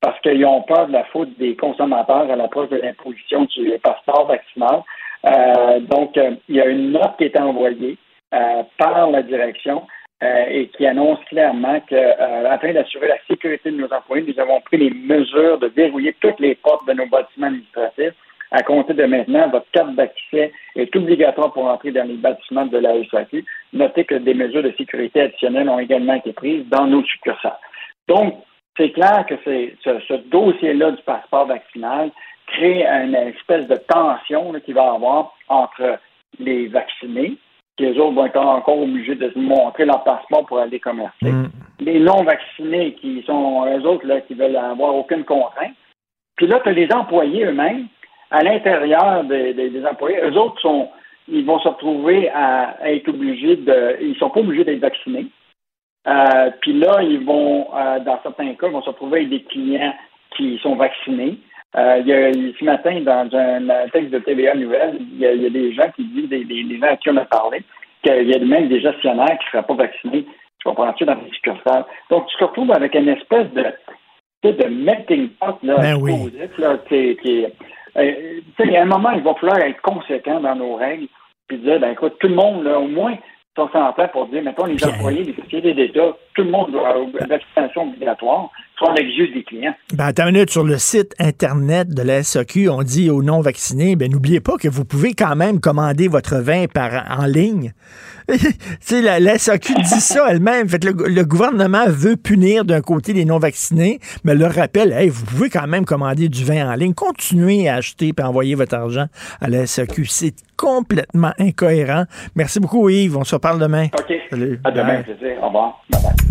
parce 0.00 0.20
qu'ils 0.20 0.44
ont 0.44 0.60
peur 0.62 0.88
de 0.88 0.92
la 0.92 1.04
faute 1.04 1.38
des 1.38 1.56
consommateurs 1.56 2.30
à 2.30 2.36
l'approche 2.36 2.68
de 2.68 2.76
l'imposition 2.76 3.44
du 3.44 3.72
passeport 3.82 4.26
vaccinal. 4.26 4.82
Euh, 5.24 5.80
donc, 5.80 6.18
euh, 6.18 6.32
il 6.50 6.56
y 6.56 6.60
a 6.60 6.66
une 6.66 6.92
note 6.92 7.16
qui 7.16 7.24
est 7.24 7.38
envoyée 7.38 7.96
par 8.76 9.10
la 9.10 9.22
direction 9.22 9.86
et 10.20 10.68
qui 10.76 10.86
annonce 10.86 11.20
clairement 11.26 11.80
que, 11.88 12.46
afin 12.48 12.72
d'assurer 12.74 13.08
la 13.08 13.16
sécurité 13.26 13.70
de 13.70 13.76
nos 13.76 13.90
employés, 13.90 14.26
nous 14.26 14.42
avons 14.42 14.60
pris 14.60 14.76
les 14.76 14.90
mesures 14.90 15.58
de 15.58 15.68
verrouiller 15.68 16.14
toutes 16.20 16.40
les 16.40 16.54
portes 16.56 16.86
de 16.86 16.92
nos 16.92 17.06
bâtiments 17.06 17.46
administratifs 17.46 18.12
à 18.50 18.62
compter 18.62 18.94
de 18.94 19.04
maintenant, 19.04 19.48
votre 19.48 19.70
carte 19.72 19.94
d'accès 19.94 20.52
est 20.76 20.94
obligatoire 20.94 21.52
pour 21.52 21.66
entrer 21.66 21.90
dans 21.90 22.06
les 22.06 22.16
bâtiments 22.16 22.66
de 22.66 22.78
la 22.78 22.92
SAQ. 23.10 23.44
Notez 23.72 24.04
que 24.04 24.14
des 24.14 24.34
mesures 24.34 24.62
de 24.62 24.72
sécurité 24.78 25.22
additionnelles 25.22 25.68
ont 25.68 25.78
également 25.78 26.14
été 26.14 26.32
prises 26.32 26.64
dans 26.68 26.86
nos 26.86 27.02
succursales. 27.04 27.58
Donc, 28.08 28.34
c'est 28.76 28.90
clair 28.90 29.24
que 29.26 29.34
ce, 29.44 30.28
dossier-là 30.28 30.92
du 30.92 31.02
passeport 31.02 31.46
vaccinal 31.46 32.10
crée 32.46 32.84
une 32.86 33.14
espèce 33.14 33.66
de 33.66 33.76
tension 33.76 34.52
qu'il 34.64 34.74
va 34.74 34.84
y 34.84 34.96
avoir 34.96 35.34
entre 35.48 35.98
les 36.38 36.68
vaccinés, 36.68 37.36
qui 37.76 37.84
les 37.84 37.98
autres 37.98 38.14
vont 38.14 38.26
être 38.26 38.38
encore 38.38 38.80
obligés 38.80 39.16
de 39.16 39.32
montrer 39.36 39.84
leur 39.84 40.04
passeport 40.04 40.46
pour 40.46 40.58
aller 40.58 40.78
commercer. 40.78 41.30
Mm. 41.30 41.48
Les 41.80 41.98
non-vaccinés 41.98 42.94
qui 42.94 43.22
sont 43.26 43.66
eux 43.66 43.86
autres 43.86 44.06
là, 44.06 44.20
qui 44.20 44.34
veulent 44.34 44.56
avoir 44.56 44.94
aucune 44.94 45.24
contrainte. 45.24 45.74
Puis 46.36 46.46
là, 46.46 46.60
tu 46.60 46.68
as 46.68 46.72
les 46.72 46.88
employés 46.92 47.44
eux-mêmes 47.44 47.88
à 48.30 48.42
l'intérieur 48.42 49.24
des, 49.24 49.84
employés, 49.88 50.18
eux 50.22 50.36
autres 50.36 50.60
sont, 50.60 50.88
ils 51.28 51.44
vont 51.44 51.58
se 51.60 51.68
retrouver 51.68 52.28
à, 52.30 52.76
être 52.84 53.08
obligés 53.08 53.56
de, 53.56 53.96
ils 54.00 54.16
sont 54.16 54.30
pas 54.30 54.40
obligés 54.40 54.64
d'être 54.64 54.80
vaccinés. 54.80 55.26
Euh, 56.06 56.50
puis 56.60 56.72
là, 56.72 57.02
ils 57.02 57.24
vont, 57.24 57.68
euh, 57.74 57.98
dans 58.00 58.20
certains 58.22 58.54
cas, 58.54 58.68
ils 58.68 58.72
vont 58.72 58.82
se 58.82 58.90
retrouver 58.90 59.18
avec 59.18 59.30
des 59.30 59.42
clients 59.42 59.94
qui 60.36 60.58
sont 60.62 60.76
vaccinés. 60.76 61.38
Euh, 61.76 61.98
il 62.00 62.06
y 62.06 62.12
a, 62.12 62.32
ce 62.32 62.64
matin, 62.64 63.00
dans 63.00 63.28
un, 63.36 63.88
texte 63.88 64.10
de 64.10 64.18
TVA 64.20 64.54
Nouvelle, 64.54 64.98
il 65.00 65.18
y, 65.18 65.26
a, 65.26 65.50
des 65.50 65.74
gens 65.74 65.90
qui 65.94 66.04
disent, 66.04 66.28
des, 66.28 66.44
des, 66.44 66.78
gens 66.78 66.86
à 66.86 66.96
qui 66.96 67.10
on 67.10 67.16
a 67.16 67.24
parlé, 67.24 67.62
qu'il 68.02 68.30
y 68.30 68.34
a 68.34 68.38
même 68.38 68.68
des 68.68 68.80
gestionnaires 68.80 69.38
qui 69.38 69.46
ne 69.46 69.50
seraient 69.50 69.66
pas 69.66 69.74
vaccinés. 69.74 70.24
Tu 70.58 70.68
comprends-tu 70.68 71.04
dans 71.04 71.16
les 71.16 71.30
succursales? 71.32 71.84
Donc, 72.08 72.28
tu 72.28 72.36
te 72.38 72.44
retrouves 72.44 72.72
avec 72.72 72.94
une 72.94 73.08
espèce 73.08 73.50
de, 73.52 73.64
de 74.52 74.68
melting 74.68 75.30
pot 75.30 75.58
là, 75.62 75.76
ben 75.78 75.96
oui. 76.00 76.32
là, 76.58 76.78
qui, 76.88 77.16
qui, 77.16 77.46
euh, 77.98 78.40
il 78.58 78.70
y 78.70 78.76
a 78.76 78.82
un 78.82 78.86
moment, 78.86 79.10
il 79.10 79.22
va 79.22 79.34
falloir 79.34 79.58
être 79.58 79.80
conséquent 79.82 80.40
dans 80.40 80.54
nos 80.54 80.76
règles, 80.76 81.08
puis 81.48 81.58
dire, 81.58 81.80
ben 81.80 81.92
écoute, 81.92 82.16
tout 82.18 82.28
le 82.28 82.34
monde, 82.34 82.64
là, 82.64 82.78
au 82.78 82.88
moins, 82.88 83.16
sont 83.56 83.68
s'entend 83.68 84.08
pour 84.08 84.26
dire, 84.26 84.42
mettons, 84.42 84.66
les 84.66 84.84
employés 84.84 85.24
des 85.24 85.34
sociétés 85.34 85.74
d'État, 85.74 86.16
tout 86.34 86.42
le 86.42 86.50
monde 86.50 86.72
doit 86.72 86.88
avoir 86.88 87.06
une 87.06 87.26
vaccination 87.26 87.82
obligatoire, 87.84 88.50
des 89.34 89.42
clients. 89.44 89.74
Ben, 89.94 90.06
attends 90.06 90.26
une 90.26 90.34
minute, 90.34 90.50
sur 90.50 90.64
le 90.64 90.78
site 90.78 91.14
Internet 91.18 91.88
de 91.88 92.02
la 92.02 92.22
SAQ, 92.22 92.68
on 92.68 92.82
dit 92.82 93.10
aux 93.10 93.22
non-vaccinés, 93.22 93.96
ben, 93.96 94.10
n'oubliez 94.10 94.40
pas 94.40 94.56
que 94.56 94.68
vous 94.68 94.84
pouvez 94.84 95.14
quand 95.14 95.36
même 95.36 95.60
commander 95.60 96.08
votre 96.08 96.36
vin 96.36 96.66
par, 96.66 97.04
en 97.18 97.26
ligne. 97.26 97.72
tu 98.86 99.00
la, 99.00 99.20
la 99.20 99.38
SAQ 99.38 99.74
dit 99.74 100.00
ça 100.00 100.26
elle-même. 100.28 100.68
Fait 100.68 100.82
le, 100.84 101.24
gouvernement 101.24 101.84
veut 101.88 102.16
punir 102.16 102.64
d'un 102.64 102.80
côté 102.80 103.12
les 103.12 103.24
non-vaccinés, 103.24 104.00
mais 104.24 104.34
leur 104.34 104.52
rappelle, 104.52 104.92
hey, 104.92 105.08
vous 105.08 105.24
pouvez 105.24 105.48
quand 105.48 105.66
même 105.66 105.84
commander 105.84 106.28
du 106.28 106.44
vin 106.44 106.70
en 106.70 106.74
ligne. 106.74 106.94
Continuez 106.94 107.68
à 107.68 107.76
acheter 107.76 108.12
et 108.16 108.22
envoyer 108.22 108.54
votre 108.54 108.74
argent 108.74 109.06
à 109.40 109.48
la 109.48 109.66
SAQ. 109.66 110.06
C'est 110.06 110.34
complètement 110.56 111.32
incohérent. 111.38 112.04
Merci 112.34 112.60
beaucoup, 112.60 112.88
Yves. 112.88 113.16
On 113.16 113.24
se 113.24 113.34
reparle 113.34 113.60
demain. 113.60 113.86
OK. 113.98 114.14
Salut. 114.30 114.60
À 114.64 114.70
demain. 114.70 115.02
Au 115.40 115.46
revoir. 115.46 115.82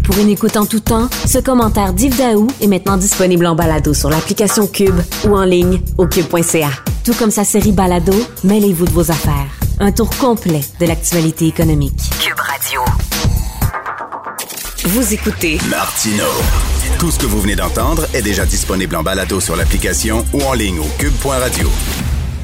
Pour 0.06 0.20
une 0.20 0.30
écoute 0.30 0.56
en 0.58 0.66
tout 0.66 0.82
temps, 0.82 1.08
ce 1.10 1.40
commentaire 1.40 1.94
d'Yves 1.94 2.16
Daou 2.36 2.48
est 2.60 2.68
maintenant 2.68 2.98
disponible 2.98 3.46
en 3.46 3.56
balado 3.56 3.94
sur 3.94 4.10
l'application 4.10 4.68
Cube 4.68 5.00
ou 5.26 5.38
en 5.38 5.46
ligne 5.46 5.80
au 5.98 6.06
cube.ca. 6.06 6.70
Tout 7.06 7.14
comme 7.14 7.32
sa 7.32 7.46
série 7.46 7.72
Balado, 7.72 8.12
mêlez-vous 8.44 8.84
de 8.84 8.92
vos 8.92 9.10
affaires. 9.10 9.48
Un 9.80 9.94
tour 9.94 10.10
complet 10.18 10.60
de 10.82 10.86
l'actualité 10.86 11.48
économique. 11.48 11.98
Cube 12.20 12.38
Radio. 12.38 12.82
Vous 14.84 15.14
écoutez 15.14 15.60
Martino. 15.70 16.26
Tout 17.00 17.10
ce 17.10 17.20
que 17.20 17.26
vous 17.26 17.40
venez 17.40 17.56
d'entendre 17.56 18.06
est 18.14 18.22
déjà 18.22 18.46
disponible 18.46 18.98
en 18.98 19.04
balado 19.04 19.40
sur 19.40 19.56
l'application 19.56 20.26
ou 20.34 20.42
en 20.42 20.54
ligne 20.54 20.80
au 20.80 20.88
cube.radio. 21.00 21.70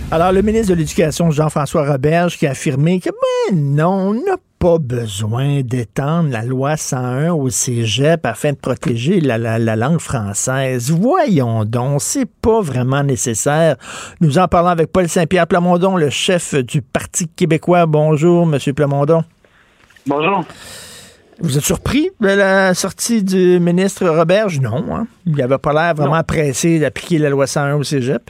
Alors, 0.09 0.31
le 0.31 0.41
ministre 0.41 0.69
de 0.69 0.75
l'Éducation, 0.75 1.31
Jean-François 1.31 1.85
Roberge, 1.85 2.37
qui 2.37 2.47
a 2.47 2.51
affirmé 2.51 3.01
que, 3.01 3.09
ben 3.09 3.57
non, 3.57 3.91
on 3.91 4.13
n'a 4.13 4.37
pas 4.61 4.77
besoin 4.77 5.61
d'étendre 5.61 6.29
la 6.29 6.43
loi 6.43 6.77
101 6.77 7.31
au 7.31 7.49
cégep 7.49 8.23
afin 8.27 8.51
de 8.51 8.57
protéger 8.57 9.19
la, 9.19 9.57
langue 9.75 9.99
française. 9.99 10.91
Voyons 10.91 11.65
donc, 11.65 11.99
c'est 11.99 12.29
pas 12.29 12.61
vraiment 12.61 13.01
nécessaire. 13.01 13.75
Nous 14.21 14.37
en 14.37 14.47
parlons 14.47 14.69
avec 14.69 14.91
Paul 14.91 15.07
Saint-Pierre 15.09 15.47
Plamondon, 15.47 15.97
le 15.97 16.11
chef 16.11 16.53
du 16.53 16.83
Parti 16.83 17.27
québécois. 17.27 17.87
Bonjour, 17.87 18.45
Monsieur 18.45 18.73
Plamondon. 18.73 19.23
Bonjour. 20.05 20.45
Vous 21.39 21.57
êtes 21.57 21.65
surpris 21.65 22.11
de 22.19 22.27
la 22.27 22.75
sortie 22.75 23.23
du 23.23 23.59
ministre 23.59 24.07
Roberge? 24.07 24.59
Non, 24.59 24.95
hein? 24.95 25.07
Il 25.25 25.37
n'avait 25.37 25.57
pas 25.57 25.73
l'air 25.73 25.95
vraiment 25.95 26.21
pressé 26.21 26.77
d'appliquer 26.77 27.17
la 27.17 27.31
loi 27.31 27.47
101 27.47 27.77
au 27.77 27.83
cégep. 27.83 28.29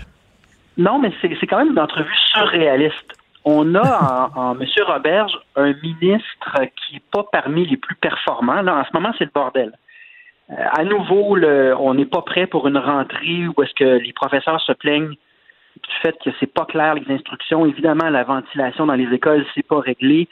Non, 0.77 0.97
mais 0.97 1.11
c'est 1.19 1.45
quand 1.45 1.57
même 1.57 1.73
une 1.73 1.79
entrevue 1.79 2.15
surréaliste. 2.32 3.11
On 3.43 3.75
a 3.75 4.31
en, 4.35 4.59
M. 4.59 4.67
Roberge 4.85 5.37
un 5.55 5.73
ministre 5.81 6.53
qui 6.75 6.95
n'est 6.95 7.03
pas 7.11 7.23
parmi 7.31 7.65
les 7.65 7.77
plus 7.77 7.95
performants. 7.95 8.61
Là, 8.61 8.75
en 8.75 8.85
ce 8.85 8.89
moment, 8.93 9.13
c'est 9.17 9.25
le 9.25 9.31
bordel. 9.33 9.71
Euh, 10.51 10.55
à 10.71 10.83
nouveau, 10.83 11.37
on 11.79 11.93
n'est 11.93 12.05
pas 12.05 12.21
prêt 12.21 12.45
pour 12.45 12.67
une 12.67 12.77
rentrée 12.77 13.47
où 13.47 13.63
est-ce 13.63 13.73
que 13.73 13.99
les 14.03 14.13
professeurs 14.13 14.61
se 14.61 14.73
plaignent 14.73 15.15
du 15.75 15.95
fait 16.01 16.15
que 16.23 16.29
c'est 16.39 16.53
pas 16.53 16.65
clair 16.65 16.95
les 16.95 17.13
instructions. 17.13 17.65
Évidemment, 17.65 18.09
la 18.09 18.23
ventilation 18.23 18.85
dans 18.85 18.95
les 18.95 19.11
écoles, 19.13 19.45
c'est 19.55 19.65
pas 19.65 19.79
réglé. 19.79 20.27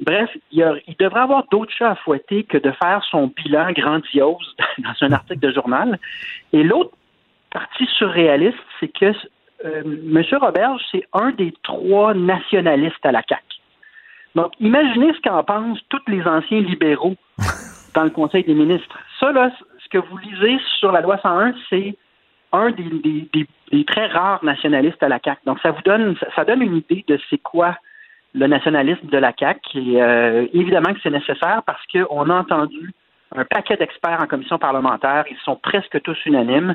Bref, 0.00 0.30
il, 0.50 0.82
il 0.86 0.96
devrait 0.98 1.20
avoir 1.20 1.44
d'autres 1.50 1.72
chats 1.72 1.90
à 1.90 1.94
fouetter 1.94 2.44
que 2.44 2.58
de 2.58 2.72
faire 2.72 3.02
son 3.10 3.28
bilan 3.28 3.72
grandiose 3.72 4.56
dans 4.78 4.94
un 5.00 5.12
article 5.12 5.40
de 5.40 5.52
journal. 5.52 5.98
Et 6.52 6.62
l'autre 6.62 6.92
partie 7.50 7.86
surréaliste, 7.98 8.58
c'est 8.78 8.88
que 8.88 9.12
euh, 9.64 9.82
M. 9.84 10.22
Roberge, 10.40 10.82
c'est 10.90 11.06
un 11.12 11.30
des 11.32 11.52
trois 11.62 12.14
nationalistes 12.14 13.04
à 13.04 13.12
la 13.12 13.22
CAQ. 13.28 13.42
Donc, 14.34 14.52
imaginez 14.60 15.12
ce 15.14 15.20
qu'en 15.20 15.42
pensent 15.42 15.80
tous 15.88 16.02
les 16.06 16.22
anciens 16.22 16.60
libéraux 16.60 17.16
dans 17.94 18.04
le 18.04 18.10
Conseil 18.10 18.44
des 18.44 18.54
ministres. 18.54 18.98
Ça, 19.18 19.32
là, 19.32 19.50
ce 19.78 19.88
que 19.88 19.98
vous 19.98 20.16
lisez 20.18 20.58
sur 20.78 20.92
la 20.92 21.00
loi 21.00 21.18
101, 21.22 21.54
c'est 21.68 21.96
un 22.52 22.70
des, 22.70 23.84
très 23.86 24.06
rares 24.06 24.44
nationalistes 24.44 25.02
à 25.02 25.08
la 25.08 25.18
CAQ. 25.22 25.40
Donc, 25.46 25.58
ça 25.60 25.70
vous 25.72 25.82
donne, 25.82 26.16
ça 26.34 26.44
donne 26.44 26.62
une 26.62 26.76
idée 26.76 27.04
de 27.06 27.18
c'est 27.28 27.38
quoi 27.38 27.76
le 28.34 28.46
nationalisme 28.46 29.06
de 29.08 29.18
la 29.18 29.32
CAQ. 29.38 29.78
Et 29.78 30.02
euh, 30.02 30.46
évidemment 30.52 30.94
que 30.94 31.00
c'est 31.02 31.10
nécessaire 31.10 31.62
parce 31.66 31.84
qu'on 31.92 32.30
a 32.30 32.34
entendu 32.34 32.92
un 33.34 33.44
paquet 33.44 33.76
d'experts 33.76 34.20
en 34.20 34.26
commission 34.26 34.58
parlementaire. 34.58 35.24
Ils 35.30 35.36
sont 35.44 35.56
presque 35.56 36.00
tous 36.02 36.18
unanimes 36.26 36.74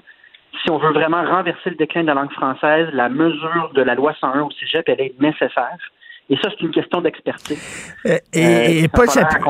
si 0.61 0.69
on 0.71 0.77
veut 0.77 0.91
vraiment 0.91 1.23
renverser 1.23 1.69
le 1.71 1.75
déclin 1.75 2.01
de 2.01 2.07
la 2.07 2.13
langue 2.13 2.31
française, 2.31 2.89
la 2.93 3.09
mesure 3.09 3.71
de 3.73 3.81
la 3.81 3.95
loi 3.95 4.13
101 4.19 4.41
au 4.41 4.51
cégep, 4.51 4.87
elle 4.87 5.01
est 5.01 5.19
nécessaire. 5.19 5.77
Et 6.27 6.35
ça, 6.37 6.49
c'est 6.49 6.61
une 6.61 6.71
question 6.71 7.01
d'expertise. 7.01 7.59
Euh, 8.07 8.17
et, 8.33 8.83
euh, 8.83 8.87
Paul 8.91 9.07
Saint-Pierre 9.07 9.41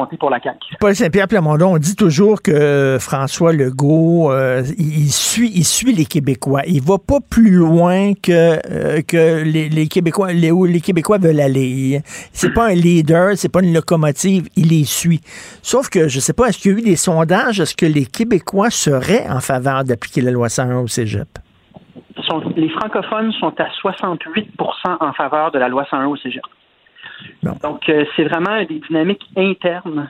Paul 0.79 1.27
Plamondon, 1.29 1.75
on 1.75 1.77
dit 1.77 1.95
toujours 1.95 2.41
que 2.41 2.97
François 2.99 3.53
Legault, 3.53 4.29
euh, 4.29 4.61
il 4.77 5.09
suit, 5.09 5.51
il 5.55 5.63
suit 5.63 5.93
les 5.93 6.03
Québécois. 6.03 6.63
Il 6.67 6.81
va 6.81 6.97
pas 6.97 7.19
plus 7.21 7.51
loin 7.51 8.13
que 8.13 8.55
que 9.03 9.43
les, 9.43 9.87
Québécois, 9.87 10.33
les, 10.33 10.51
où 10.51 10.65
les 10.65 10.81
Québécois 10.81 11.17
veulent 11.17 11.39
aller. 11.39 12.01
C'est 12.33 12.53
pas 12.53 12.67
un 12.67 12.73
leader, 12.73 13.37
c'est 13.37 13.51
pas 13.51 13.61
une 13.63 13.73
locomotive, 13.73 14.49
il 14.57 14.67
les 14.67 14.83
suit. 14.83 15.21
Sauf 15.61 15.89
que 15.89 16.09
je 16.09 16.19
sais 16.19 16.33
pas, 16.33 16.47
est-ce 16.47 16.59
qu'il 16.59 16.71
y 16.71 16.75
a 16.75 16.77
eu 16.77 16.81
des 16.81 16.97
sondages, 16.97 17.61
est-ce 17.61 17.75
que 17.75 17.85
les 17.85 18.05
Québécois 18.05 18.69
seraient 18.69 19.29
en 19.29 19.39
faveur 19.39 19.85
d'appliquer 19.85 20.19
la 20.19 20.31
loi 20.31 20.49
101 20.49 20.79
au 20.79 20.87
Cégep? 20.87 21.39
les 22.55 22.69
francophones 22.69 23.31
sont 23.33 23.53
à 23.59 23.67
68% 23.81 24.97
en 24.99 25.13
faveur 25.13 25.51
de 25.51 25.59
la 25.59 25.69
loi 25.69 25.85
101 25.89 26.07
au 26.07 26.15
Cégep. 26.17 26.43
Donc, 27.61 27.89
euh, 27.89 28.05
c'est 28.15 28.23
vraiment 28.23 28.57
des 28.63 28.79
dynamiques 28.79 29.25
internes 29.37 30.09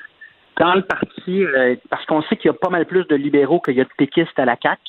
dans 0.58 0.74
le 0.74 0.84
parti, 0.84 1.44
euh, 1.44 1.76
parce 1.90 2.06
qu'on 2.06 2.22
sait 2.24 2.38
qu'il 2.38 2.50
y 2.50 2.54
a 2.54 2.58
pas 2.58 2.70
mal 2.70 2.86
plus 2.86 3.06
de 3.08 3.16
libéraux 3.16 3.60
qu'il 3.60 3.76
y 3.76 3.82
a 3.82 3.84
de 3.84 3.90
péquistes 3.98 4.38
à 4.40 4.46
la 4.46 4.56
CAQ. 4.62 4.82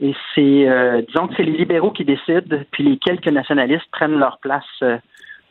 Et 0.00 0.14
c'est, 0.34 0.68
euh, 0.68 1.02
disons 1.06 1.28
que 1.28 1.34
c'est 1.36 1.42
les 1.44 1.56
libéraux 1.56 1.90
qui 1.90 2.04
décident, 2.04 2.58
puis 2.70 2.84
les 2.84 2.98
quelques 2.98 3.28
nationalistes 3.28 3.86
prennent 3.92 4.18
leur 4.18 4.38
place, 4.38 4.64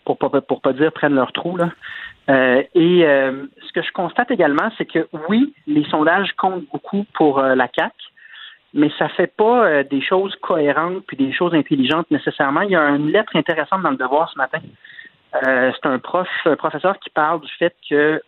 pour 0.06 0.18
pas 0.18 0.30
pour 0.42 0.62
pas 0.62 0.74
dire 0.74 0.92
prennent 0.92 1.16
leur 1.16 1.32
trou 1.32 1.56
là. 1.56 1.70
et 2.76 3.06
ce 3.06 3.72
que 3.74 3.82
je 3.82 3.92
constate 3.94 4.32
également, 4.32 4.70
c'est 4.78 4.86
que 4.86 5.08
oui, 5.30 5.54
les 5.66 5.86
sondages 5.86 6.34
comptent 6.34 6.66
beaucoup 6.74 7.06
pour 7.14 7.42
la 7.42 7.70
CAQ, 7.74 7.94
mais 8.74 8.92
ça 9.00 9.08
fait 9.08 9.34
pas 9.34 9.84
des 9.84 10.02
choses 10.02 10.36
cohérentes 10.42 11.06
puis 11.08 11.16
des 11.16 11.32
choses 11.32 11.54
intelligentes 11.54 12.12
nécessairement. 12.12 12.62
Il 12.62 12.72
y 12.72 12.76
a 12.76 12.90
une 12.90 13.12
lettre 13.12 13.36
intéressante 13.36 13.82
dans 13.82 13.92
le 13.92 13.98
Devoir 13.98 14.30
ce 14.30 14.38
matin 14.38 14.60
euh, 15.36 15.72
c'est 15.74 15.90
un 15.90 16.00
prof, 16.00 16.28
professeur 16.58 17.00
qui 17.00 17.10
parle 17.10 17.42
du 17.42 17.52
fait 17.58 17.76
que 17.90 18.22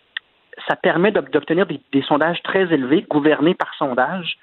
ça 0.67 0.75
permet 0.75 1.11
d'obtenir 1.11 1.65
des, 1.65 2.01
sondages 2.03 2.41
très 2.43 2.61
élevés, 2.73 3.05
gouvernés 3.09 3.53
par 3.53 3.73
sondage, 3.77 4.37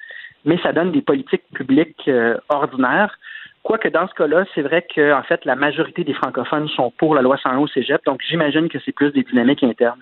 mais 0.44 0.58
ça 0.62 0.72
donne 0.72 0.92
des 0.92 1.02
politiques 1.02 1.44
publiques 1.54 2.08
euh, 2.08 2.36
ordinaires. 2.48 3.18
Quoique 3.62 3.88
dans 3.88 4.06
ce 4.08 4.14
cas-là, 4.14 4.44
c'est 4.54 4.62
vrai 4.62 4.84
que 4.94 5.12
en 5.12 5.22
fait 5.22 5.44
la 5.44 5.56
majorité 5.56 6.04
des 6.04 6.14
francophones 6.14 6.68
sont 6.68 6.92
pour 6.98 7.14
la 7.14 7.22
loi 7.22 7.38
101 7.42 7.58
au 7.58 7.66
Cégep, 7.68 8.04
donc 8.04 8.20
j'imagine 8.28 8.68
que 8.68 8.78
c'est 8.84 8.92
plus 8.92 9.12
des 9.12 9.22
dynamiques 9.22 9.62
internes 9.62 10.00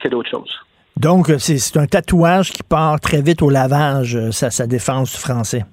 que 0.00 0.08
d'autres 0.08 0.30
choses. 0.30 0.58
Donc 0.96 1.26
c'est 1.38 1.76
un 1.76 1.86
tatouage 1.86 2.50
qui 2.50 2.62
part 2.62 2.98
très 2.98 3.22
vite 3.22 3.42
au 3.42 3.50
lavage, 3.50 4.18
sa, 4.30 4.50
sa 4.50 4.66
défense 4.66 5.12
du 5.12 5.18
français. 5.18 5.64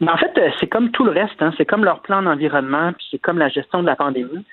Mais 0.00 0.10
en 0.10 0.16
fait, 0.16 0.32
c'est 0.60 0.66
comme 0.66 0.90
tout 0.90 1.04
le 1.04 1.12
reste, 1.12 1.40
hein. 1.40 1.52
c'est 1.56 1.64
comme 1.64 1.84
leur 1.84 2.00
plan 2.00 2.22
d'environnement, 2.22 2.92
puis 2.92 3.06
c'est 3.10 3.18
comme 3.18 3.38
la 3.38 3.48
gestion 3.48 3.80
de 3.80 3.86
la 3.86 3.96
pandémie 3.96 4.44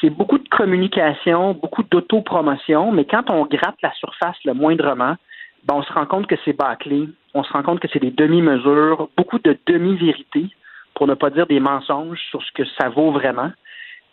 c'est 0.00 0.10
beaucoup 0.10 0.38
de 0.38 0.48
communication, 0.48 1.54
beaucoup 1.54 1.82
d'autopromotion, 1.82 2.92
mais 2.92 3.04
quand 3.04 3.30
on 3.30 3.46
gratte 3.46 3.80
la 3.82 3.92
surface 3.94 4.36
le 4.44 4.54
moindrement, 4.54 5.16
ben 5.64 5.74
on 5.76 5.82
se 5.82 5.92
rend 5.92 6.06
compte 6.06 6.26
que 6.26 6.36
c'est 6.44 6.52
bâclé, 6.52 7.08
on 7.32 7.42
se 7.42 7.52
rend 7.52 7.62
compte 7.62 7.80
que 7.80 7.88
c'est 7.92 8.00
des 8.00 8.10
demi-mesures, 8.10 9.08
beaucoup 9.16 9.38
de 9.38 9.56
demi-vérités, 9.66 10.48
pour 10.94 11.06
ne 11.06 11.14
pas 11.14 11.30
dire 11.30 11.46
des 11.46 11.60
mensonges 11.60 12.20
sur 12.30 12.42
ce 12.42 12.52
que 12.52 12.64
ça 12.78 12.88
vaut 12.88 13.10
vraiment. 13.10 13.50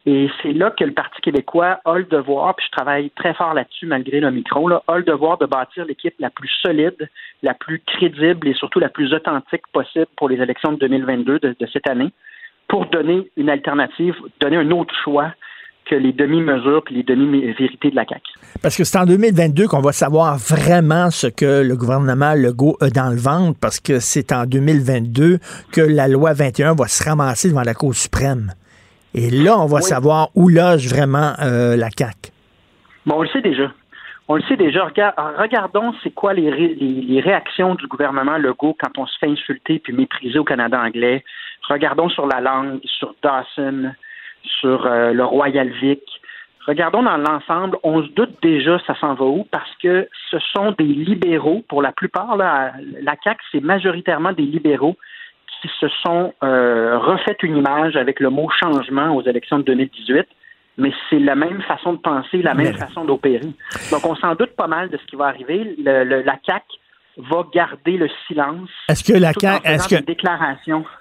Et 0.07 0.29
c'est 0.41 0.53
là 0.53 0.71
que 0.71 0.83
le 0.83 0.93
Parti 0.93 1.21
québécois 1.21 1.79
a 1.85 1.99
le 1.99 2.05
devoir, 2.05 2.55
puis 2.55 2.65
je 2.65 2.71
travaille 2.71 3.11
très 3.11 3.35
fort 3.35 3.53
là-dessus 3.53 3.85
malgré 3.85 4.19
le 4.19 4.31
micro, 4.31 4.67
là, 4.67 4.81
a 4.87 4.97
le 4.97 5.03
devoir 5.03 5.37
de 5.37 5.45
bâtir 5.45 5.85
l'équipe 5.85 6.15
la 6.17 6.31
plus 6.31 6.49
solide, 6.63 7.07
la 7.43 7.53
plus 7.53 7.79
crédible 7.85 8.47
et 8.47 8.53
surtout 8.55 8.79
la 8.79 8.89
plus 8.89 9.13
authentique 9.13 9.61
possible 9.71 10.07
pour 10.17 10.27
les 10.27 10.41
élections 10.41 10.71
de 10.71 10.79
2022 10.79 11.39
de 11.39 11.67
cette 11.71 11.87
année, 11.87 12.11
pour 12.67 12.87
donner 12.87 13.29
une 13.37 13.49
alternative, 13.49 14.15
donner 14.39 14.57
un 14.57 14.71
autre 14.71 14.95
choix 15.03 15.33
que 15.91 15.95
les 15.95 16.13
demi-mesures 16.13 16.83
et 16.89 16.93
les 16.93 17.03
demi-vérités 17.03 17.91
de 17.91 17.95
la 17.95 18.05
CAQ. 18.07 18.21
Parce 18.61 18.77
que 18.77 18.85
c'est 18.85 18.97
en 18.97 19.05
2022 19.05 19.67
qu'on 19.67 19.81
va 19.81 19.91
savoir 19.91 20.37
vraiment 20.37 21.11
ce 21.11 21.27
que 21.27 21.61
le 21.61 21.75
gouvernement 21.75 22.33
Legault 22.33 22.77
a 22.79 22.89
dans 22.89 23.09
le 23.09 23.17
ventre, 23.17 23.59
parce 23.59 23.81
que 23.81 23.99
c'est 23.99 24.31
en 24.31 24.45
2022 24.45 25.39
que 25.73 25.81
la 25.81 26.07
loi 26.07 26.31
21 26.31 26.75
va 26.75 26.87
se 26.87 27.03
ramasser 27.03 27.49
devant 27.49 27.63
la 27.63 27.73
Cour 27.73 27.93
suprême. 27.93 28.53
Et 29.13 29.29
là, 29.29 29.59
on 29.59 29.65
va 29.65 29.81
savoir 29.81 30.29
où 30.33 30.47
loge 30.47 30.87
vraiment 30.87 31.33
euh, 31.41 31.75
la 31.75 31.89
CAQ. 31.89 32.31
Bon, 33.05 33.15
on 33.17 33.23
le 33.23 33.27
sait 33.27 33.41
déjà. 33.41 33.73
On 34.29 34.35
le 34.35 34.43
sait 34.43 34.55
déjà. 34.55 34.85
regardons 35.37 35.93
c'est 36.03 36.11
quoi 36.11 36.33
les, 36.33 36.49
les, 36.79 37.19
réactions 37.19 37.75
du 37.75 37.85
gouvernement 37.87 38.37
Legault 38.37 38.77
quand 38.79 38.97
on 38.97 39.05
se 39.05 39.17
fait 39.19 39.27
insulter 39.27 39.79
puis 39.79 39.91
mépriser 39.91 40.39
au 40.39 40.45
Canada 40.45 40.81
anglais. 40.81 41.25
Regardons 41.67 42.07
sur 42.07 42.27
la 42.27 42.39
langue, 42.39 42.79
sur 42.85 43.13
Dawson, 43.21 43.91
sur 44.43 44.85
euh, 44.85 45.13
le 45.13 45.23
Royal 45.23 45.69
Vic. 45.69 46.01
Regardons 46.67 47.01
dans 47.01 47.17
l'ensemble, 47.17 47.77
on 47.83 48.03
se 48.03 48.09
doute 48.09 48.37
déjà 48.41 48.77
ça 48.85 48.95
s'en 48.99 49.15
va 49.15 49.25
où 49.25 49.47
parce 49.49 49.71
que 49.81 50.07
ce 50.29 50.37
sont 50.53 50.71
des 50.77 50.83
libéraux, 50.83 51.63
pour 51.67 51.81
la 51.81 51.91
plupart, 51.91 52.37
là, 52.37 52.73
la 53.01 53.15
CAQ, 53.23 53.43
c'est 53.51 53.61
majoritairement 53.61 54.31
des 54.31 54.43
libéraux 54.43 54.95
qui 55.61 55.69
se 55.79 55.87
sont 56.03 56.33
euh, 56.43 56.97
refait 56.99 57.37
une 57.43 57.57
image 57.57 57.95
avec 57.95 58.19
le 58.19 58.29
mot 58.29 58.49
changement 58.49 59.15
aux 59.15 59.23
élections 59.23 59.59
de 59.59 59.63
2018 59.63 60.27
mais 60.77 60.91
c'est 61.09 61.19
la 61.19 61.35
même 61.35 61.61
façon 61.61 61.93
de 61.93 61.99
penser, 61.99 62.41
la 62.41 62.53
même 62.53 62.73
façon 62.75 63.05
d'opérer. 63.05 63.47
Donc, 63.91 64.05
on 64.05 64.15
s'en 64.15 64.35
doute 64.35 64.55
pas 64.55 64.67
mal 64.67 64.89
de 64.89 64.97
ce 64.97 65.05
qui 65.05 65.15
va 65.15 65.25
arriver. 65.25 65.75
Le, 65.77 66.21
la 66.23 66.35
CAQ 66.45 66.65
va 67.29 67.43
garder 67.53 67.97
le 67.97 68.09
silence. 68.27 68.69
Est-ce 68.89 69.03
que 69.03 69.17
la 69.17 69.31
est-ce 69.31 69.87
que 69.87 69.95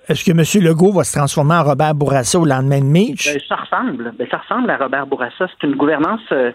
Est-ce 0.08 0.24
que 0.24 0.30
M. 0.32 0.64
Legault 0.64 0.92
va 0.92 1.04
se 1.04 1.16
transformer 1.16 1.54
en 1.54 1.64
Robert 1.64 1.94
Bourassa 1.94 2.38
au 2.38 2.44
lendemain 2.44 2.80
de 2.80 2.84
Mitch? 2.84 3.32
Ben, 3.32 3.40
ça 3.48 3.56
ressemble. 3.56 4.12
Ben, 4.18 4.26
ça 4.30 4.38
ressemble 4.38 4.70
à 4.70 4.76
Robert 4.76 5.06
Bourassa. 5.06 5.46
C'est 5.48 5.66
une 5.66 5.76
gouvernance 5.76 6.20
euh, 6.32 6.52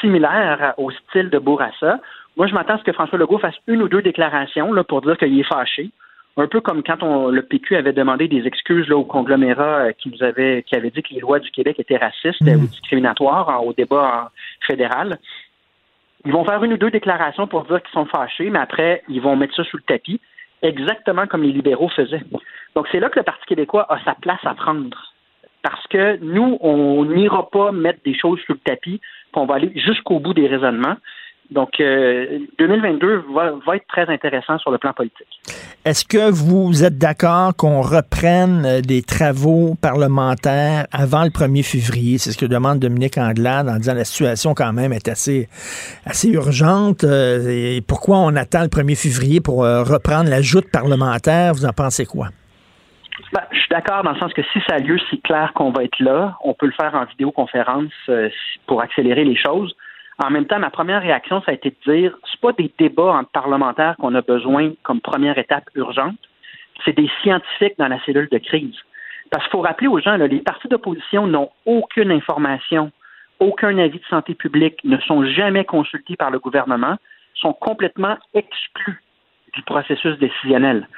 similaire 0.00 0.74
au 0.76 0.90
style 0.90 1.30
de 1.30 1.38
Bourassa. 1.38 2.00
Moi, 2.36 2.46
je 2.46 2.54
m'attends 2.54 2.74
à 2.74 2.78
ce 2.78 2.84
que 2.84 2.92
François 2.92 3.18
Legault 3.18 3.38
fasse 3.38 3.56
une 3.66 3.82
ou 3.82 3.88
deux 3.88 4.02
déclarations 4.02 4.72
là, 4.72 4.84
pour 4.84 5.02
dire 5.02 5.16
qu'il 5.16 5.38
est 5.38 5.48
fâché. 5.48 5.90
Un 6.36 6.46
peu 6.46 6.60
comme 6.60 6.84
quand 6.84 7.02
on, 7.02 7.30
le 7.30 7.42
PQ 7.42 7.74
avait 7.74 7.92
demandé 7.92 8.28
des 8.28 8.46
excuses 8.46 8.86
là, 8.88 8.96
au 8.96 9.04
conglomérat 9.04 9.86
euh, 9.86 9.92
qui 9.92 10.08
nous 10.08 10.22
avait 10.22 10.62
qui 10.62 10.76
avait 10.76 10.90
dit 10.90 11.02
que 11.02 11.12
les 11.12 11.20
lois 11.20 11.40
du 11.40 11.50
Québec 11.50 11.80
étaient 11.80 11.96
racistes 11.96 12.40
mm. 12.40 12.62
ou 12.62 12.66
discriminatoires 12.68 13.66
au 13.66 13.72
débat 13.72 14.30
fédéral. 14.64 15.18
Ils 16.24 16.32
vont 16.32 16.44
faire 16.44 16.62
une 16.64 16.72
ou 16.72 16.76
deux 16.76 16.90
déclarations 16.90 17.46
pour 17.46 17.64
dire 17.64 17.82
qu'ils 17.82 17.92
sont 17.92 18.06
fâchés, 18.06 18.50
mais 18.50 18.58
après, 18.58 19.02
ils 19.08 19.20
vont 19.20 19.36
mettre 19.36 19.54
ça 19.54 19.64
sous 19.64 19.76
le 19.76 19.82
tapis, 19.82 20.20
exactement 20.62 21.26
comme 21.26 21.42
les 21.42 21.52
libéraux 21.52 21.88
faisaient. 21.88 22.24
Donc, 22.74 22.88
c'est 22.90 23.00
là 23.00 23.08
que 23.08 23.18
le 23.18 23.24
Parti 23.24 23.44
québécois 23.46 23.86
a 23.88 24.02
sa 24.04 24.14
place 24.14 24.44
à 24.44 24.54
prendre. 24.54 25.14
Parce 25.62 25.86
que 25.88 26.18
nous, 26.22 26.58
on 26.60 27.04
n'ira 27.04 27.48
pas 27.50 27.72
mettre 27.72 28.00
des 28.04 28.14
choses 28.14 28.40
sous 28.46 28.52
le 28.52 28.58
tapis, 28.58 29.00
puis 29.00 29.40
on 29.40 29.46
va 29.46 29.56
aller 29.56 29.72
jusqu'au 29.76 30.18
bout 30.18 30.34
des 30.34 30.46
raisonnements. 30.46 30.96
Donc, 31.50 31.70
2022 31.78 33.06
euh, 33.06 33.22
va, 33.32 33.52
va, 33.66 33.76
être 33.76 33.86
très 33.88 34.06
intéressant 34.12 34.58
sur 34.58 34.70
le 34.70 34.76
plan 34.76 34.92
politique. 34.92 35.40
Est-ce 35.82 36.04
que 36.04 36.30
vous 36.30 36.84
êtes 36.84 36.98
d'accord 36.98 37.56
qu'on 37.56 37.80
reprenne 37.80 38.66
euh, 38.66 38.80
des 38.82 39.00
travaux 39.00 39.74
parlementaires 39.80 40.86
avant 40.92 41.22
le 41.22 41.30
1er 41.30 41.62
février? 41.62 42.18
C'est 42.18 42.32
ce 42.32 42.38
que 42.38 42.44
demande 42.44 42.80
Dominique 42.80 43.16
Anglade 43.16 43.66
en 43.66 43.76
disant 43.76 43.94
la 43.94 44.04
situation 44.04 44.52
quand 44.52 44.74
même 44.74 44.92
est 44.92 45.08
assez, 45.08 45.48
assez 46.04 46.28
urgente. 46.28 47.04
Euh, 47.04 47.48
et 47.48 47.80
pourquoi 47.80 48.18
on 48.18 48.36
attend 48.36 48.60
le 48.60 48.68
1er 48.68 49.00
février 49.00 49.40
pour 49.40 49.60
reprendre 49.60 50.28
la 50.28 50.42
joute 50.42 50.70
parlementaire? 50.70 51.54
Vous 51.54 51.64
en 51.64 51.72
pensez 51.72 52.04
quoi? 52.04 52.28
Ben, 53.32 53.42
je 53.52 53.58
suis 53.58 53.68
d'accord 53.70 54.02
dans 54.04 54.12
le 54.12 54.18
sens 54.18 54.32
que 54.34 54.42
si 54.52 54.58
ça 54.68 54.74
a 54.74 54.78
lieu, 54.78 54.98
c'est 55.10 55.22
clair 55.22 55.52
qu'on 55.54 55.70
va 55.70 55.84
être 55.84 55.98
là. 55.98 56.36
On 56.44 56.52
peut 56.52 56.66
le 56.66 56.72
faire 56.72 56.94
en 56.94 57.06
vidéoconférence 57.06 57.92
pour 58.66 58.82
accélérer 58.82 59.24
les 59.24 59.36
choses. 59.36 59.74
En 60.18 60.30
même 60.30 60.46
temps, 60.46 60.58
ma 60.58 60.70
première 60.70 61.02
réaction, 61.02 61.40
ça 61.42 61.52
a 61.52 61.54
été 61.54 61.70
de 61.70 61.92
dire, 61.92 62.16
c'est 62.30 62.40
pas 62.40 62.52
des 62.52 62.72
débats 62.78 63.12
entre 63.12 63.30
parlementaires 63.30 63.96
qu'on 63.98 64.14
a 64.14 64.22
besoin 64.22 64.72
comme 64.82 65.00
première 65.00 65.38
étape 65.38 65.64
urgente, 65.74 66.18
c'est 66.84 66.96
des 66.96 67.08
scientifiques 67.22 67.78
dans 67.78 67.88
la 67.88 68.00
cellule 68.04 68.28
de 68.30 68.38
crise. 68.38 68.74
Parce 69.30 69.44
qu'il 69.44 69.52
faut 69.52 69.60
rappeler 69.60 69.88
aux 69.88 70.00
gens, 70.00 70.16
là, 70.16 70.26
les 70.26 70.40
partis 70.40 70.68
d'opposition 70.68 71.26
n'ont 71.26 71.50
aucune 71.66 72.10
information, 72.10 72.90
aucun 73.40 73.78
avis 73.78 73.98
de 73.98 74.04
santé 74.06 74.34
publique, 74.34 74.82
ne 74.84 74.98
sont 74.98 75.24
jamais 75.24 75.64
consultés 75.64 76.16
par 76.16 76.30
le 76.30 76.38
gouvernement, 76.38 76.96
sont 77.34 77.52
complètement 77.52 78.16
exclus 78.34 79.02
du 79.54 79.62
processus 79.62 80.18
décisionnel. 80.18 80.88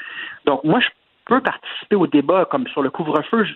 Donc, 0.46 0.64
moi, 0.64 0.80
je 0.80 0.88
peux 1.26 1.40
participer 1.40 1.96
au 1.96 2.06
débat, 2.06 2.46
comme 2.46 2.66
sur 2.68 2.82
le 2.82 2.90
couvre-feu, 2.90 3.46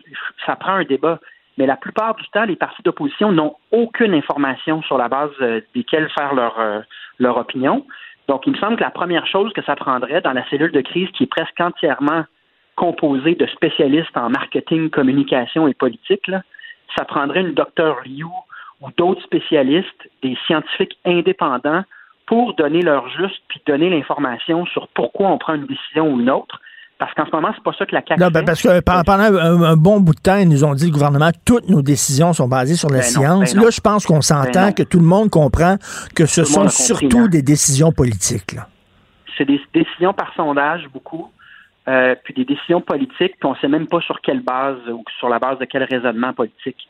ça 0.44 0.56
prend 0.56 0.74
un 0.74 0.84
débat, 0.84 1.18
mais 1.56 1.66
la 1.66 1.76
plupart 1.76 2.14
du 2.14 2.26
temps, 2.28 2.44
les 2.44 2.56
partis 2.56 2.82
d'opposition 2.82 3.32
n'ont 3.32 3.56
aucune 3.70 4.14
information 4.14 4.82
sur 4.82 4.98
la 4.98 5.08
base 5.08 5.30
euh, 5.40 5.60
desquelles 5.74 6.08
faire 6.10 6.34
leur, 6.34 6.58
euh, 6.58 6.80
leur 7.18 7.36
opinion. 7.36 7.86
Donc, 8.28 8.46
il 8.46 8.52
me 8.52 8.58
semble 8.58 8.76
que 8.76 8.82
la 8.82 8.90
première 8.90 9.26
chose 9.26 9.52
que 9.52 9.62
ça 9.62 9.76
prendrait 9.76 10.20
dans 10.20 10.32
la 10.32 10.48
cellule 10.48 10.72
de 10.72 10.80
crise, 10.80 11.08
qui 11.10 11.24
est 11.24 11.28
presque 11.28 11.60
entièrement 11.60 12.24
composée 12.74 13.34
de 13.34 13.46
spécialistes 13.46 14.16
en 14.16 14.30
marketing, 14.30 14.90
communication 14.90 15.68
et 15.68 15.74
politique, 15.74 16.30
ça 16.96 17.04
prendrait 17.04 17.42
une 17.42 17.54
docteur 17.54 18.00
Liu 18.04 18.26
ou 18.80 18.88
d'autres 18.96 19.22
spécialistes, 19.22 20.08
des 20.22 20.36
scientifiques 20.46 20.98
indépendants, 21.04 21.84
pour 22.26 22.54
donner 22.54 22.82
leur 22.82 23.08
juste 23.10 23.42
puis 23.48 23.60
donner 23.66 23.90
l'information 23.90 24.64
sur 24.66 24.88
pourquoi 24.88 25.28
on 25.28 25.38
prend 25.38 25.54
une 25.54 25.66
décision 25.66 26.12
ou 26.12 26.20
une 26.20 26.30
autre. 26.30 26.60
Parce 26.98 27.12
qu'en 27.14 27.26
ce 27.26 27.30
moment, 27.32 27.50
c'est 27.54 27.62
pas 27.62 27.72
ça 27.76 27.86
que 27.86 27.94
la 27.94 28.02
CAQ 28.06 28.20
Non, 28.20 28.28
ben 28.28 28.44
parce 28.44 28.62
que 28.62 28.80
pendant 28.80 29.24
un, 29.24 29.76
bon 29.76 30.00
bout 30.00 30.14
de 30.14 30.20
temps, 30.20 30.36
ils 30.36 30.48
nous 30.48 30.64
ont 30.64 30.74
dit, 30.74 30.86
le 30.86 30.92
gouvernement, 30.92 31.30
toutes 31.44 31.68
nos 31.68 31.82
décisions 31.82 32.32
sont 32.32 32.48
basées 32.48 32.76
sur 32.76 32.88
la 32.88 32.98
ben 32.98 33.02
science. 33.02 33.54
Ben 33.54 33.62
là, 33.62 33.70
je 33.70 33.80
pense 33.80 34.06
qu'on 34.06 34.20
s'entend 34.20 34.72
que 34.72 34.84
tout 34.84 35.00
le 35.00 35.06
monde 35.06 35.28
comprend 35.30 35.76
que 36.14 36.26
ce 36.26 36.44
sont 36.44 36.68
surtout 36.68 37.28
des 37.28 37.42
décisions 37.42 37.90
politiques. 37.90 38.56
C'est 39.36 39.44
des 39.44 39.60
décisions 39.72 40.12
par 40.12 40.32
sondage, 40.34 40.86
beaucoup. 40.92 41.30
Euh, 41.86 42.14
puis 42.24 42.32
des 42.32 42.46
décisions 42.46 42.80
politiques, 42.80 43.36
puis 43.38 43.44
on 43.44 43.52
ne 43.52 43.58
sait 43.58 43.68
même 43.68 43.86
pas 43.86 44.00
sur 44.00 44.22
quelle 44.22 44.40
base 44.40 44.78
ou 44.88 45.04
sur 45.18 45.28
la 45.28 45.38
base 45.38 45.58
de 45.58 45.66
quel 45.66 45.82
raisonnement 45.82 46.32
politique. 46.32 46.88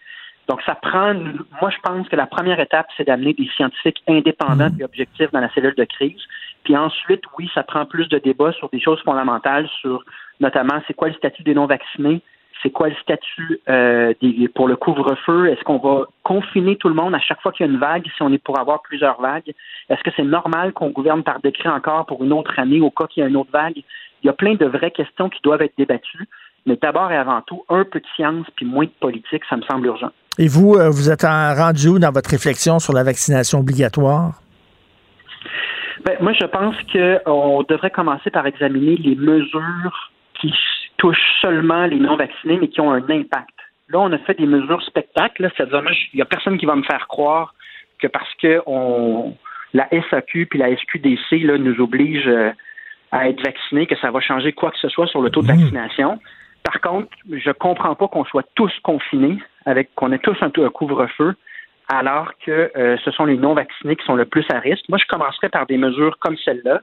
Donc, 0.48 0.60
ça 0.64 0.76
prend. 0.76 1.14
Moi, 1.14 1.70
je 1.70 1.78
pense 1.82 2.08
que 2.08 2.14
la 2.14 2.26
première 2.26 2.60
étape, 2.60 2.86
c'est 2.96 3.04
d'amener 3.04 3.32
des 3.32 3.48
scientifiques 3.56 4.02
indépendants 4.06 4.70
mmh. 4.70 4.80
et 4.80 4.84
objectifs 4.84 5.32
dans 5.32 5.40
la 5.40 5.52
cellule 5.52 5.74
de 5.76 5.84
crise. 5.84 6.20
Puis 6.64 6.76
ensuite, 6.76 7.22
oui, 7.38 7.50
ça 7.54 7.62
prend 7.62 7.84
plus 7.84 8.08
de 8.08 8.18
débats 8.18 8.52
sur 8.52 8.68
des 8.70 8.80
choses 8.80 9.00
fondamentales, 9.02 9.68
sur 9.80 10.02
notamment 10.40 10.80
c'est 10.86 10.94
quoi 10.94 11.08
le 11.08 11.14
statut 11.14 11.42
des 11.42 11.54
non-vaccinés, 11.54 12.22
c'est 12.62 12.70
quoi 12.70 12.88
le 12.88 12.94
statut 12.96 13.60
euh, 13.68 14.14
des, 14.22 14.48
pour 14.48 14.66
le 14.66 14.76
couvre-feu, 14.76 15.50
est-ce 15.50 15.62
qu'on 15.64 15.78
va 15.78 16.06
confiner 16.22 16.76
tout 16.76 16.88
le 16.88 16.94
monde 16.94 17.14
à 17.14 17.20
chaque 17.20 17.40
fois 17.42 17.52
qu'il 17.52 17.66
y 17.66 17.68
a 17.68 17.72
une 17.72 17.78
vague, 17.78 18.04
si 18.16 18.22
on 18.22 18.32
est 18.32 18.42
pour 18.42 18.58
avoir 18.58 18.80
plusieurs 18.82 19.20
vagues, 19.20 19.52
est-ce 19.90 20.02
que 20.02 20.10
c'est 20.16 20.24
normal 20.24 20.72
qu'on 20.72 20.88
gouverne 20.88 21.22
par 21.22 21.40
décret 21.40 21.68
encore 21.68 22.06
pour 22.06 22.24
une 22.24 22.32
autre 22.32 22.58
année 22.58 22.80
au 22.80 22.90
cas 22.90 23.06
qu'il 23.06 23.22
y 23.22 23.26
a 23.26 23.28
une 23.28 23.36
autre 23.36 23.50
vague? 23.52 23.76
Il 24.22 24.26
y 24.26 24.30
a 24.30 24.32
plein 24.32 24.54
de 24.54 24.64
vraies 24.64 24.90
questions 24.90 25.28
qui 25.28 25.40
doivent 25.42 25.62
être 25.62 25.76
débattues, 25.76 26.26
mais 26.64 26.78
d'abord 26.80 27.12
et 27.12 27.16
avant 27.16 27.42
tout, 27.42 27.64
un 27.68 27.84
peu 27.84 28.00
de 28.00 28.06
science 28.16 28.46
puis 28.56 28.64
moins 28.64 28.84
de 28.84 28.92
politique, 28.98 29.42
ça 29.50 29.56
me 29.56 29.62
semble 29.62 29.86
urgent. 29.86 30.10
Et 30.38 30.48
vous, 30.48 30.74
euh, 30.74 30.88
vous 30.88 31.10
êtes 31.10 31.22
rendu 31.22 31.88
où 31.88 31.98
dans 31.98 32.10
votre 32.10 32.30
réflexion 32.30 32.78
sur 32.78 32.94
la 32.94 33.02
vaccination 33.04 33.60
obligatoire? 33.60 34.40
Ben, 36.04 36.16
moi, 36.20 36.32
je 36.32 36.46
pense 36.46 36.76
qu'on 36.92 37.62
devrait 37.62 37.90
commencer 37.90 38.30
par 38.30 38.46
examiner 38.46 38.96
les 38.96 39.14
mesures 39.14 40.12
qui 40.40 40.52
touchent 40.96 41.40
seulement 41.40 41.86
les 41.86 41.98
non-vaccinés, 41.98 42.58
mais 42.60 42.68
qui 42.68 42.80
ont 42.80 42.92
un 42.92 43.08
impact. 43.08 43.50
Là, 43.88 44.00
on 44.00 44.12
a 44.12 44.18
fait 44.18 44.34
des 44.34 44.46
mesures 44.46 44.82
spectacles, 44.82 45.50
c'est-à-dire, 45.56 45.82
il 46.12 46.16
n'y 46.16 46.22
a 46.22 46.24
personne 46.24 46.58
qui 46.58 46.66
va 46.66 46.74
me 46.74 46.82
faire 46.82 47.06
croire 47.06 47.54
que 47.98 48.06
parce 48.06 48.32
que 48.42 48.62
on, 48.66 49.36
la 49.74 49.88
SAQ 50.10 50.46
puis 50.46 50.58
la 50.58 50.74
SQDC 50.74 51.44
là, 51.44 51.58
nous 51.58 51.80
obligent 51.80 52.28
euh, 52.28 52.50
à 53.12 53.28
être 53.28 53.44
vaccinés, 53.44 53.86
que 53.86 53.96
ça 53.96 54.10
va 54.10 54.20
changer 54.20 54.52
quoi 54.52 54.70
que 54.70 54.78
ce 54.78 54.88
soit 54.88 55.06
sur 55.06 55.20
le 55.20 55.30
taux 55.30 55.42
de 55.42 55.52
mmh. 55.52 55.56
vaccination. 55.56 56.18
Par 56.62 56.80
contre, 56.80 57.08
je 57.30 57.50
comprends 57.50 57.94
pas 57.94 58.08
qu'on 58.08 58.24
soit 58.24 58.46
tous 58.54 58.72
confinés, 58.82 59.38
avec 59.66 59.94
qu'on 59.94 60.12
ait 60.12 60.18
tous 60.18 60.36
un 60.40 60.50
couvre-feu, 60.70 61.34
alors 61.88 62.32
que 62.44 62.70
euh, 62.76 62.96
ce 63.04 63.10
sont 63.10 63.24
les 63.26 63.36
non-vaccinés 63.36 63.96
qui 63.96 64.04
sont 64.04 64.14
le 64.14 64.24
plus 64.24 64.44
à 64.52 64.58
risque. 64.58 64.88
Moi, 64.88 64.98
je 64.98 65.06
commencerai 65.06 65.48
par 65.48 65.66
des 65.66 65.76
mesures 65.76 66.18
comme 66.18 66.36
celle-là. 66.38 66.82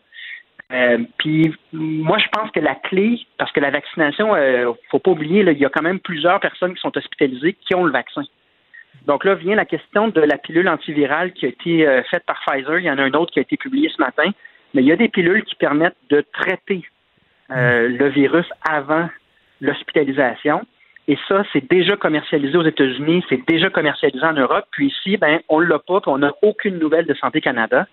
Euh, 0.71 0.99
puis 1.17 1.53
moi, 1.73 2.17
je 2.17 2.27
pense 2.31 2.49
que 2.51 2.59
la 2.59 2.75
clé, 2.75 3.19
parce 3.37 3.51
que 3.51 3.59
la 3.59 3.71
vaccination, 3.71 4.35
euh, 4.35 4.71
faut 4.89 4.99
pas 4.99 5.11
oublier, 5.11 5.41
il 5.41 5.57
y 5.57 5.65
a 5.65 5.69
quand 5.69 5.81
même 5.81 5.99
plusieurs 5.99 6.39
personnes 6.39 6.73
qui 6.73 6.81
sont 6.81 6.95
hospitalisées 6.95 7.53
qui 7.53 7.75
ont 7.75 7.83
le 7.83 7.91
vaccin. 7.91 8.23
Donc 9.05 9.25
là 9.25 9.35
vient 9.35 9.55
la 9.55 9.65
question 9.65 10.09
de 10.09 10.21
la 10.21 10.37
pilule 10.37 10.69
antivirale 10.69 11.33
qui 11.33 11.45
a 11.45 11.49
été 11.49 11.87
euh, 11.87 12.03
faite 12.03 12.23
par 12.25 12.39
Pfizer. 12.45 12.79
Il 12.79 12.85
y 12.85 12.91
en 12.91 12.97
a 12.99 13.03
un 13.03 13.13
autre 13.13 13.31
qui 13.31 13.39
a 13.39 13.41
été 13.41 13.57
publié 13.57 13.89
ce 13.89 14.01
matin. 14.01 14.31
Mais 14.73 14.81
il 14.81 14.87
y 14.87 14.91
a 14.91 14.95
des 14.95 15.09
pilules 15.09 15.43
qui 15.43 15.55
permettent 15.55 15.97
de 16.09 16.23
traiter 16.33 16.85
le 17.49 18.07
virus 18.07 18.45
avant 18.65 19.09
l'hospitalisation. 19.59 20.61
Et 21.11 21.17
ça, 21.27 21.43
c'est 21.51 21.69
déjà 21.69 21.97
commercialisé 21.97 22.57
aux 22.57 22.63
États-Unis, 22.63 23.21
c'est 23.27 23.45
déjà 23.45 23.69
commercialisé 23.69 24.23
en 24.23 24.31
Europe. 24.31 24.63
Puis 24.71 24.87
ici, 24.87 25.17
ben, 25.17 25.41
on 25.49 25.59
ne 25.59 25.65
l'a 25.65 25.77
pas, 25.77 25.99
puis 25.99 26.09
on 26.09 26.19
n'a 26.19 26.31
aucune 26.41 26.79
nouvelle 26.79 27.05
de 27.05 27.13
Santé 27.15 27.41
Canada. 27.41 27.85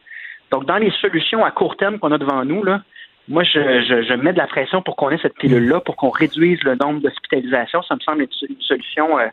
Donc, 0.52 0.66
dans 0.66 0.76
les 0.76 0.92
solutions 1.00 1.44
à 1.44 1.50
court 1.50 1.76
terme 1.76 1.98
qu'on 1.98 2.12
a 2.12 2.18
devant 2.18 2.44
nous, 2.44 2.62
là, 2.62 2.80
moi, 3.26 3.42
je, 3.42 3.58
je, 4.08 4.14
mets 4.14 4.32
de 4.32 4.38
la 4.38 4.46
pression 4.46 4.82
pour 4.82 4.94
qu'on 4.94 5.10
ait 5.10 5.18
cette 5.20 5.34
pilule-là, 5.34 5.80
pour 5.80 5.96
qu'on 5.96 6.10
réduise 6.10 6.62
le 6.62 6.76
nombre 6.76 7.00
d'hospitalisations. 7.00 7.82
Ça 7.82 7.96
me 7.96 8.00
semble 8.00 8.22
être 8.22 8.36
une 8.48 8.60
solution 8.60 9.18
euh, 9.18 9.26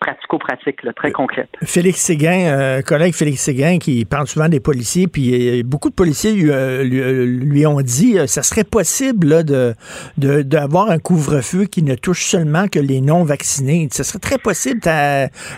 pratico-pratique, 0.00 0.80
très 0.94 1.12
concrète. 1.12 1.48
Félix 1.62 2.00
Séguin, 2.00 2.48
euh, 2.48 2.82
collègue 2.82 3.14
Félix 3.14 3.42
Séguin, 3.42 3.78
qui 3.78 4.04
parle 4.04 4.26
souvent 4.26 4.48
des 4.48 4.60
policiers, 4.60 5.06
puis 5.06 5.60
euh, 5.60 5.62
beaucoup 5.64 5.90
de 5.90 5.94
policiers 5.94 6.32
lui, 6.32 6.50
euh, 6.50 6.82
lui, 6.84 7.66
ont 7.66 7.80
dit 7.80 8.16
ça 8.26 8.42
serait 8.42 8.64
possible 8.64 9.44
de 9.44 9.74
d'avoir 10.16 10.90
un 10.90 10.98
couvre-feu 10.98 11.64
qui 11.64 11.82
ne 11.82 11.94
touche 11.94 12.24
seulement 12.24 12.68
que 12.68 12.78
les 12.78 13.00
non-vaccinés. 13.00 13.88
Ce 13.92 14.02
serait 14.02 14.18
très 14.18 14.38
possible. 14.38 14.80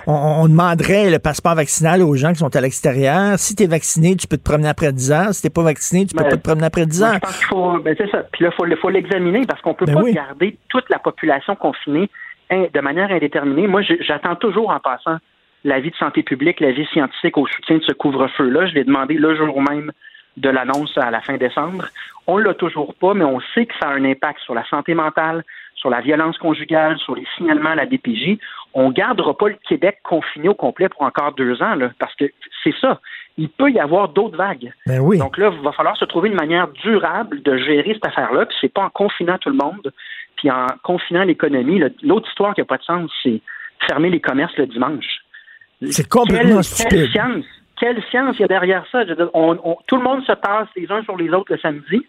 On, 0.07 0.49
demanderait 0.49 1.11
le 1.11 1.19
passeport 1.19 1.55
vaccinal 1.55 2.03
aux 2.03 2.15
gens 2.15 2.33
qui 2.33 2.39
sont 2.39 2.55
à 2.55 2.61
l'extérieur. 2.61 3.39
Si 3.39 3.55
tu 3.55 3.65
es 3.65 3.67
vacciné, 3.67 4.17
tu 4.17 4.27
peux 4.27 4.37
te 4.37 4.43
promener 4.43 4.69
après 4.69 4.93
10 4.93 5.13
ans. 5.13 5.33
Si 5.33 5.43
tu 5.43 5.51
pas 5.51 5.63
vacciné, 5.63 6.07
tu 6.07 6.15
peux 6.15 6.23
ben, 6.23 6.31
pas 6.31 6.37
te 6.37 6.43
promener 6.43 6.67
après 6.67 6.87
10 6.87 7.03
ans. 7.03 7.13
je 7.15 7.19
pense 7.19 7.37
qu'il 7.37 7.47
faut, 7.47 7.79
ben, 7.81 7.95
c'est 7.99 8.11
ça. 8.11 8.25
Puis 8.33 8.45
là, 8.45 8.51
il 8.53 8.77
faut, 8.77 8.89
l'examiner 8.89 9.45
parce 9.47 9.61
qu'on 9.61 9.75
peut 9.75 9.87
ben 9.87 9.95
pas 9.95 10.11
garder 10.11 10.59
toute 10.69 10.89
la 10.89 10.99
population 10.99 11.55
confinée 11.57 12.09
de 12.51 12.81
manière 12.81 13.11
indéterminée. 13.11 13.67
Moi, 13.67 13.83
j'attends 14.01 14.37
toujours 14.37 14.71
en 14.71 14.81
passant 14.81 15.19
l'avis 15.65 15.91
de 15.91 15.97
santé 15.97 16.23
publique, 16.23 16.61
l'avis 16.61 16.87
scientifique 16.87 17.37
au 17.37 17.47
soutien 17.47 17.79
de 17.79 17.83
ce 17.83 17.93
couvre-feu-là. 17.93 18.67
Je 18.67 18.75
l'ai 18.75 18.85
demandé 18.85 19.15
le 19.15 19.35
jour 19.37 19.61
même 19.63 19.93
de 20.37 20.49
l'annonce 20.49 20.97
à 20.97 21.11
la 21.11 21.21
fin 21.21 21.37
décembre. 21.37 21.87
On 22.27 22.39
ne 22.39 22.45
l'a 22.45 22.55
toujours 22.55 22.95
pas, 22.95 23.15
mais 23.15 23.25
on 23.25 23.41
sait 23.55 23.67
que 23.67 23.75
ça 23.81 23.89
a 23.89 23.93
un 23.93 24.05
impact 24.05 24.41
sur 24.41 24.55
la 24.55 24.65
santé 24.67 24.95
mentale, 24.95 25.45
sur 25.75 25.91
la 25.91 26.01
violence 26.01 26.39
conjugale, 26.39 26.99
sur 26.99 27.15
les 27.15 27.27
signalements 27.37 27.71
à 27.71 27.75
la 27.75 27.87
DPJ. 27.87 28.39
On 28.75 28.89
ne 28.89 28.93
gardera 28.93 29.37
pas 29.37 29.49
le 29.49 29.57
Québec 29.69 29.99
confiné 30.05 30.49
au 30.49 30.55
complet 30.55 30.89
pour 30.89 31.03
encore 31.03 31.33
deux 31.33 31.63
ans, 31.63 31.75
là, 31.75 31.91
parce 31.99 32.15
que 32.15 32.27
c'est 32.63 32.75
ça. 32.81 33.01
Il 33.37 33.49
peut 33.49 33.71
y 33.71 33.79
avoir 33.79 34.09
d'autres 34.09 34.37
vagues. 34.37 34.73
Ben 34.87 35.01
oui. 35.01 35.19
Donc 35.19 35.39
là, 35.39 35.51
il 35.53 35.63
va 35.63 35.73
falloir 35.73 35.97
se 35.97 36.05
trouver 36.05 36.29
une 36.29 36.35
manière 36.35 36.69
durable 36.69 37.41
de 37.43 37.57
gérer 37.57 37.95
cette 37.95 38.07
affaire-là. 38.07 38.47
Puis 38.47 38.57
c'est 38.61 38.73
pas 38.73 38.83
en 38.83 38.91
confinant 38.91 39.39
tout 39.39 39.51
le 39.51 39.57
monde, 39.57 39.93
puis 40.39 40.51
en 40.51 40.67
confinant 40.83 41.25
l'économie. 41.25 41.83
L'autre 42.03 42.29
histoire 42.29 42.55
qui 42.55 42.63
n'a 42.63 42.65
pas 42.65 42.79
de 42.79 42.85
sens, 42.85 43.11
c'est 43.23 43.41
fermer 43.87 44.09
les 44.09 44.21
commerces 44.21 44.57
le 44.57 44.67
dimanche. 44.67 45.21
C'est 45.91 46.09
complètement 46.09 46.63
stupide. 46.63 46.91
Quelle 46.91 47.11
science, 47.11 47.45
quelle 47.79 48.03
science 48.05 48.37
il 48.39 48.43
y 48.43 48.45
a 48.45 48.49
derrière 48.49 48.85
ça? 48.91 49.05
tout 49.05 49.97
le 49.97 50.03
monde 50.03 50.25
se 50.25 50.33
passe 50.33 50.69
les 50.77 50.91
uns 50.91 51.03
sur 51.03 51.17
les 51.17 51.31
autres 51.31 51.53
le 51.53 51.59
samedi. 51.59 52.07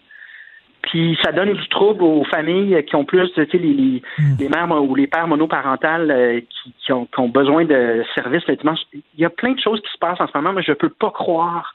Puis 0.81 1.17
ça 1.21 1.33
donne 1.33 1.53
du 1.53 1.67
trouble 1.67 2.03
aux 2.03 2.23
familles 2.23 2.83
qui 2.85 2.95
ont 2.95 3.03
plus, 3.03 3.29
tu 3.33 3.45
sais, 3.45 3.57
les, 3.57 4.01
hmm. 4.17 4.35
les, 4.39 4.47
mères 4.47 4.71
ou 4.81 4.95
les 4.95 5.07
pères 5.07 5.27
monoparentales 5.27 6.09
euh, 6.09 6.39
qui, 6.85 6.93
ont, 6.93 7.07
besoin 7.27 7.65
de 7.65 8.03
services 8.15 8.47
le 8.47 8.55
dimanche. 8.55 8.79
Il 8.93 9.03
y 9.17 9.25
a 9.25 9.29
plein 9.29 9.51
de 9.51 9.59
choses 9.59 9.81
qui 9.81 9.91
se 9.91 9.97
passent 9.97 10.21
en 10.21 10.27
ce 10.27 10.37
moment, 10.37 10.53
mais 10.53 10.63
je 10.63 10.71
ne 10.71 10.75
peux 10.75 10.89
pas 10.89 11.11
croire 11.11 11.73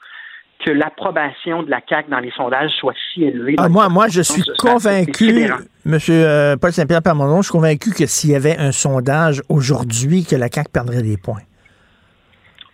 que 0.63 0.71
l'approbation 0.71 1.63
de 1.63 1.69
la 1.69 1.81
CAQ 1.87 2.09
dans 2.09 2.19
les 2.19 2.31
sondages 2.31 2.71
soit 2.79 2.93
si 3.13 3.23
élevée. 3.23 3.55
Ah, 3.57 3.69
moi, 3.69 3.89
moi, 3.89 4.07
je 4.07 4.21
suis 4.21 4.43
convaincu, 4.57 5.49
M. 5.85 5.97
Euh, 6.09 6.55
Paul 6.57 6.71
Saint-Pierre 6.71 7.01
Parmondon, 7.03 7.37
je 7.37 7.49
suis 7.49 7.51
convaincu 7.51 7.91
que 7.91 8.05
s'il 8.05 8.31
y 8.31 8.35
avait 8.35 8.57
un 8.57 8.71
sondage 8.71 9.41
aujourd'hui, 9.49 10.25
que 10.25 10.35
la 10.35 10.47
CAQ 10.47 10.69
perdrait 10.71 11.03
des 11.03 11.17
points. 11.17 11.41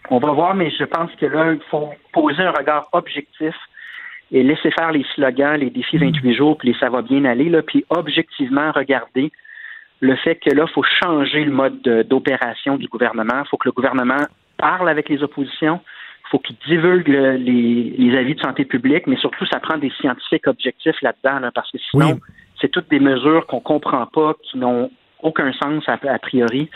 On 0.09 0.19
va 0.19 0.31
voir, 0.31 0.55
mais 0.55 0.69
je 0.77 0.83
pense 0.83 1.09
que 1.19 1.25
là, 1.25 1.53
il 1.53 1.61
faut 1.69 1.89
poser 2.13 2.43
un 2.43 2.51
regard 2.51 2.87
objectif 2.91 3.55
et 4.31 4.43
laisser 4.43 4.71
faire 4.71 4.91
les 4.91 5.05
slogans, 5.15 5.55
les 5.55 5.69
défis 5.69 5.97
28 5.97 6.29
mm. 6.29 6.33
jours, 6.33 6.57
puis 6.57 6.75
ça 6.79 6.89
va 6.89 7.01
bien 7.01 7.25
aller, 7.25 7.49
là, 7.49 7.61
puis 7.61 7.85
objectivement 7.89 8.71
regarder 8.71 9.31
le 10.01 10.15
fait 10.17 10.35
que 10.35 10.53
là, 10.53 10.65
il 10.67 10.73
faut 10.73 10.83
changer 11.01 11.43
le 11.43 11.51
mode 11.51 11.81
d'opération 11.81 12.75
du 12.75 12.87
gouvernement. 12.87 13.43
Il 13.45 13.47
faut 13.49 13.57
que 13.57 13.67
le 13.67 13.71
gouvernement 13.71 14.25
parle 14.57 14.89
avec 14.89 15.09
les 15.09 15.21
oppositions. 15.21 15.79
Il 16.31 16.37
faut 16.37 16.39
qu'il 16.39 16.55
divulgue 16.65 17.09
les, 17.09 18.17
avis 18.17 18.35
de 18.35 18.39
santé 18.39 18.63
publique, 18.63 19.05
mais 19.05 19.17
surtout, 19.17 19.45
ça 19.47 19.59
prend 19.59 19.77
des 19.77 19.91
scientifiques 19.99 20.47
objectifs 20.47 20.95
là-dedans, 21.01 21.49
parce 21.53 21.69
que 21.71 21.77
sinon, 21.89 22.21
c'est 22.61 22.69
toutes 22.69 22.89
des 22.89 23.01
mesures 23.01 23.45
qu'on 23.47 23.59
comprend 23.59 24.05
pas, 24.05 24.35
qui 24.43 24.57
n'ont 24.57 24.89
aucun 25.21 25.51
sens 25.53 25.83
a, 25.87 25.97
priori, 26.19 26.69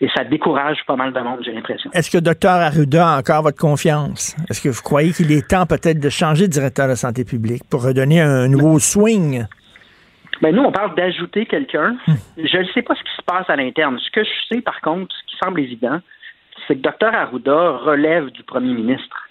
et 0.00 0.08
ça 0.16 0.24
décourage 0.24 0.78
pas 0.86 0.96
mal 0.96 1.12
de 1.12 1.20
monde, 1.20 1.40
j'ai 1.44 1.52
l'impression. 1.52 1.90
Est-ce 1.92 2.10
que 2.10 2.18
Dr 2.18 2.48
Arruda 2.48 3.06
a 3.06 3.18
encore 3.18 3.42
votre 3.42 3.58
confiance? 3.58 4.34
Est-ce 4.48 4.62
que 4.62 4.70
vous 4.70 4.82
croyez 4.82 5.12
qu'il 5.12 5.30
est 5.30 5.46
temps 5.46 5.66
peut-être 5.66 6.00
de 6.00 6.08
changer 6.08 6.48
de 6.48 6.52
directeur 6.52 6.88
de 6.88 6.94
santé 6.94 7.24
publique 7.24 7.62
pour 7.70 7.84
redonner 7.84 8.20
un 8.20 8.48
nouveau 8.48 8.78
swing? 8.78 9.44
Ben 10.40 10.54
nous, 10.54 10.62
on 10.62 10.72
parle 10.72 10.96
d'ajouter 10.96 11.46
quelqu'un. 11.46 11.96
Hmm. 12.08 12.14
Je 12.38 12.58
ne 12.58 12.64
sais 12.74 12.82
pas 12.82 12.94
ce 12.94 13.02
qui 13.02 13.16
se 13.16 13.22
passe 13.24 13.48
à 13.48 13.56
l'interne. 13.56 13.98
Ce 13.98 14.10
que 14.10 14.24
je 14.24 14.54
sais, 14.54 14.60
par 14.60 14.80
contre, 14.80 15.14
ce 15.14 15.30
qui 15.30 15.36
semble 15.44 15.60
évident, 15.60 16.00
c'est 16.66 16.76
que 16.76 16.88
Dr 16.88 17.14
Arruda 17.14 17.70
relève 17.78 18.30
du 18.30 18.42
premier 18.42 18.72
ministre. 18.72 19.28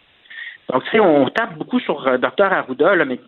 Donc, 0.69 0.83
tu 0.85 0.91
sais, 0.91 0.99
on 0.99 1.27
tape 1.29 1.57
beaucoup 1.57 1.79
sur 1.79 2.07
euh, 2.07 2.17
Dr 2.17 2.51
Arruda, 2.51 2.95
mais 3.05 3.19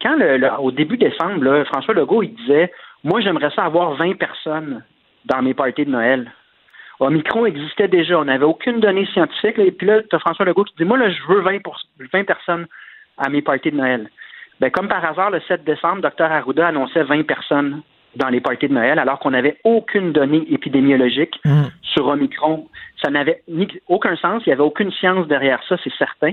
quand, 0.00 0.18
au 0.58 0.70
début 0.70 0.96
décembre, 0.96 1.64
François 1.64 1.94
Legault, 1.94 2.22
il 2.22 2.34
disait 2.34 2.72
Moi, 3.04 3.20
j'aimerais 3.20 3.50
ça 3.50 3.64
avoir 3.64 3.94
20 3.94 4.18
personnes 4.18 4.82
dans 5.24 5.42
mes 5.42 5.54
parties 5.54 5.84
de 5.84 5.90
Noël. 5.90 6.32
Omicron 7.00 7.46
existait 7.46 7.88
déjà. 7.88 8.18
On 8.18 8.24
n'avait 8.24 8.44
aucune 8.44 8.80
donnée 8.80 9.06
scientifique. 9.06 9.58
et 9.58 9.72
puis 9.72 9.86
là, 9.86 10.02
tu 10.02 10.14
as 10.14 10.18
François 10.18 10.44
Legault 10.44 10.64
qui 10.64 10.74
dit 10.76 10.84
Moi, 10.84 10.98
là, 10.98 11.10
je 11.10 11.22
veux 11.28 11.40
20, 11.40 11.62
pour, 11.62 11.78
20 12.12 12.24
personnes 12.24 12.66
à 13.18 13.28
mes 13.28 13.42
parties 13.42 13.70
de 13.70 13.76
Noël. 13.76 14.08
Ben, 14.60 14.70
comme 14.70 14.88
par 14.88 15.04
hasard, 15.04 15.30
le 15.30 15.40
7 15.40 15.64
décembre, 15.64 16.02
Dr 16.02 16.30
Arruda 16.30 16.68
annonçait 16.68 17.02
20 17.02 17.26
personnes 17.26 17.82
dans 18.16 18.28
les 18.28 18.40
parties 18.40 18.68
de 18.68 18.74
Noël, 18.74 18.98
alors 18.98 19.18
qu'on 19.18 19.30
n'avait 19.30 19.58
aucune 19.64 20.12
donnée 20.12 20.44
épidémiologique 20.50 21.40
mm. 21.44 21.64
sur 21.82 22.06
Omicron. 22.08 22.68
Ça 23.02 23.10
n'avait 23.10 23.42
aucun 23.88 24.16
sens, 24.16 24.42
il 24.46 24.48
n'y 24.48 24.52
avait 24.52 24.62
aucune 24.62 24.92
science 24.92 25.26
derrière 25.28 25.60
ça, 25.68 25.76
c'est 25.82 25.92
certain. 25.96 26.32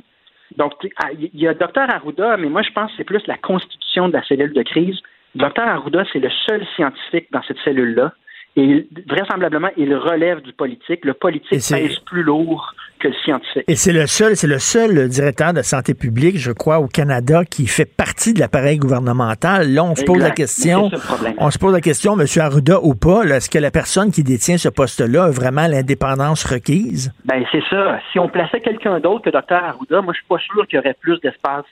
Donc, 0.56 0.74
ah, 1.04 1.10
il 1.14 1.30
y 1.34 1.48
a 1.48 1.54
Dr 1.54 1.90
Arruda, 1.90 2.38
mais 2.38 2.50
moi, 2.50 2.62
je 2.62 2.72
pense 2.72 2.92
que 2.92 2.98
c'est 2.98 3.04
plus 3.04 3.26
la 3.28 3.38
constitution 3.38 4.08
de 4.08 4.14
la 4.14 4.24
cellule 4.24 4.54
de 4.54 4.64
crise. 4.64 5.00
Dr 5.36 5.62
Arruda, 5.62 6.04
c'est 6.12 6.20
le 6.20 6.30
seul 6.48 6.66
scientifique 6.76 7.28
dans 7.32 7.44
cette 7.44 7.60
cellule-là. 7.60 8.14
Et 8.60 8.88
vraisemblablement, 9.08 9.70
il 9.78 9.94
relève 9.96 10.42
du 10.42 10.52
politique. 10.52 11.06
Le 11.06 11.14
politique 11.14 11.62
pèse 11.70 12.00
plus 12.00 12.24
lourd 12.24 12.74
que 13.00 13.08
le 13.08 13.14
scientifique. 13.24 13.64
Et 13.68 13.76
c'est 13.76 13.94
le 13.94 14.08
seul, 14.08 14.36
c'est 14.36 14.48
le 14.48 14.58
seul 14.58 15.08
directeur 15.10 15.54
de 15.54 15.62
santé 15.62 15.94
publique, 15.94 16.40
je 16.40 16.52
crois, 16.52 16.80
au 16.80 16.88
Canada 16.88 17.46
qui 17.46 17.68
fait 17.68 17.86
partie 17.86 18.34
de 18.34 18.40
l'appareil 18.40 18.80
gouvernemental. 18.80 19.72
Là, 19.72 19.84
on 19.84 19.94
se 19.94 20.04
pose 20.04 20.18
la 20.18 20.32
question, 20.32 20.90
on 21.38 21.52
se 21.52 21.60
pose 21.60 21.72
la 21.72 21.82
question, 21.82 22.20
M. 22.20 22.26
Arruda 22.40 22.80
ou 22.82 22.96
pas, 22.96 23.26
est-ce 23.26 23.48
que 23.48 23.60
la 23.60 23.70
personne 23.70 24.12
qui 24.12 24.24
détient 24.24 24.58
ce 24.58 24.70
poste-là 24.70 25.26
a 25.26 25.30
vraiment 25.30 25.68
l'indépendance 25.68 26.44
requise? 26.44 27.14
Ben 27.26 27.44
c'est 27.52 27.64
ça. 27.70 28.00
Si 28.12 28.18
on 28.18 28.28
plaçait 28.28 28.62
quelqu'un 28.62 29.00
d'autre 29.00 29.26
que 29.26 29.30
Dr 29.30 29.64
Arruda, 29.64 30.02
moi 30.02 30.14
je 30.14 30.18
suis 30.18 30.28
pas 30.28 30.40
sûr 30.40 30.66
qu'il 30.66 30.78
y 30.78 30.80
aurait 30.80 30.98
plus 31.00 31.20
d'espace 31.20 31.66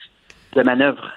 de 0.54 0.62
manœuvre. 0.62 1.10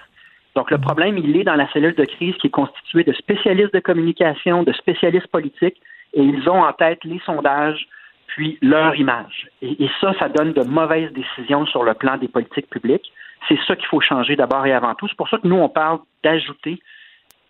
Donc, 0.55 0.71
le 0.71 0.77
problème, 0.77 1.17
il 1.17 1.37
est 1.37 1.43
dans 1.43 1.55
la 1.55 1.71
cellule 1.71 1.95
de 1.95 2.05
crise 2.05 2.35
qui 2.35 2.47
est 2.47 2.51
constituée 2.51 3.03
de 3.03 3.13
spécialistes 3.13 3.73
de 3.73 3.79
communication, 3.79 4.63
de 4.63 4.73
spécialistes 4.73 5.27
politiques, 5.27 5.79
et 6.13 6.21
ils 6.21 6.49
ont 6.49 6.63
en 6.63 6.73
tête 6.73 7.03
les 7.03 7.19
sondages, 7.25 7.87
puis 8.27 8.57
leur 8.61 8.95
image. 8.95 9.47
Et, 9.61 9.89
ça, 10.01 10.13
ça 10.19 10.29
donne 10.29 10.53
de 10.53 10.63
mauvaises 10.63 11.11
décisions 11.13 11.65
sur 11.65 11.83
le 11.83 11.93
plan 11.93 12.17
des 12.17 12.27
politiques 12.27 12.69
publiques. 12.69 13.11
C'est 13.47 13.59
ça 13.67 13.75
qu'il 13.75 13.87
faut 13.87 14.01
changer 14.01 14.35
d'abord 14.35 14.65
et 14.65 14.73
avant 14.73 14.95
tout. 14.95 15.07
C'est 15.07 15.17
pour 15.17 15.29
ça 15.29 15.37
que 15.37 15.47
nous, 15.47 15.55
on 15.55 15.69
parle 15.69 15.99
d'ajouter 16.23 16.79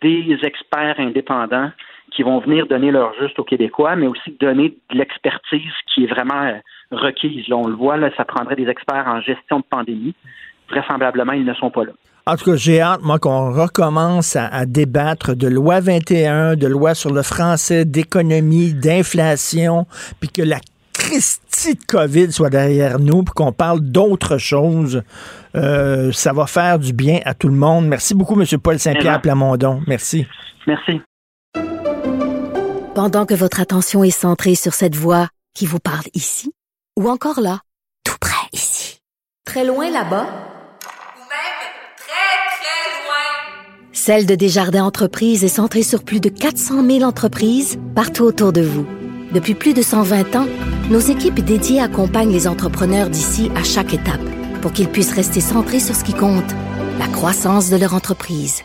des 0.01 0.37
experts 0.43 0.95
indépendants 0.99 1.71
qui 2.11 2.23
vont 2.23 2.39
venir 2.39 2.65
donner 2.67 2.91
leur 2.91 3.13
juste 3.19 3.37
aux 3.39 3.43
Québécois, 3.43 3.95
mais 3.95 4.07
aussi 4.07 4.31
donner 4.39 4.69
de 4.69 4.97
l'expertise 4.97 5.73
qui 5.93 6.05
est 6.05 6.07
vraiment 6.07 6.43
euh, 6.43 6.59
requise. 6.91 7.47
Là, 7.47 7.57
on 7.57 7.67
le 7.67 7.75
voit, 7.75 7.97
là, 7.97 8.09
ça 8.17 8.25
prendrait 8.25 8.55
des 8.55 8.67
experts 8.67 9.05
en 9.07 9.21
gestion 9.21 9.59
de 9.59 9.65
pandémie. 9.69 10.15
Vraisemblablement, 10.69 11.33
ils 11.33 11.45
ne 11.45 11.53
sont 11.53 11.69
pas 11.69 11.83
là. 11.83 11.91
En 12.25 12.35
tout 12.35 12.45
cas, 12.45 12.55
j'ai 12.55 12.81
hâte, 12.81 13.01
moi, 13.01 13.17
qu'on 13.17 13.51
recommence 13.51 14.35
à, 14.35 14.65
débattre 14.65 15.35
de 15.35 15.47
loi 15.47 15.79
21, 15.79 16.55
de 16.55 16.67
loi 16.67 16.93
sur 16.93 17.11
le 17.11 17.23
français, 17.23 17.85
d'économie, 17.85 18.73
d'inflation, 18.73 19.87
puis 20.19 20.29
que 20.29 20.41
la 20.41 20.59
Christie 20.93 21.75
de 21.75 21.83
COVID 21.87 22.31
soit 22.31 22.49
derrière 22.49 22.99
nous, 22.99 23.23
puis 23.23 23.33
qu'on 23.33 23.51
parle 23.51 23.79
d'autres 23.79 24.37
choses. 24.37 25.01
Euh, 25.55 26.11
ça 26.11 26.33
va 26.33 26.45
faire 26.45 26.77
du 26.77 26.93
bien 26.93 27.19
à 27.25 27.33
tout 27.33 27.47
le 27.47 27.55
monde. 27.55 27.87
Merci 27.87 28.13
beaucoup, 28.13 28.39
M. 28.39 28.45
Paul 28.59 28.77
Saint-Pierre 28.77 29.21
Plamondon. 29.21 29.81
Merci. 29.87 30.27
Merci. 30.67 31.01
Pendant 32.93 33.25
que 33.25 33.33
votre 33.33 33.59
attention 33.61 34.03
est 34.03 34.11
centrée 34.11 34.55
sur 34.55 34.73
cette 34.73 34.95
voix 34.95 35.29
qui 35.55 35.65
vous 35.65 35.79
parle 35.79 36.05
ici, 36.13 36.51
ou 36.97 37.09
encore 37.09 37.39
là, 37.39 37.61
tout 38.03 38.17
près 38.19 38.47
ici, 38.51 38.99
très 39.45 39.65
loin 39.65 39.89
là-bas, 39.89 40.27
Celle 44.09 44.25
de 44.25 44.33
Desjardins 44.33 44.85
Entreprises 44.85 45.43
est 45.43 45.49
centrée 45.49 45.83
sur 45.83 46.01
plus 46.01 46.19
de 46.19 46.29
400 46.29 46.83
000 46.83 47.03
entreprises 47.03 47.77
partout 47.93 48.23
autour 48.23 48.51
de 48.51 48.61
vous. 48.61 48.87
Depuis 49.33 49.53
plus 49.53 49.75
de 49.75 49.83
120 49.83 50.35
ans, 50.35 50.47
nos 50.89 50.97
équipes 50.97 51.41
dédiées 51.41 51.79
accompagnent 51.79 52.31
les 52.31 52.47
entrepreneurs 52.47 53.11
d'ici 53.11 53.51
à 53.55 53.63
chaque 53.63 53.93
étape 53.93 54.19
pour 54.63 54.73
qu'ils 54.73 54.89
puissent 54.89 55.13
rester 55.13 55.41
centrés 55.41 55.79
sur 55.79 55.95
ce 55.95 56.03
qui 56.03 56.13
compte, 56.13 56.51
la 56.97 57.07
croissance 57.07 57.69
de 57.69 57.77
leur 57.77 57.93
entreprise. 57.93 58.63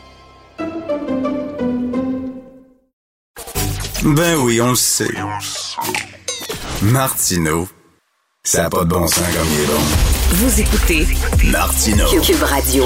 Ben 4.03 4.37
oui, 4.39 4.59
on 4.61 4.71
le 4.71 4.75
sait. 4.75 5.13
Martineau, 6.81 7.67
ça 8.43 8.63
n'a 8.63 8.71
pas 8.71 8.83
de 8.83 8.89
bon 8.89 9.05
sens 9.05 9.19
comme 9.19 9.47
il 9.53 9.61
est 9.61 9.67
bon. 9.67 9.83
Vous 10.37 10.59
écoutez 10.59 11.05
Martineau. 11.51 12.07
Cube 12.23 12.41
Radio. 12.41 12.85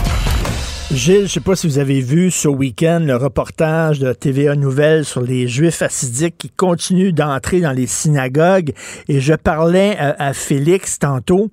Gilles, 0.93 1.19
je 1.19 1.21
ne 1.21 1.27
sais 1.27 1.39
pas 1.39 1.55
si 1.55 1.67
vous 1.67 1.79
avez 1.79 2.01
vu 2.01 2.31
ce 2.31 2.49
week-end 2.49 2.99
le 3.01 3.15
reportage 3.15 3.99
de 3.99 4.11
TVA 4.11 4.55
Nouvelles 4.55 5.05
sur 5.05 5.21
les 5.21 5.47
Juifs 5.47 5.81
assidiques 5.81 6.37
qui 6.37 6.49
continuent 6.49 7.13
d'entrer 7.13 7.61
dans 7.61 7.71
les 7.71 7.87
synagogues. 7.87 8.71
Et 9.07 9.21
je 9.21 9.33
parlais 9.33 9.95
à, 9.97 10.33
Félix 10.33 10.99
tantôt, 10.99 11.47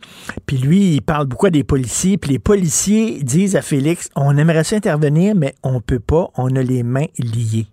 puis 0.44 0.56
lui, 0.56 0.96
il 0.96 1.02
parle 1.02 1.26
beaucoup 1.26 1.50
des 1.50 1.62
policiers, 1.62 2.18
puis 2.18 2.32
les 2.32 2.38
policiers 2.40 3.22
disent 3.22 3.54
à 3.54 3.62
Félix, 3.62 4.10
on 4.16 4.36
aimerait 4.36 4.64
s'intervenir, 4.64 5.34
mais 5.36 5.52
on 5.62 5.80
peut 5.80 6.02
pas, 6.02 6.26
on 6.36 6.56
a 6.56 6.62
les 6.62 6.82
mains 6.82 7.06
liées. 7.18 7.70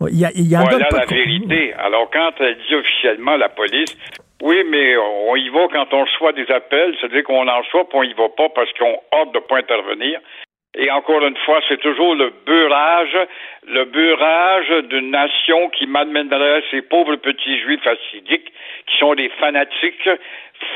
Il 0.00 0.18
y 0.18 0.24
a, 0.24 0.30
il 0.34 0.46
y 0.46 0.56
voilà 0.56 0.78
la 0.78 1.04
vérité. 1.04 1.74
Alors, 1.74 2.08
quand 2.10 2.32
elle 2.40 2.56
dit 2.68 2.74
officiellement 2.74 3.36
la 3.36 3.50
police, 3.50 3.94
oui, 4.42 4.64
mais 4.70 4.96
on 4.96 5.36
y 5.36 5.48
va 5.50 5.68
quand 5.72 5.92
on 5.92 6.04
reçoit 6.04 6.32
des 6.32 6.50
appels, 6.50 6.94
c'est-à-dire 7.00 7.24
qu'on 7.24 7.48
en 7.48 7.58
reçoit, 7.58 7.88
puis 7.88 7.98
on 7.98 8.02
y 8.02 8.14
va 8.14 8.28
pas 8.36 8.48
parce 8.54 8.72
qu'on 8.78 8.96
hâte 9.12 9.32
de 9.34 9.40
pas 9.40 9.58
intervenir. 9.58 10.20
Et 10.78 10.90
encore 10.90 11.26
une 11.26 11.36
fois, 11.38 11.60
c'est 11.68 11.80
toujours 11.80 12.14
le 12.14 12.30
beurrage, 12.44 13.16
le 13.66 13.84
beurrage 13.86 14.68
d'une 14.90 15.10
nation 15.10 15.70
qui 15.70 15.86
malmènerait 15.86 16.62
ces 16.70 16.82
pauvres 16.82 17.16
petits 17.16 17.58
juifs 17.60 17.86
assidiques 17.86 18.52
qui 18.86 18.98
sont 18.98 19.14
des 19.14 19.30
fanatiques, 19.40 20.08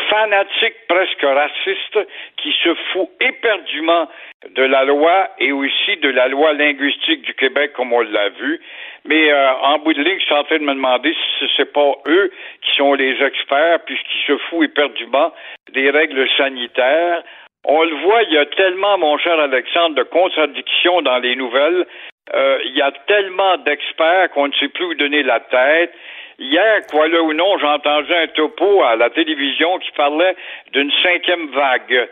fanatiques 0.08 0.86
presque 0.88 1.22
racistes, 1.22 1.98
qui 2.38 2.52
se 2.62 2.74
foutent 2.92 3.10
éperdument 3.20 4.08
de 4.48 4.62
la 4.62 4.84
loi 4.84 5.28
et 5.38 5.52
aussi 5.52 5.98
de 5.98 6.08
la 6.08 6.28
loi 6.28 6.54
linguistique 6.54 7.20
du 7.20 7.34
Québec, 7.34 7.74
comme 7.74 7.92
on 7.92 8.00
l'a 8.00 8.30
vu. 8.30 8.58
Mais 9.04 9.30
euh, 9.30 9.52
en 9.56 9.78
bout 9.80 9.92
de 9.92 10.02
ligne, 10.02 10.18
je 10.18 10.24
suis 10.24 10.34
en 10.34 10.44
train 10.44 10.58
de 10.58 10.64
me 10.64 10.74
demander 10.74 11.12
si 11.12 11.46
ce 11.56 11.62
n'est 11.62 11.66
pas 11.66 11.92
eux 12.06 12.32
qui 12.62 12.76
sont 12.76 12.94
les 12.94 13.22
experts, 13.22 13.80
puisqu'ils 13.84 14.26
se 14.26 14.38
foutent 14.48 14.64
éperdument 14.64 15.30
des 15.74 15.90
règles 15.90 16.26
sanitaires 16.38 17.22
on 17.64 17.82
le 17.82 17.94
voit, 17.96 18.22
il 18.22 18.32
y 18.32 18.38
a 18.38 18.46
tellement, 18.46 18.98
mon 18.98 19.18
cher 19.18 19.38
Alexandre, 19.38 19.96
de 19.96 20.02
contradictions 20.04 21.02
dans 21.02 21.18
les 21.18 21.36
nouvelles. 21.36 21.86
Euh, 22.34 22.58
il 22.64 22.76
y 22.76 22.82
a 22.82 22.92
tellement 23.06 23.56
d'experts 23.58 24.30
qu'on 24.30 24.48
ne 24.48 24.52
sait 24.54 24.68
plus 24.68 24.84
où 24.84 24.94
donner 24.94 25.22
la 25.22 25.40
tête. 25.40 25.92
Hier, 26.38 26.80
quoi 26.90 27.08
là 27.08 27.20
ou 27.20 27.34
non, 27.34 27.58
j'ai 27.58 27.66
entendu 27.66 28.14
un 28.14 28.28
topo 28.28 28.82
à 28.82 28.96
la 28.96 29.10
télévision 29.10 29.78
qui 29.78 29.90
parlait 29.92 30.34
d'une 30.72 30.90
cinquième 31.02 31.48
vague. 31.48 32.08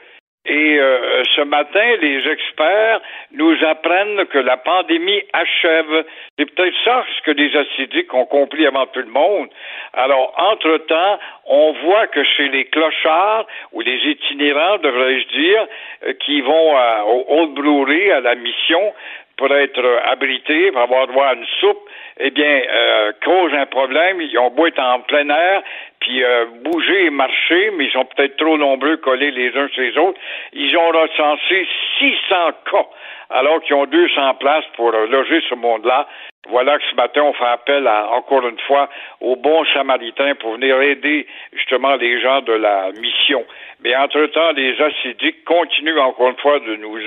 Et 0.48 0.78
euh, 0.78 1.24
ce 1.36 1.42
matin, 1.42 1.96
les 2.00 2.26
experts 2.26 3.00
nous 3.32 3.54
apprennent 3.66 4.24
que 4.26 4.38
la 4.38 4.56
pandémie 4.56 5.22
achève. 5.34 6.06
C'est 6.38 6.46
peut-être 6.46 6.74
ça 6.84 7.04
ce 7.16 7.22
que 7.22 7.32
les 7.32 7.54
acidiques 7.54 8.12
ont 8.14 8.24
compris 8.24 8.66
avant 8.66 8.86
tout 8.86 9.00
le 9.00 9.10
monde. 9.10 9.48
Alors, 9.92 10.32
entre-temps, 10.38 11.18
on 11.46 11.72
voit 11.84 12.06
que 12.06 12.24
chez 12.24 12.48
les 12.48 12.64
clochards 12.64 13.46
ou 13.72 13.82
les 13.82 13.98
itinérants, 14.10 14.78
devrais-je 14.78 15.28
dire, 15.38 15.66
euh, 16.06 16.12
qui 16.24 16.40
vont 16.40 16.76
au 17.06 17.24
Old 17.28 17.50
Brewery, 17.52 18.10
à 18.10 18.20
la 18.20 18.34
mission, 18.34 18.94
pour 19.38 19.54
être 19.54 20.02
abrités, 20.06 20.72
pour 20.72 20.82
avoir 20.82 21.06
droit 21.06 21.26
à 21.26 21.34
une 21.34 21.46
soupe, 21.60 21.88
eh 22.18 22.30
bien, 22.30 22.62
euh, 22.68 23.12
cause 23.24 23.54
un 23.54 23.66
problème. 23.66 24.20
Ils 24.20 24.36
ont 24.38 24.50
beau 24.50 24.66
être 24.66 24.82
en 24.82 25.00
plein 25.00 25.28
air, 25.28 25.62
puis 26.00 26.22
euh, 26.22 26.46
bouger 26.62 27.06
et 27.06 27.10
marcher, 27.10 27.70
mais 27.72 27.86
ils 27.86 27.92
sont 27.92 28.04
peut-être 28.04 28.36
trop 28.36 28.56
nombreux 28.56 28.96
collés 28.98 29.30
les 29.30 29.56
uns 29.56 29.68
sur 29.68 29.82
les 29.82 29.96
autres. 29.98 30.18
Ils 30.52 30.76
ont 30.76 30.88
recensé 30.88 31.66
600 31.98 32.34
cas, 32.70 32.86
alors 33.30 33.60
qu'ils 33.62 33.74
ont 33.74 33.86
200 33.86 34.34
places 34.34 34.64
pour 34.76 34.94
euh, 34.94 35.06
loger 35.06 35.42
ce 35.48 35.54
monde-là. 35.54 36.06
Voilà 36.48 36.78
que 36.78 36.84
ce 36.90 36.94
matin, 36.94 37.22
on 37.24 37.32
fait 37.34 37.44
appel 37.44 37.86
à, 37.86 38.10
encore 38.12 38.46
une 38.48 38.58
fois 38.60 38.88
aux 39.20 39.36
bons 39.36 39.64
samaritains 39.74 40.34
pour 40.36 40.54
venir 40.54 40.80
aider 40.80 41.26
justement 41.52 41.96
les 41.96 42.20
gens 42.20 42.40
de 42.40 42.52
la 42.52 42.90
mission. 42.92 43.44
Mais 43.80 43.94
entre-temps, 43.94 44.52
les 44.52 44.80
acidiques 44.80 45.44
continuent 45.44 45.98
encore 45.98 46.30
une 46.30 46.38
fois 46.38 46.58
de 46.60 46.76
nous, 46.76 46.98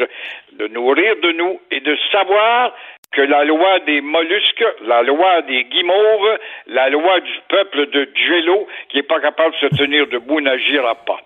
de 0.53 0.67
nourrir 0.67 1.15
de 1.23 1.31
nous 1.31 1.59
et 1.71 1.79
de 1.79 1.97
savoir 2.11 2.73
que 3.11 3.21
la 3.21 3.43
loi 3.43 3.79
des 3.85 4.01
mollusques, 4.01 4.65
la 4.87 5.03
loi 5.03 5.41
des 5.41 5.65
guimauves, 5.65 6.37
la 6.67 6.89
loi 6.89 7.19
du 7.19 7.31
peuple 7.49 7.89
de 7.91 8.09
Jello, 8.15 8.67
qui 8.89 8.97
n'est 8.97 9.03
pas 9.03 9.19
capable 9.19 9.53
de 9.53 9.69
se 9.69 9.75
tenir 9.75 10.07
debout, 10.07 10.39
n'agira 10.39 10.95
pas. 11.05 11.19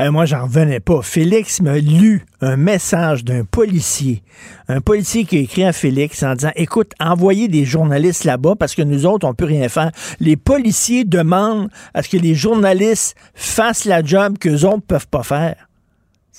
Euh, 0.00 0.10
moi, 0.10 0.24
j'en 0.24 0.44
revenais 0.44 0.80
pas. 0.80 1.02
Félix 1.02 1.60
m'a 1.60 1.78
lu 1.78 2.22
un 2.40 2.56
message 2.56 3.24
d'un 3.24 3.44
policier. 3.44 4.22
Un 4.68 4.80
policier 4.80 5.24
qui 5.24 5.36
a 5.36 5.40
écrit 5.40 5.64
à 5.64 5.72
Félix 5.72 6.22
en 6.22 6.34
disant 6.34 6.52
Écoute, 6.56 6.92
envoyez 7.00 7.48
des 7.48 7.64
journalistes 7.64 8.24
là-bas 8.24 8.54
parce 8.58 8.74
que 8.74 8.82
nous 8.82 9.06
autres, 9.06 9.26
on 9.28 9.34
peut 9.34 9.44
rien 9.44 9.68
faire. 9.68 9.90
Les 10.20 10.36
policiers 10.36 11.04
demandent 11.04 11.68
à 11.94 12.02
ce 12.02 12.08
que 12.08 12.20
les 12.20 12.34
journalistes 12.34 13.16
fassent 13.34 13.84
la 13.84 14.02
job 14.02 14.38
qu'eux 14.38 14.64
autres 14.64 14.86
peuvent 14.88 15.08
pas 15.08 15.22
faire. 15.22 15.68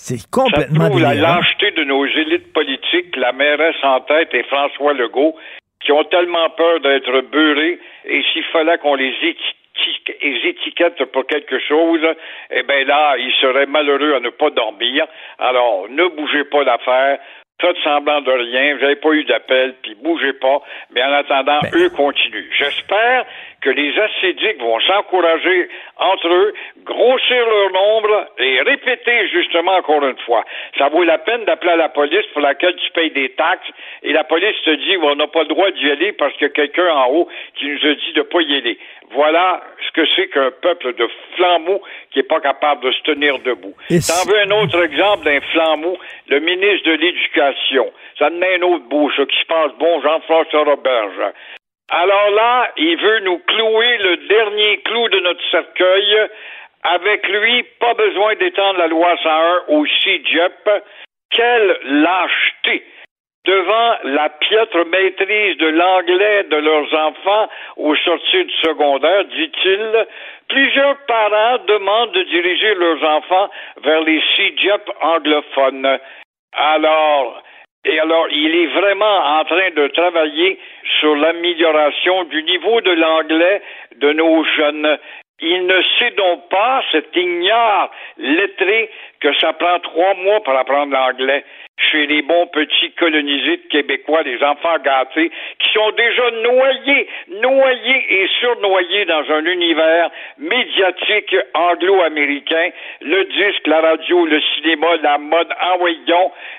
C'est 0.01 0.29
complètement 0.29 0.91
Ça 0.93 0.99
la 0.99 1.13
lâcheté 1.13 1.58
de 1.79 1.85
nos 1.85 2.05
élites 2.05 2.51
politiques, 2.51 3.15
la 3.15 3.31
mairesse 3.31 3.81
en 3.83 4.01
tête 4.01 4.33
et 4.33 4.43
François 4.43 4.93
Legault, 4.93 5.35
qui 5.79 5.93
ont 5.93 6.03
tellement 6.03 6.49
peur 6.49 6.81
d'être 6.81 7.21
beurrés, 7.31 7.79
et 8.05 8.21
s'il 8.33 8.43
fallait 8.45 8.77
qu'on 8.79 8.95
les 8.95 9.13
étiquette 10.43 11.05
pour 11.05 11.25
quelque 11.25 11.57
chose, 11.59 12.05
eh 12.51 12.63
bien 12.63 12.83
là, 12.83 13.15
ils 13.17 13.33
seraient 13.39 13.65
malheureux 13.65 14.13
à 14.15 14.19
ne 14.19 14.29
pas 14.29 14.49
dormir. 14.49 15.07
Alors, 15.37 15.87
ne 15.89 16.05
bougez 16.07 16.43
pas 16.45 16.63
l'affaire. 16.63 17.19
Faites 17.61 17.77
semblant 17.83 18.21
de 18.21 18.31
rien, 18.31 18.75
vous 18.75 18.81
n'avez 18.81 18.95
pas 18.97 19.11
eu 19.11 19.23
d'appel, 19.23 19.75
puis 19.81 19.95
bougez 19.95 20.33
pas. 20.33 20.61
Mais 20.91 21.03
en 21.03 21.13
attendant, 21.13 21.59
ben. 21.61 21.71
eux 21.75 21.89
continuent. 21.89 22.49
J'espère 22.57 23.25
que 23.61 23.69
les 23.69 23.97
ascédiques 23.99 24.59
vont 24.59 24.79
s'encourager 24.81 25.69
entre 25.97 26.27
eux, 26.27 26.53
grossir 26.85 27.45
leur 27.45 27.71
nombre 27.71 28.27
et 28.37 28.61
répéter 28.61 29.27
justement 29.29 29.75
encore 29.75 30.03
une 30.05 30.17
fois. 30.19 30.45
Ça 30.77 30.87
vaut 30.89 31.03
la 31.03 31.17
peine 31.17 31.43
d'appeler 31.45 31.73
à 31.73 31.75
la 31.75 31.89
police 31.89 32.25
pour 32.31 32.41
laquelle 32.41 32.75
tu 32.75 32.91
payes 32.91 33.11
des 33.11 33.29
taxes 33.29 33.69
et 34.03 34.13
la 34.13 34.23
police 34.23 34.55
te 34.63 34.71
dit 34.71 34.97
on 35.01 35.15
n'a 35.15 35.27
pas 35.27 35.41
le 35.41 35.49
droit 35.49 35.71
d'y 35.71 35.91
aller 35.91 36.13
parce 36.13 36.33
qu'il 36.33 36.47
y 36.47 36.49
a 36.49 36.53
quelqu'un 36.53 36.87
en 36.87 37.09
haut 37.09 37.27
qui 37.55 37.67
nous 37.67 37.85
a 37.85 37.93
dit 37.95 38.13
de 38.13 38.21
pas 38.21 38.41
y 38.41 38.55
aller. 38.55 38.77
Voilà 39.11 39.61
ce 39.87 39.91
que 39.91 40.07
c'est 40.15 40.27
qu'un 40.27 40.51
peuple 40.51 40.93
de 40.93 41.09
flambeaux 41.35 41.81
qui 42.11 42.19
n'est 42.19 42.23
pas 42.23 42.39
capable 42.39 42.83
de 42.85 42.91
se 42.91 43.01
tenir 43.01 43.39
debout. 43.39 43.73
T'en 43.89 44.31
veux 44.31 44.39
un 44.39 44.51
autre 44.51 44.83
exemple 44.83 45.25
d'un 45.25 45.41
flambeau, 45.51 45.97
le 46.27 46.39
ministre 46.39 46.89
de 46.89 46.93
l'Éducation. 46.93 47.91
Ça 48.17 48.27
en 48.27 48.41
est 48.41 48.55
un 48.55 48.61
autre 48.61 48.85
bouche 48.85 49.19
qui 49.25 49.39
se 49.39 49.45
passe 49.45 49.71
bon, 49.79 50.01
Jean-François 50.01 50.63
Roberge. 50.63 51.33
Alors 51.89 52.29
là, 52.31 52.71
il 52.77 52.97
veut 52.97 53.19
nous 53.21 53.39
clouer 53.39 53.97
le 53.97 54.17
dernier 54.27 54.77
clou 54.81 55.09
de 55.09 55.19
notre 55.19 55.49
cercueil. 55.49 56.29
Avec 56.83 57.27
lui, 57.27 57.63
pas 57.79 57.93
besoin 57.93 58.35
d'étendre 58.35 58.79
la 58.79 58.87
loi 58.87 59.15
101 59.21 59.63
au 59.69 59.85
CIGEP. 59.85 60.69
Quelle 61.31 61.79
lâcheté! 61.83 62.83
devant 63.45 63.95
la 64.03 64.29
piètre 64.29 64.85
maîtrise 64.85 65.57
de 65.57 65.67
l'anglais 65.67 66.43
de 66.43 66.57
leurs 66.57 66.93
enfants 66.93 67.49
au 67.77 67.95
sortir 67.95 68.45
du 68.45 68.53
secondaire, 68.63 69.25
dit-il, 69.25 70.07
plusieurs 70.49 70.97
parents 71.07 71.57
demandent 71.67 72.11
de 72.11 72.23
diriger 72.23 72.75
leurs 72.75 73.03
enfants 73.03 73.49
vers 73.83 74.01
les 74.01 74.21
CIGEP 74.35 74.89
anglophones. 75.01 75.99
Alors, 76.53 77.41
et 77.85 77.99
alors, 77.99 78.27
il 78.29 78.55
est 78.55 78.67
vraiment 78.67 79.39
en 79.39 79.45
train 79.45 79.69
de 79.71 79.87
travailler 79.87 80.59
sur 80.99 81.15
l'amélioration 81.15 82.25
du 82.25 82.43
niveau 82.43 82.81
de 82.81 82.91
l'anglais 82.91 83.61
de 83.95 84.11
nos 84.13 84.43
jeunes. 84.43 84.97
Il 85.41 85.65
ne 85.65 85.81
sait 85.97 86.11
donc 86.11 86.49
pas, 86.49 86.83
cet 86.91 87.15
ignare 87.15 87.89
lettré, 88.17 88.89
que 89.19 89.33
ça 89.39 89.53
prend 89.53 89.79
trois 89.79 90.13
mois 90.15 90.41
pour 90.43 90.55
apprendre 90.55 90.93
l'anglais 90.93 91.43
chez 91.79 92.05
les 92.07 92.21
bons 92.21 92.47
petits 92.47 92.91
colonisés 92.91 93.57
de 93.57 93.67
Québécois, 93.69 94.23
les 94.23 94.43
enfants 94.43 94.77
gâtés, 94.83 95.31
qui 95.59 95.73
sont 95.73 95.91
déjà 95.91 96.31
noyés, 96.31 97.07
noyés 97.41 98.05
et 98.09 98.27
surnoyés 98.39 99.05
dans 99.05 99.23
un 99.31 99.45
univers 99.45 100.09
médiatique 100.37 101.35
anglo-américain, 101.53 102.69
le 103.01 103.23
disque, 103.25 103.65
la 103.67 103.81
radio, 103.81 104.25
le 104.25 104.41
cinéma, 104.55 104.87
la 105.01 105.17
mode, 105.17 105.47
en 105.61 105.87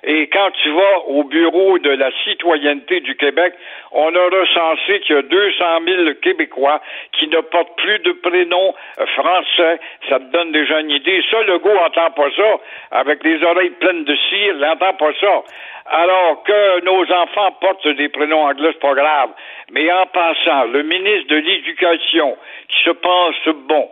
Et 0.04 0.28
quand 0.28 0.50
tu 0.62 0.70
vas 0.70 0.98
au 1.08 1.24
bureau 1.24 1.78
de 1.78 1.90
la 1.90 2.10
citoyenneté 2.24 3.00
du 3.00 3.14
Québec, 3.16 3.54
on 3.92 4.14
a 4.14 4.24
recensé 4.24 5.00
qu'il 5.00 5.16
y 5.16 5.18
a 5.18 5.22
200 5.22 5.64
000 5.86 6.14
Québécois 6.22 6.80
qui 7.12 7.28
ne 7.28 7.40
portent 7.40 7.76
plus 7.76 7.98
de 8.00 8.12
prénom 8.12 8.74
français. 9.14 9.80
Ça 10.08 10.18
te 10.18 10.32
donne 10.32 10.52
déjà 10.52 10.80
une 10.80 10.90
idée. 10.90 11.22
Ça, 11.30 11.42
le 11.42 11.58
goût 11.58 11.76
entend 11.76 12.10
pas 12.12 12.30
ça. 12.36 12.49
Avec 12.90 13.22
les 13.24 13.42
oreilles 13.44 13.70
pleines 13.70 14.04
de 14.04 14.16
cire, 14.28 14.54
n'entend 14.56 14.94
pas 14.94 15.12
ça. 15.20 15.42
Alors 15.86 16.42
que 16.44 16.84
nos 16.84 17.02
enfants 17.12 17.52
portent 17.60 17.88
des 17.88 18.08
prénoms 18.08 18.44
anglais, 18.44 18.70
c'est 18.72 18.80
pas 18.80 18.94
grave. 18.94 19.30
Mais 19.72 19.90
en 19.90 20.06
passant, 20.06 20.64
le 20.64 20.82
ministre 20.82 21.28
de 21.28 21.36
l'Éducation, 21.36 22.36
qui 22.68 22.84
se 22.84 22.90
pense 22.90 23.48
bon, 23.66 23.90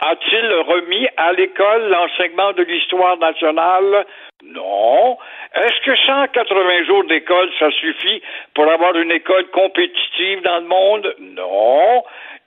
a-t-il 0.00 0.52
remis 0.66 1.08
à 1.16 1.32
l'école 1.32 1.88
l'enseignement 1.88 2.52
de 2.52 2.62
l'histoire 2.62 3.18
nationale? 3.18 4.06
Non. 4.44 5.18
Est-ce 5.54 5.80
que 5.84 5.94
180 5.94 6.84
jours 6.84 7.04
d'école, 7.04 7.50
ça 7.58 7.70
suffit 7.72 8.22
pour 8.54 8.70
avoir 8.70 8.96
une 8.96 9.12
école 9.12 9.46
compétitive 9.48 10.40
dans 10.42 10.60
le 10.60 10.66
monde? 10.66 11.14
Non. 11.18 12.02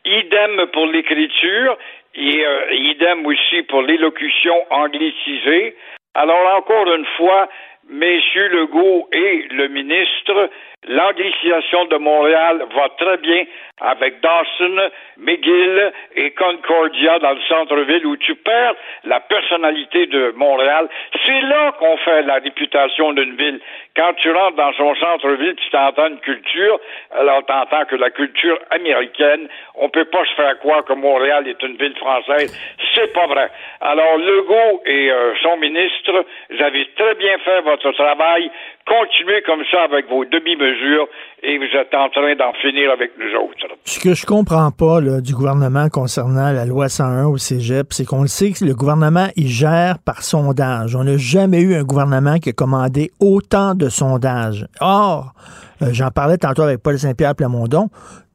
Idem 0.05 0.65
pour 0.73 0.87
l'écriture 0.87 1.77
et 2.15 2.45
euh, 2.45 2.73
idem 2.73 3.25
aussi 3.25 3.63
pour 3.63 3.81
l'élocution 3.81 4.53
anglicisée. 4.69 5.75
Alors 6.13 6.57
encore 6.57 6.93
une 6.93 7.05
fois, 7.17 7.49
Messieurs 7.89 8.49
Legault 8.49 9.09
et 9.11 9.47
le 9.51 9.67
ministre, 9.67 10.49
l'anglicisation 10.87 11.85
de 11.85 11.97
Montréal 11.97 12.65
va 12.75 12.89
très 12.97 13.17
bien 13.17 13.45
avec 13.81 14.21
Dawson, 14.21 14.89
McGill 15.17 15.91
et 16.15 16.31
Concordia 16.31 17.19
dans 17.19 17.33
le 17.33 17.41
centre-ville 17.49 18.05
où 18.05 18.15
tu 18.17 18.35
perds 18.35 18.75
la 19.03 19.19
personnalité 19.19 20.05
de 20.05 20.31
Montréal. 20.35 20.87
C'est 21.25 21.41
là 21.41 21.73
qu'on 21.79 21.97
fait 21.97 22.21
la 22.21 22.35
réputation 22.35 23.11
d'une 23.13 23.35
ville. 23.35 23.59
Quand 23.95 24.13
tu 24.13 24.31
rentres 24.31 24.55
dans 24.55 24.73
son 24.73 24.95
centre-ville, 24.95 25.55
tu 25.55 25.69
t'entends 25.71 26.07
une 26.07 26.19
culture, 26.19 26.79
alors 27.11 27.45
t'entends 27.45 27.85
que 27.85 27.95
la 27.95 28.09
culture 28.09 28.57
américaine, 28.69 29.47
on 29.75 29.89
peut 29.89 30.05
pas 30.05 30.23
se 30.25 30.33
faire 30.35 30.57
croire 30.59 30.85
que 30.85 30.93
Montréal 30.93 31.47
est 31.47 31.61
une 31.63 31.75
ville 31.75 31.95
française. 31.97 32.55
C'est 32.93 33.11
pas 33.11 33.27
vrai. 33.27 33.49
Alors 33.81 34.17
Legault 34.17 34.81
et 34.85 35.11
euh, 35.11 35.33
son 35.41 35.57
ministre, 35.57 36.25
vous 36.49 36.61
avez 36.61 36.87
très 36.95 37.15
bien 37.15 37.37
fait 37.39 37.61
votre 37.61 37.91
travail. 37.91 38.49
Continuez 38.85 39.41
comme 39.45 39.61
ça 39.71 39.83
avec 39.83 40.09
vos 40.09 40.25
demi-mesures 40.25 41.07
et 41.41 41.57
vous 41.57 41.77
êtes 41.77 41.93
en 41.93 42.09
train 42.09 42.35
d'en 42.35 42.53
finir 42.61 42.91
avec 42.91 43.11
nous 43.17 43.39
autres. 43.39 43.75
Ce 43.85 43.99
que 43.99 44.13
je 44.13 44.25
comprends 44.25 44.71
pas 44.71 44.99
du 45.21 45.33
gouvernement 45.33 45.87
concernant 45.89 46.51
la 46.51 46.65
loi 46.65 46.89
101 46.89 47.25
au 47.25 47.37
Cégep, 47.37 47.93
c'est 47.93 48.05
qu'on 48.05 48.21
le 48.21 48.27
sait 48.27 48.51
que 48.51 48.65
le 48.65 48.75
gouvernement, 48.75 49.27
il 49.35 49.47
gère 49.47 49.99
par 49.99 50.21
sondage. 50.21 50.95
On 50.95 51.03
n'a 51.05 51.17
jamais 51.17 51.61
eu 51.61 51.75
un 51.75 51.83
gouvernement 51.83 52.39
qui 52.39 52.49
a 52.49 52.53
commandé 52.53 53.11
autant 53.19 53.73
de 53.73 53.87
sondages. 53.89 54.65
Or, 54.81 55.33
euh, 55.81 55.87
j'en 55.91 56.09
parlais 56.09 56.37
tantôt 56.37 56.63
avec 56.63 56.83
Paul 56.83 56.97
Saint-Pierre 56.97 57.35
Plamondon, 57.35 57.89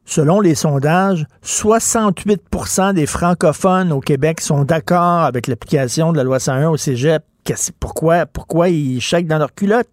Selon 0.05 0.41
les 0.41 0.55
sondages, 0.55 1.27
68% 1.43 2.93
des 2.93 3.05
francophones 3.05 3.91
au 3.91 3.99
Québec 3.99 4.41
sont 4.41 4.63
d'accord 4.63 5.21
avec 5.21 5.45
l'application 5.45 6.11
de 6.11 6.17
la 6.17 6.23
loi 6.23 6.39
101 6.39 6.67
au 6.67 6.77
Cégep. 6.77 7.21
Pourquoi, 7.79 8.25
pourquoi 8.25 8.69
ils 8.69 9.01
chèquent 9.01 9.27
dans 9.27 9.37
leur 9.37 9.53
culotte? 9.53 9.87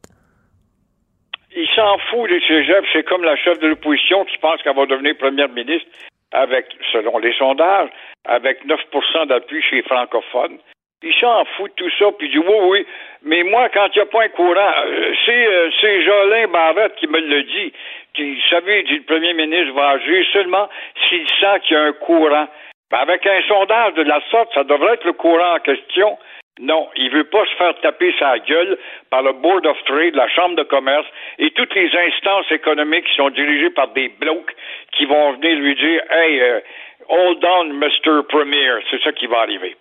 Ils 1.56 1.68
s'en 1.74 1.96
foutent, 2.10 2.30
les 2.30 2.40
cégep. 2.40 2.84
C'est 2.92 3.02
comme 3.04 3.24
la 3.24 3.34
chef 3.36 3.58
de 3.60 3.68
l'opposition 3.68 4.26
qui 4.26 4.36
pense 4.38 4.62
qu'elle 4.62 4.76
va 4.76 4.84
devenir 4.84 5.16
première 5.16 5.48
ministre 5.48 5.88
avec, 6.32 6.66
selon 6.92 7.18
les 7.18 7.32
sondages, 7.32 7.88
avec 8.26 8.64
9% 8.66 9.26
d'appui 9.26 9.62
chez 9.62 9.76
les 9.76 9.82
francophones. 9.82 10.58
Il 11.02 11.14
s'en 11.14 11.44
fout 11.56 11.70
de 11.70 11.84
tout 11.84 11.90
ça, 11.98 12.06
puis 12.18 12.26
il 12.28 12.32
dit 12.32 12.38
oui, 12.38 12.56
oui, 12.68 12.86
mais 13.22 13.42
moi, 13.42 13.68
quand 13.70 13.86
il 13.94 13.98
n'y 13.98 14.02
a 14.02 14.06
pas 14.06 14.24
un 14.24 14.28
courant, 14.28 14.72
euh, 14.86 15.14
c'est, 15.24 15.48
c'est 15.80 16.02
Jolin 16.02 16.48
Barrette 16.48 16.94
qui 16.96 17.06
me 17.06 17.20
le 17.20 17.42
dit. 17.42 17.72
Vous 18.18 18.48
savez, 18.50 18.82
dit 18.82 18.96
le 18.96 19.02
premier 19.02 19.32
ministre 19.34 19.72
va 19.74 19.90
agir 19.90 20.26
seulement 20.32 20.68
s'il 21.08 21.26
sent 21.40 21.60
qu'il 21.64 21.76
y 21.76 21.80
a 21.80 21.84
un 21.84 21.92
courant. 21.92 22.48
Ben, 22.90 22.98
avec 22.98 23.26
un 23.26 23.42
sondage 23.48 23.94
de 23.94 24.02
la 24.02 24.20
sorte, 24.30 24.52
ça 24.54 24.64
devrait 24.64 24.94
être 24.94 25.04
le 25.04 25.12
courant 25.12 25.54
en 25.54 25.58
question. 25.58 26.18
Non, 26.58 26.88
il 26.96 27.10
veut 27.10 27.24
pas 27.24 27.44
se 27.44 27.54
faire 27.56 27.78
taper 27.82 28.14
sa 28.18 28.38
gueule 28.38 28.78
par 29.10 29.22
le 29.22 29.34
Board 29.34 29.66
of 29.66 29.76
Trade, 29.84 30.14
la 30.14 30.28
Chambre 30.28 30.56
de 30.56 30.62
commerce 30.62 31.06
et 31.38 31.50
toutes 31.50 31.74
les 31.74 31.90
instances 32.08 32.50
économiques 32.50 33.04
qui 33.04 33.16
sont 33.16 33.28
dirigées 33.28 33.70
par 33.70 33.88
des 33.92 34.08
blocs 34.20 34.54
qui 34.96 35.04
vont 35.04 35.34
venir 35.34 35.58
lui 35.58 35.74
dire 35.74 36.00
Hey, 36.10 36.40
euh, 36.40 36.60
hold 37.08 37.44
on, 37.44 37.64
Mr. 37.74 38.22
Premier. 38.28 38.70
C'est 38.90 39.02
ça 39.02 39.12
qui 39.12 39.26
va 39.26 39.40
arriver. 39.40 39.76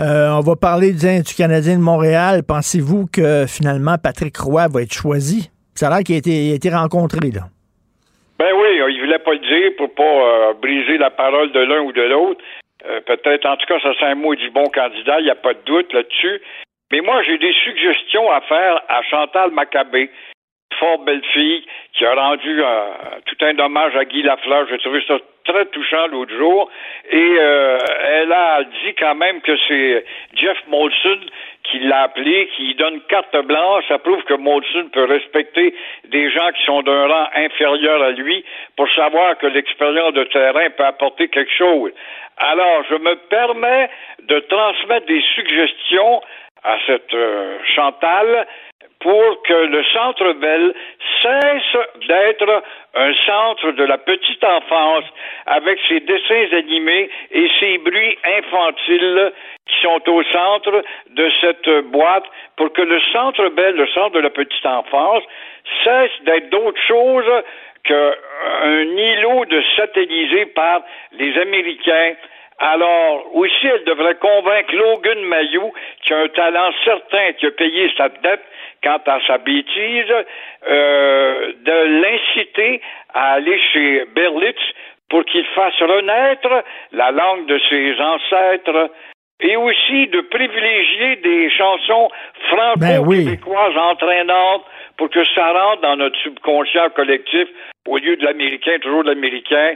Euh, 0.00 0.30
on 0.30 0.40
va 0.40 0.56
parler 0.56 0.92
du 0.92 1.34
Canadien 1.36 1.76
de 1.76 1.82
Montréal. 1.82 2.40
Pensez-vous 2.46 3.06
que 3.12 3.44
finalement 3.46 3.96
Patrick 4.02 4.36
Roy 4.38 4.66
va 4.72 4.82
être 4.82 4.94
choisi? 4.94 5.50
Ça 5.74 5.88
a 5.88 5.90
l'air 5.90 6.04
qu'il 6.04 6.14
a 6.14 6.54
été 6.54 6.70
rencontré, 6.70 7.30
là. 7.30 7.42
Ben 8.38 8.52
oui, 8.54 8.80
il 8.94 9.00
voulait 9.00 9.18
pas 9.18 9.32
le 9.32 9.40
dire 9.40 9.72
pour 9.76 9.92
pas 9.94 10.02
euh, 10.02 10.52
briser 10.62 10.96
la 10.96 11.10
parole 11.10 11.50
de 11.50 11.58
l'un 11.58 11.80
ou 11.80 11.92
de 11.92 12.02
l'autre. 12.02 12.40
Euh, 12.86 13.00
peut-être, 13.00 13.46
en 13.46 13.56
tout 13.56 13.66
cas, 13.66 13.80
ça 13.80 13.92
c'est 13.98 14.06
un 14.06 14.14
mot 14.14 14.34
du 14.34 14.50
bon 14.50 14.66
candidat, 14.66 15.20
il 15.20 15.24
n'y 15.24 15.30
a 15.30 15.34
pas 15.34 15.54
de 15.54 15.60
doute 15.64 15.92
là-dessus. 15.92 16.40
Mais 16.92 17.00
moi, 17.00 17.22
j'ai 17.22 17.38
des 17.38 17.52
suggestions 17.64 18.30
à 18.30 18.40
faire 18.42 18.82
à 18.88 19.02
Chantal 19.02 19.50
Maccabé, 19.50 20.10
fort 20.78 20.98
belle 20.98 21.24
fille, 21.32 21.64
qui 21.94 22.04
a 22.04 22.14
rendu 22.14 22.62
euh, 22.62 22.86
tout 23.26 23.36
un 23.44 23.58
hommage 23.58 23.96
à 23.96 24.04
Guy 24.04 24.22
Lafleur. 24.22 24.66
J'ai 24.70 24.78
trouvé 24.78 25.02
ça 25.06 25.18
très 25.44 25.66
touchant 25.66 26.06
l'autre 26.08 26.36
jour. 26.36 26.70
Et 27.10 27.34
elle 27.34 28.32
a 28.32 28.62
dit 28.64 28.94
quand 28.98 29.14
même 29.14 29.40
que 29.40 29.56
c'est 29.66 30.04
Jeff 30.34 30.58
Molson 30.68 31.20
qui 31.70 31.78
l'a 31.80 32.02
appelé, 32.02 32.48
qui 32.56 32.74
donne 32.74 33.00
carte 33.08 33.36
blanche, 33.44 33.84
ça 33.88 33.98
prouve 33.98 34.22
que 34.24 34.34
Molson 34.34 34.88
peut 34.92 35.04
respecter 35.04 35.74
des 36.06 36.30
gens 36.30 36.50
qui 36.52 36.64
sont 36.64 36.82
d'un 36.82 37.06
rang 37.06 37.26
inférieur 37.34 38.02
à 38.02 38.10
lui 38.12 38.44
pour 38.76 38.88
savoir 38.92 39.36
que 39.38 39.46
l'expérience 39.46 40.14
de 40.14 40.24
terrain 40.24 40.70
peut 40.70 40.84
apporter 40.84 41.28
quelque 41.28 41.52
chose. 41.52 41.92
Alors, 42.38 42.84
je 42.88 42.94
me 42.94 43.16
permets 43.28 43.90
de 44.22 44.38
transmettre 44.40 45.06
des 45.06 45.22
suggestions 45.34 46.22
à 46.64 46.76
cette 46.86 47.14
euh, 47.14 47.58
Chantal 47.74 48.46
pour 49.00 49.42
que 49.42 49.52
le 49.52 49.84
Centre 49.84 50.32
Bell 50.32 50.74
cesse 51.22 51.78
d'être 52.08 52.62
un 52.94 53.14
centre 53.26 53.70
de 53.72 53.84
la 53.84 53.98
petite 53.98 54.42
enfance 54.42 55.04
avec 55.46 55.78
ses 55.88 56.00
dessins 56.00 56.56
animés 56.56 57.08
et 57.30 57.48
ses 57.60 57.78
bruits 57.78 58.18
infantiles 58.24 59.32
qui 59.66 59.80
sont 59.82 60.02
au 60.08 60.22
centre 60.24 60.82
de 61.10 61.30
cette 61.40 61.68
boîte 61.90 62.24
pour 62.56 62.72
que 62.72 62.82
le 62.82 63.00
Centre 63.12 63.48
Bell, 63.50 63.76
le 63.76 63.86
centre 63.88 64.14
de 64.14 64.20
la 64.20 64.30
petite 64.30 64.66
enfance, 64.66 65.22
cesse 65.84 66.22
d'être 66.22 66.50
d'autre 66.50 66.80
chose 66.86 67.42
qu'un 67.84 68.82
îlot 68.82 69.44
de 69.44 69.62
satellisé 69.76 70.46
par 70.46 70.82
les 71.12 71.38
Américains. 71.38 72.14
Alors, 72.60 73.36
aussi, 73.36 73.66
elle 73.68 73.84
devrait 73.84 74.16
convaincre 74.16 74.74
Logan 74.74 75.20
Mayou, 75.20 75.72
qui 76.02 76.12
a 76.12 76.18
un 76.18 76.28
talent 76.28 76.70
certain, 76.84 77.32
qui 77.34 77.46
a 77.46 77.50
payé 77.52 77.92
sa 77.96 78.08
dette 78.08 78.42
quant 78.82 79.00
à 79.06 79.18
sa 79.26 79.38
bêtise, 79.38 80.12
euh, 80.68 81.52
de 81.64 82.00
l'inciter 82.02 82.80
à 83.14 83.32
aller 83.34 83.58
chez 83.72 84.04
Berlitz 84.14 84.60
pour 85.08 85.24
qu'il 85.24 85.44
fasse 85.54 85.78
renaître 85.80 86.64
la 86.92 87.10
langue 87.10 87.46
de 87.46 87.58
ses 87.68 88.00
ancêtres 88.00 88.90
et 89.40 89.56
aussi 89.56 90.08
de 90.08 90.20
privilégier 90.22 91.16
des 91.16 91.50
chansons 91.50 92.10
franco-québécoises 92.48 93.74
ben 93.74 93.80
entraînantes 93.80 94.64
pour 94.96 95.10
que 95.10 95.24
ça 95.34 95.52
rentre 95.52 95.82
dans 95.82 95.96
notre 95.96 96.18
subconscient 96.18 96.90
collectif 96.90 97.48
au 97.86 97.98
lieu 97.98 98.16
de 98.16 98.24
l'américain, 98.24 98.78
toujours 98.80 99.04
de 99.04 99.10
l'américain 99.10 99.74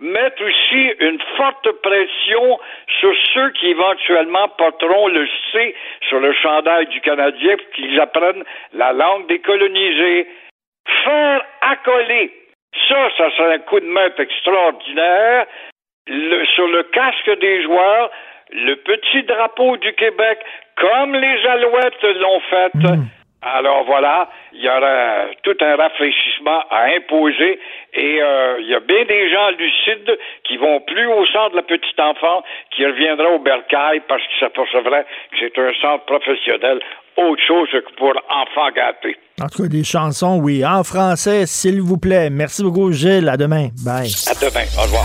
mettre 0.00 0.42
aussi 0.42 0.92
une 1.00 1.20
forte 1.36 1.70
pression 1.82 2.58
sur 3.00 3.14
ceux 3.32 3.50
qui 3.50 3.68
éventuellement 3.68 4.48
porteront 4.58 5.08
le 5.08 5.26
C 5.52 5.74
sur 6.08 6.20
le 6.20 6.32
chandail 6.32 6.86
du 6.88 7.00
Canadien 7.00 7.56
pour 7.56 7.70
qu'ils 7.74 8.00
apprennent 8.00 8.44
la 8.72 8.92
langue 8.92 9.26
des 9.28 9.38
colonisés. 9.38 10.26
Faire 11.04 11.44
accoler, 11.60 12.32
ça, 12.88 13.08
ça 13.16 13.30
serait 13.36 13.54
un 13.54 13.58
coup 13.60 13.80
de 13.80 13.86
main 13.86 14.10
extraordinaire 14.18 15.46
sur 16.06 16.66
le 16.68 16.82
casque 16.92 17.38
des 17.40 17.62
joueurs, 17.62 18.10
le 18.50 18.74
petit 18.74 19.22
drapeau 19.22 19.76
du 19.78 19.92
Québec, 19.94 20.38
comme 20.76 21.14
les 21.14 21.46
Alouettes 21.46 22.02
l'ont 22.02 22.40
fait. 22.40 22.74
Mm. 22.74 23.04
Alors 23.44 23.84
voilà, 23.84 24.30
il 24.54 24.62
y 24.62 24.68
aura 24.68 25.26
tout 25.42 25.56
un 25.60 25.76
rafraîchissement 25.76 26.60
à 26.70 26.86
imposer 26.96 27.60
et 27.92 28.22
euh, 28.22 28.56
il 28.60 28.68
y 28.68 28.74
a 28.74 28.80
bien 28.80 29.04
des 29.04 29.30
gens 29.30 29.50
lucides 29.58 30.18
qui 30.44 30.56
vont 30.56 30.80
plus 30.80 31.06
au 31.06 31.26
centre 31.26 31.50
de 31.50 31.56
la 31.56 31.62
petite 31.62 32.00
enfant, 32.00 32.42
qui 32.70 32.86
reviendra 32.86 33.28
au 33.28 33.38
bercail 33.38 34.00
parce 34.08 34.22
qu'ils 34.22 34.40
s'apercevraient 34.40 35.04
que 35.30 35.36
c'est 35.40 35.58
un 35.58 35.72
centre 35.82 36.04
professionnel 36.06 36.80
autre 37.16 37.42
chose 37.46 37.68
que 37.70 37.94
pour 37.96 38.12
enfants 38.28 38.70
gâtés. 38.74 39.16
En 39.40 39.48
tout 39.48 39.62
cas, 39.62 39.68
des 39.68 39.84
chansons, 39.84 40.38
oui. 40.40 40.64
En 40.64 40.82
français, 40.82 41.46
s'il 41.46 41.80
vous 41.80 41.98
plaît. 41.98 42.30
Merci 42.30 42.62
beaucoup, 42.62 42.92
Gilles. 42.92 43.28
À 43.28 43.36
demain. 43.36 43.68
Bye. 43.84 44.10
À 44.26 44.34
demain. 44.34 44.64
Au 44.78 44.82
revoir. 44.82 45.04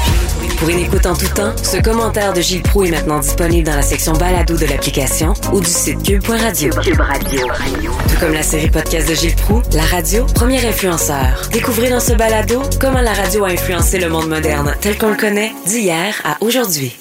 Pour 0.60 0.68
une 0.68 0.80
écoute 0.80 1.06
en 1.06 1.16
tout 1.16 1.28
temps, 1.34 1.56
ce 1.56 1.78
commentaire 1.78 2.34
de 2.34 2.42
Gilles 2.42 2.64
Proux 2.64 2.84
est 2.84 2.92
maintenant 2.92 3.20
disponible 3.20 3.66
dans 3.66 3.78
la 3.78 3.82
section 3.82 4.12
balado 4.12 4.58
de 4.58 4.66
l'application 4.66 5.34
ou 5.54 5.62
du 5.62 5.70
site 5.70 6.04
cube.radio. 6.04 6.74
Cube 6.84 7.00
Radio. 7.00 7.48
Tout 7.48 8.20
comme 8.20 8.34
la 8.34 8.44
série 8.44 8.70
podcast 8.70 9.08
de 9.08 9.14
Gilles 9.16 9.38
Proux, 9.38 9.62
la 9.74 9.84
radio, 9.86 10.26
premier 10.26 10.66
influenceur. 10.66 11.48
Découvrez 11.54 11.90
dans 11.90 12.02
ce 12.02 12.12
balado 12.12 12.62
comment 12.80 13.00
la 13.00 13.14
radio 13.14 13.46
a 13.46 13.50
influencé 13.52 14.00
le 14.00 14.10
monde 14.10 14.28
moderne 14.28 14.76
tel 14.82 14.98
qu'on 14.98 15.12
le 15.12 15.16
connaît 15.16 15.54
d'hier 15.66 16.14
à 16.26 16.36
aujourd'hui. 16.42 16.94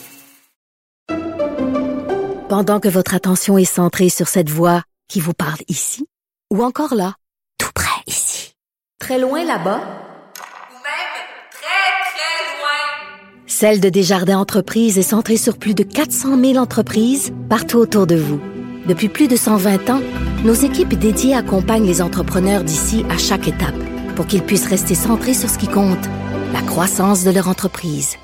Pendant 2.48 2.78
que 2.78 2.88
votre 2.88 3.14
attention 3.16 3.58
est 3.58 3.64
centrée 3.64 4.08
sur 4.08 4.28
cette 4.28 4.50
voix 4.50 4.84
qui 5.08 5.18
vous 5.18 5.34
parle 5.34 5.58
ici 5.66 6.06
ou 6.54 6.62
encore 6.62 6.94
là, 6.94 7.14
tout 7.58 7.72
près 7.74 8.02
ici, 8.06 8.54
très 9.00 9.18
loin 9.18 9.40
là-bas 9.44 9.80
ou 9.80 10.74
même 10.74 11.14
très, 11.50 11.66
très 12.14 12.58
loin. 12.60 13.47
Celle 13.60 13.80
de 13.80 13.88
Desjardins 13.88 14.38
Entreprises 14.38 14.98
est 14.98 15.02
centrée 15.02 15.36
sur 15.36 15.58
plus 15.58 15.74
de 15.74 15.82
400 15.82 16.40
000 16.40 16.58
entreprises 16.58 17.32
partout 17.48 17.78
autour 17.78 18.06
de 18.06 18.14
vous. 18.14 18.40
Depuis 18.86 19.08
plus 19.08 19.26
de 19.26 19.34
120 19.34 19.90
ans, 19.90 20.00
nos 20.44 20.54
équipes 20.54 20.94
dédiées 20.94 21.34
accompagnent 21.34 21.84
les 21.84 22.00
entrepreneurs 22.00 22.62
d'ici 22.62 23.04
à 23.10 23.18
chaque 23.18 23.48
étape 23.48 23.74
pour 24.14 24.28
qu'ils 24.28 24.44
puissent 24.44 24.68
rester 24.68 24.94
centrés 24.94 25.34
sur 25.34 25.50
ce 25.50 25.58
qui 25.58 25.66
compte, 25.66 25.98
la 26.52 26.62
croissance 26.62 27.24
de 27.24 27.32
leur 27.32 27.48
entreprise. 27.48 28.14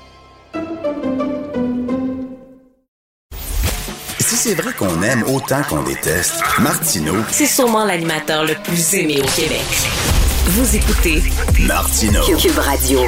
Si 4.19 4.37
c'est 4.37 4.55
vrai 4.55 4.71
qu'on 4.71 5.01
aime 5.01 5.23
autant 5.23 5.63
qu'on 5.63 5.83
déteste, 5.83 6.35
Martineau, 6.61 7.17
C'est 7.31 7.45
sûrement 7.45 7.83
l'animateur 7.83 8.45
le 8.45 8.53
plus 8.63 8.93
aimé 8.93 9.19
au 9.21 9.27
Québec. 9.35 9.65
Vous 10.45 10.77
écoutez 10.77 11.21
Martineau. 11.59 12.23
Cube 12.23 12.57
Radio. 12.57 13.01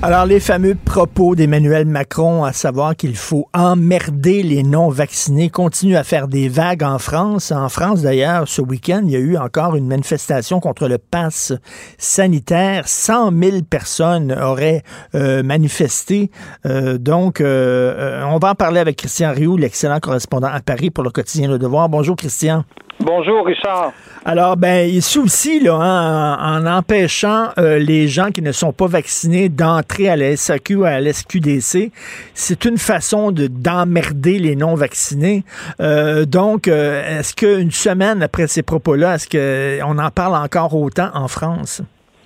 Alors, 0.00 0.26
les 0.26 0.38
fameux 0.38 0.76
propos 0.76 1.34
d'Emmanuel 1.34 1.84
Macron, 1.84 2.44
à 2.44 2.52
savoir 2.52 2.94
qu'il 2.94 3.16
faut 3.16 3.48
emmerder 3.52 4.44
les 4.44 4.62
non-vaccinés, 4.62 5.50
continuent 5.50 5.96
à 5.96 6.04
faire 6.04 6.28
des 6.28 6.48
vagues 6.48 6.84
en 6.84 7.00
France. 7.00 7.50
En 7.50 7.68
France, 7.68 8.02
d'ailleurs, 8.02 8.46
ce 8.46 8.62
week-end, 8.62 9.02
il 9.04 9.10
y 9.10 9.16
a 9.16 9.18
eu 9.18 9.36
encore 9.36 9.74
une 9.74 9.88
manifestation 9.88 10.60
contre 10.60 10.86
le 10.86 10.98
pass 10.98 11.52
sanitaire. 11.98 12.86
100 12.86 13.32
000 13.36 13.56
personnes 13.68 14.30
auraient 14.40 14.84
euh, 15.16 15.42
manifesté. 15.42 16.30
Euh, 16.64 16.96
donc, 16.96 17.40
euh, 17.40 18.22
on 18.24 18.38
va 18.38 18.50
en 18.50 18.54
parler 18.54 18.78
avec 18.78 18.98
Christian 18.98 19.32
Rioux, 19.32 19.56
l'excellent 19.56 19.98
correspondant 19.98 20.46
à 20.46 20.60
Paris 20.60 20.90
pour 20.90 21.02
le 21.02 21.10
quotidien 21.10 21.48
Le 21.48 21.58
Devoir. 21.58 21.88
Bonjour, 21.88 22.14
Christian. 22.14 22.62
Bonjour, 23.00 23.46
Richard. 23.46 23.92
Alors, 24.24 24.56
ben, 24.56 24.88
ici 24.88 25.18
aussi, 25.18 25.60
là, 25.60 25.74
hein, 25.74 26.36
en, 26.40 26.66
empêchant 26.66 27.48
euh, 27.56 27.78
les 27.78 28.08
gens 28.08 28.30
qui 28.30 28.42
ne 28.42 28.50
sont 28.50 28.72
pas 28.72 28.86
vaccinés 28.86 29.48
d'entrer 29.48 29.87
à 30.08 30.16
la 30.16 30.36
SAQ 30.36 30.76
ou 30.76 30.84
à 30.84 31.00
la 31.00 31.12
SQDC, 31.12 31.90
c'est 32.34 32.64
une 32.64 32.78
façon 32.78 33.32
de 33.32 33.46
d'emmerder 33.46 34.38
les 34.38 34.56
non-vaccinés. 34.56 35.44
Euh, 35.80 36.24
donc, 36.24 36.68
euh, 36.68 37.18
est-ce 37.18 37.34
qu'une 37.34 37.70
semaine 37.70 38.22
après 38.22 38.46
ces 38.46 38.62
propos-là, 38.62 39.14
est-ce 39.14 39.28
qu'on 39.28 39.98
en 39.98 40.10
parle 40.10 40.36
encore 40.36 40.74
autant 40.74 41.08
en 41.14 41.28
France? 41.28 41.82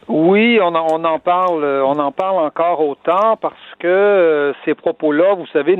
Oui, 0.08 0.58
on 0.60 0.74
en, 0.74 0.86
on 0.92 1.04
en 1.04 1.18
parle, 1.18 1.64
on 1.64 1.98
en 1.98 2.12
parle 2.12 2.44
encore 2.44 2.80
autant 2.80 3.36
parce 3.40 3.54
que 3.82 3.88
euh, 3.88 4.52
ces 4.64 4.74
propos-là, 4.74 5.34
vous 5.34 5.46
savez, 5.48 5.76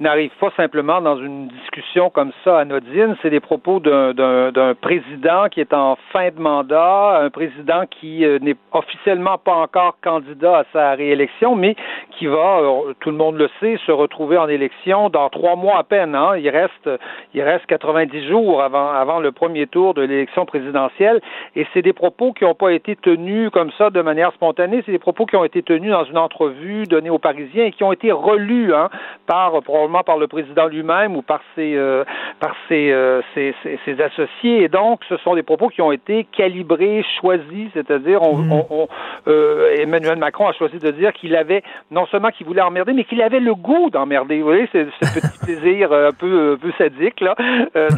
n'arrivent 0.00 0.38
pas 0.40 0.50
simplement 0.56 1.02
dans 1.02 1.18
une 1.18 1.48
discussion 1.48 2.08
comme 2.08 2.32
ça 2.42 2.60
anodine. 2.60 3.14
C'est 3.20 3.28
des 3.28 3.40
propos 3.40 3.78
d'un 3.78 4.74
président 4.80 5.48
qui 5.50 5.60
est 5.60 5.74
en 5.74 5.98
fin 6.12 6.30
de 6.30 6.40
mandat, 6.40 7.20
un 7.20 7.28
président 7.28 7.84
qui 7.90 8.24
euh, 8.24 8.38
n'est 8.40 8.56
officiellement 8.72 9.36
pas 9.36 9.52
encore 9.52 9.98
candidat 10.02 10.60
à 10.60 10.64
sa 10.72 10.90
réélection, 10.92 11.56
mais 11.56 11.76
qui 12.18 12.26
va, 12.26 12.60
euh, 12.60 12.94
tout 13.00 13.10
le 13.10 13.18
monde 13.18 13.36
le 13.36 13.50
sait, 13.60 13.78
se 13.84 13.92
retrouver 13.92 14.38
en 14.38 14.48
élection 14.48 15.10
dans 15.10 15.28
trois 15.28 15.56
mois 15.56 15.78
à 15.78 15.82
peine. 15.82 16.14
Hein. 16.14 16.38
Il 16.38 16.48
reste, 16.48 16.88
il 17.34 17.42
reste 17.42 17.66
90 17.66 18.28
jours 18.28 18.62
avant, 18.62 18.88
avant 18.88 19.20
le 19.20 19.30
premier 19.30 19.66
tour 19.66 19.92
de 19.92 20.00
l'élection 20.00 20.46
présidentielle, 20.46 21.20
et 21.54 21.66
c'est 21.74 21.82
des 21.82 21.92
propos 21.92 22.32
qui 22.32 22.44
n'ont 22.44 22.54
pas 22.54 22.72
été 22.72 22.96
tenus 22.96 23.50
comme 23.50 23.72
ça 23.76 23.90
de 23.90 24.00
manière 24.00 24.32
spontanée. 24.32 24.82
C'est 24.86 24.92
des 24.92 24.98
propos 24.98 25.26
qui 25.26 25.36
ont 25.36 25.44
été 25.44 25.62
tenus 25.62 25.90
dans 25.90 26.04
une 26.04 26.16
entrevue 26.16 26.84
donnée 26.84 27.10
aux 27.10 27.18
Parisiens 27.26 27.64
et 27.64 27.72
qui 27.72 27.82
ont 27.82 27.92
été 27.92 28.12
relus 28.12 28.72
hein, 28.72 28.88
par 29.26 29.60
probablement 29.62 30.04
par 30.04 30.16
le 30.16 30.28
président 30.28 30.66
lui-même 30.66 31.16
ou 31.16 31.22
par 31.22 31.40
ses 31.56 31.74
euh, 31.74 32.04
par 32.38 32.54
euh, 32.70 33.20
ses, 33.34 33.52
ses, 33.84 34.00
associés. 34.00 34.62
Et 34.62 34.68
donc, 34.68 35.00
ce 35.08 35.16
sont 35.18 35.34
des 35.34 35.42
propos 35.42 35.68
qui 35.68 35.82
ont 35.82 35.90
été 35.90 36.24
calibrés, 36.36 37.04
choisis, 37.20 37.68
c'est-à-dire 37.74 38.22
on, 38.22 38.36
mm. 38.36 38.52
on, 38.70 38.88
euh, 39.26 39.74
Emmanuel 39.76 40.18
Macron 40.18 40.46
a 40.46 40.52
choisi 40.52 40.78
de 40.78 40.92
dire 40.92 41.12
qu'il 41.14 41.34
avait 41.34 41.64
non 41.90 42.06
seulement 42.06 42.28
qu'il 42.28 42.46
voulait 42.46 42.62
emmerder, 42.62 42.92
mais 42.92 43.02
qu'il 43.02 43.20
avait 43.22 43.40
le 43.40 43.56
goût 43.56 43.90
d'emmerder. 43.90 44.38
Vous 44.38 44.46
voyez, 44.46 44.68
c'est 44.70 44.86
ce 45.02 45.20
petit 45.20 45.38
plaisir 45.44 45.92
un 45.92 46.12
peu 46.12 46.52
un 46.52 46.56
peu 46.56 46.72
sadique 46.78 47.20
là 47.20 47.34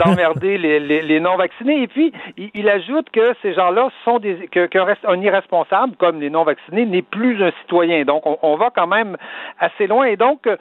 d'emmerder 0.05 0.57
les, 0.57 0.81
les, 0.81 1.03
les 1.03 1.21
non 1.21 1.37
vaccinés. 1.37 1.83
Et 1.83 1.87
puis, 1.87 2.13
il, 2.39 2.51
il 2.55 2.69
ajoute 2.71 3.11
que 3.11 3.35
ces 3.43 3.53
gens-là 3.53 3.91
sont 4.07 4.19
des 4.21 4.49
qu'un 4.49 4.85
reste 4.85 5.05
un 5.07 5.21
irresponsable 5.21 5.97
comme 5.97 6.19
les 6.19 6.31
non 6.31 6.45
vaccinés 6.45 6.87
n'est 6.87 7.03
plus 7.03 7.43
un 7.43 7.51
citoyen. 7.61 8.05
Donc, 8.05 8.25
on, 8.25 8.39
on 8.43 8.57
va 8.57 8.71
quand 8.75 8.87
même 8.87 9.18
assez 9.59 9.87
loin. 9.87 10.05
Et 10.07 10.17
donc, 10.17 10.47
euh, 10.47 10.57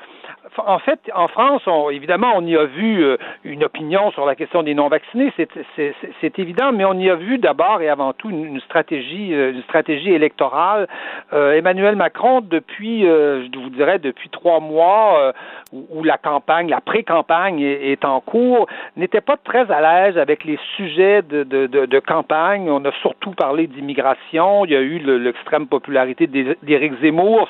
en 0.57 0.79
fait, 0.79 0.99
en 1.13 1.27
France, 1.27 1.61
évidemment, 1.91 2.33
on 2.35 2.45
y 2.45 2.55
a 2.55 2.65
vu 2.65 3.03
euh, 3.03 3.17
une 3.43 3.63
opinion 3.63 4.11
sur 4.11 4.25
la 4.25 4.35
question 4.35 4.63
des 4.63 4.73
non-vaccinés, 4.73 5.33
c'est 5.75 6.39
évident, 6.39 6.71
mais 6.71 6.85
on 6.85 6.93
y 6.93 7.09
a 7.09 7.15
vu 7.15 7.37
d'abord 7.37 7.81
et 7.81 7.89
avant 7.89 8.13
tout 8.13 8.29
une, 8.29 8.59
stratégie, 8.61 9.33
euh, 9.33 9.51
une 9.51 9.63
stratégie 9.63 10.11
électorale. 10.11 10.87
Emmanuel 11.31 11.95
Macron, 11.95 12.41
depuis, 12.41 13.01
je 13.03 13.59
vous 13.59 13.69
dirais, 13.69 13.99
depuis 13.99 14.29
trois 14.29 14.59
mois, 14.59 15.33
où, 15.71 16.03
la 16.03 16.17
campagne, 16.17 16.69
la 16.69 16.81
pré-campagne 16.81 17.59
est, 17.61 18.05
en 18.05 18.21
cours, 18.21 18.67
n'était 18.95 19.21
pas 19.21 19.37
très 19.37 19.69
à 19.71 19.81
l'aise 19.81 20.17
avec 20.17 20.43
les 20.43 20.59
sujets 20.75 21.21
de, 21.21 21.43
de, 21.43 21.67
de, 21.67 21.99
campagne. 21.99 22.69
On 22.69 22.83
a 22.85 22.91
surtout 23.01 23.31
parlé 23.31 23.67
d'immigration. 23.67 24.65
Il 24.65 24.71
y 24.71 24.75
a 24.75 24.81
eu 24.81 24.99
l'extrême 24.99 25.67
popularité 25.67 26.27
d'Éric 26.27 26.93
Zemmour, 27.01 27.49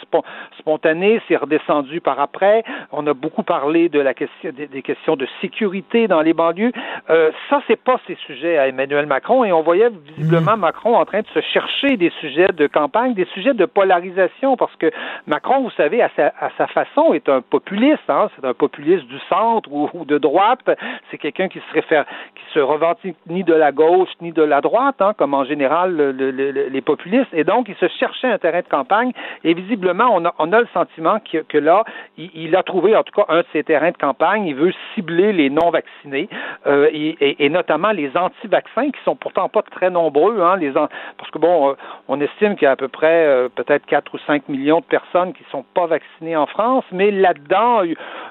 spontané, 0.57 1.21
c'est 1.27 1.35
redescendu 1.35 2.01
par 2.01 2.19
après. 2.19 2.63
On 2.91 3.05
a 3.07 3.13
beaucoup 3.13 3.43
parlé 3.43 3.89
de 3.89 3.99
la 3.99 4.13
question 4.13 4.51
des, 4.51 4.81
questions 4.81 5.15
de 5.15 5.27
sécurité 5.41 6.07
dans 6.07 6.21
les 6.21 6.33
banlieues. 6.33 6.71
Euh, 7.09 7.31
ça, 7.49 7.61
c'est 7.67 7.81
pas 7.81 7.99
ces 8.07 8.15
sujets 8.25 8.57
à 8.57 8.67
Emmanuel 8.67 9.05
Macron, 9.05 9.43
et 9.43 9.51
on 9.51 9.61
voyait 9.61 9.89
visiblement 10.17 10.57
mm. 10.57 10.61
Macron 10.61 10.95
en 10.95 11.05
train 11.05 11.21
de 11.21 11.27
se 11.27 11.41
chercher 11.41 11.97
des 11.97 12.11
sujets 12.21 12.49
de 12.53 12.67
campagne, 12.67 13.13
des 13.13 13.27
sujets 13.33 13.53
de 13.53 13.65
polarisation, 13.65 14.57
parce 14.57 14.75
que 14.75 14.91
Macron, 15.25 15.61
vous 15.61 15.71
savez, 15.71 16.01
à 16.01 16.09
sa, 16.15 16.27
à 16.39 16.49
sa 16.57 16.67
façon, 16.67 17.13
est 17.13 17.29
un 17.29 17.41
populiste. 17.41 18.06
C'est 18.35 18.45
un 18.45 18.53
populiste 18.53 19.05
du 19.07 19.19
centre 19.29 19.71
ou, 19.71 20.05
de 20.05 20.17
droite. 20.17 20.59
C'est 21.11 21.17
quelqu'un 21.17 21.47
qui 21.47 21.59
se 21.59 21.73
réfère, 21.73 22.05
qui 22.35 22.53
se 22.53 22.59
revendique 22.59 23.17
ni 23.27 23.43
de 23.43 23.53
la 23.53 23.71
gauche 23.71 24.09
ni 24.21 24.31
de 24.31 24.43
la 24.43 24.61
droite, 24.61 24.95
hein, 25.01 25.13
comme 25.17 25.33
en 25.33 25.43
général 25.43 25.95
les 25.97 26.81
populistes. 26.81 27.33
Et 27.33 27.43
donc, 27.43 27.67
il 27.69 27.75
se 27.75 27.87
cherchait 27.99 28.31
un 28.31 28.37
terrain 28.37 28.61
de 28.61 28.67
campagne. 28.67 29.11
Et 29.43 29.53
visiblement, 29.53 30.09
on 30.11 30.25
a, 30.25 30.33
on 30.39 30.51
a 30.53 30.61
le 30.61 30.67
sentiment 30.73 31.19
que, 31.19 31.39
que 31.39 31.57
là, 31.57 31.83
il, 32.17 32.55
a 32.55 32.63
trouvé 32.63 32.95
en 32.95 33.03
tout 33.03 33.13
cas 33.13 33.25
un 33.29 33.39
de 33.39 33.45
ses 33.53 33.63
terrains 33.63 33.91
de 33.91 33.97
campagne. 33.97 34.45
Il 34.45 34.55
veut 34.55 34.73
cibler 34.93 35.33
les 35.33 35.49
non-vaccinés 35.49 36.29
euh, 36.65 36.89
et, 36.91 37.49
notamment 37.49 37.91
les 37.91 38.15
anti-vaccins 38.15 38.91
qui 38.91 39.03
sont 39.03 39.15
pourtant 39.15 39.49
pas 39.49 39.61
très 39.61 39.89
nombreux. 39.89 40.41
Hein, 40.41 40.59
parce 41.17 41.31
que 41.31 41.39
bon, 41.39 41.69
euh, 41.69 41.73
on 42.07 42.19
estime 42.21 42.55
qu'il 42.55 42.65
y 42.65 42.67
a 42.67 42.71
à 42.71 42.75
peu 42.75 42.87
près 42.87 43.25
euh, 43.25 43.49
peut-être 43.49 43.85
4 43.85 44.13
ou 44.13 44.17
5 44.25 44.49
millions 44.49 44.79
de 44.79 44.85
personnes 44.85 45.33
qui 45.33 45.43
sont 45.51 45.65
pas 45.73 45.87
vaccinées 45.87 46.35
en 46.35 46.45
France, 46.47 46.85
mais 46.91 47.11
là-dedans, 47.11 47.81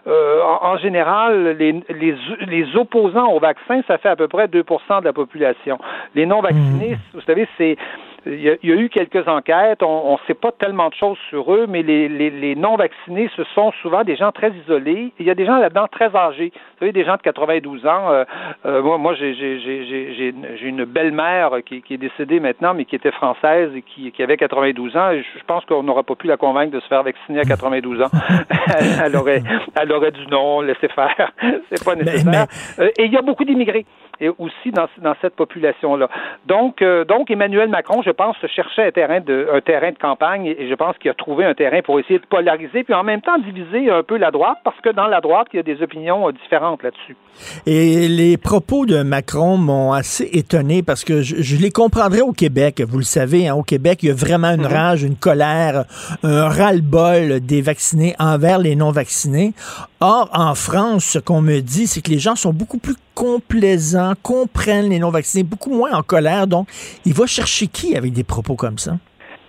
en, 0.06 0.76
général, 0.78 1.56
les, 1.58 1.72
les, 1.88 2.14
les, 2.46 2.76
opposants 2.76 3.32
au 3.32 3.40
vaccin, 3.40 3.82
ça 3.88 3.98
fait 3.98 4.08
à 4.08 4.16
peu 4.16 4.28
près 4.28 4.48
2 4.48 4.62
de 4.62 5.04
la 5.04 5.12
population. 5.12 5.78
Les 6.14 6.26
non-vaccinés, 6.26 6.94
mmh. 6.94 7.14
vous 7.14 7.20
savez, 7.22 7.48
c'est 7.58 7.76
il 8.26 8.40
y, 8.40 8.48
a, 8.50 8.74
eu 8.74 8.88
quelques 8.88 9.28
enquêtes, 9.28 9.82
on 9.82 10.12
ne 10.12 10.26
sait 10.26 10.34
pas 10.34 10.50
tellement 10.50 10.88
de 10.88 10.94
choses 10.94 11.18
sur 11.30 11.54
eux, 11.54 11.66
mais 11.68 11.82
les, 11.82 12.08
les, 12.08 12.30
les 12.30 12.56
non-vaccinés, 12.56 13.30
ce 13.36 13.44
sont 13.54 13.70
souvent 13.82 14.02
des 14.02 14.16
gens 14.16 14.32
très 14.32 14.50
isolés. 14.50 15.12
Il 15.20 15.26
y 15.26 15.30
a 15.30 15.34
des 15.34 15.46
gens 15.46 15.58
là-dedans 15.58 15.86
très 15.86 16.14
âgés. 16.14 16.52
Vous 16.54 16.78
savez, 16.80 16.92
des 16.92 17.04
gens 17.04 17.16
de 17.16 17.22
92 17.22 17.86
ans. 17.86 18.10
Euh, 18.10 18.24
euh, 18.64 18.82
moi, 18.82 18.98
moi 18.98 19.14
j'ai 19.14 20.32
une 20.62 20.84
belle-mère 20.84 21.50
qui, 21.64 21.82
qui, 21.82 21.94
est 21.94 21.98
décédée 21.98 22.40
maintenant, 22.40 22.74
mais 22.74 22.84
qui 22.84 22.96
était 22.96 23.12
française 23.12 23.70
et 23.76 23.82
qui, 23.82 24.10
qui 24.10 24.22
avait 24.22 24.36
92 24.36 24.96
ans. 24.96 25.10
Et 25.10 25.22
je 25.22 25.44
pense 25.46 25.64
qu'on 25.64 25.84
n'aurait 25.84 26.02
pas 26.02 26.16
pu 26.16 26.26
la 26.26 26.36
convaincre 26.36 26.72
de 26.72 26.80
se 26.80 26.88
faire 26.88 27.04
vacciner 27.04 27.40
à 27.40 27.44
92 27.44 28.02
ans. 28.02 28.10
elle, 29.04 29.16
aurait, 29.16 29.42
elle 29.80 29.92
aurait 29.92 30.10
dit 30.10 30.26
non, 30.30 30.62
laissez 30.62 30.88
faire. 30.88 31.32
C'est 31.70 31.84
pas 31.84 31.94
nécessaire. 31.94 32.46
Euh, 32.80 32.90
et 32.98 33.04
il 33.04 33.12
y 33.12 33.16
a 33.16 33.22
beaucoup 33.22 33.44
d'immigrés 33.44 33.86
et 34.20 34.28
aussi 34.28 34.70
dans, 34.72 34.88
dans 34.98 35.14
cette 35.20 35.36
population-là. 35.36 36.08
Donc, 36.46 36.82
euh, 36.82 37.04
donc 37.04 37.30
Emmanuel 37.30 37.68
Macron, 37.68 38.02
je 38.02 38.10
pense, 38.16 38.36
cherchait 38.54 38.86
un 38.86 38.90
terrain 38.90 39.20
de, 39.20 39.48
un 39.52 39.60
terrain 39.60 39.90
de 39.90 39.98
campagne 39.98 40.46
et 40.46 40.68
je 40.68 40.74
pense 40.74 40.96
qu'il 40.98 41.10
a 41.10 41.14
trouvé 41.14 41.44
un 41.44 41.54
terrain 41.54 41.82
pour 41.82 42.00
essayer 42.00 42.18
de 42.18 42.26
polariser, 42.26 42.84
puis 42.84 42.94
en 42.94 43.04
même 43.04 43.20
temps 43.20 43.38
diviser 43.38 43.90
un 43.90 44.02
peu 44.02 44.16
la 44.16 44.30
droite, 44.30 44.58
parce 44.64 44.80
que 44.80 44.90
dans 44.90 45.06
la 45.06 45.20
droite, 45.20 45.48
il 45.52 45.56
y 45.56 45.60
a 45.60 45.62
des 45.62 45.82
opinions 45.82 46.28
euh, 46.28 46.32
différentes 46.32 46.82
là-dessus. 46.82 47.16
Et 47.66 48.08
les 48.08 48.36
propos 48.36 48.86
de 48.86 49.02
Macron 49.02 49.56
m'ont 49.58 49.92
assez 49.92 50.28
étonné 50.32 50.82
parce 50.82 51.04
que 51.04 51.20
je, 51.22 51.56
les 51.56 51.70
comprendrais 51.70 52.22
au 52.22 52.32
Québec. 52.32 52.82
Vous 52.86 52.98
le 52.98 53.04
savez, 53.04 53.48
hein, 53.48 53.54
au 53.54 53.62
Québec, 53.62 54.02
il 54.02 54.08
y 54.08 54.10
a 54.10 54.14
vraiment 54.14 54.48
une 54.48 54.62
mhm. 54.62 54.72
rage, 54.72 55.02
une 55.02 55.16
colère, 55.16 55.84
un 56.22 56.48
ras-le-bol 56.48 57.40
des 57.40 57.60
vaccinés 57.60 58.14
envers 58.18 58.58
les 58.58 58.74
non-vaccinés. 58.74 59.52
Or, 60.00 60.30
en 60.32 60.54
France, 60.54 61.04
ce 61.04 61.18
qu'on 61.18 61.42
me 61.42 61.60
dit, 61.60 61.86
c'est 61.86 62.00
que 62.00 62.10
les 62.10 62.18
gens 62.18 62.36
sont 62.36 62.52
beaucoup 62.52 62.78
plus 62.78 62.94
complaisants, 63.16 64.12
comprennent 64.22 64.90
les 64.90 64.98
non-vaccinés, 64.98 65.42
beaucoup 65.42 65.74
moins 65.74 65.92
en 65.92 66.02
colère. 66.02 66.46
Donc, 66.46 66.68
il 67.06 67.14
va 67.14 67.26
chercher 67.26 67.66
qui 67.66 67.96
avec 67.96 68.12
des 68.12 68.24
propos 68.24 68.56
comme 68.56 68.78
ça? 68.78 68.98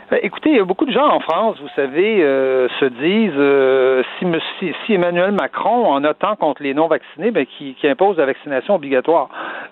Ben, 0.09 0.21
écoutez, 0.23 0.51
il 0.51 0.55
y 0.55 0.59
a 0.59 0.63
beaucoup 0.63 0.85
de 0.85 0.91
gens 0.91 1.09
en 1.09 1.19
France, 1.19 1.57
vous 1.61 1.67
savez, 1.75 2.23
euh, 2.23 2.69
se 2.79 2.85
disent 2.85 3.33
euh, 3.35 4.03
si, 4.17 4.73
si, 4.85 4.93
Emmanuel 4.93 5.33
Macron 5.33 5.85
en 5.85 6.01
a 6.05 6.13
tant 6.13 6.37
contre 6.37 6.63
les 6.63 6.73
non-vaccinés, 6.73 7.31
ben, 7.31 7.45
qui, 7.45 7.73
qui, 7.73 7.89
impose 7.89 8.15
la 8.15 8.25
vaccination 8.25 8.75
obligatoire. 8.75 9.27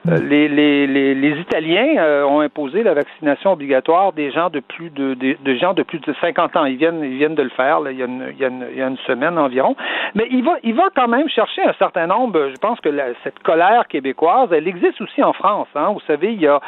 Euh, 0.10 0.20
mm. 0.20 0.28
les, 0.28 0.48
les, 0.49 0.88
les, 0.88 1.16
les, 1.16 1.40
Italiens 1.40 2.26
ont 2.26 2.41
imposé 2.41 2.84
la 2.84 2.94
vaccination 2.94 3.53
obligatoire 3.53 4.12
des 4.12 4.30
gens 4.32 4.49
de 4.49 4.60
plus 4.60 4.90
de, 4.90 5.14
de, 5.14 5.56
gens 5.56 5.74
de 5.74 5.84
plus 5.84 5.99
de 5.99 6.14
50 6.20 6.57
ans. 6.57 6.66
Ils 6.66 6.76
viennent, 6.76 7.02
ils 7.02 7.18
viennent 7.18 7.36
de 7.36 7.44
le 7.44 7.49
faire 7.49 7.80
il, 7.90 7.98
y 7.98 8.02
a 8.02 8.06
une, 8.06 8.26
il, 8.32 8.38
y 8.38 8.44
a 8.44 8.49
une, 8.49 8.66
il, 8.72 8.78
y 8.78 8.82
a 8.82 8.88
une, 8.88 8.98
semaine 9.07 9.38
environ. 9.38 9.78
Mais 10.16 10.28
il 10.32 10.44
va, 10.44 10.57
il 10.64 10.74
va 10.74 10.90
quand 10.94 11.07
même 11.07 11.30
chercher 11.30 11.64
un 11.64 11.74
certain 11.80 12.07
nombre. 12.07 12.49
Je 12.49 12.60
pense 12.60 12.82
que 12.82 12.90
cette 13.24 13.40
colère 13.40 13.88
québécoise, 13.88 14.49
elle 14.52 14.68
existe 14.68 14.99
aussi 14.99 15.24
en 15.24 15.32
France. 15.32 15.70
Hein. 15.76 15.91
Vous 15.94 16.02
savez, 16.07 16.34
il 16.34 16.41
y 16.41 16.48
a 16.48 16.60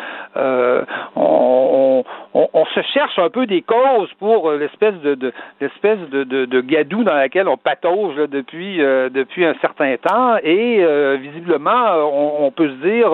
on, 1.18 2.04
on, 2.34 2.50
on, 2.54 2.66
se 2.66 2.82
cherche 2.94 3.20
un 3.20 3.30
peu 3.30 3.46
des 3.46 3.57
causes 3.62 4.12
pour 4.20 4.50
euh, 4.50 4.58
l'espèce 4.58 4.96
de, 5.02 5.34
l'espèce 5.62 6.00
de, 6.10 6.24
de, 6.24 6.62
gadou 6.62 7.04
dans 7.04 7.14
laquelle 7.14 7.48
on 7.48 7.58
patauge 7.58 8.16
depuis 8.30 8.82
euh, 8.82 9.10
depuis 9.10 9.46
un 9.46 9.56
certain 9.62 9.96
temps 9.98 10.38
et 10.44 10.84
euh, 10.84 11.18
visiblement 11.20 11.96
on, 12.12 12.52
peut 12.52 12.70
se 12.70 12.88
dire 12.88 13.12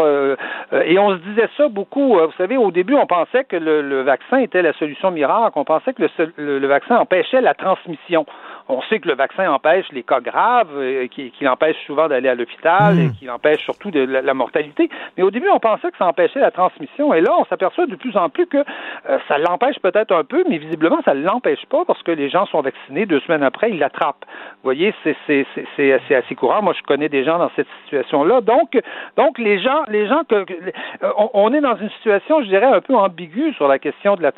et 0.85 0.97
on 0.99 1.11
se 1.11 1.21
disait 1.23 1.49
ça 1.57 1.67
beaucoup. 1.67 2.15
vous 2.15 2.31
savez, 2.37 2.57
au 2.57 2.71
début, 2.71 2.95
on 2.95 3.05
pensait 3.05 3.43
que 3.43 3.55
le, 3.55 4.01
vaccin 4.01 4.37
était 4.37 4.61
la 4.61 4.73
solution 4.73 5.11
miracle. 5.11 5.53
On 5.55 5.63
pensait 5.63 5.93
que 5.93 6.03
le 6.37 6.67
vaccin 6.67 6.97
empêchait 6.97 7.41
la 7.41 7.53
transmission. 7.53 8.25
On 8.69 8.81
sait 8.83 8.99
que 8.99 9.09
le 9.09 9.15
vaccin 9.15 9.51
empêche 9.51 9.85
les 9.91 10.03
cas 10.03 10.21
graves, 10.21 10.69
euh, 10.75 11.07
qui, 11.07 11.31
empêche 11.47 11.75
souvent 11.85 12.07
d'aller 12.07 12.29
à 12.29 12.35
l'hôpital 12.35 12.97
et 12.97 13.07
hmm. 13.07 13.13
qui 13.13 13.29
empêche 13.29 13.61
surtout 13.63 13.91
de 13.91 13.99
la, 13.99 14.33
mortalité. 14.33 14.89
Mais 15.17 15.23
au 15.23 15.31
début, 15.31 15.49
on 15.49 15.59
pensait 15.59 15.91
que 15.91 15.97
ça 15.97 16.07
empêchait 16.07 16.39
la 16.39 16.51
transmission. 16.51 17.13
Et 17.13 17.21
là, 17.21 17.31
on 17.37 17.45
s'aperçoit 17.45 17.85
de 17.85 17.95
plus 17.95 18.15
en 18.15 18.29
plus 18.29 18.45
que 18.47 18.57
euh, 18.57 19.19
ça 19.27 19.37
l'empêche 19.37 19.77
peut-être 19.79 20.13
un 20.13 20.23
peu, 20.23 20.43
mais 20.49 20.57
visiblement, 20.57 21.01
ça 21.03 21.13
ne 21.13 21.23
l'empêche 21.23 21.65
pas 21.65 21.83
parce 21.85 22.01
que 22.03 22.11
les 22.11 22.29
gens 22.29 22.45
sont 22.45 22.61
vaccinés. 22.61 23.05
Deux 23.05 23.19
semaines 23.21 23.43
après, 23.43 23.69
ils 23.69 23.79
l'attrapent. 23.79 24.25
Vous 24.25 24.63
voyez, 24.63 24.93
c'est 25.03 26.13
assez 26.13 26.35
courant. 26.35 26.61
Moi, 26.61 26.73
je 26.77 26.83
connais 26.83 27.09
des 27.09 27.25
gens 27.25 27.37
dans 27.37 27.51
cette 27.55 27.67
situation-là. 27.83 28.41
Donc, 28.41 28.79
donc 29.17 29.37
les 29.39 29.59
gens, 29.59 29.83
les 29.89 30.07
gens 30.07 30.23
que, 30.27 30.35
euh, 30.35 31.11
on, 31.33 31.53
est 31.53 31.61
dans 31.61 31.75
une 31.75 31.89
situation, 31.91 32.41
je 32.41 32.47
dirais, 32.47 32.65
un 32.65 32.81
peu 32.81 32.95
ambiguë 32.95 33.53
sur 33.53 33.67
la 33.67 33.79
question 33.79 34.15
de 34.15 34.23
la, 34.23 34.31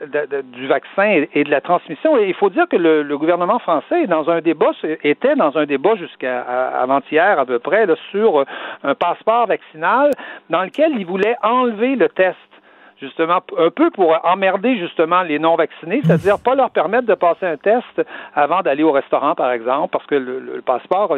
du 0.44 0.68
vaccin 0.68 1.26
et, 1.34 1.44
de 1.44 1.52
la 1.52 1.62
transmission. 1.62 2.18
Et 2.18 2.28
il 2.28 2.34
faut 2.34 2.50
dire 2.50 2.68
que 2.68 2.76
le, 2.76 3.04
le 3.04 3.18
gouvernement 3.18 3.60
français 3.60 4.04
est 4.04 4.08
dans 4.08 4.15
un 4.30 4.42
débat, 4.42 4.72
était 5.04 5.36
dans 5.36 5.58
un 5.58 5.66
débat 5.66 5.96
jusqu'à 5.96 6.42
avant-hier 6.42 7.40
à 7.40 7.46
peu 7.46 7.60
près 7.60 7.86
sur 8.12 8.40
euh, 8.40 8.46
un 8.84 8.96
passeport 8.96 9.48
vaccinal 9.48 10.12
dans 10.50 10.64
lequel 10.64 10.94
il 10.98 11.06
voulait 11.06 11.36
enlever 11.44 11.96
le 11.96 12.10
test 12.10 12.38
justement, 13.02 13.42
un 13.58 13.70
peu 13.70 13.90
pour 13.92 14.16
emmerder 14.24 14.78
justement 14.78 15.22
les 15.22 15.40
non-vaccinés, 15.40 16.02
c'est-à-dire 16.04 16.40
pas 16.40 16.56
leur 16.56 16.70
permettre 16.72 17.08
de 17.08 17.14
passer 17.14 17.46
un 17.46 17.58
test 17.58 18.02
avant 18.34 18.62
d'aller 18.62 18.84
au 18.84 18.92
restaurant, 18.92 19.36
par 19.36 19.52
exemple, 19.52 19.90
parce 19.92 20.06
que 20.06 20.16
le, 20.16 20.62
passeport 20.66 21.16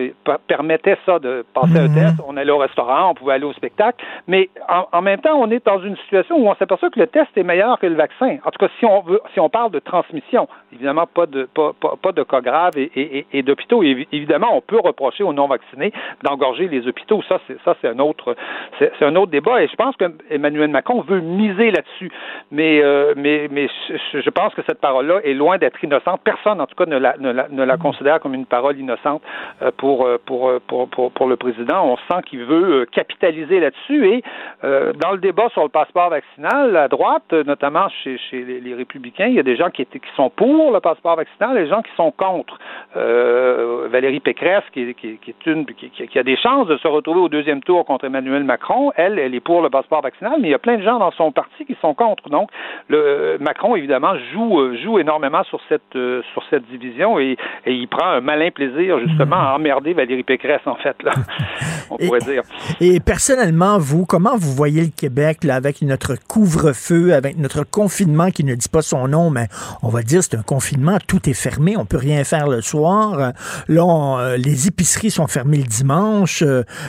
permettait 0.47 0.97
ça 1.05 1.19
de 1.19 1.45
passer 1.53 1.77
un 1.77 1.87
mhm. 1.87 1.93
test. 1.93 2.15
On 2.27 2.35
allait 2.37 2.51
au 2.51 2.57
restaurant, 2.57 3.11
on 3.11 3.13
pouvait 3.13 3.33
aller 3.33 3.45
au 3.45 3.53
spectacle, 3.53 4.03
mais 4.27 4.49
en, 4.91 5.01
même 5.01 5.21
temps, 5.21 5.35
on 5.35 5.49
est 5.51 5.65
dans 5.65 5.79
une 5.79 5.95
situation 5.97 6.35
où 6.37 6.49
on 6.49 6.55
s'aperçoit 6.55 6.89
que 6.89 6.99
le 6.99 7.07
test 7.07 7.29
est 7.35 7.43
meilleur 7.43 7.79
que 7.79 7.87
le 7.87 7.95
vaccin. 7.95 8.37
En 8.43 8.51
tout 8.51 8.59
cas, 8.59 8.71
si 8.79 8.85
on 8.85 9.01
veut, 9.01 9.21
si 9.33 9.39
on 9.39 9.49
parle 9.49 9.71
de 9.71 9.79
transmission, 9.79 10.47
évidemment 10.73 11.05
pas 11.05 11.25
de 11.25 11.47
pas, 11.53 11.73
pas, 12.01 12.11
de 12.11 12.23
cas 12.23 12.41
graves 12.41 12.77
et, 12.77 12.91
et, 12.95 13.27
et 13.31 13.43
d'hôpitaux. 13.43 13.83
Évidemment, 13.83 14.55
on 14.55 14.61
peut 14.61 14.79
reprocher 14.79 15.23
aux 15.23 15.33
non-vaccinés 15.33 15.93
d'engorger 16.23 16.67
les 16.67 16.87
hôpitaux. 16.87 17.21
Ça, 17.29 17.39
c'est 17.47 17.57
ça, 17.63 17.75
c'est 17.81 17.87
un 17.87 17.99
autre 17.99 18.35
c'est 18.79 19.05
un 19.05 19.15
autre 19.15 19.31
débat. 19.31 19.63
Et 19.63 19.67
je 19.67 19.75
pense 19.75 19.95
que 19.95 20.05
Emmanuel 20.29 20.69
Macron 20.69 21.01
veut 21.01 21.21
miser 21.21 21.66
là-dessus. 21.71 22.11
Mais 22.51 22.81
euh, 22.81 23.13
mais 23.15 23.47
mais 23.51 23.67
je 24.13 24.29
pense 24.29 24.53
que 24.53 24.61
cette 24.67 24.79
parole-là 24.79 25.19
est 25.23 25.33
loin 25.33 25.57
d'être 25.57 25.83
innocente. 25.83 26.21
Personne, 26.23 26.61
en 26.61 26.67
tout 26.67 26.75
cas, 26.75 26.85
ne 26.85 26.97
la, 26.97 27.15
ne 27.17 27.63
la, 27.63 27.77
considère 27.77 28.19
comme 28.19 28.33
une 28.33 28.45
parole 28.45 28.77
innocente 28.77 29.21
euh, 29.61 29.71
pour, 29.77 30.05
euh, 30.05 30.17
pour, 30.25 30.51
pour, 30.67 30.89
pour, 30.89 31.11
pour 31.11 31.27
le 31.27 31.35
président. 31.35 31.85
On 31.85 31.97
sent 31.97 32.21
qu'il 32.25 32.43
veut 32.43 32.85
capitaliser 32.91 33.59
là-dessus. 33.59 34.07
Et 34.07 34.23
dans 34.63 35.11
le 35.11 35.17
débat 35.17 35.49
sur 35.49 35.63
le 35.63 35.69
passeport 35.69 36.09
vaccinal, 36.09 36.75
à 36.75 36.87
droite, 36.87 37.31
notamment 37.31 37.87
chez, 38.03 38.17
chez 38.29 38.43
les, 38.43 38.73
républicains, 38.73 39.27
il 39.27 39.35
y 39.35 39.39
a 39.39 39.43
des 39.43 39.55
gens 39.55 39.69
qui, 39.69 39.81
étaient, 39.81 39.99
qui 39.99 40.09
sont 40.15 40.29
pour 40.29 40.71
le 40.71 40.79
passeport 40.79 41.15
vaccinal 41.15 41.57
et 41.57 41.63
des 41.63 41.69
gens 41.69 41.81
qui 41.81 41.91
sont 41.95 42.11
contre. 42.11 42.57
Valérie 42.95 44.19
Pécresse, 44.19 44.63
qui, 44.73 44.93
qui, 44.95 45.17
est 45.19 46.07
qui, 46.07 46.19
a 46.19 46.23
des 46.23 46.37
chances 46.37 46.67
de 46.67 46.77
se 46.77 46.87
retrouver 46.87 47.21
au 47.21 47.29
deuxième 47.29 47.61
tour 47.61 47.85
contre 47.85 48.05
Emmanuel 48.05 48.43
Macron, 48.43 48.91
elle, 48.95 49.19
elle 49.19 49.35
est 49.35 49.39
pour 49.39 49.61
le 49.61 49.69
passeport 49.69 50.01
vaccinal, 50.01 50.35
mais 50.39 50.49
il 50.49 50.51
y 50.51 50.55
a 50.55 50.59
plein 50.59 50.77
de 50.77 50.83
gens 50.83 50.99
dans 50.99 51.11
son 51.11 51.31
parti 51.31 51.56
qui 51.65 51.75
sont 51.81 51.93
contre. 51.93 52.29
Donc, 52.29 52.49
le 52.87 53.37
Macron, 53.39 53.75
évidemment, 53.75 54.13
joue, 54.33 54.59
euh, 54.59 54.77
joue 54.83 54.99
énormément 54.99 55.43
sur 55.45 55.59
cette, 55.69 55.95
euh, 55.95 56.21
sur 56.33 56.43
cette 56.49 56.65
division 56.67 57.19
et, 57.19 57.37
et, 57.65 57.73
il 57.73 57.87
prend 57.87 58.05
un 58.05 58.21
malin 58.21 58.49
plaisir, 58.51 58.99
justement, 58.99 59.35
à 59.35 59.55
emmerder 59.55 59.93
Valérie 59.93 60.23
Pécresse, 60.23 60.61
en 60.65 60.75
fait, 60.75 60.95
là, 61.03 61.11
on 61.89 61.97
pourrait 61.97 62.19
dire. 62.19 62.43
Et 62.79 62.99
personnellement, 62.99 63.77
vous, 63.77 64.05
comment 64.05 64.35
vous 64.37 64.51
voyez 64.51 64.81
le 64.81 64.91
Québec, 64.95 65.43
là, 65.43 65.55
avec 65.55 65.81
notre 65.81 66.15
couvre-feu, 66.27 67.13
avec 67.13 67.37
notre 67.37 67.63
confinement 67.63 68.29
qui 68.29 68.43
ne 68.43 68.55
dit 68.55 68.69
pas 68.69 68.81
son 68.81 69.07
nom, 69.07 69.29
mais 69.29 69.47
on 69.83 69.89
va 69.89 70.01
dire 70.01 70.23
c'est 70.23 70.35
un 70.35 70.43
confinement, 70.43 70.97
tout 71.07 71.29
est 71.29 71.33
fermé, 71.33 71.75
on 71.77 71.85
peut 71.85 71.97
rien 71.97 72.23
faire 72.23 72.47
le 72.47 72.61
soir. 72.61 73.33
Là, 73.67 74.17
euh, 74.19 74.37
les 74.37 74.67
épiceries 74.67 75.11
sont 75.11 75.27
fermées 75.27 75.57
le 75.57 75.63
dimanche. 75.63 76.43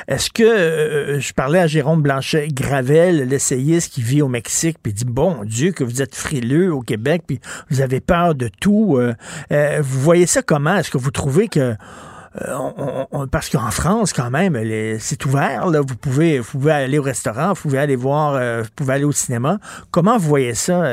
Est-ce 0.08 0.30
que, 0.30 1.18
je 1.18 1.32
parlais 1.32 1.60
à 1.60 1.66
Jérôme 1.66 2.02
Blanchet-Gravel, 2.02 3.28
l'essayiste 3.28 3.92
qui 3.92 4.02
vit 4.02 4.22
au 4.22 4.28
Mexique, 4.28 4.57
puis 4.82 4.92
dit, 4.92 5.04
bon 5.04 5.44
Dieu, 5.44 5.72
que 5.72 5.84
vous 5.84 6.02
êtes 6.02 6.14
frileux 6.14 6.72
au 6.72 6.80
Québec, 6.80 7.22
puis 7.26 7.40
vous 7.70 7.80
avez 7.80 8.00
peur 8.00 8.34
de 8.34 8.48
tout. 8.60 8.96
Euh, 8.98 9.14
euh, 9.52 9.80
vous 9.82 10.00
voyez 10.00 10.26
ça 10.26 10.42
comment? 10.42 10.76
Est-ce 10.76 10.90
que 10.90 10.98
vous 10.98 11.10
trouvez 11.10 11.48
que 11.48 11.76
euh, 12.42 13.26
parce 13.32 13.48
qu'en 13.48 13.70
France, 13.70 14.12
quand 14.12 14.30
même, 14.30 14.56
c'est 15.00 15.24
ouvert. 15.24 15.66
Là. 15.66 15.80
Vous, 15.80 15.96
pouvez, 15.96 16.38
vous 16.38 16.50
pouvez 16.52 16.72
aller 16.72 16.98
au 16.98 17.02
restaurant, 17.02 17.48
vous 17.48 17.62
pouvez 17.62 17.78
aller 17.78 17.96
voir, 17.96 18.62
vous 18.62 18.68
pouvez 18.76 18.94
aller 18.94 19.04
au 19.04 19.12
cinéma. 19.12 19.58
Comment 19.90 20.18
vous 20.18 20.28
voyez 20.28 20.54
ça 20.54 20.84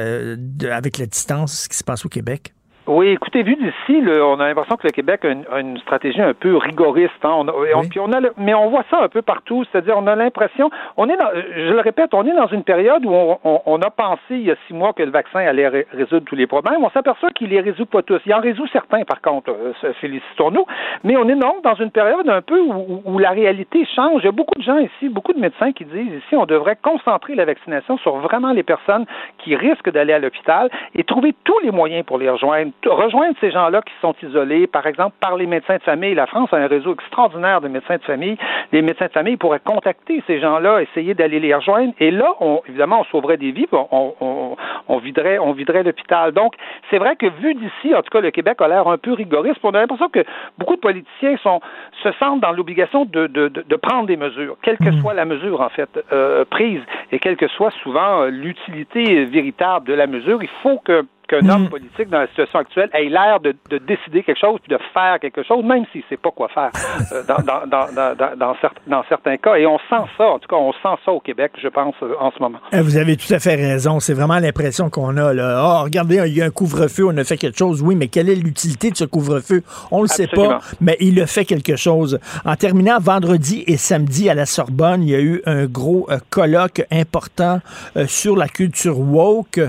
avec 0.72 0.98
la 0.98 1.06
distance, 1.06 1.64
ce 1.64 1.70
qui 1.70 1.78
se 1.78 1.84
passe 1.84 2.06
au 2.06 2.10
Québec? 2.10 2.55
Oui, 2.88 3.08
écoutez, 3.08 3.42
vu 3.42 3.56
d'ici, 3.56 4.04
on 4.22 4.40
a 4.40 4.48
l'impression 4.48 4.76
que 4.76 4.86
le 4.86 4.92
Québec 4.92 5.26
a 5.26 5.60
une, 5.60 5.78
stratégie 5.80 6.22
un 6.22 6.36
peu 6.36 6.56
rigoriste. 6.56 7.14
Hein. 7.24 7.32
On, 7.34 7.48
on, 7.48 8.12
a 8.14 8.20
mais 8.38 8.54
on 8.54 8.70
voit 8.70 8.84
ça 8.92 9.00
un 9.02 9.08
peu 9.08 9.24
partout. 9.24 9.64
C'est-à-dire, 9.66 9.96
on 9.98 10.06
a 10.06 10.16
l'impression, 10.16 10.70
on 10.96 11.10
est, 11.10 11.18
dans, 11.18 11.30
je 11.34 11.74
le 11.74 11.80
répète, 11.80 12.14
on 12.14 12.24
est 12.26 12.36
dans 12.36 12.46
une 12.48 12.64
période 12.64 13.04
où 13.04 13.12
on, 13.44 13.82
a 13.82 13.90
pensé 13.90 14.20
il 14.32 14.44
y 14.44 14.52
a 14.52 14.56
six 14.68 14.76
mois 14.76 14.94
que 14.94 15.02
le 15.02 15.10
vaccin 15.10 15.40
allait 15.40 15.88
résoudre 15.92 16.26
tous 16.26 16.36
les 16.36 16.46
problèmes. 16.46 16.84
On 16.84 16.92
s'aperçoit 16.92 17.32
qu'il 17.32 17.50
les 17.50 17.60
résout 17.60 17.88
pas 17.88 18.04
tous. 18.04 18.22
Il 18.28 18.34
en 18.36 18.40
résout 18.40 18.68
certains, 18.68 19.04
par 19.04 19.20
contre. 19.20 19.50
Euh, 19.50 19.94
félicitons-nous. 20.00 20.66
Mais 21.04 21.18
on 21.18 21.28
est 21.28 21.36
donc 21.36 21.64
dans 21.64 21.76
une 21.76 21.92
période 21.92 22.30
un 22.30 22.44
peu 22.44 22.60
où, 22.60 23.02
où, 23.04 23.18
la 23.18 23.32
réalité 23.32 23.88
change. 23.96 24.22
Il 24.22 24.26
y 24.26 24.30
a 24.30 24.32
beaucoup 24.32 24.60
de 24.60 24.64
gens 24.64 24.78
ici, 24.78 25.10
beaucoup 25.10 25.34
de 25.34 25.40
médecins 25.40 25.72
qui 25.72 25.86
disent 25.86 26.22
ici, 26.24 26.36
on 26.36 26.46
devrait 26.46 26.78
concentrer 26.80 27.34
la 27.34 27.46
vaccination 27.46 27.98
sur 27.98 28.18
vraiment 28.18 28.52
les 28.52 28.64
personnes 28.64 29.06
qui 29.40 29.56
risquent 29.56 29.92
d'aller 29.92 30.14
à 30.14 30.20
l'hôpital 30.20 30.70
et 30.94 31.04
trouver 31.04 31.34
tous 31.44 31.60
les 31.64 31.72
moyens 31.72 32.06
pour 32.06 32.20
les 32.20 32.30
rejoindre 32.30 32.72
rejoindre 32.86 33.36
ces 33.42 33.52
gens-là 33.52 33.82
qui 33.82 33.94
sont 34.02 34.16
isolés, 34.22 34.68
par 34.68 34.86
exemple, 34.88 35.16
par 35.20 35.36
les 35.36 35.48
médecins 35.48 35.78
de 35.78 35.84
famille. 35.84 36.14
La 36.14 36.28
France 36.28 36.54
a 36.54 36.58
un 36.58 36.68
réseau 36.68 36.94
extraordinaire 36.94 37.62
de 37.62 37.68
médecins 37.68 37.98
de 37.98 38.04
famille. 38.04 38.38
Les 38.72 38.82
médecins 38.82 39.08
de 39.08 39.12
famille 39.12 39.38
pourraient 39.38 39.62
contacter 39.64 40.24
ces 40.28 40.40
gens-là, 40.40 40.82
essayer 40.82 41.14
d'aller 41.14 41.40
les 41.40 41.54
rejoindre. 41.54 41.94
Et 42.00 42.12
là, 42.12 42.34
on, 42.40 42.62
évidemment, 42.68 43.02
on 43.02 43.04
sauverait 43.06 43.38
des 43.38 43.52
vies, 43.52 43.68
on, 43.72 44.14
on, 44.20 44.56
on 44.88 44.98
viderait, 44.98 45.40
on 45.40 45.54
viderait 45.54 45.84
l'hôpital. 45.84 46.32
Donc, 46.32 46.54
c'est 46.90 46.98
vrai 46.98 47.16
que 47.16 47.26
vu 47.26 47.56
d'ici, 47.56 47.94
en 47.94 48.02
tout 48.02 48.10
cas, 48.12 48.22
le 48.22 48.32
Québec 48.32 48.62
a 48.62 48.68
l'air 48.68 48.88
un 48.88 48.98
peu 48.98 49.14
rigoriste. 49.14 49.58
On 49.64 49.72
a 49.72 49.80
l'impression 49.80 50.10
que 50.10 50.24
beaucoup 50.58 50.76
de 50.76 50.82
politiciens 50.82 51.38
sont, 51.38 51.62
se 52.04 52.12
sentent 52.14 52.42
dans 52.42 52.52
l'obligation 52.52 53.06
de, 53.06 53.28
de, 53.28 53.48
de, 53.48 53.76
prendre 53.76 54.08
des 54.08 54.18
mesures, 54.18 54.58
quelle 54.62 54.78
que 54.78 54.90
mmh. 54.90 55.02
soit 55.02 55.14
la 55.14 55.26
mesure, 55.26 55.62
en 55.62 55.70
fait, 55.70 55.90
euh, 56.12 56.46
prise, 56.46 56.82
et 57.12 57.20
quelle 57.20 57.38
que 57.38 57.48
soit 57.48 57.72
souvent 57.84 58.22
euh, 58.22 58.30
l'utilité 58.30 59.26
véritable 59.26 59.88
de 59.88 59.94
la 59.94 60.08
mesure. 60.08 60.42
Il 60.42 60.50
faut 60.62 60.80
que 60.80 61.06
qu'un 61.28 61.48
homme 61.50 61.64
mm. 61.64 61.70
politique 61.70 62.10
dans 62.10 62.20
la 62.20 62.28
situation 62.28 62.60
actuelle 62.60 62.90
ait 62.94 63.10
l'air 63.10 63.40
de, 63.40 63.56
de, 63.70 63.78
décider 63.78 64.24
quelque 64.24 64.40
chose 64.40 64.60
puis 64.62 64.76
de 64.76 64.80
faire 64.94 65.20
quelque 65.20 65.44
chose, 65.44 65.64
même 65.64 65.86
s'il 65.92 66.02
ne 66.02 66.06
sait 66.10 66.18
pas 66.18 66.32
quoi 66.32 66.50
faire 66.50 66.72
euh, 67.12 67.24
dans, 67.28 67.44
dans, 67.44 67.68
dans, 67.68 68.16
dans, 68.16 68.56
dans, 68.88 69.04
certains 69.10 69.38
cas. 69.38 69.56
Et 69.56 69.66
on 69.66 69.78
sent 69.90 70.10
ça, 70.18 70.26
en 70.26 70.40
tout 70.40 70.48
cas, 70.48 70.56
on 70.56 70.74
sent 70.74 71.02
ça 71.04 71.12
au 71.12 71.20
Québec, 71.20 71.54
je 71.62 71.68
pense, 71.68 71.96
euh, 72.04 72.14
en 72.20 72.32
ce 72.32 72.42
moment. 72.42 72.60
Eh, 72.72 72.82
vous 72.82 72.98
avez 72.98 73.18
tout 73.18 73.34
à 73.34 73.40
fait 73.40 73.56
raison. 73.56 74.00
C'est 74.00 74.14
vraiment 74.14 74.40
l'impression 74.40 74.90
qu'on 74.90 75.18
a. 75.18 75.34
Là. 75.34 75.62
Oh, 75.64 75.84
regardez, 75.84 76.22
il 76.28 76.38
y 76.38 76.42
a 76.42 76.46
un 76.46 76.52
couvre-feu, 76.52 77.06
on 77.08 77.18
a 77.18 77.24
fait 77.24 77.38
quelque 77.38 77.58
chose. 77.58 77.82
Oui, 77.82 77.96
mais 77.96 78.08
quelle 78.08 78.30
est 78.30 78.36
l'utilité 78.36 78.92
de 78.92 78.98
ce 78.98 79.06
couvre-feu? 79.06 79.64
On 79.92 79.98
ne 79.98 80.04
le 80.04 80.08
sait 80.08 80.28
pas, 80.28 80.60
mais 80.82 80.98
il 81.00 81.20
a 81.22 81.28
fait 81.28 81.46
quelque 81.46 81.76
chose. 81.76 82.20
En 82.46 82.56
terminant, 82.56 83.00
vendredi 83.00 83.64
et 83.68 83.78
samedi 83.78 84.30
à 84.30 84.34
la 84.34 84.46
Sorbonne, 84.46 85.04
il 85.04 85.10
y 85.10 85.16
a 85.16 85.20
eu 85.20 85.42
un 85.46 85.66
gros 85.66 86.08
euh, 86.10 86.20
colloque 86.30 86.84
important 86.92 87.60
sur 88.08 88.36
la 88.36 88.48
culture 88.48 89.00
woke. 89.00 89.60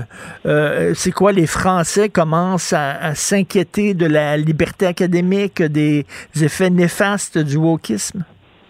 C'est 0.93 1.11
quoi 1.11 1.31
les 1.31 1.46
Français 1.47 2.09
commencent 2.09 2.73
à, 2.73 3.15
s'inquiéter 3.15 3.93
de 3.93 4.05
la 4.05 4.37
liberté 4.37 4.85
académique, 4.85 5.61
des 5.61 6.05
effets 6.39 6.69
néfastes 6.69 7.37
du 7.37 7.57
wokisme? 7.57 8.23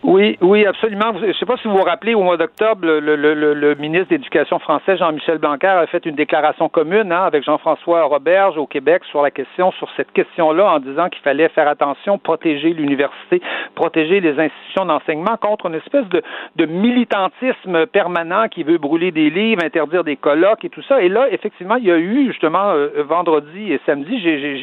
Oui, 0.08 0.38
oui, 0.40 0.66
absolument. 0.66 1.12
Je 1.20 1.26
ne 1.26 1.34
sais 1.34 1.46
pas 1.46 1.58
si 1.58 1.68
vous 1.68 1.76
vous 1.76 1.84
rappelez, 1.84 2.14
au 2.14 2.24
mois 2.24 2.38
d'octobre, 2.38 2.88
le, 2.88 3.02
le, 3.02 3.34
le, 3.34 3.76
ministre 3.76 4.08
d'Éducation 4.08 4.58
français, 4.58 4.96
Jean-Michel 4.96 5.38
Blanquer, 5.38 5.68
a 5.68 5.86
fait 5.86 6.06
une 6.06 6.16
déclaration 6.16 6.70
commune 6.70 7.12
hein, 7.12 7.26
avec 7.26 7.44
Jean-François 7.44 8.04
Roberge 8.04 8.58
au 8.58 8.68
Québec 8.68 9.04
sur 9.12 9.22
la 9.22 9.32
question, 9.32 9.74
sur 9.74 9.90
cette 9.98 10.14
question-là, 10.14 10.66
en 10.72 10.80
disant 10.80 11.10
qu'il 11.10 11.22
fallait 11.24 11.50
faire 11.50 11.68
attention, 11.68 12.18
protéger 12.20 12.70
l'université, 12.70 13.42
protéger 13.76 14.22
les 14.22 14.40
institutions 14.40 14.86
d'enseignement 14.86 15.36
contre 15.42 15.66
une 15.66 15.76
espèce 15.76 16.08
de, 16.08 16.24
de 16.56 16.66
militantisme 16.66 17.86
permanent 17.88 18.48
qui 18.48 18.64
veut 18.64 18.78
brûler 18.78 19.12
des 19.12 19.30
livres, 19.30 19.62
interdire 19.62 20.06
des 20.06 20.16
colloques 20.16 20.64
et 20.64 20.70
tout 20.70 20.84
ça. 20.84 21.02
Et 21.02 21.10
là, 21.10 21.28
effectivement, 21.32 21.76
il 21.76 21.84
y 21.84 21.92
a 21.92 21.98
eu 21.98 22.28
justement 22.28 22.70
euh, 22.70 23.04
vendredi 23.04 23.74
et 23.74 23.82
samedi, 23.86 24.22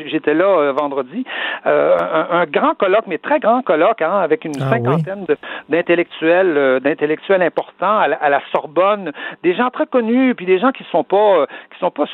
j'étais 0.08 0.32
là 0.32 0.46
euh, 0.46 0.72
vendredi, 0.72 1.22
euh, 1.66 1.98
un, 2.30 2.46
grand 2.46 2.74
colloque, 2.74 3.06
mais 3.08 3.18
très 3.18 3.40
grand 3.40 3.60
colloque, 3.60 4.00
hein, 4.00 4.20
avec 4.22 4.46
une 4.46 4.54
ah 4.62 4.70
cinquantaine 4.70 5.26
d'intellectuels 5.68 6.56
euh, 6.56 6.80
d'intellectuels 6.80 7.42
importants 7.42 7.98
à 7.98 8.28
la, 8.28 8.40
Sorbonne, 8.52 9.12
des 9.42 9.54
gens 9.54 9.70
très 9.70 9.86
connus, 9.86 10.34
puis 10.34 10.46
des 10.46 10.58
gens 10.58 10.72
qui 10.72 10.84
sont 10.90 11.04
pas 11.04 11.38
euh, 11.38 11.46
qui 11.72 11.78
sont 11.78 11.90
pas 11.90 12.04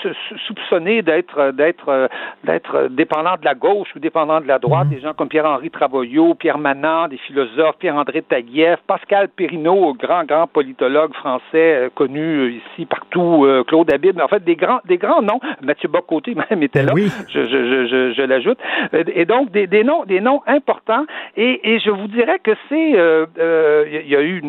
soupçonnés 0.47 1.03
d'être 1.03 1.39
euh, 1.39 1.53
d'être 1.53 2.09
d'être 2.45 2.89
dépendants 2.89 3.37
de 3.41 3.45
la 3.45 3.55
gauche 3.55 3.89
ou 3.97 3.99
dépendants 3.99 4.41
de 4.41 4.47
la 4.47 4.59
droite, 4.59 4.87
mhm. 4.87 4.95
des 4.95 5.01
gens 5.01 5.15
comme 5.15 5.29
Pierre-Henri 5.29 5.71
Travoyot, 5.71 6.35
Pierre 6.35 6.59
Manant, 6.59 7.09
des 7.09 7.19
philosophes, 7.19 7.77
Pierre-André 7.79 8.23
Taguieff, 8.23 8.81
Pascal 8.87 9.29
Perrineau, 9.29 9.95
grand 9.95 10.25
grand 10.25 10.47
politologue 10.47 11.15
français 11.15 11.91
connu 11.95 12.51
ici 12.51 12.87
partout, 12.87 13.47
Claude 13.67 13.93
Habib, 13.93 14.21
en 14.21 14.29
fait 14.29 14.45
des 14.45 14.57
grands 14.57 14.81
des 14.85 14.99
grands 14.99 15.23
noms, 15.23 15.41
Mathieu 15.63 15.89
Bocoté 15.89 16.35
même 16.51 16.63
était 16.63 16.83
là, 16.83 16.93
je, 16.97 17.47
je, 17.47 17.87
je, 17.87 18.13
je 18.13 18.23
l'ajoute, 18.23 18.59
et 18.93 19.25
donc 19.25 19.51
des, 19.51 19.67
des 19.67 19.85
noms 19.85 20.05
des 20.05 20.21
noms 20.21 20.43
importants. 20.47 21.05
Et, 21.37 21.75
et 21.75 21.79
je 21.81 21.91
vous 21.91 22.09
dirais 22.09 22.39
que 22.43 22.53
c'est 22.69 22.99
il 23.01 23.03
euh, 23.03 23.27
euh, 23.39 24.03
y 24.07 24.15
a 24.17 24.23
eu 24.23 24.43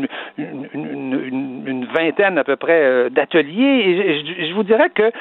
vingtaine 1.91 2.38
à 2.38 2.43
peu 2.43 2.55
près 2.55 2.81
euh, 2.81 3.09
d'ateliers 3.09 3.61
et 3.61 4.47
je, 4.47 4.53
vous 4.53 4.63
dirais 4.63 4.89
que 4.89 5.11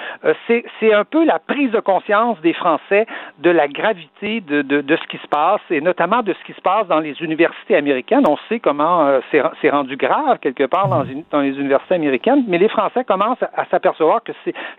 c'est 0.46 0.92
un 0.92 1.04
peu 1.04 1.24
la 1.24 1.38
prise 1.38 1.70
de 1.70 1.80
conscience 1.80 2.40
des 2.40 2.52
Français 2.52 3.06
de 3.38 3.50
la 3.50 3.68
gravité 3.68 4.40
de, 4.40 4.62
de, 4.62 4.96
ce 4.96 5.06
qui 5.08 5.18
se 5.18 5.28
passe 5.28 5.60
et 5.70 5.80
notamment 5.80 6.22
de 6.22 6.32
ce 6.32 6.44
qui 6.44 6.52
se 6.52 6.60
passe 6.60 6.86
dans 6.88 7.00
les 7.00 7.20
universités 7.22 7.76
américaines. 7.76 8.24
On 8.28 8.36
sait 8.48 8.60
comment 8.60 9.20
c'est 9.30 9.70
rendu 9.70 9.96
grave 9.96 10.38
quelque 10.40 10.64
part 10.64 10.88
dans, 10.88 11.04
dans, 11.30 11.40
les 11.40 11.58
universités 11.58 11.94
américaines, 11.94 12.44
mais 12.48 12.58
les 12.58 12.68
Français 12.68 13.04
commencent 13.04 13.42
à, 13.42 13.64
s'apercevoir 13.70 14.22
que 14.22 14.32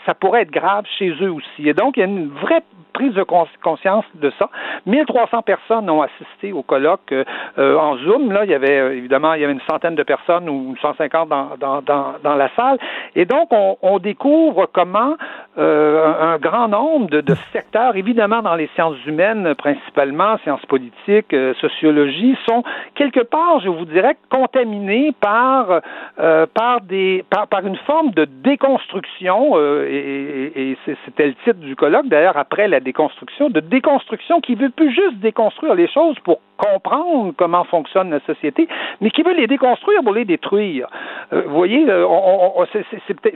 ça 0.06 0.14
pourrait 0.14 0.42
être 0.42 0.52
grave 0.52 0.86
chez 0.98 1.10
eux 1.22 1.32
aussi. 1.32 1.68
Et 1.68 1.74
donc, 1.74 1.98
il 1.98 2.02
y 2.02 2.04
a 2.04 2.08
une 2.08 2.30
vraie 2.30 2.64
prise 2.94 3.14
de 3.14 3.24
conscience 3.24 4.06
de 4.16 4.32
ça. 4.38 4.50
1300 4.86 5.42
personnes 5.44 5.90
ont 5.90 6.02
assisté 6.02 6.52
au 6.52 6.62
colloque 6.62 7.12
euh, 7.12 7.78
en 7.78 7.98
Zoom. 7.98 8.32
Là, 8.32 8.44
il 8.44 8.52
y 8.52 8.54
avait 8.54 8.98
évidemment 8.98 9.34
il 9.34 9.42
y 9.42 9.44
avait 9.44 9.54
une 9.54 9.62
centaine 9.70 9.96
de 9.96 10.04
personnes 10.04 10.50
ou 10.50 10.76
150 10.82 11.30
dans, 11.30 11.58
dans, 11.58 11.81
dans, 11.86 12.36
la 12.36 12.50
salle. 12.56 12.78
Et 13.16 13.26
donc, 13.26 13.50
on, 13.52 14.00
découvre 14.00 14.68
comment 14.72 15.16
un 15.58 16.38
grand 16.38 16.68
nombre 16.68 17.10
de, 17.10 17.36
secteurs, 17.52 17.96
évidemment 17.96 18.42
dans 18.42 18.56
les 18.56 18.70
sciences 18.76 18.98
humaines 19.06 19.54
principalement, 19.56 20.38
sciences 20.40 20.66
politiques, 20.66 21.36
sociologie, 21.60 22.38
sont 22.48 22.64
quelque 22.96 23.20
part, 23.20 23.60
je 23.60 23.70
vous 23.70 23.86
dirais, 23.86 24.16
contaminés 24.30 25.14
par, 25.20 25.82
par, 26.16 26.82
des, 26.82 27.24
par, 27.30 27.66
une 27.66 27.78
forme 27.78 28.12
de 28.12 28.26
déconstruction, 28.26 29.52
euh, 29.56 29.88
et, 29.90 30.78
c'était 31.06 31.28
le 31.28 31.34
titre 31.44 31.60
du 31.60 31.76
colloque 31.76 32.08
d'ailleurs 32.08 32.38
après 32.38 32.68
la 32.68 32.80
déconstruction, 32.80 33.50
de 33.50 33.60
déconstruction 33.60 34.42
qui 34.42 34.56
veut 34.56 34.70
plus 34.70 34.94
juste 34.94 35.18
déconstruire 35.18 35.76
les 35.76 35.88
choses 35.88 36.18
pour 36.24 36.40
comprendre 36.58 37.34
comment 37.38 37.64
fonctionne 37.64 38.12
la 38.12 38.20
société, 38.22 38.68
mais 39.00 39.10
qui 39.10 39.24
veut 39.24 39.34
les 39.34 39.48
déconstruire 39.48 40.02
pour 40.04 40.14
les 40.14 40.26
détruire. 40.26 40.88
Euh, 41.34 41.44
vous 41.48 41.56
voyez, 41.56 41.71
euh, 41.88 42.66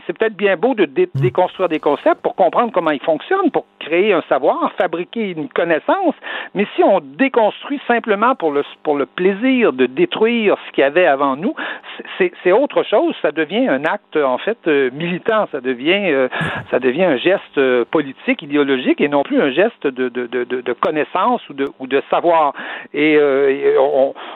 c'est 0.06 0.18
peut-être 0.18 0.36
bien 0.36 0.58
beau 0.58 0.76
de 0.76 0.86
mm. 0.86 1.08
déconstruire 1.16 1.70
des 1.70 1.80
concepts 1.80 2.22
pour 2.22 2.36
comprendre 2.36 2.72
comment 2.72 2.92
ils 2.92 3.02
fonctionnent, 3.02 3.52
pour 3.52 3.66
créer 3.80 4.14
un 4.14 4.24
savoir, 4.30 4.72
fabriquer 4.78 5.32
une 5.32 5.50
connaissance, 5.50 6.16
mais 6.54 6.66
si 6.76 6.84
on 6.84 7.00
déconstruit 7.02 7.80
simplement 7.88 8.36
pour 8.36 8.52
le, 8.52 8.64
pour 8.84 8.96
le 8.96 9.06
plaisir 9.06 9.74
de 9.74 9.86
détruire 9.86 10.58
ce 10.68 10.72
qu'il 10.72 10.82
y 10.82 10.86
avait 10.86 11.06
avant 11.06 11.36
nous, 11.36 11.56
c'est 12.18 12.52
autre 12.52 12.84
chose, 12.84 13.16
ça 13.22 13.32
devient 13.32 13.68
un 13.68 13.84
acte 13.86 14.18
en 14.18 14.38
fait 14.38 14.58
euh, 14.68 14.90
militant, 14.92 15.48
ça 15.52 15.62
devient, 15.62 16.30
ça 16.72 16.80
devient 16.80 17.04
un 17.04 17.18
geste 17.18 17.60
politique, 17.92 18.42
idéologique 18.42 19.02
et 19.02 19.08
non 19.08 19.24
plus 19.24 19.42
un 19.42 19.52
geste 19.52 19.88
de, 19.88 20.10
de, 20.10 20.28
de, 20.28 20.44
de 20.44 20.74
connaissance 20.74 21.48
ou 21.50 21.54
de, 21.54 21.68
ou 21.80 21.88
de 21.88 22.02
savoir. 22.10 22.54
Et 22.94 23.18
euh, 23.18 23.76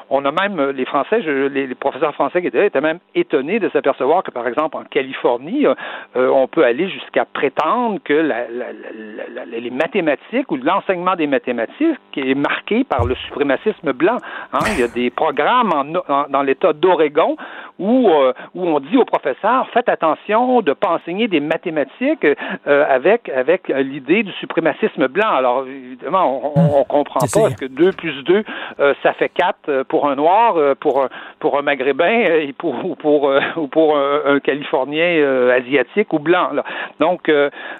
on, 0.09 0.25
a 0.25 0.31
même, 0.31 0.71
les 0.71 0.85
Français, 0.85 1.19
les, 1.19 1.75
professeurs 1.75 2.13
français 2.13 2.41
qui 2.41 2.47
étaient 2.47 2.59
là 2.59 2.65
étaient 2.65 2.81
même 2.81 2.99
étonnés 3.15 3.59
de 3.59 3.69
s'apercevoir 3.89 4.23
que, 4.23 4.31
par 4.31 4.47
exemple, 4.47 4.77
en 4.77 4.83
Californie, 4.83 5.65
euh, 5.65 6.29
on 6.29 6.47
peut 6.47 6.63
aller 6.63 6.89
jusqu'à 6.89 7.25
prétendre 7.25 7.99
que 8.03 8.31
les 9.47 9.69
mathématiques 9.71 10.51
ou 10.51 10.57
l'enseignement 10.57 11.15
des 11.15 11.27
mathématiques 11.27 11.97
est 12.15 12.35
marqué 12.35 12.83
par 12.83 13.05
le 13.05 13.15
suprémacisme 13.15 13.93
blanc. 13.93 14.17
Hein. 14.53 14.59
Il 14.73 14.79
y 14.79 14.83
a 14.83 14.87
des 14.87 15.09
programmes 15.09 15.71
dans 16.29 16.41
l'État 16.41 16.73
d'Oregon 16.73 17.35
où, 17.77 18.09
euh, 18.09 18.33
où 18.55 18.65
on 18.67 18.79
dit 18.79 18.97
aux 18.97 19.05
professeurs 19.05 19.67
faites 19.73 19.89
attention 19.89 20.61
de 20.61 20.73
pas 20.73 20.89
enseigner 20.89 21.27
des 21.27 21.39
mathématiques 21.39 22.25
avec 22.65 23.29
avec 23.29 23.69
l'idée 23.69 24.23
du 24.23 24.31
suprémacisme 24.33 25.07
blanc. 25.07 25.29
Alors 25.29 25.65
évidemment, 25.65 26.53
on, 26.55 26.79
on, 26.79 26.83
comprend 26.83 27.19
pas 27.19 27.49
est-ce 27.49 27.55
que 27.55 27.65
2 27.65 27.91
plus 27.93 28.23
2 28.23 28.43
euh, 28.79 28.93
ça 29.03 29.13
fait 29.13 29.29
quatre 29.29 29.69
euh, 29.69 29.83
pour 29.83 30.09
un 30.09 30.15
noir, 30.15 30.57
euh, 30.57 30.75
pour 30.75 31.03
un, 31.03 31.09
pour 31.39 31.57
un 31.57 31.61
maghrébin 31.61 32.09
et 32.09 32.53
pour 32.53 32.73
ou 32.85 32.95
pour 32.95 33.31
ou 33.57 33.67
pour 33.67 33.78
un, 33.95 34.39
californien 34.39 35.49
asiatique 35.49 36.13
ou 36.13 36.19
blanc. 36.19 36.51
Là. 36.53 36.63
Donc 36.99 37.29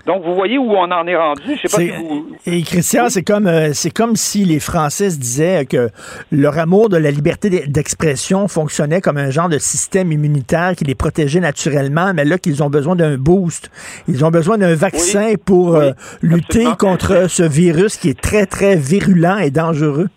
donc 0.06 0.24
vous 0.24 0.36
voyez 0.36 0.58
où 0.58 0.72
on 0.72 0.92
en 0.92 1.08
est 1.08 1.16
rendu. 1.16 1.42
Je 1.62 1.68
sais 1.68 1.76
pas 1.76 1.82
si 1.82 1.90
vous... 1.90 2.28
Et 2.46 2.62
Christian, 2.64 3.10
c'est 3.10 3.24
comme 3.24 3.50
c'est 3.74 3.92
comme 3.92 4.16
si 4.16 4.46
les 4.46 4.60
Français 4.60 5.10
se 5.10 5.20
disaient 5.20 5.66
que 5.66 5.90
leur 6.32 6.58
amour 6.58 6.90
de 6.90 6.98
la 6.98 7.12
liberté 7.12 7.50
d'expression 7.68 8.48
fonctionnait 8.48 9.02
comme 9.02 9.18
un 9.18 9.30
genre 9.30 9.50
de 9.50 9.58
système 9.58 10.12
immunitaire 10.12 10.74
qui 10.76 10.86
les 10.86 10.96
protégeait 10.96 11.40
naturellement, 11.40 12.14
mais 12.14 12.26
là 12.26 12.38
qu'ils 12.38 12.64
ont 12.64 12.70
besoin 12.70 12.96
d'un 12.96 13.18
boost, 13.18 13.72
ils 14.08 14.26
ont 14.26 14.32
besoin 14.32 14.58
d'un 14.58 14.76
vaccin 14.76 15.34
pour 15.46 15.80
lutter 16.22 16.66
contre 16.78 17.30
ce 17.30 17.44
virus 17.44 17.98
qui 17.98 18.10
est 18.10 18.20
très 18.20 18.46
très 18.46 18.76
virulent 18.76 19.38
et 19.38 19.52
dangereux. 19.52 20.08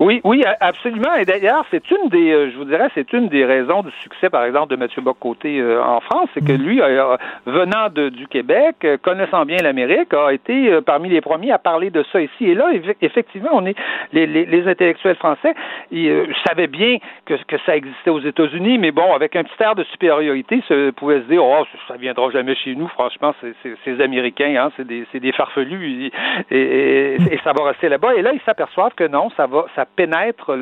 Oui, 0.00 0.20
oui, 0.22 0.44
absolument. 0.60 1.14
Et 1.16 1.24
d'ailleurs, 1.24 1.64
c'est 1.72 1.90
une 1.90 2.08
des, 2.08 2.30
euh, 2.30 2.50
je 2.52 2.56
vous 2.56 2.64
dirais, 2.64 2.88
c'est 2.94 3.12
une 3.12 3.28
des 3.28 3.44
raisons 3.44 3.82
du 3.82 3.90
succès, 4.02 4.30
par 4.30 4.44
exemple, 4.44 4.70
de 4.70 4.76
Mathieu 4.76 5.02
Bocoté 5.02 5.58
euh, 5.58 5.82
en 5.82 6.00
France, 6.00 6.28
c'est 6.34 6.44
que 6.44 6.52
mm. 6.52 6.62
lui, 6.62 6.80
euh, 6.80 7.16
venant 7.46 7.88
de, 7.92 8.08
du 8.08 8.28
Québec, 8.28 8.86
connaissant 9.02 9.44
bien 9.44 9.56
l'Amérique, 9.60 10.14
a 10.14 10.32
été 10.32 10.78
parmi 10.86 11.08
les 11.08 11.20
premiers 11.20 11.50
à 11.50 11.58
parler 11.58 11.90
de 11.90 12.04
ça 12.12 12.20
ici. 12.20 12.46
Et 12.46 12.54
là, 12.54 12.70
effectivement, 13.02 13.50
on 13.52 13.66
est 13.66 13.74
les, 14.12 14.26
les, 14.26 14.46
les 14.46 14.68
intellectuels 14.68 15.16
français, 15.16 15.54
ils 15.90 16.26
savaient 16.46 16.68
bien 16.68 16.98
que, 17.26 17.34
que 17.48 17.56
ça 17.66 17.76
existait 17.76 18.10
aux 18.10 18.20
États-Unis, 18.20 18.78
mais 18.78 18.92
bon, 18.92 19.12
avec 19.12 19.34
un 19.34 19.42
petit 19.42 19.60
air 19.62 19.74
de 19.74 19.82
supériorité, 19.84 20.62
se 20.68 20.90
pouvaient 20.90 21.22
se 21.22 21.26
dire, 21.26 21.44
oh, 21.44 21.64
ça 21.88 21.96
viendra 21.96 22.30
jamais 22.30 22.54
chez 22.54 22.76
nous. 22.76 22.88
Franchement, 22.88 23.34
c'est 23.40 23.54
ces 23.84 24.00
Américains, 24.00 24.54
hein, 24.58 24.70
c'est 24.76 24.86
des, 24.86 25.04
des 25.12 25.32
farfelus, 25.32 26.10
et, 26.50 26.56
et, 26.56 27.14
et, 27.14 27.40
ça 27.42 27.52
va 27.52 27.64
rester 27.64 27.88
là-bas. 27.88 28.14
Et 28.14 28.22
là, 28.22 28.30
ils 28.32 28.40
s'aperçoivent 28.46 28.94
que 28.94 29.08
non, 29.08 29.30
ça 29.36 29.46
va, 29.46 29.66
ça 29.74 29.86
pénètre 29.96 30.52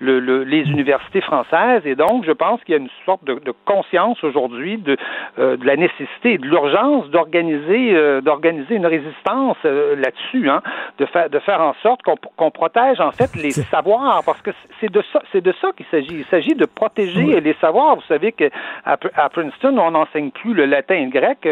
le, 0.00 0.44
les 0.44 0.70
universités 0.70 1.20
françaises. 1.20 1.82
Et 1.84 1.94
donc, 1.94 2.24
je 2.24 2.32
pense 2.32 2.62
qu'il 2.64 2.74
y 2.74 2.78
a 2.78 2.80
une 2.80 2.88
sorte 3.04 3.24
de, 3.24 3.54
conscience 3.64 4.22
aujourd'hui 4.24 4.78
de, 4.78 4.96
euh, 5.38 5.56
de 5.56 5.66
la 5.66 5.76
nécessité 5.76 6.34
et 6.34 6.38
de 6.38 6.46
l'urgence 6.46 7.08
d'organiser 7.10 7.94
euh, 7.94 8.20
d'organiser 8.20 8.74
une 8.74 8.86
résistance 8.86 9.56
euh, 9.64 9.96
là-dessus, 9.96 10.48
hein, 10.48 10.62
de 10.98 11.06
faire 11.06 11.30
de 11.30 11.38
faire 11.38 11.60
en 11.60 11.74
sorte 11.82 12.02
qu'on 12.02 12.50
protège 12.50 13.00
en 13.00 13.12
fait 13.12 13.34
les 13.36 13.52
savoirs, 13.52 14.22
parce 14.24 14.40
que 14.42 14.50
c'est 14.80 14.90
de 14.90 15.02
ça 15.12 15.22
c'est 15.32 15.40
de 15.40 15.52
ça 15.60 15.68
qu'il 15.76 15.86
s'agit. 15.86 16.14
Il 16.14 16.24
s'agit 16.26 16.54
de 16.54 16.66
protéger 16.66 17.40
les 17.40 17.54
savoirs. 17.60 17.96
Vous 17.96 18.02
savez 18.08 18.32
que 18.32 18.50
à, 18.84 18.96
Princeton, 19.28 19.78
on 19.78 19.92
n'enseigne 19.92 20.30
plus 20.30 20.54
le 20.54 20.66
latin 20.66 20.94
et 20.96 21.04
le 21.04 21.10
grec, 21.10 21.48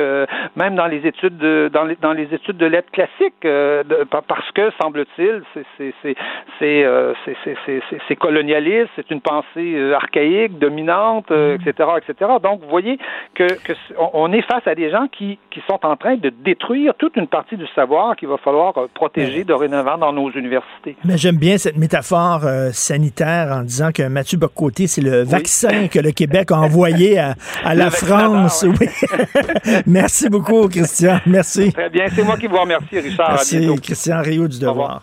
même 0.57 0.75
dans 0.75 0.87
les 0.87 1.07
études 1.07 1.39
de, 1.39 1.71
dans 1.73 1.85
les 1.85 1.97
dans 1.97 2.13
les 2.13 2.33
études 2.35 2.57
de 2.57 2.67
lettres 2.67 2.91
classiques, 2.93 3.47
parce 4.11 4.51
que 4.53 4.71
semble-t-il, 4.81 5.43
c'est 5.79 6.15
c'est 7.22 7.22
c'est 8.09 8.17
colonialiste, 8.17 8.91
c'est 8.97 9.11
une 9.11 9.21
pensée 9.21 9.75
euh, 9.75 9.95
archaïque, 9.95 10.59
dominante, 10.59 11.31
etc., 11.31 11.73
euh, 11.81 11.99
etc. 11.99 12.31
Mm. 12.39 12.43
Donc, 12.43 12.61
vous 12.63 12.69
voyez 12.69 12.99
que, 13.35 13.47
on 14.13 14.33
est 14.33 14.43
face 14.43 14.67
à 14.67 14.75
des 14.75 14.91
gens 14.91 15.07
qui, 15.09 15.39
qui 15.51 15.61
sont 15.69 15.79
en 15.83 15.97
train 15.97 16.17
de 16.17 16.31
détruire 16.31 16.95
toute 16.99 17.17
une 17.17 17.27
partie 17.27 17.57
du 17.57 17.67
savoir 17.75 18.17
qu'il 18.17 18.29
va 18.29 18.39
falloir 18.39 18.77
euh, 18.79 18.87
protéger 18.93 19.45
dorénavant 19.45 19.99
dans 19.99 20.13
nos 20.13 20.31
universités. 20.31 20.97
Mais 21.05 21.17
j'aime 21.17 21.37
bien 21.37 21.59
cette 21.59 21.77
métaphore 21.77 22.43
sanitaire 22.73 23.53
en 23.53 23.63
disant 23.63 23.91
que 23.93 24.09
Mathieu 24.09 24.39
Bocoté, 24.39 24.87
c'est 24.87 25.03
le 25.03 25.23
vaccin 25.23 25.89
que 25.89 25.99
le 25.99 26.13
Québec 26.13 26.51
a 26.51 26.57
envoyé 26.57 27.19
à, 27.19 27.35
la 27.75 27.91
France. 27.91 28.65
Oui. 28.69 28.89
Merci 29.87 30.29
beaucoup, 30.29 30.69
Christian. 30.69 31.19
Merci. 31.27 31.73
Très 31.73 31.91
bien. 31.91 32.07
C'est 32.09 32.25
moi 32.25 32.37
qui 32.37 32.47
vous 32.47 32.59
remercie, 32.59 33.01
Richard. 33.01 33.33
Merci, 33.33 33.69
Christian 33.83 34.23
Rio 34.23 34.49
du 34.49 34.59
Devoir. 34.59 35.03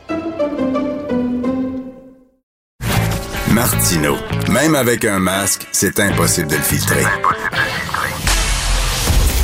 Martino. 3.53 4.15
Même 4.49 4.75
avec 4.75 5.03
un 5.03 5.19
masque, 5.19 5.67
c'est 5.73 5.99
impossible 5.99 6.47
de 6.47 6.55
le 6.55 6.61
filtrer. 6.61 7.03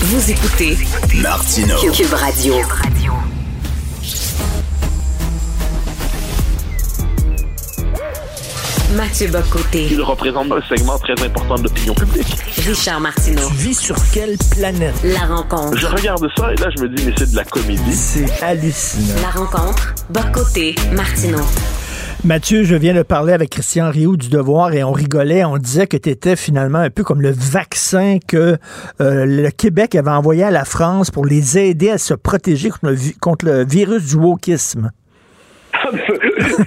Vous 0.01 0.31
écoutez 0.31 0.77
Martino. 1.15 1.75
Cube 1.91 2.13
Radio. 2.13 2.55
Mathieu 8.95 9.27
Bocoté. 9.27 9.88
Il 9.91 10.01
représente 10.01 10.51
un 10.53 10.61
segment 10.69 10.97
très 10.99 11.21
important 11.25 11.55
de 11.55 11.63
l'opinion 11.63 11.93
publique. 11.93 12.38
Richard 12.65 13.01
Martineau. 13.01 13.49
Tu 13.49 13.55
vis 13.55 13.77
sur 13.77 13.95
quelle 14.13 14.38
planète? 14.51 14.95
La 15.03 15.25
rencontre. 15.25 15.77
Je 15.77 15.85
regarde 15.85 16.25
ça 16.38 16.53
et 16.53 16.55
là, 16.55 16.69
je 16.75 16.81
me 16.81 16.89
dis, 16.89 17.05
mais 17.05 17.13
c'est 17.17 17.31
de 17.31 17.35
la 17.35 17.43
comédie. 17.43 17.93
C'est 17.93 18.41
hallucinant. 18.41 19.21
La 19.21 19.31
rencontre. 19.31 19.93
Bocoté. 20.09 20.75
Martineau. 20.93 21.43
Mathieu, 22.28 22.64
je 22.64 22.76
viens 22.76 22.94
de 22.94 23.04
parler 23.04 23.32
avec 23.32 23.52
Christian 23.52 23.90
Rioux 23.90 24.18
du 24.18 24.30
Devoir 24.30 24.74
et 24.74 24.84
on 24.84 24.91
rigolait, 24.91 25.45
on 25.45 25.56
disait 25.56 25.88
que 25.88 25.95
tu 25.95 26.10
étais 26.10 26.36
finalement 26.36 26.80
un 26.80 26.90
peu 26.90 27.06
comme 27.06 27.22
le 27.22 27.32
vaccin 27.32 28.18
que 28.20 28.58
euh, 28.99 29.26
le 29.26 29.49
Québec 29.49 29.95
avait 29.95 30.12
envoyé 30.12 30.44
à 30.44 30.52
la 30.52 30.66
France 30.66 31.10
pour 31.10 31.26
les 31.26 31.58
aider 31.58 31.90
à 31.90 31.98
se 31.98 32.14
protéger 32.14 32.68
contre 33.22 33.45
le, 33.45 33.66
virus 33.66 34.10
du 34.10 34.18
wokisme. 34.18 34.91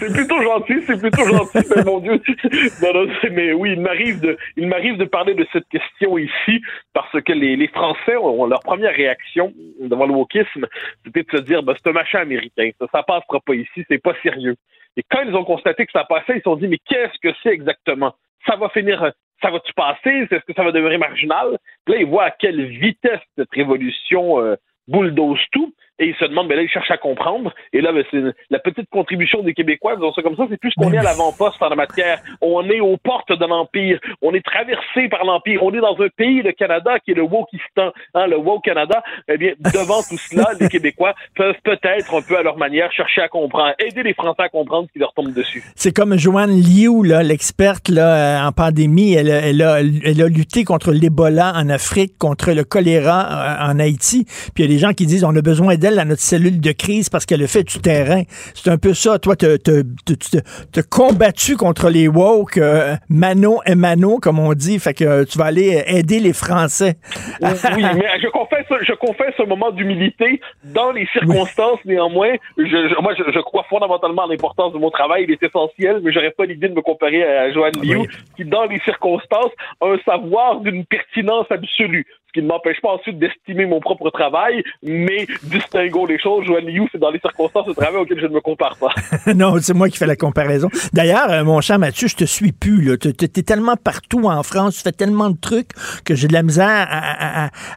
c'est 0.01 0.13
plutôt 0.15 0.41
gentil, 0.43 0.83
c'est 0.87 0.99
plutôt 0.99 1.27
gentil, 1.27 1.69
mais 1.77 1.85
mon 1.85 2.01
Dieu. 2.01 2.23
Mais 3.31 3.53
oui, 3.53 3.73
il 3.75 3.81
m'arrive 3.83 4.19
de, 4.21 5.05
parler 5.05 5.35
de 5.35 5.47
cette 5.53 5.69
question 5.69 6.17
ici 6.17 6.63
parce 6.95 7.21
que 7.21 7.33
les, 7.35 7.57
les 7.57 7.69
Français 7.69 8.17
ont 8.17 8.47
leur 8.47 8.61
première 8.61 8.95
réaction 8.95 9.53
devant 9.79 10.07
le 10.07 10.15
wokisme, 10.15 10.67
c'était 11.05 11.23
de 11.23 11.37
se 11.37 11.43
dire, 11.43 11.63
bah, 11.63 11.75
c'est 11.77 11.91
un 11.91 11.93
machin 11.93 12.21
américain, 12.21 12.71
ça, 12.81 12.87
ça 12.91 13.03
passera 13.03 13.41
pas 13.45 13.55
ici, 13.55 13.85
c'est 13.91 14.03
pas 14.03 14.15
sérieux. 14.23 14.57
Et 14.97 15.03
quand 15.11 15.23
ils 15.23 15.35
ont 15.35 15.45
constaté 15.45 15.87
que 15.87 15.93
ça 15.93 16.05
passait, 16.05 16.35
ils 16.35 16.39
se 16.39 16.45
sont 16.45 16.57
dit, 16.57 16.69
mais 16.69 16.79
qu'est-ce 16.79 17.19
que 17.23 17.35
c'est 17.43 17.51
exactement? 17.51 18.15
Ça 18.47 18.57
va 18.57 18.69
finir, 18.71 19.13
ça 19.43 19.51
va-tu 19.51 19.73
passer? 19.75 20.27
Est-ce 20.31 20.45
que 20.45 20.55
ça 20.55 20.65
va 20.65 20.73
devenir 20.73 20.99
marginal? 20.99 21.59
là, 21.87 21.97
ils 21.97 22.07
voient 22.07 22.25
à 22.25 22.31
quelle 22.31 22.65
vitesse 22.67 23.21
cette 23.37 23.51
révolution 23.53 24.41
euh, 24.41 24.57
bulldoze 24.89 25.41
tout 25.53 25.73
et 26.01 26.07
ils 26.07 26.15
se 26.17 26.25
demandent, 26.25 26.49
ben 26.49 26.57
là, 26.57 26.63
ils 26.63 26.69
cherchent 26.69 26.91
à 26.91 26.97
comprendre. 26.97 27.53
Et 27.73 27.81
là, 27.81 27.93
ben, 27.93 28.03
c'est 28.11 28.23
la 28.49 28.59
petite 28.59 28.89
contribution 28.91 29.43
des 29.43 29.53
Québécois, 29.53 29.97
disons 29.97 30.13
ça 30.15 30.23
comme 30.23 30.37
ça, 30.37 30.47
c'est 30.51 30.59
plus 30.59 30.73
qu'on 30.75 30.93
est 30.93 30.99
à 30.99 31.03
l'avant-poste 31.03 31.63
en 31.63 31.69
la 31.69 31.77
matière. 31.77 32.21
On 32.41 32.69
est 32.69 32.81
aux 32.81 32.97
portes 32.97 33.31
de 33.31 33.47
l'Empire. 33.47 34.01
On 34.23 34.33
est 34.33 34.45
traversé 34.45 35.09
par 35.11 35.25
l'Empire. 35.25 35.63
On 35.63 35.73
est 35.75 35.81
dans 35.81 35.97
un 36.01 36.09
pays, 36.17 36.43
le 36.43 36.53
Canada, 36.53 36.99
qui 37.05 37.11
est 37.13 37.15
le 37.15 37.23
Wokistan, 37.23 37.93
hein, 38.15 38.27
le 38.27 38.39
Woke 38.39 38.65
Canada. 38.65 39.03
Eh 39.29 39.37
bien, 39.37 39.53
devant 39.59 40.01
tout 40.03 40.17
cela, 40.17 40.47
les 40.61 40.69
Québécois 40.69 41.15
peuvent 41.37 41.61
peut-être, 41.63 42.15
un 42.15 42.23
peu 42.23 42.39
à 42.39 42.43
leur 42.43 42.57
manière, 42.57 42.91
chercher 42.93 43.21
à 43.21 43.29
comprendre, 43.29 43.75
aider 43.79 44.03
les 44.03 44.15
Français 44.15 44.43
à 44.43 44.49
comprendre 44.49 44.89
ce 44.89 44.93
qui 44.95 44.99
leur 44.99 45.13
tombe 45.13 45.35
dessus. 45.35 45.63
C'est 45.77 45.95
comme 45.95 46.17
Joanne 46.17 46.51
Liu, 46.51 47.07
là, 47.07 47.23
l'experte 47.23 47.91
là, 47.91 48.47
en 48.47 48.53
pandémie. 48.53 49.13
Elle, 49.13 49.29
elle, 49.29 49.63
a, 49.63 49.81
elle 49.81 50.23
a 50.23 50.29
lutté 50.29 50.65
contre 50.65 50.93
l'Ebola 50.93 51.53
en 51.55 51.69
Afrique, 51.69 52.17
contre 52.19 52.53
le 52.53 52.65
choléra 52.65 53.27
euh, 53.69 53.73
en 53.73 53.79
Haïti. 53.79 54.25
Puis 54.55 54.65
il 54.65 54.71
y 54.71 54.73
a 54.73 54.73
des 54.73 54.79
gens 54.79 54.93
qui 54.93 55.05
disent 55.05 55.25
on 55.25 55.37
a 55.37 55.43
besoin 55.43 55.77
à 55.99 56.05
notre 56.05 56.23
cellule 56.23 56.61
de 56.61 56.73
crise 56.73 57.09
parce 57.09 57.27
qu'elle 57.27 57.43
a 57.43 57.47
fait 57.47 57.65
du 57.65 57.81
terrain. 57.81 58.23
C'est 58.55 58.71
un 58.71 58.79
peu 58.79 58.95
ça. 58.95 59.19
Toi, 59.19 59.37
tu 59.37 59.47
as 59.47 60.83
combattu 60.83 61.57
contre 61.57 61.91
les 61.91 62.09
woke, 62.09 62.59
euh, 62.59 62.97
mano 63.09 63.61
et 63.67 63.75
mano, 63.75 64.19
comme 64.19 64.39
on 64.39 64.53
dit. 64.55 64.79
Fait 64.79 64.95
que 64.95 65.05
euh, 65.05 65.25
tu 65.25 65.39
vas 65.39 65.47
aller 65.47 65.83
aider 65.87 66.21
les 66.21 66.33
Français. 66.33 66.97
oui, 67.41 67.85
mais 67.95 68.21
je 68.23 68.29
confesse, 68.29 68.67
je 68.83 68.93
confesse 68.95 69.35
un 69.39 69.47
moment 69.47 69.71
d'humilité. 69.71 70.41
Dans 70.65 70.93
les 70.93 71.07
circonstances, 71.13 71.79
néanmoins, 71.85 72.35
je, 72.57 73.01
moi, 73.01 73.15
je, 73.17 73.41
crois 73.41 73.65
fondamentalement 73.69 74.25
à 74.25 74.29
l'importance 74.29 74.73
de 74.73 74.79
mon 74.79 74.91
travail. 74.91 75.25
Il 75.25 75.33
est 75.33 75.43
essentiel, 75.43 76.01
mais 76.03 76.13
j'aurais 76.13 76.31
pas 76.31 76.45
l'idée 76.45 76.69
de 76.69 76.75
me 76.75 76.83
comparer 76.83 77.23
à 77.23 77.53
Joanne 77.53 77.81
Liu, 77.83 78.09
qui, 78.37 78.45
dans 78.45 78.65
les 78.65 78.79
circonstances, 78.81 79.53
a 79.81 79.87
un 79.87 79.99
savoir 80.05 80.61
d'une 80.61 80.85
pertinence 80.85 81.47
absolue 81.51 82.07
ce 82.31 82.41
qui 82.41 82.45
ne 82.45 82.49
m'empêche 82.49 82.81
pas 82.81 82.91
ensuite 82.91 83.19
d'estimer 83.19 83.67
mon 83.67 83.81
propre 83.81 84.11
travail, 84.11 84.63
mais 84.83 85.27
distinguons 85.43 86.07
les 86.07 86.19
choses. 86.19 86.45
Joanne 86.47 86.67
Liu, 86.67 86.87
c'est 86.93 86.99
dans 86.99 87.11
les 87.11 87.19
circonstances 87.19 87.67
de 87.67 87.73
travail 87.73 88.01
auxquelles 88.01 88.21
je 88.21 88.27
ne 88.27 88.35
me 88.35 88.41
compare 88.41 88.77
pas. 88.77 88.93
non, 89.35 89.57
c'est 89.61 89.75
moi 89.75 89.89
qui 89.89 89.99
fais 89.99 90.07
la 90.07 90.17
comparaison. 90.17 90.69
D'ailleurs, 90.93 91.31
euh, 91.31 91.45
mon 91.45 91.61
cher 91.61 91.79
Mathieu, 91.79 92.07
je 92.07 92.17
te 92.17 92.25
suis 92.25 92.53
plus. 92.53 92.97
Tu 92.99 93.09
es, 93.09 93.43
tellement 93.43 93.77
partout 93.77 94.25
en 94.25 94.43
France, 94.43 94.77
tu 94.77 94.83
fais 94.83 94.93
tellement 94.93 95.31
de 95.31 95.39
trucs 95.39 95.71
que 96.05 96.15
j'ai 96.15 96.29
de 96.29 96.33
la 96.33 96.43
misère 96.43 96.89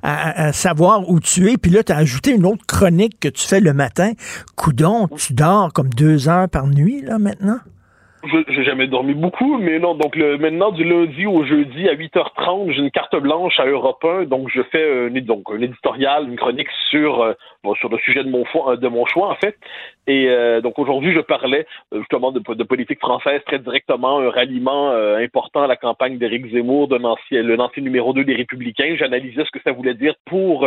à, 0.04 0.54
savoir 0.54 1.10
où 1.10 1.20
tu 1.20 1.52
es. 1.52 1.58
Puis 1.58 1.72
là, 1.72 1.84
tu 1.84 1.92
as 1.92 1.98
ajouté 1.98 2.32
une 2.32 2.46
autre 2.46 2.66
chronique 2.68 3.20
que 3.20 3.30
tu 3.30 3.48
fais 3.48 3.60
le 3.60 3.74
matin. 3.74 4.12
Coudon, 4.56 5.08
tu 5.08 5.34
dors 5.34 5.74
comme 5.74 5.90
deux 5.90 6.30
heures 6.30 6.50
par 6.50 6.68
nuit, 6.68 7.02
là, 7.02 7.18
maintenant? 7.18 7.58
J'ai 8.26 8.64
jamais 8.64 8.88
dormi 8.88 9.14
beaucoup, 9.14 9.58
mais 9.58 9.80
non. 9.80 9.96
Donc 9.96 10.16
le, 10.16 10.38
maintenant, 10.38 10.72
du 10.72 10.86
lundi 10.86 11.26
au 11.26 11.44
jeudi 11.44 11.90
à 11.90 11.96
8h30, 11.96 12.72
j'ai 12.72 12.80
une 12.80 12.92
carte 12.92 13.16
blanche 13.18 13.60
à 13.60 13.66
Europe 13.66 14.02
1. 14.02 14.26
Donc 14.26 14.50
je 14.50 14.62
fais 14.72 15.08
un, 15.08 15.10
donc, 15.22 15.44
un 15.52 15.60
éditorial, 15.60 16.30
une 16.30 16.38
chronique 16.38 16.70
sur 16.90 17.22
euh, 17.22 17.34
sur 17.80 17.90
le 17.90 17.98
sujet 17.98 18.24
de 18.24 18.30
mon, 18.30 18.46
choix, 18.46 18.78
de 18.78 18.88
mon 18.88 19.06
choix 19.06 19.30
en 19.30 19.36
fait. 19.36 19.58
Et 20.08 20.30
euh, 20.30 20.62
donc 20.62 20.80
aujourd'hui, 20.80 21.14
je 21.14 21.20
parlais 21.20 21.66
euh, 21.94 22.00
justement 22.00 22.32
de, 22.32 22.40
de, 22.40 22.64
politique 22.64 23.00
française 23.00 23.42
très 23.46 23.60
directement, 23.60 24.20
un 24.20 24.30
ralliement 24.30 24.92
important 24.92 25.64
à 25.64 25.68
la 25.68 25.76
campagne 25.76 26.18
d'Éric 26.18 26.50
Zemmour, 26.54 26.90
ancien, 27.04 27.44
le 27.44 27.60
ancien 27.60 27.84
numéro 27.84 28.14
2 28.14 28.24
des 28.24 28.36
Républicains. 28.36 28.96
J'analysais 28.98 29.44
ce 29.44 29.52
que 29.52 29.62
ça 29.66 29.74
voulait 29.74 29.96
dire 29.96 30.16
pour 30.26 30.66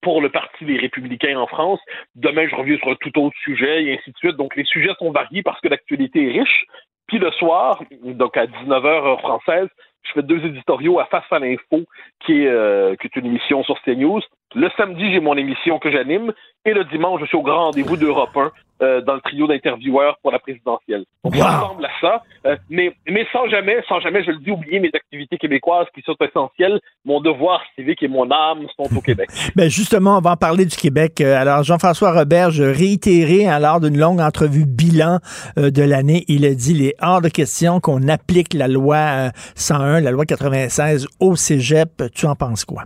pour 0.00 0.20
le 0.20 0.28
Parti 0.28 0.64
des 0.64 0.76
Républicains 0.76 1.38
en 1.38 1.46
France. 1.46 1.80
Demain, 2.14 2.46
je 2.46 2.54
reviens 2.54 2.76
sur 2.76 2.88
un 2.90 2.94
tout 2.96 3.18
autre 3.18 3.36
sujet 3.42 3.84
et 3.84 3.94
ainsi 3.94 4.12
de 4.12 4.16
suite. 4.18 4.36
Donc, 4.36 4.54
les 4.54 4.64
sujets 4.64 4.92
sont 4.98 5.10
variés 5.10 5.42
parce 5.42 5.60
que 5.60 5.68
l'actualité 5.68 6.28
est 6.28 6.40
riche. 6.40 6.66
Puis 7.06 7.18
le 7.18 7.30
soir, 7.32 7.82
donc 8.02 8.36
à 8.36 8.46
19h 8.46 8.86
heure 8.86 9.20
française, 9.20 9.68
je 10.02 10.12
fais 10.12 10.22
deux 10.22 10.44
éditoriaux 10.44 11.00
à 11.00 11.06
Face 11.06 11.24
à 11.30 11.38
l'info, 11.38 11.84
qui 12.24 12.42
est, 12.42 12.48
euh, 12.48 12.94
une 13.16 13.26
émission 13.26 13.62
sur 13.64 13.80
CNews. 13.82 14.20
Le 14.54 14.68
samedi, 14.76 15.12
j'ai 15.12 15.20
mon 15.20 15.36
émission 15.36 15.78
que 15.78 15.90
j'anime. 15.90 16.32
Et 16.64 16.72
le 16.72 16.84
dimanche, 16.84 17.20
je 17.20 17.26
suis 17.26 17.36
au 17.36 17.42
grand 17.42 17.66
rendez-vous 17.66 17.96
d'Europe 17.96 18.30
1 18.34 18.50
euh, 18.82 19.00
dans 19.02 19.14
le 19.14 19.20
trio 19.20 19.46
d'intervieweurs 19.46 20.16
pour 20.22 20.32
la 20.32 20.38
présidentielle. 20.38 21.04
Donc, 21.22 21.36
ça 21.36 21.58
ressemble 21.58 21.84
à 21.84 21.90
ça. 22.00 22.22
Euh, 22.46 22.56
mais, 22.70 22.94
mais 23.06 23.26
sans 23.32 23.48
jamais, 23.48 23.82
sans 23.88 24.00
jamais, 24.00 24.24
je 24.24 24.30
le 24.30 24.38
dis, 24.38 24.50
oublier 24.50 24.80
mes 24.80 24.90
activités 24.94 25.36
québécoises 25.36 25.86
qui 25.94 26.02
sont 26.02 26.16
essentielles. 26.20 26.80
Mon 27.04 27.20
devoir 27.20 27.60
civique 27.74 28.02
et 28.02 28.08
mon 28.08 28.30
âme 28.30 28.66
sont 28.76 28.96
au 28.96 29.00
Québec. 29.00 29.28
ben 29.56 29.68
justement, 29.68 30.18
on 30.18 30.20
va 30.20 30.30
en 30.30 30.36
parler 30.36 30.64
du 30.64 30.76
Québec. 30.76 31.20
Euh, 31.20 31.36
alors, 31.36 31.64
Jean-François 31.64 32.12
Robert, 32.12 32.50
je 32.50 32.64
réitéré, 32.64 33.46
hein, 33.46 33.58
lors 33.58 33.80
d'une 33.80 33.98
longue 33.98 34.20
entrevue 34.20 34.66
bilan 34.66 35.18
de 35.56 35.82
l'année, 35.82 36.24
il 36.28 36.46
a 36.46 36.54
dit, 36.54 36.72
il 36.72 36.86
est 36.86 36.94
hors 37.02 37.20
de 37.20 37.28
question 37.28 37.80
qu'on 37.80 38.08
applique 38.08 38.54
la 38.54 38.68
loi 38.68 39.30
101, 39.56 40.00
la 40.00 40.10
loi 40.12 40.24
96 40.24 41.08
au 41.20 41.36
cégep. 41.36 42.04
Tu 42.14 42.26
en 42.26 42.36
penses 42.36 42.64
quoi? 42.64 42.84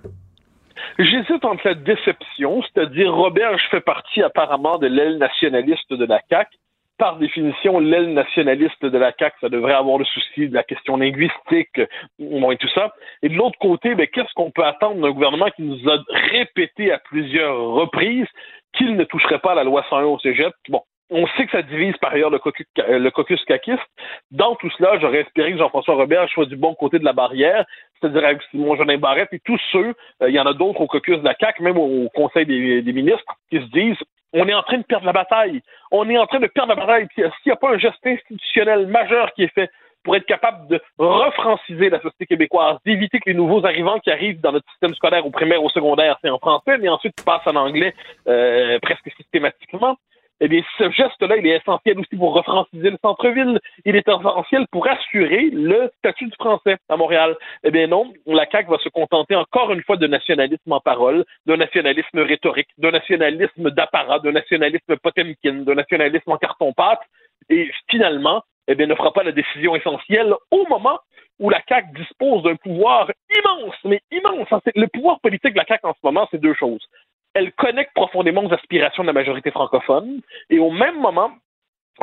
J'hésite 0.99 1.45
entre 1.45 1.65
la 1.65 1.75
déception, 1.75 2.61
c'est-à-dire 2.63 3.15
Robert, 3.15 3.57
je 3.57 3.69
fais 3.69 3.81
partie 3.81 4.21
apparemment 4.21 4.79
de 4.79 4.89
l'aile 4.89 5.19
nationaliste 5.19 5.93
de 5.93 6.05
la 6.05 6.21
CAQ. 6.29 6.51
Par 6.99 7.19
définition, 7.19 7.79
l'aile 7.79 8.13
nationaliste 8.13 8.85
de 8.85 8.99
la 8.99 9.13
CAQ, 9.17 9.37
ça 9.41 9.49
devrait 9.49 9.75
avoir 9.75 9.99
le 9.99 10.05
souci 10.05 10.49
de 10.49 10.55
la 10.55 10.65
question 10.65 10.97
linguistique 10.97 11.79
et 11.79 12.57
tout 12.59 12.69
ça. 12.75 12.93
Et 13.23 13.29
de 13.29 13.35
l'autre 13.35 13.59
côté, 13.61 13.95
ben, 13.95 14.09
qu'est-ce 14.09 14.35
qu'on 14.35 14.51
peut 14.51 14.65
attendre 14.65 15.01
d'un 15.01 15.13
gouvernement 15.13 15.51
qui 15.55 15.63
nous 15.63 15.89
a 15.89 15.99
répété 16.33 16.91
à 16.91 16.99
plusieurs 16.99 17.57
reprises 17.57 18.27
qu'il 18.73 18.97
ne 18.97 19.05
toucherait 19.05 19.39
pas 19.39 19.55
la 19.55 19.63
loi 19.63 19.85
101 19.89 20.03
au 20.03 20.19
cégep? 20.19 20.53
Bon, 20.69 20.83
on 21.11 21.27
sait 21.29 21.47
que 21.47 21.53
ça 21.53 21.63
divise 21.63 21.97
par 21.99 22.13
ailleurs 22.13 22.31
le 22.31 22.39
caucus, 22.39 22.67
le 22.77 23.09
caucus 23.11 23.43
caquiste. 23.45 23.83
Dans 24.31 24.55
tout 24.57 24.71
cela, 24.77 24.99
j'aurais 25.01 25.21
espéré 25.21 25.53
que 25.53 25.59
Jean-François 25.59 25.95
Robert 25.95 26.29
soit 26.29 26.47
du 26.47 26.57
bon 26.57 26.75
côté 26.75 26.99
de 26.99 27.05
la 27.05 27.13
barrière, 27.13 27.65
c'est-à-dire 28.01 28.25
avec 28.25 28.43
Simon 28.51 28.77
Jeanin 28.77 28.99
Barrette 28.99 29.33
et 29.33 29.41
tous 29.41 29.61
ceux, 29.73 29.95
euh, 30.23 30.29
il 30.29 30.35
y 30.35 30.41
en 30.41 30.47
a 30.47 30.53
d'autres 30.53 30.81
au 30.81 30.87
caucus 30.87 31.19
de 31.19 31.25
la 31.25 31.35
CAQ, 31.39 31.63
même 31.63 31.79
au 31.79 32.09
Conseil 32.15 32.47
des, 32.47 32.93
ministres, 32.93 33.35
qui 33.51 33.59
se 33.59 33.71
disent 33.71 33.99
on 34.35 34.47
est 34.47 34.55
en 34.55 34.63
train 34.63 34.77
de 34.77 34.83
perdre 34.83 35.07
la 35.07 35.13
bataille. 35.13 35.63
On 35.91 36.09
est 36.11 36.19
en 36.19 36.27
train 36.27 36.41
de 36.41 36.49
perdre 36.49 36.75
la 36.75 36.81
bataille. 36.81 37.09
S'il 37.15 37.31
n'y 37.47 37.53
a 37.53 37.57
pas 37.57 37.73
un 37.73 37.79
geste 37.79 38.05
institutionnel 38.05 38.87
majeur 38.87 39.33
qui 39.33 39.45
est 39.45 39.55
fait 39.55 39.71
pour 40.05 40.17
être 40.17 40.27
capable 40.27 40.69
de 40.69 40.81
refranciser 40.99 41.89
la 41.89 42.01
société 42.01 42.27
québécoise, 42.27 42.77
d'éviter 42.85 43.21
que 43.21 43.31
les 43.31 43.35
nouveaux 43.35 43.65
arrivants 43.65 43.99
qui 43.99 44.11
arrivent 44.11 44.41
dans 44.41 44.53
notre 44.53 44.69
système 44.71 44.95
scolaire 44.95 45.27
au 45.27 45.31
primaire, 45.31 45.63
au 45.63 45.71
secondaire, 45.71 46.19
c'est 46.23 46.31
en 46.31 46.39
français, 46.39 46.77
mais 46.79 46.89
ensuite 46.89 47.15
passent 47.25 47.47
en 47.47 47.57
anglais 47.57 47.95
euh, 48.27 48.79
presque 48.81 49.11
systématiquement 49.17 49.97
eh 50.41 50.49
bien, 50.49 50.63
ce 50.79 50.91
geste-là, 50.91 51.37
il 51.37 51.47
est 51.47 51.57
essentiel 51.57 51.99
aussi 51.99 52.17
pour 52.17 52.33
refranciser 52.33 52.91
le 52.91 52.99
centre-ville. 53.03 53.59
Il 53.85 53.97
est 53.97 54.07
essentiel 54.09 54.67
pour 54.71 54.87
assurer 54.87 55.51
le 55.51 55.91
statut 55.99 56.27
du 56.27 56.35
français 56.39 56.77
à 56.89 56.97
Montréal. 56.97 57.37
Eh 57.65 57.71
bien 57.71 57.89
non, 57.89 58.13
la 58.27 58.47
CAQ 58.49 58.71
va 58.71 58.79
se 58.79 58.89
contenter 58.89 59.35
encore 59.35 59.73
une 59.73 59.83
fois 59.83 59.97
de 59.97 60.07
nationalisme 60.07 60.73
en 60.73 60.81
parole, 60.81 61.25
de 61.47 61.57
nationalisme 61.57 62.21
rhétorique, 62.21 62.69
de 62.79 62.91
nationalisme 62.91 63.71
d'apparat, 63.71 64.21
de 64.21 64.31
nationalisme 64.31 64.97
potemkin, 65.03 65.65
de 65.65 65.75
nationalisme 65.75 66.31
en 66.31 66.37
carton-pâte, 66.37 67.01
et 67.49 67.71
finalement, 67.91 68.43
eh 68.69 68.75
bien, 68.75 68.87
ne 68.87 68.95
fera 68.95 69.13
pas 69.13 69.25
la 69.25 69.33
décision 69.33 69.75
essentielle 69.75 70.33
au 70.51 70.67
moment 70.69 70.99
où 71.41 71.51
la 71.51 71.63
CAQ 71.69 71.89
dispose 71.95 72.43
d'un 72.43 72.57
pouvoir 72.57 73.11
immense, 73.37 73.77
mais 73.85 74.01
immense. 74.11 74.49
Le 74.75 74.87
pouvoir 74.87 75.21
politique 75.21 75.53
de 75.53 75.59
la 75.59 75.65
CAQ 75.65 75.87
en 75.87 75.95
ce 75.95 76.01
moment, 76.05 76.29
c'est 76.31 76.41
deux 76.41 76.55
choses 76.55 76.87
elle 77.35 77.53
connecte 77.53 77.93
profondément 77.95 78.45
aux 78.45 78.53
aspirations 78.53 79.03
de 79.03 79.09
la 79.09 79.13
majorité 79.13 79.51
francophone, 79.51 80.21
et 80.51 80.59
au 80.59 80.71
même 80.71 81.01
moment, 81.01 81.33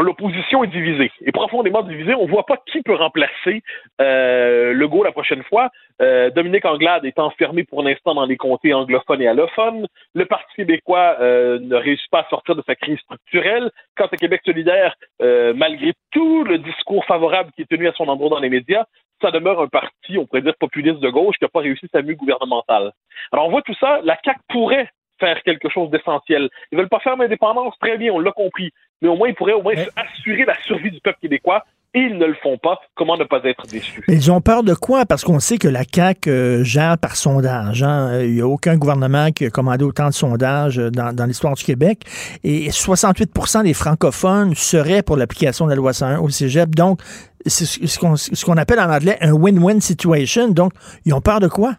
l'opposition 0.03 0.63
est 0.63 0.67
divisée, 0.67 1.11
et 1.21 1.31
profondément 1.31 1.81
divisée. 1.81 2.13
On 2.15 2.25
ne 2.25 2.31
voit 2.31 2.45
pas 2.45 2.57
qui 2.65 2.81
peut 2.81 2.95
remplacer 2.95 3.63
euh, 4.01 4.73
Legault 4.73 5.03
la 5.03 5.11
prochaine 5.11 5.43
fois. 5.43 5.69
Euh, 6.01 6.29
Dominique 6.31 6.65
Anglade 6.65 7.05
est 7.05 7.19
enfermé 7.19 7.63
pour 7.63 7.81
l'instant 7.81 8.13
dans 8.13 8.25
les 8.25 8.35
comtés 8.35 8.73
anglophones 8.73 9.21
et 9.21 9.27
allophones. 9.27 9.87
Le 10.13 10.25
Parti 10.25 10.53
québécois 10.55 11.15
euh, 11.19 11.59
ne 11.59 11.75
réussit 11.75 12.09
pas 12.11 12.21
à 12.21 12.29
sortir 12.29 12.55
de 12.55 12.63
sa 12.65 12.75
crise 12.75 12.99
structurelle. 12.99 13.71
Quant 13.95 14.07
à 14.07 14.17
Québec 14.17 14.41
solidaire, 14.45 14.95
euh, 15.21 15.53
malgré 15.55 15.93
tout 16.11 16.43
le 16.43 16.57
discours 16.57 17.05
favorable 17.05 17.51
qui 17.55 17.61
est 17.61 17.69
tenu 17.69 17.87
à 17.87 17.93
son 17.93 18.07
endroit 18.09 18.29
dans 18.29 18.39
les 18.39 18.49
médias, 18.49 18.85
ça 19.21 19.31
demeure 19.31 19.61
un 19.61 19.67
parti, 19.67 20.17
on 20.17 20.25
pourrait 20.25 20.41
dire 20.41 20.55
populiste 20.59 20.99
de 20.99 21.09
gauche, 21.09 21.37
qui 21.37 21.45
n'a 21.45 21.49
pas 21.49 21.61
réussi 21.61 21.87
sa 21.93 22.01
mue 22.01 22.15
gouvernementale. 22.15 22.91
Alors 23.31 23.47
on 23.47 23.49
voit 23.49 23.61
tout 23.61 23.75
ça, 23.79 24.01
la 24.03 24.17
CAQ 24.23 24.39
pourrait 24.49 24.89
faire 25.19 25.41
quelque 25.43 25.69
chose 25.69 25.89
d'essentiel. 25.89 26.49
Ils 26.71 26.77
veulent 26.77 26.89
pas 26.89 26.99
faire 26.99 27.15
l'indépendance, 27.17 27.73
très 27.79 27.97
bien, 27.97 28.11
on 28.13 28.19
l'a 28.19 28.31
compris. 28.31 28.71
Mais 29.01 29.09
au 29.09 29.15
moins, 29.15 29.27
ils 29.27 29.35
pourraient 29.35 29.53
au 29.53 29.61
moins 29.61 29.73
assurer 29.95 30.45
la 30.45 30.55
survie 30.61 30.91
du 30.91 30.99
peuple 31.01 31.19
québécois 31.21 31.63
et 31.95 31.99
ils 31.99 32.17
ne 32.17 32.25
le 32.25 32.35
font 32.43 32.57
pas. 32.57 32.79
Comment 32.93 33.17
ne 33.17 33.23
pas 33.23 33.39
être 33.45 33.65
déçu? 33.67 34.03
Ils 34.09 34.31
ont 34.31 34.41
peur 34.41 34.63
de 34.63 34.73
quoi? 34.73 35.05
Parce 35.05 35.23
qu'on 35.23 35.39
sait 35.39 35.57
que 35.57 35.69
la 35.69 35.83
CAQ 35.83 36.29
euh, 36.29 36.63
gère 36.63 36.97
par 36.97 37.15
sondage. 37.15 37.83
Hein? 37.83 38.21
Il 38.21 38.33
n'y 38.33 38.41
a 38.41 38.47
aucun 38.47 38.75
gouvernement 38.75 39.31
qui 39.31 39.45
a 39.45 39.49
commandé 39.49 39.85
autant 39.85 40.07
de 40.07 40.13
sondages 40.13 40.77
euh, 40.77 40.91
dans, 40.91 41.25
l'histoire 41.25 41.55
du 41.55 41.63
Québec. 41.63 42.01
Et 42.43 42.69
68 42.69 43.31
des 43.63 43.73
francophones 43.73 44.55
seraient 44.55 45.03
pour 45.03 45.15
l'application 45.15 45.65
de 45.65 45.69
la 45.69 45.77
loi 45.77 45.93
101 45.93 46.19
au 46.19 46.29
cégep. 46.29 46.75
Donc, 46.75 46.99
c'est 47.45 47.65
ce 47.65 48.45
qu'on 48.45 48.57
appelle 48.57 48.79
en 48.79 48.91
anglais 48.91 49.17
un 49.21 49.31
win-win 49.31 49.79
situation. 49.79 50.49
Donc, 50.49 50.73
ils 51.05 51.13
ont 51.13 51.21
peur 51.21 51.39
de 51.39 51.47
quoi? 51.47 51.75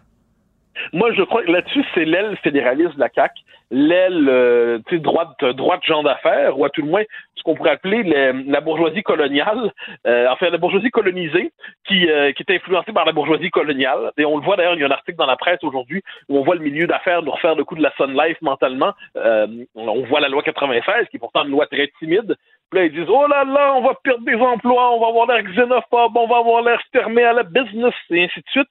Moi, 0.93 1.13
je 1.13 1.23
crois 1.23 1.43
que 1.43 1.51
là-dessus, 1.51 1.85
c'est 1.93 2.05
l'aile 2.05 2.37
fédéraliste 2.43 2.95
de 2.95 2.99
la 2.99 3.09
CAQ 3.13 3.33
l'aile 3.69 4.27
euh, 4.29 4.79
droite 4.91 5.43
droite 5.43 5.83
genre 5.83 6.03
d'affaires 6.03 6.57
ou 6.57 6.65
à 6.65 6.69
tout 6.69 6.81
le 6.81 6.87
moins 6.87 7.03
ce 7.35 7.43
qu'on 7.43 7.55
pourrait 7.55 7.71
appeler 7.71 8.03
la 8.03 8.61
bourgeoisie 8.61 9.03
coloniale 9.03 9.71
euh, 10.05 10.27
enfin 10.29 10.49
la 10.49 10.57
bourgeoisie 10.57 10.89
colonisée 10.89 11.51
qui 11.85 12.09
euh, 12.09 12.31
qui 12.31 12.43
est 12.47 12.55
influencée 12.55 12.93
par 12.93 13.05
la 13.05 13.11
bourgeoisie 13.11 13.49
coloniale. 13.49 14.11
Et 14.17 14.25
on 14.25 14.37
le 14.37 14.43
voit 14.43 14.55
d'ailleurs 14.55 14.75
il 14.75 14.79
y 14.79 14.83
a 14.83 14.87
un 14.87 14.91
article 14.91 15.17
dans 15.17 15.25
la 15.25 15.35
presse 15.35 15.63
aujourd'hui 15.63 16.01
où 16.29 16.37
on 16.37 16.43
voit 16.43 16.55
le 16.55 16.61
milieu 16.61 16.87
d'affaires 16.87 17.21
nous 17.21 17.31
refaire 17.31 17.55
le 17.55 17.63
coup 17.65 17.75
de 17.75 17.83
la 17.83 17.91
Sun 17.97 18.13
Life 18.13 18.37
mentalement. 18.41 18.93
Euh, 19.17 19.47
on 19.75 20.01
voit 20.05 20.21
la 20.21 20.29
loi 20.29 20.43
96 20.43 21.07
qui 21.09 21.17
est 21.17 21.19
pourtant 21.19 21.43
une 21.43 21.51
loi 21.51 21.67
très 21.67 21.91
timide. 21.99 22.35
Puis 22.69 22.79
là, 22.79 22.85
ils 22.85 22.91
disent, 22.91 23.09
oh 23.09 23.27
là 23.27 23.45
là, 23.45 23.75
on 23.75 23.81
va 23.81 23.93
perdre 24.03 24.25
des 24.25 24.35
emplois, 24.35 24.93
on 24.93 24.99
va 24.99 25.07
avoir 25.07 25.27
l'air 25.27 25.41
xénophobe, 25.41 26.17
on 26.17 26.27
va 26.27 26.37
avoir 26.37 26.61
l'air 26.63 26.81
fermé 26.91 27.23
à 27.23 27.31
la 27.31 27.43
business, 27.43 27.93
et 28.09 28.25
ainsi 28.25 28.41
de 28.41 28.49
suite. 28.49 28.67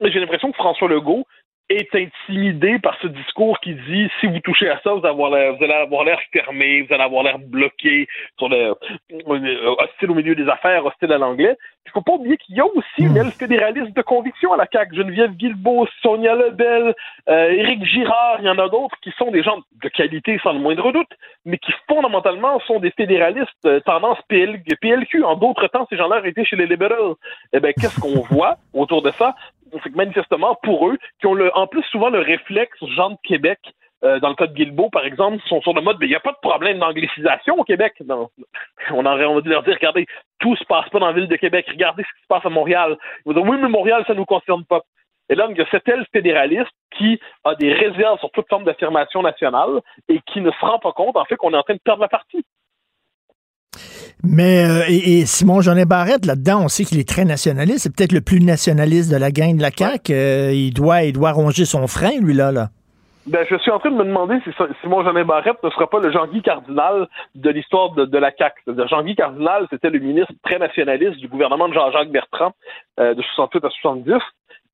J'ai 0.00 0.20
l'impression 0.20 0.50
que 0.50 0.56
François 0.56 0.88
Legault, 0.88 1.26
est 1.68 1.94
intimidé 1.94 2.78
par 2.78 2.96
ce 3.00 3.06
discours 3.06 3.58
qui 3.60 3.74
dit 3.74 4.08
si 4.20 4.26
vous 4.26 4.40
touchez 4.40 4.68
à 4.68 4.80
ça, 4.82 4.92
vous, 4.92 5.06
allez 5.06 5.72
avoir 5.72 6.04
l'air 6.04 6.20
fermé, 6.32 6.82
vous 6.82 6.92
allez 6.94 7.02
avoir 7.02 7.22
l'air 7.22 7.38
bloqué, 7.38 8.08
sur 8.38 8.48
le, 8.48 8.74
euh, 9.12 9.74
hostile 9.78 10.10
au 10.10 10.14
milieu 10.14 10.34
des 10.34 10.48
affaires, 10.48 10.84
hostile 10.84 11.12
à 11.12 11.18
l'anglais. 11.18 11.56
Il 11.86 11.90
faut 11.90 12.02
pas 12.02 12.12
oublier 12.12 12.36
qu'il 12.36 12.56
y 12.56 12.60
a 12.60 12.66
aussi 12.66 13.00
une 13.00 13.16
aile 13.16 13.32
fédéraliste 13.32 13.94
de 13.94 14.02
conviction 14.02 14.52
à 14.52 14.56
la 14.56 14.66
CAQ. 14.72 14.96
Geneviève 14.96 15.32
Guilbeault, 15.32 15.88
Sonia 16.00 16.34
Lebel, 16.34 16.94
euh, 17.28 17.50
Éric 17.50 17.84
Girard, 17.84 18.36
il 18.38 18.46
y 18.46 18.50
en 18.50 18.58
a 18.58 18.68
d'autres 18.68 18.96
qui 19.02 19.10
sont 19.18 19.30
des 19.30 19.42
gens 19.42 19.58
de 19.82 19.88
qualité 19.88 20.38
sans 20.42 20.52
le 20.52 20.60
moindre 20.60 20.92
doute, 20.92 21.10
mais 21.44 21.58
qui 21.58 21.72
fondamentalement 21.88 22.60
sont 22.60 22.78
des 22.78 22.92
fédéralistes 22.92 23.48
euh, 23.66 23.80
tendance 23.80 24.18
PLQ. 24.28 25.24
En 25.24 25.36
d'autres 25.36 25.66
temps, 25.68 25.86
ces 25.90 25.96
gens-là 25.96 26.20
étaient 26.24 26.44
chez 26.44 26.56
les 26.56 26.66
libéraux. 26.66 27.18
Eh 27.52 27.60
bien, 27.60 27.72
qu'est-ce 27.72 27.98
qu'on 27.98 28.20
voit 28.20 28.56
autour 28.72 29.02
de 29.02 29.10
ça? 29.10 29.34
C'est 29.82 29.90
que 29.90 29.96
manifestement, 29.96 30.56
pour 30.62 30.88
eux, 30.88 30.98
qui 31.20 31.26
ont 31.26 31.34
le, 31.34 31.56
en 31.56 31.66
plus 31.66 31.82
souvent 31.84 32.10
le 32.10 32.20
réflexe, 32.20 32.76
gens 32.94 33.10
de 33.10 33.18
Québec, 33.24 33.58
euh, 34.04 34.18
dans 34.18 34.30
le 34.30 34.34
cas 34.34 34.48
de 34.48 34.54
Guilbeault, 34.54 34.90
par 34.90 35.04
exemple, 35.04 35.38
sont 35.48 35.60
sur 35.62 35.74
le 35.74 35.80
mode, 35.80 35.96
mais 36.00 36.06
il 36.06 36.10
n'y 36.10 36.16
a 36.16 36.20
pas 36.20 36.32
de 36.32 36.40
problème 36.42 36.78
d'anglicisation 36.80 37.54
au 37.58 37.64
Québec. 37.64 37.94
Non. 38.04 38.28
On 38.90 39.06
envie 39.06 39.42
de 39.42 39.50
leur 39.50 39.62
dire, 39.62 39.74
regardez, 39.74 40.06
tout 40.40 40.56
se 40.56 40.64
passe 40.64 40.88
pas 40.88 40.98
dans 40.98 41.06
la 41.06 41.12
ville 41.12 41.28
de 41.28 41.36
Québec. 41.36 41.66
Regardez 41.68 42.02
ce 42.02 42.08
qui 42.16 42.22
se 42.22 42.26
passe 42.28 42.44
à 42.44 42.50
Montréal. 42.50 42.96
Ils 43.24 43.32
vont 43.32 43.40
dire, 43.40 43.50
oui, 43.50 43.58
mais 43.60 43.68
Montréal, 43.68 44.02
ça 44.06 44.14
ne 44.14 44.18
nous 44.18 44.24
concerne 44.24 44.64
pas. 44.64 44.80
Et 45.28 45.36
là, 45.36 45.46
il 45.48 45.56
y 45.56 45.60
a 45.60 45.66
cet 45.70 45.88
aile 45.88 46.04
fédéraliste 46.12 46.72
qui 46.98 47.20
a 47.44 47.54
des 47.54 47.72
réserves 47.72 48.18
sur 48.18 48.30
toute 48.32 48.48
forme 48.48 48.64
d'affirmation 48.64 49.22
nationale 49.22 49.80
et 50.08 50.20
qui 50.26 50.40
ne 50.40 50.50
se 50.50 50.60
rend 50.60 50.80
pas 50.80 50.92
compte, 50.92 51.16
en 51.16 51.24
fait, 51.24 51.36
qu'on 51.36 51.54
est 51.54 51.56
en 51.56 51.62
train 51.62 51.74
de 51.74 51.80
perdre 51.84 52.02
la 52.02 52.08
partie. 52.08 52.44
Mais 54.22 54.64
euh, 54.64 54.84
et, 54.88 55.26
Simon 55.26 55.60
Jeanet 55.60 55.84
Barrette, 55.84 56.26
là-dedans, 56.26 56.62
on 56.64 56.68
sait 56.68 56.84
qu'il 56.84 56.98
est 56.98 57.08
très 57.08 57.24
nationaliste. 57.24 57.80
C'est 57.80 57.94
peut-être 57.94 58.12
le 58.12 58.20
plus 58.20 58.40
nationaliste 58.40 59.10
de 59.10 59.16
la 59.16 59.30
gang 59.30 59.56
de 59.56 59.62
la 59.62 59.70
CAQ. 59.70 60.12
Euh, 60.12 60.52
il, 60.52 60.72
doit, 60.72 61.02
il 61.02 61.12
doit 61.12 61.32
ronger 61.32 61.64
son 61.64 61.86
frein, 61.86 62.20
lui, 62.20 62.34
là. 62.34 62.52
là. 62.52 62.68
Ben, 63.26 63.46
je 63.48 63.56
suis 63.58 63.70
en 63.70 63.78
train 63.78 63.92
de 63.92 63.96
me 63.96 64.04
demander 64.04 64.40
si 64.42 64.50
Simon 64.80 65.04
Jeanet 65.04 65.22
Barrette 65.22 65.62
ne 65.62 65.70
sera 65.70 65.88
pas 65.88 66.00
le 66.00 66.10
Jean-Guy 66.10 66.42
Cardinal 66.42 67.06
de 67.36 67.50
l'histoire 67.50 67.92
de, 67.92 68.18
la 68.18 68.32
CAQ. 68.36 68.62
Jean-Guy 68.90 69.14
Cardinal, 69.14 69.68
c'était 69.70 69.90
le 69.90 70.00
ministre 70.00 70.32
très 70.42 70.58
nationaliste 70.58 71.18
du 71.18 71.28
gouvernement 71.28 71.68
de 71.68 71.74
Jean-Jacques 71.74 72.10
Bertrand 72.10 72.52
euh, 72.98 73.14
de 73.14 73.22
68 73.22 73.64
à 73.64 73.70
70 73.70 74.14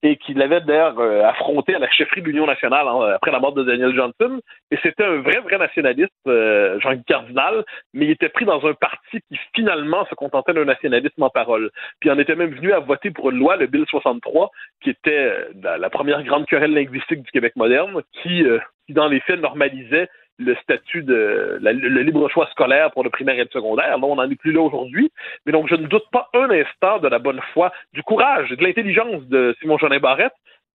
et 0.03 0.17
qu'il 0.17 0.41
avait 0.41 0.61
d'ailleurs 0.61 0.99
euh, 0.99 1.25
affronté 1.25 1.75
à 1.75 1.79
la 1.79 1.91
chefferie 1.91 2.23
de 2.23 2.27
l'Union 2.27 2.47
nationale 2.47 2.87
hein, 2.87 3.15
après 3.15 3.33
la 3.33 3.41
mort 3.41 3.53
de 3.53 3.65
Daniel 3.65 3.95
Johnson. 3.95 4.41
Et 4.71 4.79
c'était 4.83 5.05
un 5.05 5.21
vrai, 5.23 5.41
vrai 5.41 5.59
nationaliste, 5.59 6.13
euh, 6.27 6.79
Jean-Guy 6.81 7.03
Cardinal, 7.05 7.65
mais 7.95 8.07
il 8.07 8.11
était 8.13 8.29
pris 8.29 8.45
dans 8.45 8.65
un 8.65 8.75
parti 8.75 9.21
qui 9.29 9.39
finalement 9.55 10.07
se 10.07 10.15
contentait 10.15 10.55
d'un 10.55 10.65
nationalisme 10.65 11.23
en 11.23 11.31
parole. 11.31 11.71
Puis 12.01 12.11
en 12.11 12.19
était 12.19 12.37
même 12.37 12.55
venu 12.55 12.73
à 12.73 12.79
voter 12.79 13.11
pour 13.11 13.31
une 13.31 13.39
loi, 13.39 13.57
le 13.57 13.67
Bill 13.67 13.85
63, 13.89 14.51
qui 14.83 14.91
était 14.91 15.11
euh, 15.11 15.77
la 15.79 15.91
première 15.91 16.23
grande 16.23 16.47
querelle 16.47 16.75
linguistique 16.75 17.23
du 17.23 17.31
Québec 17.31 17.55
moderne, 17.57 18.03
qui, 18.23 18.45
qui 18.87 18.93
dans 18.93 19.09
les 19.09 19.21
faits 19.21 19.41
normalisait 19.41 20.09
le 20.39 20.55
statut 20.57 21.03
de 21.03 21.59
le 21.61 22.03
libre 22.03 22.29
choix 22.29 22.49
scolaire 22.51 22.91
pour 22.93 23.05
le 23.05 23.11
primaire 23.11 23.39
et 23.39 23.45
le 23.45 23.51
secondaire. 23.53 23.99
Là, 23.99 24.07
on 24.07 24.17
n'en 24.17 24.31
est 24.31 24.37
plus 24.37 24.53
là 24.53 24.61
aujourd'hui. 24.61 25.11
Mais 25.45 25.53
donc, 25.53 25.69
je 25.69 25.75
ne 25.75 25.87
doute 25.87 26.09
pas 26.13 26.29
un 26.35 26.51
instant 26.51 26.99
de 26.99 27.09
la 27.09 27.19
bonne 27.19 27.41
foi, 27.53 27.73
du 27.93 28.03
courage, 28.03 28.51
de 28.51 28.63
l'intelligence 28.63 29.23
de 29.25 29.55
Simon 29.61 29.79
Jeanin 29.79 29.99
Barrette, 29.99 30.35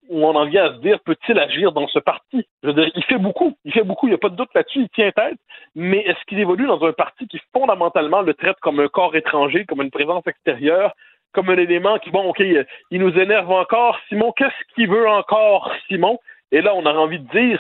où 0.10 0.26
on 0.26 0.36
en 0.36 0.46
vient 0.46 0.66
à 0.66 0.74
se 0.74 0.80
dire, 0.80 1.00
peut-il 1.00 1.40
agir 1.40 1.72
dans 1.72 1.88
ce 1.88 2.00
parti? 2.00 2.46
Je 2.62 2.68
veux 2.68 2.74
dire, 2.74 2.92
il 2.94 3.04
fait 3.06 3.18
beaucoup, 3.18 3.54
il 3.64 3.72
fait 3.72 3.84
beaucoup, 3.84 4.08
il 4.08 4.12
n'y 4.12 4.16
a 4.16 4.20
pas 4.20 4.30
de 4.30 4.36
doute 4.36 4.54
là-dessus, 4.54 4.82
il 4.82 4.90
tient 4.90 5.12
tête, 5.12 5.38
mais 5.76 6.00
est-ce 6.00 6.20
qu'il 6.28 6.40
évolue 6.40 6.68
dans 6.68 6.84
un 6.84 6.92
parti 6.92 7.28
qui 7.28 7.40
fondamentalement 7.54 8.22
le 8.22 8.34
traite 8.34 8.60
comme 8.62 8.82
un 8.82 8.90
corps 8.90 9.16
étranger, 9.16 9.66
comme 9.66 9.82
une 9.82 9.92
présence 9.92 10.28
extérieure, 10.28 10.94
comme 11.34 11.50
un 11.50 11.58
élément 11.58 11.98
qui, 12.00 12.12
bon, 12.12 12.30
OK, 12.30 12.40
il 12.42 13.00
nous 13.00 13.18
énerve 13.18 13.50
encore, 13.50 13.98
Simon, 14.10 14.34
qu'est-ce 14.34 14.76
qu'il 14.76 14.90
veut 14.90 15.08
encore, 15.08 15.72
Simon? 15.88 16.20
Et 16.52 16.62
là, 16.62 16.76
on 16.76 16.86
a 16.86 16.94
envie 16.94 17.20
de 17.20 17.30
dire, 17.30 17.60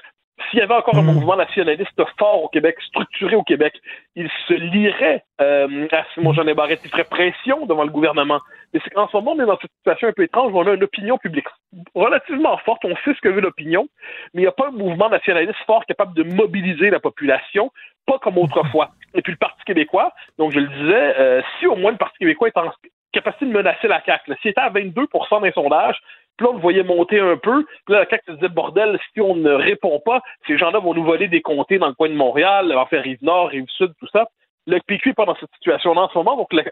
s'il 0.49 0.59
y 0.59 0.61
avait 0.61 0.73
encore 0.73 0.95
un 0.95 1.01
hmm. 1.01 1.13
mouvement 1.13 1.35
nationaliste 1.35 2.01
fort 2.17 2.43
au 2.43 2.47
Québec, 2.47 2.75
structuré 2.87 3.35
au 3.35 3.43
Québec, 3.43 3.73
il 4.15 4.29
se 4.47 4.53
lierait 4.53 5.23
euh, 5.41 5.87
à 5.91 6.03
Simon 6.13 6.33
Jean 6.33 6.45
Barrette, 6.55 6.81
il 6.83 6.89
ferait 6.89 7.03
pression 7.03 7.65
devant 7.65 7.83
le 7.83 7.91
gouvernement. 7.91 8.39
Mais 8.73 8.79
c'est 8.83 8.89
qu'en 8.89 9.07
ce 9.07 9.15
moment, 9.17 9.33
on 9.33 9.43
est 9.43 9.45
dans 9.45 9.59
cette 9.59 9.71
situation 9.77 10.07
un 10.07 10.13
peu 10.13 10.23
étrange 10.23 10.51
où 10.51 10.57
on 10.57 10.67
a 10.67 10.73
une 10.73 10.83
opinion 10.83 11.17
publique 11.17 11.47
relativement 11.95 12.57
forte, 12.57 12.83
on 12.85 12.95
sait 12.97 13.13
ce 13.15 13.21
que 13.21 13.29
veut 13.29 13.41
l'opinion, 13.41 13.87
mais 14.33 14.41
il 14.41 14.45
n'y 14.45 14.47
a 14.47 14.51
pas 14.51 14.67
un 14.67 14.71
mouvement 14.71 15.09
nationaliste 15.09 15.59
fort 15.65 15.85
capable 15.85 16.13
de 16.13 16.23
mobiliser 16.23 16.89
la 16.89 16.99
population, 16.99 17.71
pas 18.05 18.19
comme 18.19 18.37
autrefois. 18.37 18.89
Et 19.13 19.21
puis 19.21 19.33
le 19.33 19.37
Parti 19.37 19.63
québécois, 19.65 20.11
donc 20.37 20.51
je 20.51 20.59
le 20.59 20.67
disais, 20.67 21.19
euh, 21.19 21.41
si 21.59 21.67
au 21.67 21.75
moins 21.75 21.91
le 21.91 21.97
Parti 21.97 22.17
québécois 22.19 22.47
est 22.47 22.57
en 22.57 22.71
capacité 23.11 23.45
de 23.45 23.51
menacer 23.51 23.87
la 23.87 24.03
CAQ, 24.03 24.33
s'il 24.41 24.51
était 24.51 24.61
à 24.61 24.69
22% 24.69 25.29
dans 25.29 25.39
les 25.41 25.51
sondages, 25.51 25.99
puis 26.37 26.45
là, 26.45 26.51
on 26.51 26.55
le 26.55 26.61
voyait 26.61 26.83
monter 26.83 27.19
un 27.19 27.37
peu. 27.37 27.63
Puis 27.85 27.93
là, 27.93 27.99
la 27.99 28.09
CAQ 28.09 28.23
se 28.27 28.31
disait, 28.33 28.49
bordel, 28.49 28.99
si 29.13 29.21
on 29.21 29.35
ne 29.35 29.51
répond 29.51 29.99
pas, 29.99 30.21
ces 30.47 30.57
gens-là 30.57 30.79
vont 30.79 30.93
nous 30.93 31.03
voler 31.03 31.27
des 31.27 31.41
comtés 31.41 31.77
dans 31.77 31.87
le 31.87 31.93
coin 31.93 32.09
de 32.09 32.15
Montréal, 32.15 32.75
en 32.75 32.85
faire 32.85 33.03
Rive-Nord, 33.03 33.49
Rive-Sud, 33.49 33.93
tout 33.99 34.07
ça. 34.11 34.27
Le 34.65 34.79
PQ 34.79 35.09
n'est 35.09 35.13
pas 35.13 35.25
dans 35.25 35.35
cette 35.35 35.51
situation-là 35.55 36.03
en 36.03 36.09
ce 36.09 36.17
moment, 36.17 36.37
donc 36.37 36.53
la, 36.53 36.63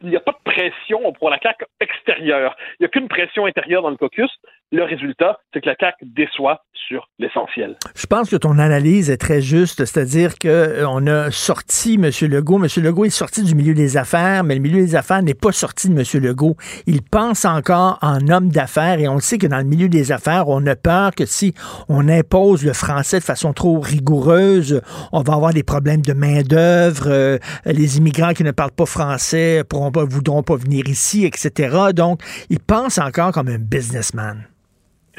il 0.00 0.08
n'y 0.08 0.16
a 0.16 0.20
pas 0.20 0.32
de 0.32 0.50
pression 0.50 1.12
pour 1.12 1.28
la 1.28 1.38
CAQ 1.38 1.66
extérieure. 1.80 2.56
Il 2.80 2.82
n'y 2.82 2.86
a 2.86 2.88
qu'une 2.88 3.08
pression 3.08 3.44
intérieure 3.44 3.82
dans 3.82 3.90
le 3.90 3.96
caucus. 3.96 4.30
Le 4.74 4.84
résultat, 4.84 5.38
c'est 5.52 5.60
que 5.60 5.68
la 5.68 5.76
CAQ 5.78 6.06
déçoit 6.16 6.62
sur 6.88 7.06
l'essentiel. 7.18 7.76
Je 7.94 8.06
pense 8.06 8.30
que 8.30 8.36
ton 8.36 8.58
analyse 8.58 9.10
est 9.10 9.18
très 9.18 9.42
juste, 9.42 9.84
c'est-à-dire 9.84 10.38
qu'on 10.38 11.06
euh, 11.06 11.26
a 11.26 11.30
sorti 11.30 11.94
M. 11.94 12.10
Legault. 12.30 12.56
M. 12.56 12.82
Legault 12.82 13.04
est 13.04 13.10
sorti 13.10 13.42
du 13.42 13.54
milieu 13.54 13.74
des 13.74 13.98
affaires, 13.98 14.44
mais 14.44 14.54
le 14.54 14.62
milieu 14.62 14.80
des 14.80 14.94
affaires 14.94 15.22
n'est 15.22 15.34
pas 15.34 15.52
sorti 15.52 15.90
de 15.90 15.94
M. 15.94 16.22
Legault. 16.22 16.56
Il 16.86 17.02
pense 17.02 17.44
encore 17.44 17.98
en 18.00 18.26
homme 18.28 18.48
d'affaires 18.48 18.98
et 18.98 19.08
on 19.08 19.16
le 19.16 19.20
sait 19.20 19.36
que 19.36 19.46
dans 19.46 19.58
le 19.58 19.64
milieu 19.64 19.90
des 19.90 20.10
affaires, 20.10 20.48
on 20.48 20.66
a 20.66 20.74
peur 20.74 21.14
que 21.14 21.26
si 21.26 21.52
on 21.90 22.08
impose 22.08 22.64
le 22.64 22.72
français 22.72 23.18
de 23.18 23.24
façon 23.24 23.52
trop 23.52 23.78
rigoureuse, 23.78 24.80
on 25.12 25.20
va 25.20 25.34
avoir 25.34 25.52
des 25.52 25.64
problèmes 25.64 26.00
de 26.00 26.14
main-d'œuvre, 26.14 27.08
euh, 27.08 27.38
les 27.66 27.98
immigrants 27.98 28.32
qui 28.32 28.42
ne 28.42 28.52
parlent 28.52 28.72
pas 28.72 28.86
français 28.86 29.64
pourront 29.68 29.92
pas, 29.92 30.04
voudront 30.04 30.42
pas 30.42 30.56
venir 30.56 30.88
ici, 30.88 31.26
etc. 31.26 31.92
Donc, 31.94 32.22
il 32.48 32.58
pense 32.58 32.96
encore 32.96 33.32
comme 33.32 33.48
un 33.48 33.58
businessman. 33.58 34.46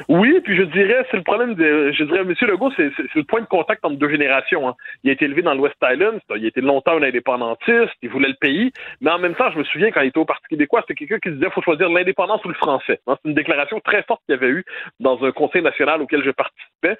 Oui, 0.10 0.40
puis 0.44 0.56
je 0.56 0.64
dirais, 0.64 1.06
c'est 1.12 1.18
le 1.18 1.24
problème 1.24 1.56
de, 1.56 1.92
je 1.92 2.04
dirais, 2.04 2.22
M. 2.22 2.34
Legault, 2.42 2.72
c'est, 2.76 2.90
le 3.16 3.24
point 3.24 3.42
de 3.42 3.46
contact 3.46 3.84
entre 3.86 3.98
deux 3.98 4.10
générations. 4.10 4.68
Hein. 4.68 4.76
Il 5.04 5.10
a 5.10 5.14
été 5.14 5.26
élevé 5.26 5.42
dans 5.42 5.54
l'West 5.54 5.76
Island, 5.84 6.20
il 6.36 6.46
a 6.46 6.48
été 6.48 6.62
longtemps 6.62 6.98
un 6.98 7.04
indépendantiste, 7.04 7.94
il 8.02 8.10
voulait 8.10 8.30
le 8.30 8.38
pays, 8.40 8.72
mais 9.02 9.12
en 9.12 9.20
même 9.20 9.36
temps, 9.36 9.52
je 9.52 9.60
me 9.60 9.64
souviens 9.64 9.92
quand 9.92 10.02
il 10.02 10.08
était 10.08 10.20
au 10.20 10.26
Parti 10.26 10.48
québécois, 10.50 10.82
c'était 10.82 11.06
quelqu'un 11.06 11.20
qui 11.20 11.36
disait, 11.36 11.50
faut 11.52 11.62
choisir 11.62 11.90
l'indépendance 11.90 12.44
ou 12.46 12.50
le 12.50 12.56
français. 12.56 13.00
Hein. 13.08 13.18
C'est 13.22 13.30
une 13.30 13.36
déclaration 13.36 13.80
très 13.80 14.04
forte 14.04 14.22
qu'il 14.26 14.36
y 14.36 14.38
avait 14.38 14.50
eu 14.50 14.64
dans 15.00 15.24
un 15.24 15.32
conseil 15.32 15.62
national 15.62 16.02
auquel 16.02 16.24
je 16.24 16.32
participais, 16.32 16.98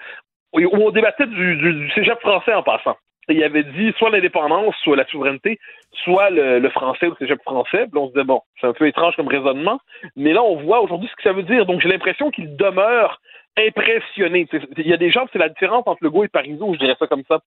où 0.52 0.60
on 0.72 0.90
débattait 0.90 1.26
du, 1.26 1.56
du 1.56 1.90
cégep 1.90 2.20
français 2.20 2.54
en 2.54 2.62
passant 2.62 2.96
il 3.28 3.42
avait 3.42 3.64
dit 3.64 3.92
soit 3.98 4.10
l'indépendance, 4.10 4.74
soit 4.82 4.96
la 4.96 5.06
souveraineté, 5.06 5.58
soit 6.04 6.30
le, 6.30 6.68
français 6.70 7.06
ou 7.06 7.10
le 7.10 7.16
cégep 7.18 7.42
français. 7.42 7.86
On 7.94 8.08
se 8.08 8.12
disait, 8.12 8.24
bon, 8.24 8.40
c'est 8.60 8.66
un 8.66 8.72
peu 8.72 8.86
étrange 8.86 9.16
comme 9.16 9.28
raisonnement. 9.28 9.80
Mais 10.16 10.32
là, 10.32 10.42
on 10.42 10.56
voit 10.56 10.80
aujourd'hui 10.80 11.08
ce 11.08 11.16
que 11.16 11.22
ça 11.22 11.32
veut 11.32 11.42
dire. 11.42 11.66
Donc, 11.66 11.80
j'ai 11.80 11.88
l'impression 11.88 12.30
qu'il 12.30 12.56
demeure 12.56 13.20
impressionné. 13.56 14.48
Il 14.78 14.86
y 14.86 14.92
a 14.92 14.96
des 14.96 15.10
gens, 15.10 15.26
c'est 15.32 15.38
la 15.38 15.48
différence 15.48 15.84
entre 15.86 16.02
Legault 16.02 16.24
et 16.24 16.28
Parizeau, 16.28 16.74
je 16.74 16.78
dirais 16.78 16.96
ça 16.98 17.06
comme 17.06 17.22
ça. 17.28 17.38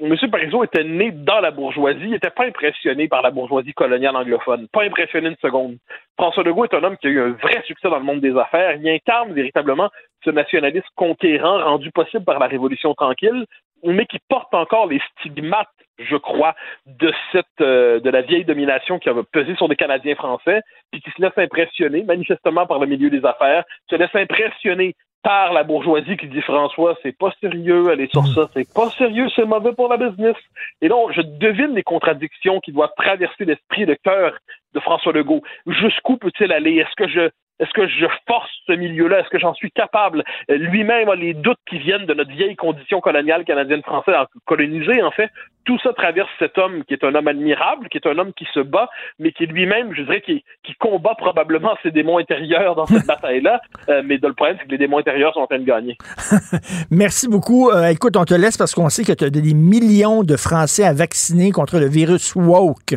Monsieur 0.00 0.28
Parizeau 0.28 0.64
était 0.64 0.82
né 0.82 1.12
dans 1.12 1.40
la 1.40 1.52
bourgeoisie, 1.52 2.00
il 2.02 2.10
n'était 2.10 2.30
pas 2.30 2.46
impressionné 2.46 3.06
par 3.06 3.22
la 3.22 3.30
bourgeoisie 3.30 3.72
coloniale 3.72 4.16
anglophone, 4.16 4.66
pas 4.72 4.82
impressionné 4.82 5.28
une 5.28 5.36
seconde. 5.36 5.76
François 6.18 6.42
Legault 6.42 6.64
est 6.64 6.74
un 6.74 6.82
homme 6.82 6.96
qui 6.96 7.06
a 7.06 7.10
eu 7.10 7.20
un 7.20 7.30
vrai 7.30 7.62
succès 7.64 7.88
dans 7.88 7.98
le 7.98 8.04
monde 8.04 8.20
des 8.20 8.36
affaires, 8.36 8.74
il 8.74 8.88
incarne 8.88 9.32
véritablement 9.32 9.88
ce 10.24 10.30
nationalisme 10.30 10.86
conquérant 10.96 11.62
rendu 11.62 11.92
possible 11.92 12.24
par 12.24 12.40
la 12.40 12.46
Révolution 12.46 12.94
tranquille, 12.94 13.46
mais 13.82 14.06
qui 14.06 14.18
porte 14.28 14.52
encore 14.54 14.86
les 14.86 15.00
stigmates 15.18 15.68
je 15.98 16.16
crois, 16.16 16.54
de 16.86 17.12
cette 17.30 17.46
euh, 17.60 18.00
de 18.00 18.10
la 18.10 18.22
vieille 18.22 18.44
domination 18.44 18.98
qui 18.98 19.08
a 19.08 19.14
pesé 19.30 19.54
sur 19.56 19.68
des 19.68 19.76
Canadiens 19.76 20.14
français, 20.14 20.62
puis 20.90 21.00
qui 21.00 21.10
se 21.10 21.22
laisse 21.22 21.36
impressionner, 21.36 22.02
manifestement 22.02 22.66
par 22.66 22.78
le 22.78 22.86
milieu 22.86 23.10
des 23.10 23.24
affaires, 23.24 23.64
se 23.88 23.96
laisse 23.96 24.14
impressionner 24.14 24.94
par 25.22 25.52
la 25.52 25.62
bourgeoisie 25.62 26.16
qui 26.16 26.26
dit 26.26 26.42
François, 26.42 26.98
c'est 27.02 27.16
pas 27.16 27.32
sérieux, 27.40 27.90
aller 27.90 28.08
sur 28.08 28.26
ça, 28.26 28.48
c'est 28.52 28.66
pas 28.74 28.90
sérieux, 28.90 29.28
c'est 29.36 29.44
mauvais 29.44 29.72
pour 29.72 29.88
la 29.88 29.96
business. 29.96 30.36
Et 30.80 30.88
donc, 30.88 31.12
je 31.12 31.20
devine 31.20 31.74
les 31.74 31.84
contradictions 31.84 32.58
qui 32.58 32.72
doivent 32.72 32.92
traverser 32.96 33.44
l'esprit 33.44 33.82
et 33.82 33.86
le 33.86 33.96
cœur 34.02 34.36
de 34.74 34.80
François 34.80 35.12
Legault. 35.12 35.42
Jusqu'où 35.66 36.16
peut-il 36.16 36.50
aller? 36.50 36.78
Est-ce 36.78 36.94
que 36.96 37.08
je 37.08 37.30
est-ce 37.62 37.72
que 37.74 37.86
je 37.86 38.06
force 38.26 38.50
ce 38.66 38.72
milieu-là? 38.72 39.20
Est-ce 39.20 39.28
que 39.28 39.38
j'en 39.38 39.54
suis 39.54 39.70
capable? 39.70 40.24
Lui-même 40.48 41.08
a 41.08 41.14
les 41.14 41.32
doutes 41.32 41.60
qui 41.68 41.78
viennent 41.78 42.06
de 42.06 42.14
notre 42.14 42.32
vieille 42.32 42.56
condition 42.56 43.00
coloniale 43.00 43.44
canadienne-française, 43.44 44.16
colonisée, 44.46 45.00
en 45.02 45.12
fait. 45.12 45.30
Tout 45.64 45.78
ça 45.78 45.92
traverse 45.92 46.28
cet 46.40 46.58
homme 46.58 46.82
qui 46.84 46.94
est 46.94 47.04
un 47.04 47.14
homme 47.14 47.28
admirable, 47.28 47.88
qui 47.88 47.98
est 47.98 48.06
un 48.08 48.18
homme 48.18 48.32
qui 48.32 48.48
se 48.52 48.58
bat, 48.58 48.90
mais 49.20 49.30
qui 49.30 49.46
lui-même, 49.46 49.94
je 49.94 50.02
dirais, 50.02 50.20
qui, 50.20 50.42
qui 50.64 50.74
combat 50.74 51.14
probablement 51.16 51.76
ses 51.84 51.92
démons 51.92 52.18
intérieurs 52.18 52.74
dans 52.74 52.86
cette 52.86 53.06
bataille-là. 53.06 53.60
Euh, 53.88 54.02
mais 54.04 54.18
le 54.20 54.32
problème, 54.32 54.56
c'est 54.58 54.66
que 54.66 54.72
les 54.72 54.78
démons 54.78 54.98
intérieurs 54.98 55.32
sont 55.34 55.40
en 55.40 55.46
train 55.46 55.60
de 55.60 55.64
gagner. 55.64 55.96
Merci 56.90 57.28
beaucoup. 57.28 57.70
Euh, 57.70 57.86
écoute, 57.86 58.16
on 58.16 58.24
te 58.24 58.34
laisse 58.34 58.56
parce 58.56 58.74
qu'on 58.74 58.88
sait 58.88 59.04
que 59.04 59.12
tu 59.12 59.22
as 59.22 59.30
des 59.30 59.54
millions 59.54 60.24
de 60.24 60.36
Français 60.36 60.82
à 60.82 60.92
vacciner 60.92 61.52
contre 61.52 61.78
le 61.78 61.86
virus 61.86 62.34
woke. 62.34 62.96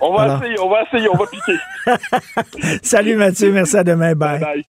On 0.00 0.14
va 0.14 0.36
essayer, 0.36 0.58
on 0.60 0.68
va 0.68 0.82
essayer, 0.82 1.08
on 1.08 1.16
va 1.16 1.26
piquer. 1.26 2.78
Salut 2.82 3.16
Mathieu, 3.16 3.52
merci 3.52 3.76
à 3.76 3.84
demain. 3.84 4.14
Bye. 4.14 4.40
bye. 4.40 4.64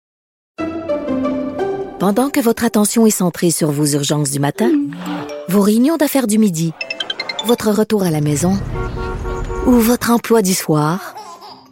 Pendant 2.00 2.30
que 2.30 2.40
votre 2.40 2.66
attention 2.66 3.06
est 3.06 3.12
centrée 3.12 3.52
sur 3.52 3.70
vos 3.70 3.86
urgences 3.86 4.32
du 4.32 4.40
matin, 4.40 4.72
vos 5.48 5.62
réunions 5.62 5.98
d'affaires 5.98 6.28
du 6.28 6.40
midi, 6.40 6.74
votre 7.46 7.70
retour 7.70 8.04
à 8.04 8.10
la 8.10 8.22
maison 8.22 8.54
ou 9.68 9.74
votre 9.74 10.10
emploi 10.12 10.42
du 10.42 10.54
soir, 10.54 11.14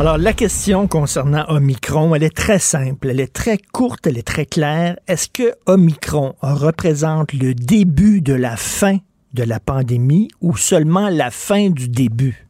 Alors, 0.00 0.18
la 0.18 0.32
question 0.32 0.88
concernant 0.88 1.44
Omicron, 1.48 2.14
elle 2.14 2.24
est 2.24 2.34
très 2.34 2.58
simple, 2.58 3.08
elle 3.10 3.20
est 3.20 3.32
très 3.32 3.58
courte, 3.58 4.06
elle 4.06 4.18
est 4.18 4.26
très 4.26 4.46
claire. 4.46 4.96
Est-ce 5.06 5.28
que 5.28 5.54
Omicron 5.66 6.34
représente 6.40 7.32
le 7.32 7.54
début 7.54 8.20
de 8.20 8.32
la 8.32 8.56
fin 8.56 8.98
de 9.34 9.44
la 9.44 9.60
pandémie 9.60 10.28
ou 10.40 10.56
seulement 10.56 11.08
la 11.08 11.30
fin 11.30 11.70
du 11.70 11.88
début? 11.88 12.46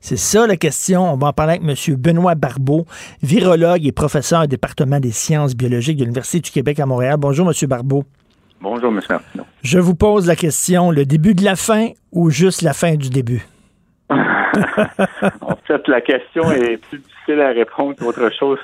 C'est 0.00 0.16
ça 0.16 0.46
la 0.46 0.56
question. 0.56 1.12
On 1.12 1.16
va 1.16 1.28
en 1.28 1.32
parler 1.32 1.60
avec 1.62 1.88
M. 1.88 1.96
Benoît 1.96 2.34
Barbeau, 2.34 2.86
virologue 3.22 3.86
et 3.86 3.92
professeur 3.92 4.44
au 4.44 4.46
département 4.46 4.98
des 4.98 5.12
sciences 5.12 5.54
biologiques 5.54 5.98
de 5.98 6.04
l'Université 6.04 6.40
du 6.40 6.50
Québec 6.50 6.80
à 6.80 6.86
Montréal. 6.86 7.16
Bonjour, 7.18 7.46
M. 7.46 7.68
Barbeau. 7.68 8.04
Bonjour, 8.60 8.88
M. 8.88 9.00
Martineau. 9.08 9.44
Je 9.62 9.78
vous 9.78 9.94
pose 9.94 10.26
la 10.26 10.34
question, 10.34 10.90
le 10.90 11.04
début 11.04 11.34
de 11.34 11.44
la 11.44 11.56
fin 11.56 11.90
ou 12.10 12.30
juste 12.30 12.62
la 12.62 12.72
fin 12.72 12.96
du 12.96 13.10
début? 13.10 13.46
en 15.40 15.56
fait, 15.66 15.88
la 15.88 16.00
question 16.00 16.50
est 16.52 16.76
plus 16.76 16.98
difficile 16.98 17.40
à 17.40 17.48
répondre 17.48 17.94
qu'autre 17.96 18.30
chose. 18.38 18.58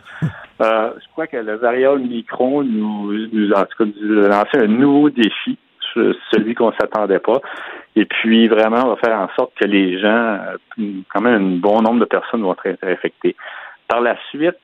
Euh, 0.60 0.90
je 0.96 1.08
crois 1.12 1.26
que 1.26 1.36
le 1.36 1.56
variable 1.56 2.00
micron 2.00 2.62
nous, 2.62 3.12
nous, 3.32 3.52
en 3.52 3.64
tout 3.64 3.84
cas, 3.84 3.90
nous 4.00 4.24
a 4.24 4.28
lancé 4.28 4.58
un 4.58 4.66
nouveau 4.66 5.10
défi, 5.10 5.58
celui 5.94 6.54
qu'on 6.54 6.72
s'attendait 6.72 7.18
pas. 7.18 7.40
Et 7.96 8.04
puis, 8.04 8.48
vraiment, 8.48 8.86
on 8.86 8.88
va 8.90 8.96
faire 8.96 9.18
en 9.18 9.28
sorte 9.36 9.52
que 9.60 9.66
les 9.66 9.98
gens, 10.00 10.38
euh, 10.78 11.02
quand 11.12 11.20
même, 11.20 11.34
un 11.34 11.56
bon 11.58 11.82
nombre 11.82 12.00
de 12.00 12.04
personnes 12.06 12.42
vont 12.42 12.56
être 12.64 12.84
infectées. 12.84 13.36
Par 13.88 14.00
la 14.00 14.16
suite, 14.30 14.58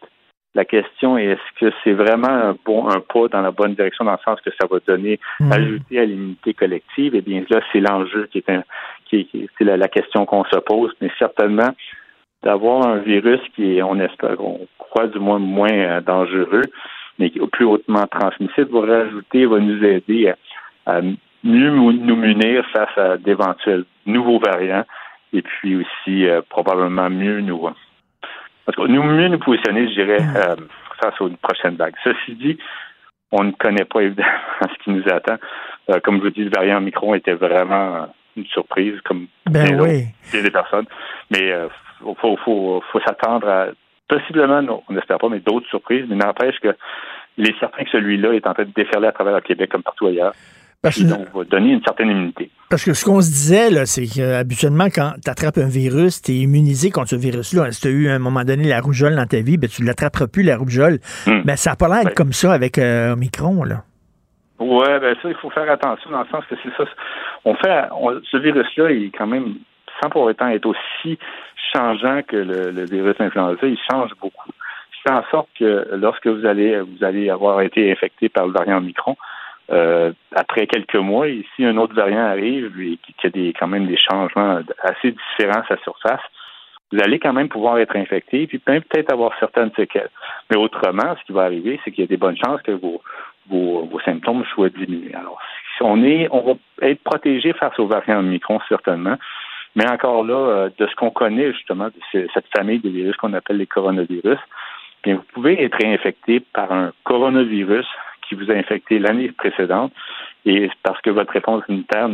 la 0.54 0.64
question 0.64 1.18
est 1.18 1.26
est-ce 1.26 1.60
que 1.60 1.72
c'est 1.84 1.92
vraiment 1.92 2.28
un 2.28 2.56
bon 2.64 2.88
un 2.88 3.00
pas 3.00 3.28
dans 3.28 3.42
la 3.42 3.50
bonne 3.50 3.74
direction 3.74 4.04
dans 4.04 4.12
le 4.12 4.18
sens 4.24 4.40
que 4.40 4.50
ça 4.60 4.66
va 4.68 4.78
donner 4.86 5.20
mmh. 5.40 5.52
ajouter 5.52 5.98
à 6.00 6.04
l'immunité 6.04 6.54
collective? 6.54 7.14
Eh 7.14 7.20
bien 7.20 7.44
là 7.50 7.60
c'est 7.70 7.80
l'enjeu 7.80 8.28
qui 8.32 8.38
est 8.38 8.50
un 8.50 8.64
qui, 9.08 9.48
c'est 9.58 9.64
la, 9.64 9.88
question 9.88 10.26
qu'on 10.26 10.44
se 10.44 10.58
pose 10.58 10.92
mais 11.00 11.10
certainement 11.18 11.70
d'avoir 12.42 12.86
un 12.86 12.98
virus 12.98 13.40
qui 13.54 13.76
est 13.76 13.82
on 13.82 13.98
espère 14.00 14.40
on 14.40 14.66
croit 14.78 15.08
du 15.08 15.18
moins 15.18 15.38
moins 15.38 15.72
euh, 15.72 16.00
dangereux 16.00 16.64
mais 17.18 17.30
qui 17.30 17.38
est 17.38 17.46
plus 17.46 17.64
hautement 17.64 18.06
transmissible 18.06 18.70
va 18.70 19.02
rajouter 19.02 19.46
va 19.46 19.58
nous 19.58 19.84
aider 19.84 20.32
à, 20.86 21.00
mieux 21.44 21.70
nous 21.70 22.16
munir 22.16 22.64
face 22.72 22.96
à 22.96 23.16
d'éventuels 23.16 23.84
nouveaux 24.06 24.38
variants 24.38 24.84
et 25.32 25.42
puis 25.42 25.76
aussi 25.76 26.26
euh, 26.26 26.40
probablement 26.48 27.10
mieux 27.10 27.40
nous 27.40 27.68
parce 28.68 28.76
que 28.76 28.92
nous 28.92 29.02
mieux 29.02 29.28
nous 29.28 29.38
positionner, 29.38 29.88
je 29.88 29.94
dirais, 29.94 30.20
mm. 30.20 30.36
euh, 30.36 30.56
face 31.02 31.18
aux 31.22 31.30
prochaines 31.40 31.76
vagues. 31.76 31.94
Ceci 32.04 32.34
dit, 32.34 32.58
on 33.32 33.44
ne 33.44 33.52
connaît 33.52 33.86
pas 33.86 34.00
évidemment 34.00 34.28
ce 34.60 34.84
qui 34.84 34.90
nous 34.90 35.04
attend. 35.10 35.36
Euh, 35.88 36.00
comme 36.00 36.18
je 36.18 36.24
vous 36.24 36.30
dis, 36.30 36.44
le 36.44 36.50
variant 36.50 36.78
Micron 36.82 37.14
était 37.14 37.32
vraiment 37.32 38.08
une 38.36 38.46
surprise, 38.46 39.00
comme 39.04 39.26
ben 39.46 39.80
oui. 39.80 40.06
des 40.32 40.50
personnes. 40.50 40.86
Mais 41.30 41.40
il 41.40 41.52
euh, 41.52 41.68
faut, 42.20 42.36
faut, 42.44 42.82
faut 42.92 43.00
s'attendre 43.00 43.48
à 43.48 43.66
possiblement, 44.08 44.82
on 44.88 44.92
n'espère 44.92 45.18
pas, 45.18 45.28
mais 45.28 45.40
d'autres 45.40 45.68
surprises. 45.68 46.06
Mais 46.08 46.16
n'empêche 46.16 46.58
que 46.60 46.74
il 47.36 47.48
est 47.48 47.58
certain 47.60 47.84
que 47.84 47.90
celui-là 47.90 48.32
est 48.34 48.46
en 48.46 48.54
train 48.54 48.64
de 48.64 48.72
déferler 48.74 49.06
à 49.06 49.12
travers 49.12 49.34
le 49.34 49.40
Québec 49.40 49.70
comme 49.70 49.82
partout 49.82 50.06
ailleurs. 50.06 50.32
Parce 50.82 50.98
que, 50.98 51.08
donc, 51.08 51.26
va 51.34 51.44
donner 51.44 51.72
une 51.72 51.82
certaine 51.82 52.10
immunité. 52.10 52.50
Parce 52.70 52.84
que 52.84 52.94
ce 52.94 53.04
qu'on 53.04 53.20
se 53.20 53.30
disait, 53.30 53.70
là, 53.70 53.84
c'est 53.84 54.06
qu'habituellement, 54.06 54.86
quand 54.86 55.12
tu 55.22 55.28
attrapes 55.28 55.58
un 55.58 55.68
virus, 55.68 56.22
tu 56.22 56.32
es 56.32 56.34
immunisé 56.36 56.90
contre 56.90 57.10
ce 57.10 57.16
virus-là. 57.16 57.72
Si 57.72 57.80
tu 57.80 57.88
as 57.88 57.90
eu 57.90 58.08
à 58.08 58.14
un 58.14 58.20
moment 58.20 58.44
donné 58.44 58.68
la 58.68 58.80
rougeole 58.80 59.16
dans 59.16 59.26
ta 59.26 59.40
vie, 59.40 59.56
ben, 59.56 59.68
tu 59.68 59.82
ne 59.82 59.88
l'attraperas 59.88 60.28
plus, 60.28 60.44
la 60.44 60.56
rougeole. 60.56 61.00
Hmm. 61.26 61.42
Ben, 61.44 61.56
ça 61.56 61.70
n'a 61.70 61.76
pas 61.76 61.88
l'air 61.88 62.14
comme 62.14 62.32
ça 62.32 62.52
avec 62.52 62.78
euh, 62.78 63.14
Omicron. 63.14 63.64
Là. 63.64 63.82
Oui, 64.60 64.86
ben 65.00 65.16
ça, 65.20 65.28
il 65.28 65.36
faut 65.36 65.50
faire 65.50 65.70
attention 65.70 66.10
dans 66.10 66.20
le 66.20 66.28
sens 66.28 66.44
que 66.48 66.54
c'est 66.62 66.76
ça. 66.76 66.84
On 67.44 67.54
fait, 67.54 67.84
ce 68.30 68.36
virus-là, 68.36 68.90
il 68.90 69.06
est 69.06 69.16
quand 69.16 69.26
même, 69.26 69.56
sans 70.02 70.10
pour 70.10 70.22
autant 70.22 70.48
être 70.48 70.66
aussi 70.66 71.18
changeant 71.74 72.22
que 72.22 72.36
le, 72.36 72.84
virus 72.84 73.16
influenza, 73.20 73.66
il 73.66 73.78
change 73.90 74.10
beaucoup. 74.20 74.50
C'est 75.04 75.12
en 75.12 75.22
sorte 75.30 75.48
que 75.58 75.88
lorsque 75.92 76.26
vous 76.26 76.44
allez, 76.44 76.80
vous 76.80 77.04
allez 77.04 77.30
avoir 77.30 77.60
été 77.60 77.90
infecté 77.90 78.28
par 78.28 78.46
le 78.46 78.52
variant 78.52 78.78
Omicron, 78.78 79.16
euh, 79.70 80.12
après 80.34 80.66
quelques 80.66 80.96
mois, 80.96 81.28
ici, 81.28 81.64
un 81.64 81.76
autre 81.76 81.94
variant 81.94 82.24
arrive 82.24 82.72
et 82.80 82.98
qui, 82.98 83.26
a 83.26 83.30
des, 83.30 83.52
quand 83.58 83.68
même 83.68 83.86
des 83.86 83.98
changements 83.98 84.60
assez 84.82 85.12
différents 85.12 85.60
à 85.60 85.66
sa 85.66 85.76
surface, 85.82 86.22
vous 86.90 86.98
allez 87.00 87.18
quand 87.18 87.34
même 87.34 87.48
pouvoir 87.48 87.78
être 87.78 87.96
infecté, 87.96 88.46
puis 88.46 88.58
peut-être 88.58 89.12
avoir 89.12 89.32
certaines 89.38 89.70
séquelles. 89.76 90.08
Mais 90.50 90.56
autrement, 90.56 91.14
ce 91.20 91.24
qui 91.26 91.32
va 91.32 91.42
arriver, 91.42 91.78
c'est 91.84 91.90
qu'il 91.90 92.02
y 92.02 92.06
a 92.06 92.08
des 92.08 92.16
bonnes 92.16 92.38
chances 92.38 92.62
que 92.62 92.72
vos, 92.72 93.02
vos, 93.48 93.84
vos 93.84 94.00
symptômes 94.00 94.44
soient 94.54 94.70
diminués. 94.70 95.14
Alors, 95.14 95.38
si 95.54 95.57
on 95.80 96.02
est, 96.02 96.28
on 96.30 96.40
va 96.40 96.88
être 96.88 97.02
protégé 97.02 97.52
face 97.52 97.78
aux 97.78 97.86
variants 97.86 98.20
Omicron, 98.20 98.60
certainement. 98.68 99.16
Mais 99.76 99.88
encore 99.88 100.24
là, 100.24 100.34
euh, 100.34 100.70
de 100.76 100.86
ce 100.86 100.94
qu'on 100.94 101.10
connaît 101.10 101.52
justement 101.52 101.86
de 101.86 102.28
cette 102.34 102.46
famille 102.56 102.80
de 102.80 102.88
virus 102.88 103.16
qu'on 103.16 103.32
appelle 103.34 103.58
les 103.58 103.66
coronavirus, 103.66 104.38
bien, 105.04 105.16
vous 105.16 105.24
pouvez 105.32 105.62
être 105.62 105.84
infecté 105.84 106.40
par 106.40 106.72
un 106.72 106.92
coronavirus 107.04 107.86
qui 108.28 108.34
vous 108.34 108.50
a 108.50 108.54
infecté 108.54 108.98
l'année 108.98 109.30
précédente 109.32 109.92
et 110.44 110.70
parce 110.82 111.00
que 111.00 111.10
votre 111.10 111.32
réponse 111.32 111.62
immunitaire 111.68 112.08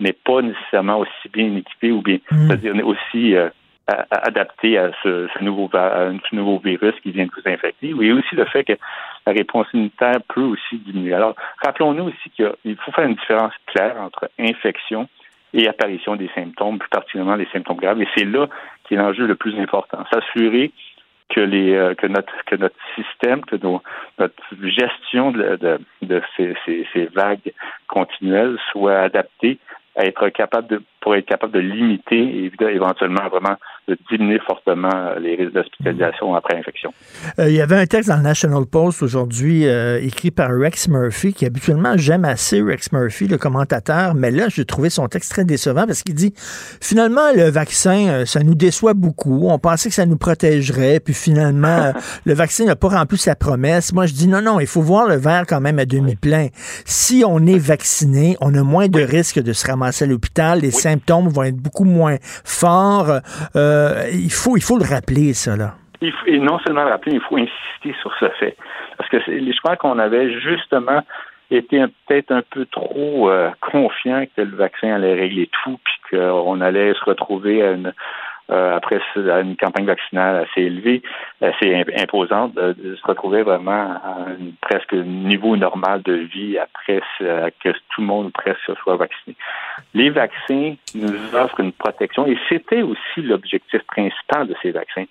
n'est 0.00 0.12
pas 0.12 0.42
nécessairement 0.42 0.98
aussi 0.98 1.28
bien 1.32 1.54
équipée 1.56 1.92
ou 1.92 2.02
bien, 2.02 2.18
mm. 2.30 2.46
c'est-à-dire 2.46 2.86
aussi 2.86 3.36
euh, 3.36 3.48
adaptée 3.88 4.78
à 4.78 4.90
ce, 5.02 5.28
nouveau, 5.42 5.70
nouveau 6.32 6.58
virus 6.58 6.94
qui 7.02 7.12
vient 7.12 7.26
de 7.26 7.30
vous 7.30 7.48
infecter. 7.48 7.94
Oui, 7.94 8.10
aussi 8.10 8.34
le 8.34 8.44
fait 8.46 8.64
que 8.64 8.72
la 9.26 9.32
réponse 9.32 9.66
immunitaire 9.72 10.18
peut 10.28 10.42
aussi 10.42 10.78
diminuer. 10.78 11.14
Alors, 11.14 11.34
rappelons-nous 11.64 12.04
aussi 12.04 12.30
qu'il 12.30 12.76
faut 12.84 12.92
faire 12.92 13.06
une 13.06 13.14
différence 13.14 13.52
claire 13.66 13.96
entre 14.00 14.28
infection 14.38 15.08
et 15.54 15.68
apparition 15.68 16.16
des 16.16 16.28
symptômes, 16.34 16.78
plus 16.78 16.88
particulièrement 16.88 17.36
les 17.36 17.48
symptômes 17.52 17.78
graves. 17.78 18.02
Et 18.02 18.08
c'est 18.16 18.24
là 18.24 18.46
qui 18.84 18.94
est 18.94 18.96
l'enjeu 18.96 19.26
le 19.26 19.36
plus 19.36 19.58
important. 19.58 20.04
S'assurer 20.12 20.72
que 21.28 21.40
les 21.40 21.74
euh, 21.74 21.94
que 21.94 22.06
notre 22.06 22.32
que 22.44 22.56
notre 22.56 22.76
système, 22.94 23.44
que 23.44 23.56
notre 23.56 24.42
gestion 24.62 25.32
de, 25.32 25.78
de, 26.02 26.22
ces, 26.36 26.54
ces, 26.64 26.86
ces, 26.92 27.06
vagues 27.06 27.52
continuelles 27.88 28.58
soit 28.70 28.98
adaptée 28.98 29.58
à 29.96 30.04
être 30.04 30.28
capable 30.28 30.68
de 30.68 30.82
pour 31.00 31.16
être 31.16 31.26
capable 31.26 31.52
de 31.52 31.60
limiter 31.60 32.18
et 32.18 32.52
éventuellement 32.60 33.28
vraiment 33.28 33.56
de 33.88 33.96
diminuer 34.10 34.40
fortement 34.44 35.14
les 35.20 35.36
risques 35.36 35.52
d'hospitalisation 35.52 36.34
après 36.34 36.56
infection. 36.56 36.92
Euh, 37.38 37.48
il 37.48 37.54
y 37.54 37.60
avait 37.60 37.76
un 37.76 37.86
texte 37.86 38.08
dans 38.08 38.16
le 38.16 38.22
National 38.22 38.66
Post 38.66 39.02
aujourd'hui 39.02 39.66
euh, 39.66 40.00
écrit 40.02 40.32
par 40.32 40.50
Rex 40.50 40.88
Murphy, 40.88 41.32
qui 41.32 41.46
habituellement 41.46 41.92
j'aime 41.96 42.24
assez 42.24 42.60
Rex 42.60 42.90
Murphy, 42.92 43.28
le 43.28 43.38
commentateur, 43.38 44.14
mais 44.14 44.32
là, 44.32 44.48
j'ai 44.48 44.64
trouvé 44.64 44.90
son 44.90 45.06
texte 45.06 45.30
très 45.30 45.44
décevant 45.44 45.86
parce 45.86 46.02
qu'il 46.02 46.16
dit 46.16 46.32
finalement, 46.36 47.32
le 47.34 47.48
vaccin, 47.48 48.08
euh, 48.08 48.24
ça 48.24 48.40
nous 48.40 48.56
déçoit 48.56 48.94
beaucoup. 48.94 49.48
On 49.48 49.58
pensait 49.60 49.88
que 49.88 49.94
ça 49.94 50.06
nous 50.06 50.16
protégerait, 50.16 50.98
puis 50.98 51.14
finalement, 51.14 51.92
le 52.24 52.34
vaccin 52.34 52.64
n'a 52.64 52.76
pas 52.76 52.88
rempli 52.88 53.18
sa 53.18 53.36
promesse. 53.36 53.92
Moi, 53.92 54.06
je 54.06 54.14
dis 54.14 54.26
non, 54.26 54.42
non, 54.42 54.58
il 54.58 54.66
faut 54.66 54.82
voir 54.82 55.06
le 55.06 55.16
verre 55.16 55.44
quand 55.46 55.60
même 55.60 55.78
à 55.78 55.84
demi-plein. 55.84 56.48
Si 56.84 57.22
on 57.24 57.46
est 57.46 57.58
vacciné, 57.58 58.36
on 58.40 58.52
a 58.54 58.62
moins 58.62 58.88
de 58.88 59.00
risques 59.00 59.40
de 59.40 59.52
se 59.52 59.66
ramasser 59.66 60.06
à 60.06 60.08
l'hôpital. 60.08 60.60
Les 60.60 60.72
symptômes 60.72 61.28
vont 61.28 61.44
être 61.44 61.56
beaucoup 61.56 61.84
moins 61.84 62.16
forts. 62.44 63.20
Euh, 63.54 63.75
il, 64.12 64.32
faut, 64.32 64.56
il 64.56 64.62
faut 64.62 64.78
le 64.78 64.84
rappeler, 64.84 65.34
ça, 65.34 65.56
et 66.26 66.38
non 66.38 66.58
seulement 66.58 66.84
le 66.84 66.90
rappeler, 66.90 67.14
il 67.14 67.20
faut 67.20 67.36
insister 67.36 67.94
sur 68.00 68.12
ce 68.18 68.28
fait. 68.38 68.56
Parce 68.98 69.08
que 69.08 69.18
je 69.20 69.58
crois 69.60 69.76
qu'on 69.76 69.98
avait 69.98 70.38
justement 70.40 71.02
été 71.50 71.82
peut-être 72.06 72.32
un 72.32 72.42
peu 72.42 72.66
trop 72.66 73.30
euh, 73.30 73.50
confiant 73.60 74.24
que 74.36 74.42
le 74.42 74.56
vaccin 74.56 74.94
allait 74.94 75.14
régler 75.14 75.48
tout, 75.64 75.78
puis 75.84 76.18
qu'on 76.18 76.60
allait 76.60 76.92
se 76.94 77.04
retrouver 77.04 77.62
à 77.62 77.72
une, 77.72 77.92
euh, 78.50 78.76
après 78.76 79.00
une 79.16 79.56
campagne 79.56 79.86
vaccinale 79.86 80.46
assez 80.46 80.62
élevée, 80.62 81.02
assez 81.40 81.84
imposante, 81.96 82.54
de, 82.54 82.94
se 82.94 83.06
retrouver 83.06 83.42
vraiment 83.42 83.72
à 83.72 84.26
un 84.28 84.52
presque 84.60 84.92
niveau 84.92 85.56
normal 85.56 86.02
de 86.02 86.12
vie 86.12 86.58
après 86.58 87.02
que 87.18 87.70
tout 87.70 88.00
le 88.00 88.06
monde 88.06 88.32
presque 88.32 88.76
soit 88.82 88.96
vacciné. 88.96 89.36
Les 89.94 90.10
vaccins 90.10 90.74
nous 90.94 91.34
offrent 91.34 91.60
une 91.60 91.72
protection 91.72 92.26
et 92.26 92.38
c'était 92.48 92.82
aussi 92.82 93.22
l'objectif 93.22 93.82
principal 93.82 94.46
de 94.46 94.54
ces 94.62 94.70
vaccins 94.70 95.06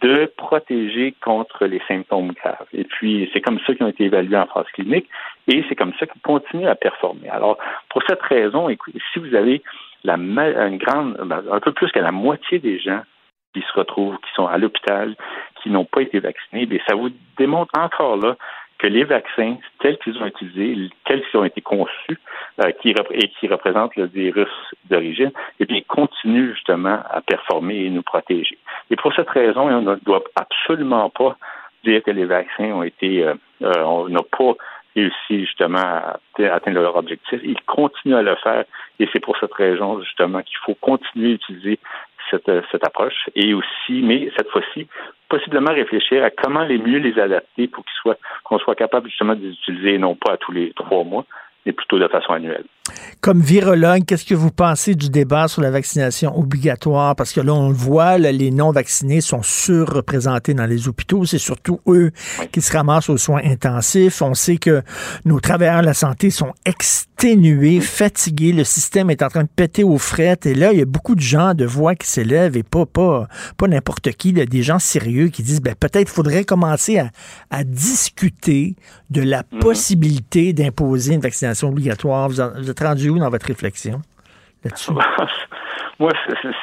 de 0.00 0.32
protéger 0.36 1.14
contre 1.22 1.66
les 1.66 1.82
symptômes 1.86 2.32
graves. 2.32 2.66
Et 2.72 2.84
puis, 2.84 3.28
c'est 3.32 3.40
comme 3.40 3.58
ça 3.66 3.74
qu'ils 3.74 3.84
ont 3.84 3.88
été 3.88 4.04
évalués 4.04 4.36
en 4.36 4.46
phase 4.46 4.66
clinique 4.72 5.08
et 5.48 5.64
c'est 5.68 5.74
comme 5.74 5.92
ça 5.98 6.06
qu'ils 6.06 6.22
continuent 6.22 6.68
à 6.68 6.74
performer. 6.74 7.28
Alors, 7.28 7.58
pour 7.90 8.02
cette 8.08 8.22
raison, 8.22 8.68
écoutez, 8.68 8.98
si 9.12 9.18
vous 9.18 9.34
avez 9.34 9.62
la, 10.04 10.14
une 10.14 10.78
grande, 10.78 11.16
ben, 11.24 11.42
un 11.50 11.60
peu 11.60 11.72
plus 11.72 11.90
que 11.92 11.98
la 11.98 12.12
moitié 12.12 12.58
des 12.58 12.78
gens 12.78 13.02
qui 13.54 13.62
se 13.62 13.72
retrouvent, 13.78 14.16
qui 14.18 14.32
sont 14.34 14.46
à 14.46 14.58
l'hôpital, 14.58 15.16
qui 15.62 15.70
n'ont 15.70 15.84
pas 15.84 16.02
été 16.02 16.20
vaccinés, 16.20 16.66
bien, 16.66 16.78
ça 16.88 16.94
vous 16.94 17.10
démontre 17.36 17.72
encore 17.78 18.16
là 18.16 18.36
que 18.78 18.86
les 18.86 19.04
vaccins, 19.04 19.56
tels 19.80 19.98
qu'ils 19.98 20.16
ont 20.22 20.26
utilisés, 20.26 20.90
tels 21.04 21.22
qu'ils 21.26 21.38
ont 21.38 21.44
été 21.44 21.60
conçus, 21.60 22.18
euh, 22.64 22.70
qui 22.80 22.94
et 23.10 23.28
qui 23.28 23.46
représentent 23.46 23.94
le 23.96 24.06
virus 24.06 24.48
d'origine, 24.88 25.32
eh 25.58 25.66
bien, 25.66 25.80
continuent 25.86 26.54
justement 26.54 27.00
à 27.10 27.20
performer 27.20 27.84
et 27.84 27.90
nous 27.90 28.02
protéger. 28.02 28.56
Et 28.90 28.96
pour 28.96 29.12
cette 29.14 29.28
raison, 29.28 29.68
on 29.68 29.82
ne 29.82 29.96
doit 29.96 30.24
absolument 30.34 31.10
pas 31.10 31.36
dire 31.84 32.02
que 32.02 32.10
les 32.10 32.24
vaccins 32.24 32.72
ont 32.72 32.82
été, 32.82 33.24
euh, 33.24 33.34
euh 33.62 33.82
on 33.82 34.08
n'a 34.08 34.22
pas 34.22 34.54
réussi 34.96 35.46
justement 35.46 35.78
à 35.78 36.20
atteindre 36.38 36.80
leur 36.80 36.96
objectif. 36.96 37.40
Ils 37.42 37.60
continuent 37.62 38.16
à 38.16 38.22
le 38.22 38.34
faire 38.36 38.64
et 38.98 39.08
c'est 39.12 39.20
pour 39.20 39.36
cette 39.38 39.52
raison 39.52 40.00
justement 40.00 40.42
qu'il 40.42 40.58
faut 40.64 40.74
continuer 40.74 41.30
à 41.30 41.34
utiliser 41.34 41.78
cette, 42.30 42.50
cette 42.70 42.86
approche 42.86 43.28
et 43.34 43.54
aussi, 43.54 44.02
mais 44.02 44.30
cette 44.36 44.48
fois-ci, 44.50 44.86
possiblement 45.28 45.72
réfléchir 45.72 46.24
à 46.24 46.30
comment 46.30 46.64
les 46.64 46.78
mieux 46.78 46.98
les 46.98 47.18
adapter 47.18 47.68
pour 47.68 47.84
qu'ils 47.84 48.00
soient, 48.02 48.18
qu'on 48.44 48.58
soit 48.58 48.74
capable 48.74 49.08
justement 49.08 49.34
de 49.34 49.42
les 49.42 49.52
utiliser 49.52 49.98
non 49.98 50.14
pas 50.14 50.32
à 50.32 50.36
tous 50.36 50.52
les 50.52 50.72
trois 50.74 51.04
mois, 51.04 51.24
mais 51.64 51.72
plutôt 51.72 51.98
de 51.98 52.08
façon 52.08 52.32
annuelle. 52.32 52.64
Comme 53.20 53.40
virologue, 53.40 54.04
qu'est-ce 54.06 54.24
que 54.24 54.34
vous 54.34 54.50
pensez 54.50 54.94
du 54.94 55.10
débat 55.10 55.46
sur 55.46 55.60
la 55.60 55.70
vaccination 55.70 56.38
obligatoire? 56.38 57.14
Parce 57.16 57.32
que 57.32 57.40
là, 57.40 57.52
on 57.52 57.68
le 57.68 57.74
voit, 57.74 58.18
les 58.18 58.50
non-vaccinés 58.50 59.20
sont 59.20 59.42
surreprésentés 59.42 60.54
dans 60.54 60.66
les 60.66 60.88
hôpitaux. 60.88 61.24
C'est 61.24 61.38
surtout 61.38 61.80
eux 61.86 62.12
qui 62.52 62.62
se 62.62 62.72
ramassent 62.72 63.10
aux 63.10 63.18
soins 63.18 63.42
intensifs. 63.44 64.22
On 64.22 64.34
sait 64.34 64.56
que 64.56 64.82
nos 65.24 65.40
travailleurs 65.40 65.82
de 65.82 65.86
la 65.86 65.94
santé 65.94 66.30
sont 66.30 66.52
exténués, 66.64 67.80
fatigués. 67.80 68.52
Le 68.52 68.64
système 68.64 69.10
est 69.10 69.22
en 69.22 69.28
train 69.28 69.42
de 69.42 69.50
péter 69.54 69.84
aux 69.84 69.98
frettes. 69.98 70.46
Et 70.46 70.54
là, 70.54 70.72
il 70.72 70.78
y 70.78 70.82
a 70.82 70.86
beaucoup 70.86 71.14
de 71.14 71.20
gens 71.20 71.54
de 71.54 71.66
voix 71.66 71.94
qui 71.94 72.08
s'élèvent 72.08 72.56
et 72.56 72.62
pas, 72.62 72.86
pas, 72.86 73.28
pas 73.58 73.68
n'importe 73.68 74.10
qui, 74.12 74.32
là, 74.32 74.46
des 74.46 74.62
gens 74.62 74.78
sérieux 74.78 75.28
qui 75.28 75.42
disent, 75.42 75.60
ben, 75.60 75.74
peut-être 75.78 76.08
faudrait 76.08 76.44
commencer 76.44 76.98
à, 76.98 77.10
à 77.50 77.64
discuter 77.64 78.76
de 79.10 79.22
la 79.22 79.44
mhm. 79.52 79.60
possibilité 79.60 80.52
d'imposer 80.52 81.14
une 81.14 81.20
vaccination 81.20 81.68
obligatoire. 81.68 82.28
Vous, 82.28 82.40
êtes 82.40 82.80
rendu 82.90 83.10
où 83.10 83.18
dans 83.18 83.30
votre 83.30 83.46
réflexion? 83.46 84.00
Là-dessus? 84.64 84.92
Moi, 85.98 86.12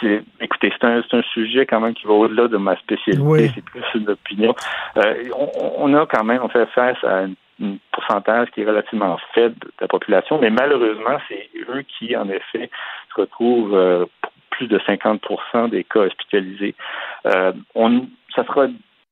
c'est, 0.02 0.24
écoutez, 0.42 0.74
c'est 0.80 0.88
un, 0.88 1.02
un, 1.12 1.22
sujet 1.34 1.68
quand 1.68 1.80
même 1.80 1.94
qui 1.94 2.08
va 2.08 2.14
au-delà 2.14 2.48
de 2.48 2.58
ma 2.58 2.76
spécialité. 2.78 3.52
C'est 3.54 3.64
plus 3.64 3.84
une 3.94 4.10
opinion. 4.10 4.56
Euh, 4.98 5.14
on, 5.78 5.94
a 5.94 6.08
quand 6.08 6.24
même, 6.24 6.42
on 6.42 6.50
fait 6.50 6.66
face 6.74 6.98
à 7.04 7.26
un 7.26 7.34
pourcentage 7.92 8.50
qui 8.50 8.62
est 8.62 8.66
relativement 8.66 9.20
faible 9.36 9.56
de 9.60 9.72
la 9.82 9.88
population, 9.88 10.40
mais 10.40 10.50
malheureusement, 10.50 11.20
c'est 11.28 11.50
eux 11.70 11.84
qui, 11.84 12.16
en 12.16 12.28
effet, 12.30 12.72
se 13.14 13.22
retrouvent 13.22 13.76
euh, 13.76 14.06
plus 14.50 14.68
de 14.68 14.80
50 14.88 15.22
des 15.70 15.84
cas 15.84 16.00
hospitalisés. 16.00 16.74
Euh, 17.28 17.52
on, 17.76 18.08
ça 18.36 18.44
sera 18.44 18.66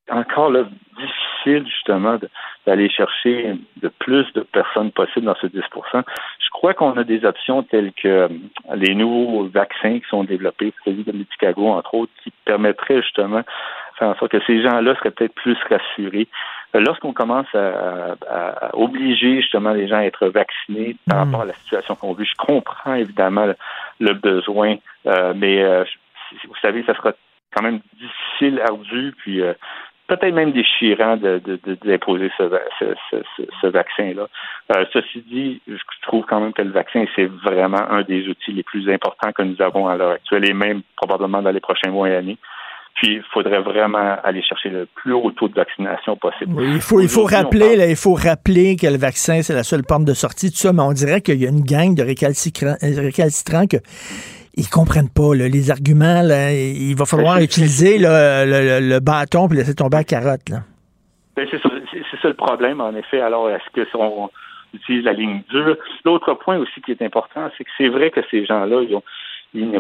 encore 0.10 0.52
là, 0.52 0.64
difficile 0.98 1.65
justement 1.68 2.18
d'aller 2.65 2.90
chercher 2.90 3.56
de 3.82 3.88
plus 3.88 4.32
de 4.34 4.41
personnes 4.41 4.91
possibles 4.91 5.26
dans 5.26 5.36
ce 5.36 5.48
10% 5.48 5.61
Je 5.94 6.49
crois 6.52 6.73
qu'on 6.73 6.98
a 6.98 7.03
des 7.03 7.26
options 7.26 7.64
telles 7.64 7.91
que 7.94 8.07
euh, 8.07 8.27
les 8.76 8.95
nouveaux 8.95 9.45
vaccins 9.48 9.99
qui 9.99 10.06
sont 10.10 10.23
développés, 10.23 10.73
celui 10.84 11.03
de 11.03 11.26
Chicago 11.32 11.69
entre 11.69 11.94
autres, 11.95 12.11
qui 12.23 12.32
permettraient 12.45 13.02
justement 13.02 13.40
de 13.40 13.45
faire 13.98 14.10
en 14.10 14.15
sorte 14.15 14.32
que 14.32 14.44
ces 14.45 14.61
gens-là 14.61 14.95
seraient 14.95 15.11
peut-être 15.11 15.36
plus 15.36 15.57
rassurés. 15.69 16.27
Euh, 16.76 16.82
lorsqu'on 16.82 17.14
commence 17.14 17.48
à, 17.53 18.15
obliger 18.73 19.41
justement 19.41 19.72
les 19.72 19.88
gens 19.88 19.98
à 19.98 20.06
être 20.06 20.27
vaccinés 20.27 20.98
par 21.07 21.18
hmm. 21.18 21.32
rapport 21.32 21.41
à 21.41 21.45
la 21.45 21.53
situation 21.53 21.95
qu'on 21.95 22.14
vit, 22.14 22.26
je 22.26 22.45
comprends 22.45 22.95
évidemment 22.95 23.48
le, 23.99 24.14
besoin, 24.14 24.76
euh, 25.07 25.34
mais 25.36 25.64
vous 26.48 26.56
savez, 26.61 26.84
ça 26.84 26.95
sera 26.95 27.14
quand 27.56 27.64
même 27.64 27.80
difficile, 27.94 28.60
ardu, 28.61 29.14
puis 29.18 29.41
peut-être 30.07 30.34
même 30.34 30.52
déchirant 30.52 31.18
d'imposer 31.18 32.30
de, 32.40 32.45
de, 32.45 32.60
ce, 32.80 32.94
ce, 33.11 33.44
ce, 33.61 33.68
vaccin-là. 33.68 34.27
Euh, 34.76 34.86
ceci 34.94 35.23
dit, 35.30 35.61
je 35.68 35.76
trouve 36.03 36.26
quand 36.26 36.40
même 36.40 36.53
que 36.53 36.61
le 36.61 36.72
vaccin, 36.72 37.06
c'est 37.15 37.26
vraiment 37.26 37.90
un 37.90 38.03
des 38.03 38.27
outils 38.27 38.52
les 38.52 38.64
plus 38.64 38.90
importants 38.91 39.32
que 39.32 39.44
nous 39.44 39.61
avons 39.61 39.88
à 39.88 39.98
l'heure 39.98 40.11
actuelle 40.11 40.48
et 40.49 40.53
même 40.53 40.82
probablement 40.95 41.41
dans 41.41 41.52
les 41.52 41.60
prochains 41.60 41.91
mois 41.91 42.10
et 42.10 42.15
années. 42.15 42.38
Puis 42.95 43.15
il 43.15 43.23
faudrait 43.34 43.60
vraiment 43.60 44.15
aller 44.23 44.41
chercher 44.41 44.69
le 44.69 44.88
plus 44.95 45.11
haut 45.11 45.32
taux 45.32 45.49
de 45.49 45.56
vaccination 45.56 46.15
possible. 46.15 46.53
Oui, 46.56 46.76
il 46.76 46.82
faut, 46.82 47.02
il 47.02 47.10
faut 47.10 47.26
rappeler, 47.26 47.76
là, 47.76 47.88
il 47.88 47.98
faut 47.98 48.14
rappeler 48.14 48.77
que 48.77 48.88
le 48.88 48.98
vaccin, 48.98 49.41
c'est 49.41 49.53
la 49.53 49.64
seule 49.64 49.84
porte 49.84 50.06
de 50.06 50.14
sortie, 50.14 50.49
tout 50.49 50.57
ça, 50.57 50.72
mais 50.72 50.82
on 50.82 50.94
dirait 50.94 51.19
qu'il 51.19 51.41
y 51.41 51.45
a 51.45 51.49
une 51.49 51.64
gang 51.64 51.94
de 51.94 52.03
récalcitrants, 52.03 52.77
récalcitrants 52.82 53.68
que 53.68 53.77
ils 54.57 54.69
comprennent 54.69 55.10
pas 55.10 55.34
les 55.36 55.72
arguments. 55.72 56.22
il 56.23 56.95
va 56.95 57.06
falloir 57.06 57.40
utiliser 57.40 57.98
le, 57.99 58.99
bâton 58.99 59.48
puis 59.48 59.57
laisser 59.57 59.76
tomber 59.76 59.98
la 59.98 60.03
carotte. 60.03 60.49
Là. 60.49 60.57
Ben, 61.36 61.45
c'est, 61.52 61.61
ça, 61.61 62.27
le 62.30 62.34
problème, 62.34 62.80
en 62.80 62.95
effet. 62.95 63.19
Alors, 63.19 63.49
est-ce 63.49 63.69
que 63.73 63.86
on 63.98 64.30
utilise 64.73 65.03
la 65.03 65.14
ligne 65.14 65.41
dure? 65.49 65.76
L'autre 66.06 66.34
point 66.36 66.57
aussi 66.57 66.82
qui 66.82 66.91
est 66.91 67.02
important, 67.02 67.49
c'est 67.57 67.65
que 67.65 67.69
c'est 67.77 67.90
vrai 67.90 68.10
que 68.10 68.22
ces 68.32 68.45
gens-là, 68.45 68.82
ils, 69.53 69.72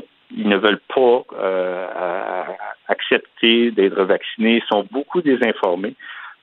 ne, 0.49 0.57
veulent 0.57 0.81
pas 0.93 1.23
euh, 1.39 2.43
accepter 2.89 3.71
d'être 3.71 4.01
vaccinés. 4.03 4.57
Ils 4.57 4.67
sont 4.67 4.85
beaucoup 4.91 5.21
désinformés. 5.21 5.95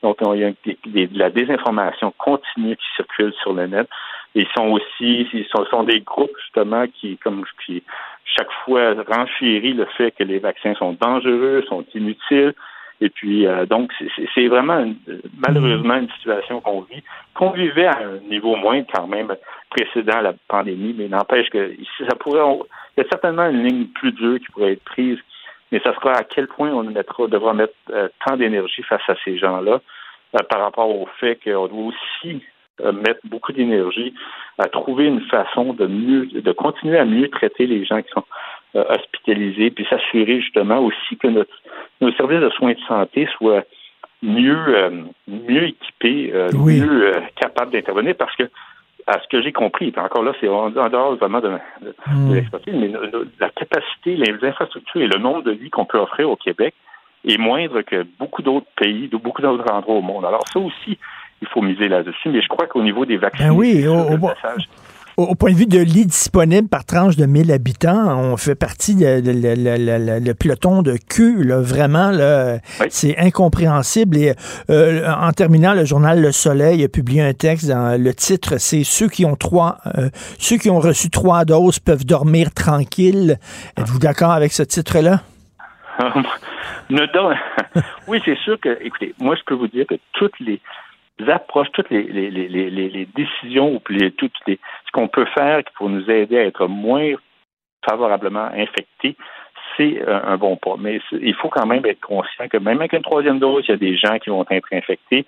Donc, 0.03 0.17
il 0.35 0.41
y 0.41 0.45
a 0.45 1.07
de 1.07 1.19
la 1.19 1.31
désinformation 1.31 2.13
continue 2.17 2.77
qui 2.77 2.87
circule 2.97 3.33
sur 3.43 3.53
le 3.53 3.67
net. 3.67 3.89
Ils 4.35 4.49
sont 4.57 4.69
aussi, 4.69 5.29
ils 5.33 5.47
sont, 5.55 5.65
sont 5.67 5.83
des 5.85 6.01
groupes 6.01 6.33
justement 6.43 6.87
qui, 6.89 7.19
comme 7.19 7.45
qui 7.67 7.83
chaque 8.24 8.51
fois 8.65 8.94
renchérit 9.07 9.74
le 9.74 9.86
fait 9.97 10.12
que 10.12 10.24
les 10.24 10.39
vaccins 10.39 10.74
sont 10.74 10.97
dangereux, 11.01 11.65
sont 11.69 11.85
inutiles. 11.94 12.55
Et 13.01 13.11
puis, 13.11 13.47
euh, 13.47 13.66
donc, 13.66 13.93
c'est 14.35 14.47
vraiment 14.47 14.85
malheureusement 15.44 15.97
une 15.97 16.11
situation 16.11 16.61
qu'on 16.61 16.82
vit, 16.82 17.03
qu'on 17.35 17.51
vivait 17.51 17.86
à 17.86 17.99
un 17.99 18.28
niveau 18.31 18.55
moins 18.55 18.82
quand 18.85 19.09
même 19.09 19.35
précédent 19.70 20.19
à 20.19 20.23
la 20.23 20.35
pandémie, 20.47 20.94
mais 20.97 21.09
n'empêche 21.09 21.51
que 21.51 21.74
ça 22.09 22.15
pourrait, 22.15 22.43
il 22.97 23.03
y 23.03 23.05
a 23.05 23.09
certainement 23.11 23.49
une 23.49 23.65
ligne 23.65 23.86
plus 23.86 24.12
dure 24.12 24.39
qui 24.39 24.47
pourrait 24.53 24.74
être 24.74 24.85
prise, 24.85 25.19
mais 25.73 25.81
ça 25.81 25.94
sera 25.94 26.12
à 26.12 26.23
quel 26.23 26.47
point 26.47 26.70
on 26.70 26.85
devra 26.85 27.55
mettre 27.55 27.74
euh, 27.90 28.09
tant 28.24 28.36
d'énergie 28.36 28.82
face 28.85 29.03
à 29.09 29.15
ces 29.24 29.36
gens-là 29.36 29.81
euh, 30.36 30.43
par 30.49 30.61
rapport 30.61 30.89
au 30.89 31.09
fait 31.19 31.40
qu'on 31.43 31.66
doit 31.66 31.86
aussi 31.86 32.40
mettre 32.91 33.21
beaucoup 33.25 33.53
d'énergie 33.53 34.15
à 34.59 34.69
trouver 34.69 35.07
une 35.07 35.21
façon 35.23 35.73
de 35.73 35.87
mieux, 35.87 36.27
de 36.27 36.53
continuer 36.53 36.99
à 36.99 37.05
mieux 37.05 37.29
traiter 37.29 37.67
les 37.67 37.85
gens 37.85 38.03
qui 38.03 38.11
sont 38.11 38.25
euh, 38.75 38.85
hospitalisés, 38.89 39.71
puis 39.71 39.87
s'assurer 39.91 40.41
justement 40.41 40.79
aussi 40.79 41.19
que 41.19 41.29
notre, 41.29 41.55
nos 42.01 42.11
services 42.13 42.41
de 42.41 42.49
soins 42.49 42.73
de 42.73 42.81
santé 42.89 43.29
soient 43.37 43.65
mieux, 44.23 44.65
euh, 44.69 45.03
mieux 45.29 45.65
équipés, 45.65 46.31
euh, 46.33 46.49
mieux 46.55 47.13
capables 47.37 47.71
d'intervenir, 47.71 48.15
parce 48.17 48.35
que 48.35 48.45
à 49.07 49.21
ce 49.21 49.29
que 49.29 49.43
j'ai 49.43 49.53
compris, 49.53 49.93
encore 49.97 50.23
là, 50.23 50.33
c'est 50.41 50.49
en, 50.49 50.71
dehors 50.71 51.17
vraiment 51.17 51.41
de, 51.41 51.51
de, 51.83 51.95
hmm. 52.07 52.35
l'expertise, 52.35 52.75
mais 52.75 52.91
la 53.41 53.51
capacité, 53.51 54.17
les 54.17 54.43
infrastructures 54.43 55.03
et 55.03 55.07
le 55.07 55.19
nombre 55.19 55.43
de 55.43 55.51
lits 55.51 55.69
qu'on 55.69 55.85
peut 55.85 55.99
offrir 55.99 56.31
au 56.31 56.37
Québec 56.37 56.75
est 57.29 57.37
moindre 57.37 57.83
que 57.83 58.07
beaucoup 58.19 58.41
d'autres 58.41 58.71
pays, 58.77 59.09
de 59.09 59.19
beaucoup 59.19 59.43
d'autres 59.43 59.71
endroits 59.71 59.97
au 59.97 60.03
monde. 60.03 60.25
Alors 60.25 60.47
ça 60.51 60.59
aussi, 60.59 60.99
il 61.43 61.48
faut 61.48 61.60
miser 61.60 61.89
là-dessus, 61.89 62.28
mais 62.31 62.40
je 62.40 62.48
crois 62.48 62.66
qu'au 62.66 62.82
niveau 62.82 63.05
des 63.05 63.16
vaccins, 63.16 63.48
ben 63.48 63.55
oui, 63.55 63.86
au, 63.86 64.16
au, 65.16 65.35
point 65.35 65.51
de 65.51 65.56
vue 65.56 65.66
de 65.66 65.81
lits 65.81 66.06
disponibles 66.06 66.69
par 66.69 66.85
tranche 66.85 67.16
de 67.16 67.27
1000 67.27 67.51
habitants, 67.51 68.16
on 68.16 68.36
fait 68.36 68.55
partie 68.55 68.94
de, 68.94 69.20
le 69.24 70.32
peloton 70.32 70.82
de. 70.82 70.97
Là, 71.44 71.60
vraiment, 71.60 72.12
c'est 72.89 73.19
incompréhensible. 73.19 74.16
Et 74.16 74.32
euh, 74.70 75.06
en 75.12 75.32
terminant, 75.32 75.74
le 75.74 75.85
journal 75.85 76.23
Le 76.23 76.32
Soleil 76.32 76.85
a 76.85 76.89
publié 76.89 77.23
un 77.23 77.35
texte 77.35 77.69
dans 77.69 78.01
le 78.01 78.14
titre, 78.14 78.59
c'est 78.59 78.85
ceux 78.85 79.09
qui 79.09 79.24
ont 79.24 79.36
trois, 79.36 79.78
euh, 79.98 80.09
ceux 80.39 80.56
qui 80.56 80.70
ont 80.70 80.81
reçu 80.81 81.10
trois 81.10 81.44
doses 81.44 81.81
peuvent 81.81 82.06
dormir 82.06 82.55
tranquilles. 82.55 83.39
Êtes-vous 83.77 83.98
d'accord 83.98 84.31
avec 84.31 84.52
ce 84.52 84.62
titre-là? 84.62 85.20
oui, 88.09 88.20
c'est 88.24 88.39
sûr 88.39 88.59
que, 88.60 88.78
écoutez, 88.82 89.14
moi, 89.19 89.35
je 89.36 89.43
peux 89.47 89.55
vous 89.55 89.69
dire 89.69 89.86
que 89.89 89.97
toutes 90.12 90.39
les 90.40 90.60
approches, 91.28 91.70
toutes 91.72 91.90
les, 91.90 93.09
décisions 93.14 93.74
ou 93.74 93.80
les, 93.90 94.12
ce 94.18 94.93
qu'on 94.93 95.09
peut 95.09 95.26
faire 95.26 95.62
pour 95.76 95.89
nous 95.89 96.10
aider 96.10 96.39
à 96.39 96.44
être 96.44 96.66
moins 96.66 97.14
favorablement 97.89 98.48
infectés, 98.55 99.16
c'est 99.76 100.02
un 100.06 100.36
bon 100.36 100.56
pas. 100.56 100.76
Mais 100.78 101.01
il 101.12 101.34
faut 101.34 101.48
quand 101.48 101.66
même 101.66 101.84
être 101.86 102.01
conscient 102.01 102.48
que 102.48 102.59
même 102.59 102.78
avec 102.78 102.93
une 102.93 103.02
troisième 103.02 103.39
dose, 103.39 103.64
il 103.68 103.70
y 103.70 103.74
a 103.74 103.78
des 103.78 103.97
gens 103.97 104.18
qui 104.18 104.30
vont 104.30 104.44
être 104.51 104.68
infectés. 104.72 105.24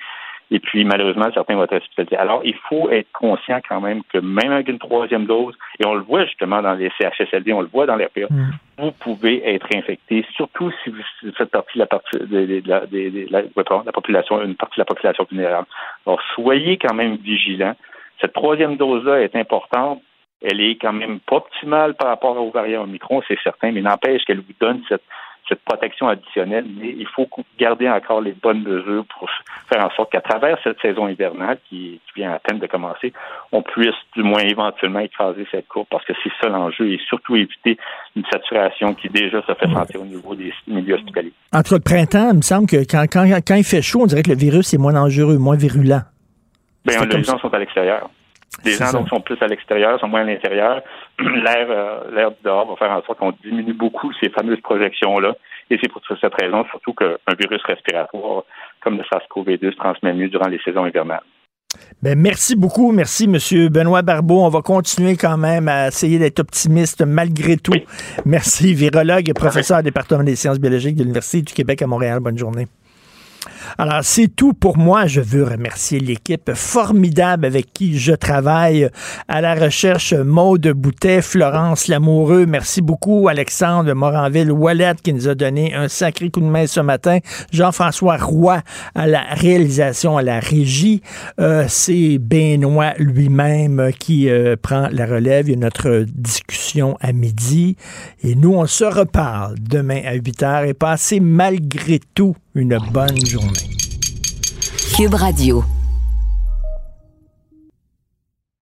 Et 0.51 0.61
puis, 0.61 0.85
malheureusement, 0.85 1.31
certains 1.33 1.57
vont 1.57 1.65
être 1.65 1.77
hospitalisés. 1.77 2.16
Alors, 2.16 2.43
il 2.45 2.55
faut 2.69 2.91
être 2.91 3.11
conscient 3.12 3.61
quand 3.66 3.81
même 3.81 4.03
que 4.12 4.19
même 4.19 4.53
avec 4.53 4.69
une 4.69 4.79
troisième 4.79 5.27
dose, 5.27 5.55
et 5.81 5.87
on 5.87 5.95
le 5.95 6.03
voit 6.03 6.25
justement 6.27 6.61
dans 6.61 6.75
les 6.75 6.91
CHSLD, 6.99 7.53
on 7.53 7.62
le 7.62 7.69
voit 7.69 7.87
dans 7.87 7.97
les 7.97 8.07
RPA, 8.07 8.27
mm. 8.31 8.51
vous 8.79 8.93
pouvez 8.93 9.43
être 9.55 9.66
infecté, 9.75 10.25
surtout 10.35 10.71
si 10.83 10.91
vous 10.91 11.33
faites 11.37 11.51
partie 11.51 11.79
de 11.79 11.81
la, 11.81 11.87
partie 11.87 12.19
de, 12.19 12.62
la, 12.66 12.87
de 12.87 13.27
la, 13.31 13.43
la, 13.43 13.93
population, 13.93 14.43
une 14.43 14.55
partie 14.55 14.77
de 14.77 14.83
la 14.83 14.87
population 14.87 15.27
vulnérable. 15.31 15.66
Alors, 16.07 16.21
soyez 16.35 16.77
quand 16.77 16.95
même 16.95 17.16
vigilants. 17.16 17.77
Cette 18.21 18.35
troisième 18.35 18.77
dose-là 18.77 19.23
est 19.23 19.35
importante. 19.37 20.03
Elle 20.43 20.61
est 20.61 20.77
quand 20.77 20.93
même 20.93 21.21
pas 21.21 21.37
optimale 21.37 21.95
par 21.95 22.09
rapport 22.09 22.37
aux 22.37 22.51
variants 22.51 22.83
Omicron, 22.83 23.23
c'est 23.27 23.39
certain, 23.43 23.73
mais 23.73 23.81
n'empêche 23.81 24.25
qu'elle 24.25 24.41
vous 24.41 24.53
donne 24.61 24.83
cette 24.89 25.03
cette 25.49 25.61
protection 25.61 26.09
additionnelle, 26.09 26.65
mais 26.79 26.95
il 26.97 27.07
faut 27.07 27.29
garder 27.59 27.89
encore 27.89 28.21
les 28.21 28.33
bonnes 28.33 28.62
mesures 28.62 29.05
pour 29.07 29.29
faire 29.69 29.85
en 29.85 29.91
sorte 29.91 30.12
qu'à 30.12 30.21
travers 30.21 30.59
cette 30.65 30.81
saison 30.81 31.09
hivernale 31.09 31.59
qui, 31.69 32.01
vient 32.16 32.33
à 32.33 32.39
peine 32.39 32.61
de 32.61 32.66
commencer, 32.69 33.12
on 33.51 33.62
puisse 33.62 33.95
du 34.15 34.23
moins 34.23 34.43
éventuellement 34.43 35.01
écraser 35.01 35.47
cette 35.51 35.66
courbe 35.66 35.89
parce 35.91 36.05
que 36.05 36.12
c'est 36.23 36.31
ça 36.41 36.49
l'enjeu 36.49 36.93
et 36.93 37.01
surtout 37.09 37.35
éviter 37.35 37.77
une 38.15 38.25
saturation 38.33 38.95
qui 38.95 39.09
déjà 39.09 39.43
se 39.43 39.53
fait 39.55 39.66
sentir 39.66 40.01
au 40.01 40.05
niveau 40.05 40.35
des 40.37 40.53
milieux 40.69 40.95
hospitaliers. 40.95 41.33
Entre 41.53 41.75
le 41.75 41.81
printemps, 41.81 42.31
il 42.31 42.37
me 42.37 42.43
semble 42.43 42.69
que 42.69 42.77
quand, 42.89 43.05
quand, 43.12 43.29
quand 43.45 43.57
il 43.57 43.65
fait 43.65 43.83
chaud, 43.83 44.03
on 44.03 44.07
dirait 44.07 44.23
que 44.23 44.31
le 44.31 44.37
virus 44.37 44.73
est 44.75 44.79
moins 44.79 44.93
dangereux, 44.93 45.39
moins 45.39 45.57
virulent. 45.57 46.03
Bien, 46.85 47.05
les 47.05 47.25
gens 47.25 47.39
sont 47.39 47.53
à 47.53 47.59
l'extérieur. 47.59 48.09
Les 48.65 48.73
gens 48.73 48.93
donc, 48.93 49.09
sont 49.09 49.21
plus 49.21 49.41
à 49.41 49.47
l'extérieur, 49.47 49.99
sont 50.01 50.09
moins 50.09 50.23
à 50.23 50.25
l'intérieur. 50.25 50.83
L'air, 51.19 51.67
euh, 51.71 52.11
l'air 52.15 52.31
dehors 52.45 52.69
va 52.69 52.77
faire 52.77 52.91
en 52.91 53.03
sorte 53.03 53.19
qu'on 53.19 53.33
diminue 53.43 53.73
beaucoup 53.73 54.13
ces 54.21 54.31
fameuses 54.31 54.61
projections-là. 54.61 55.35
Et 55.71 55.79
c'est 55.81 55.91
pour 55.91 56.03
cette 56.21 56.35
raison, 56.35 56.65
surtout 56.71 56.93
qu'un 56.93 57.35
virus 57.39 57.63
respiratoire 57.65 58.45
comme 58.81 58.99
le 58.99 59.03
SARS-CoV-2 59.05 59.73
se 59.73 59.77
transmet 59.77 60.13
mieux 60.13 60.29
durant 60.29 60.49
les 60.49 60.61
saisons 60.65 60.87
hivernales. 60.87 61.23
Ben, 62.03 62.19
merci 62.19 62.55
beaucoup. 62.55 62.93
Merci, 62.93 63.25
M. 63.25 63.69
Benoît 63.69 64.03
Barbeau. 64.03 64.43
On 64.43 64.49
va 64.49 64.63
continuer 64.63 65.17
quand 65.17 65.37
même 65.37 65.69
à 65.69 65.89
essayer 65.89 66.19
d'être 66.19 66.41
optimiste 66.41 67.03
malgré 67.05 67.57
tout. 67.57 67.73
Merci, 68.25 68.75
virologue 68.75 69.29
et 69.29 69.35
professeur 69.35 69.79
au 69.79 69.83
département 69.83 70.23
des 70.23 70.37
sciences 70.37 70.61
biologiques 70.61 70.97
de 70.97 71.03
l'Université 71.03 71.43
du 71.43 71.53
Québec 71.53 71.83
à 71.83 71.87
Montréal. 71.87 72.21
Bonne 72.21 72.39
journée. 72.39 72.67
Alors, 73.78 74.01
c'est 74.03 74.28
tout 74.28 74.53
pour 74.53 74.78
moi. 74.78 75.07
Je 75.07 75.20
veux 75.20 75.45
remercier 75.45 76.01
l'équipe 76.01 76.53
formidable 76.55 77.47
avec 77.47 77.73
qui 77.73 77.99
je 77.99 78.12
travaille 78.12 78.89
à 79.28 79.41
la 79.41 79.55
recherche. 79.55 80.12
Maude 80.12 80.69
Boutet, 80.69 81.23
Florence 81.23 81.89
Lamoureux. 81.89 82.47
Merci 82.47 82.82
beaucoup. 82.82 83.28
Alexandre 83.28 83.93
Moranville-Wallet 83.93 84.95
qui 85.03 85.12
nous 85.12 85.28
a 85.28 85.35
donné 85.35 85.74
un 85.74 85.89
sacré 85.89 86.31
coup 86.31 86.41
de 86.41 86.47
main 86.47 86.66
ce 86.66 86.81
matin. 86.81 87.19
Jean-François 87.53 88.16
Roy 88.16 88.62
à 88.95 89.07
la 89.07 89.23
réalisation, 89.31 90.16
à 90.16 90.23
la 90.23 90.41
régie. 90.41 91.03
Euh, 91.41 91.65
c'est 91.69 92.19
Benoît 92.19 92.95
lui-même 92.99 93.91
qui 93.99 94.28
euh, 94.28 94.57
prend 94.61 94.89
la 94.91 95.07
relève. 95.07 95.49
Il 95.49 95.53
y 95.53 95.57
a 95.57 95.59
notre 95.59 96.05
discussion 96.09 96.97
à 97.01 97.12
midi. 97.12 97.77
Et 98.23 98.35
nous, 98.35 98.55
on 98.55 98.66
se 98.66 98.85
reparle 98.85 99.57
demain 99.61 100.03
à 100.05 100.15
8 100.15 100.43
h 100.43 100.69
et 100.69 100.74
passez 100.74 101.20
malgré 101.20 102.01
tout 102.15 102.36
une 102.55 102.78
bonne 102.93 103.24
journée. 103.27 103.54
Cube 104.95 105.16
Radio. 105.16 105.84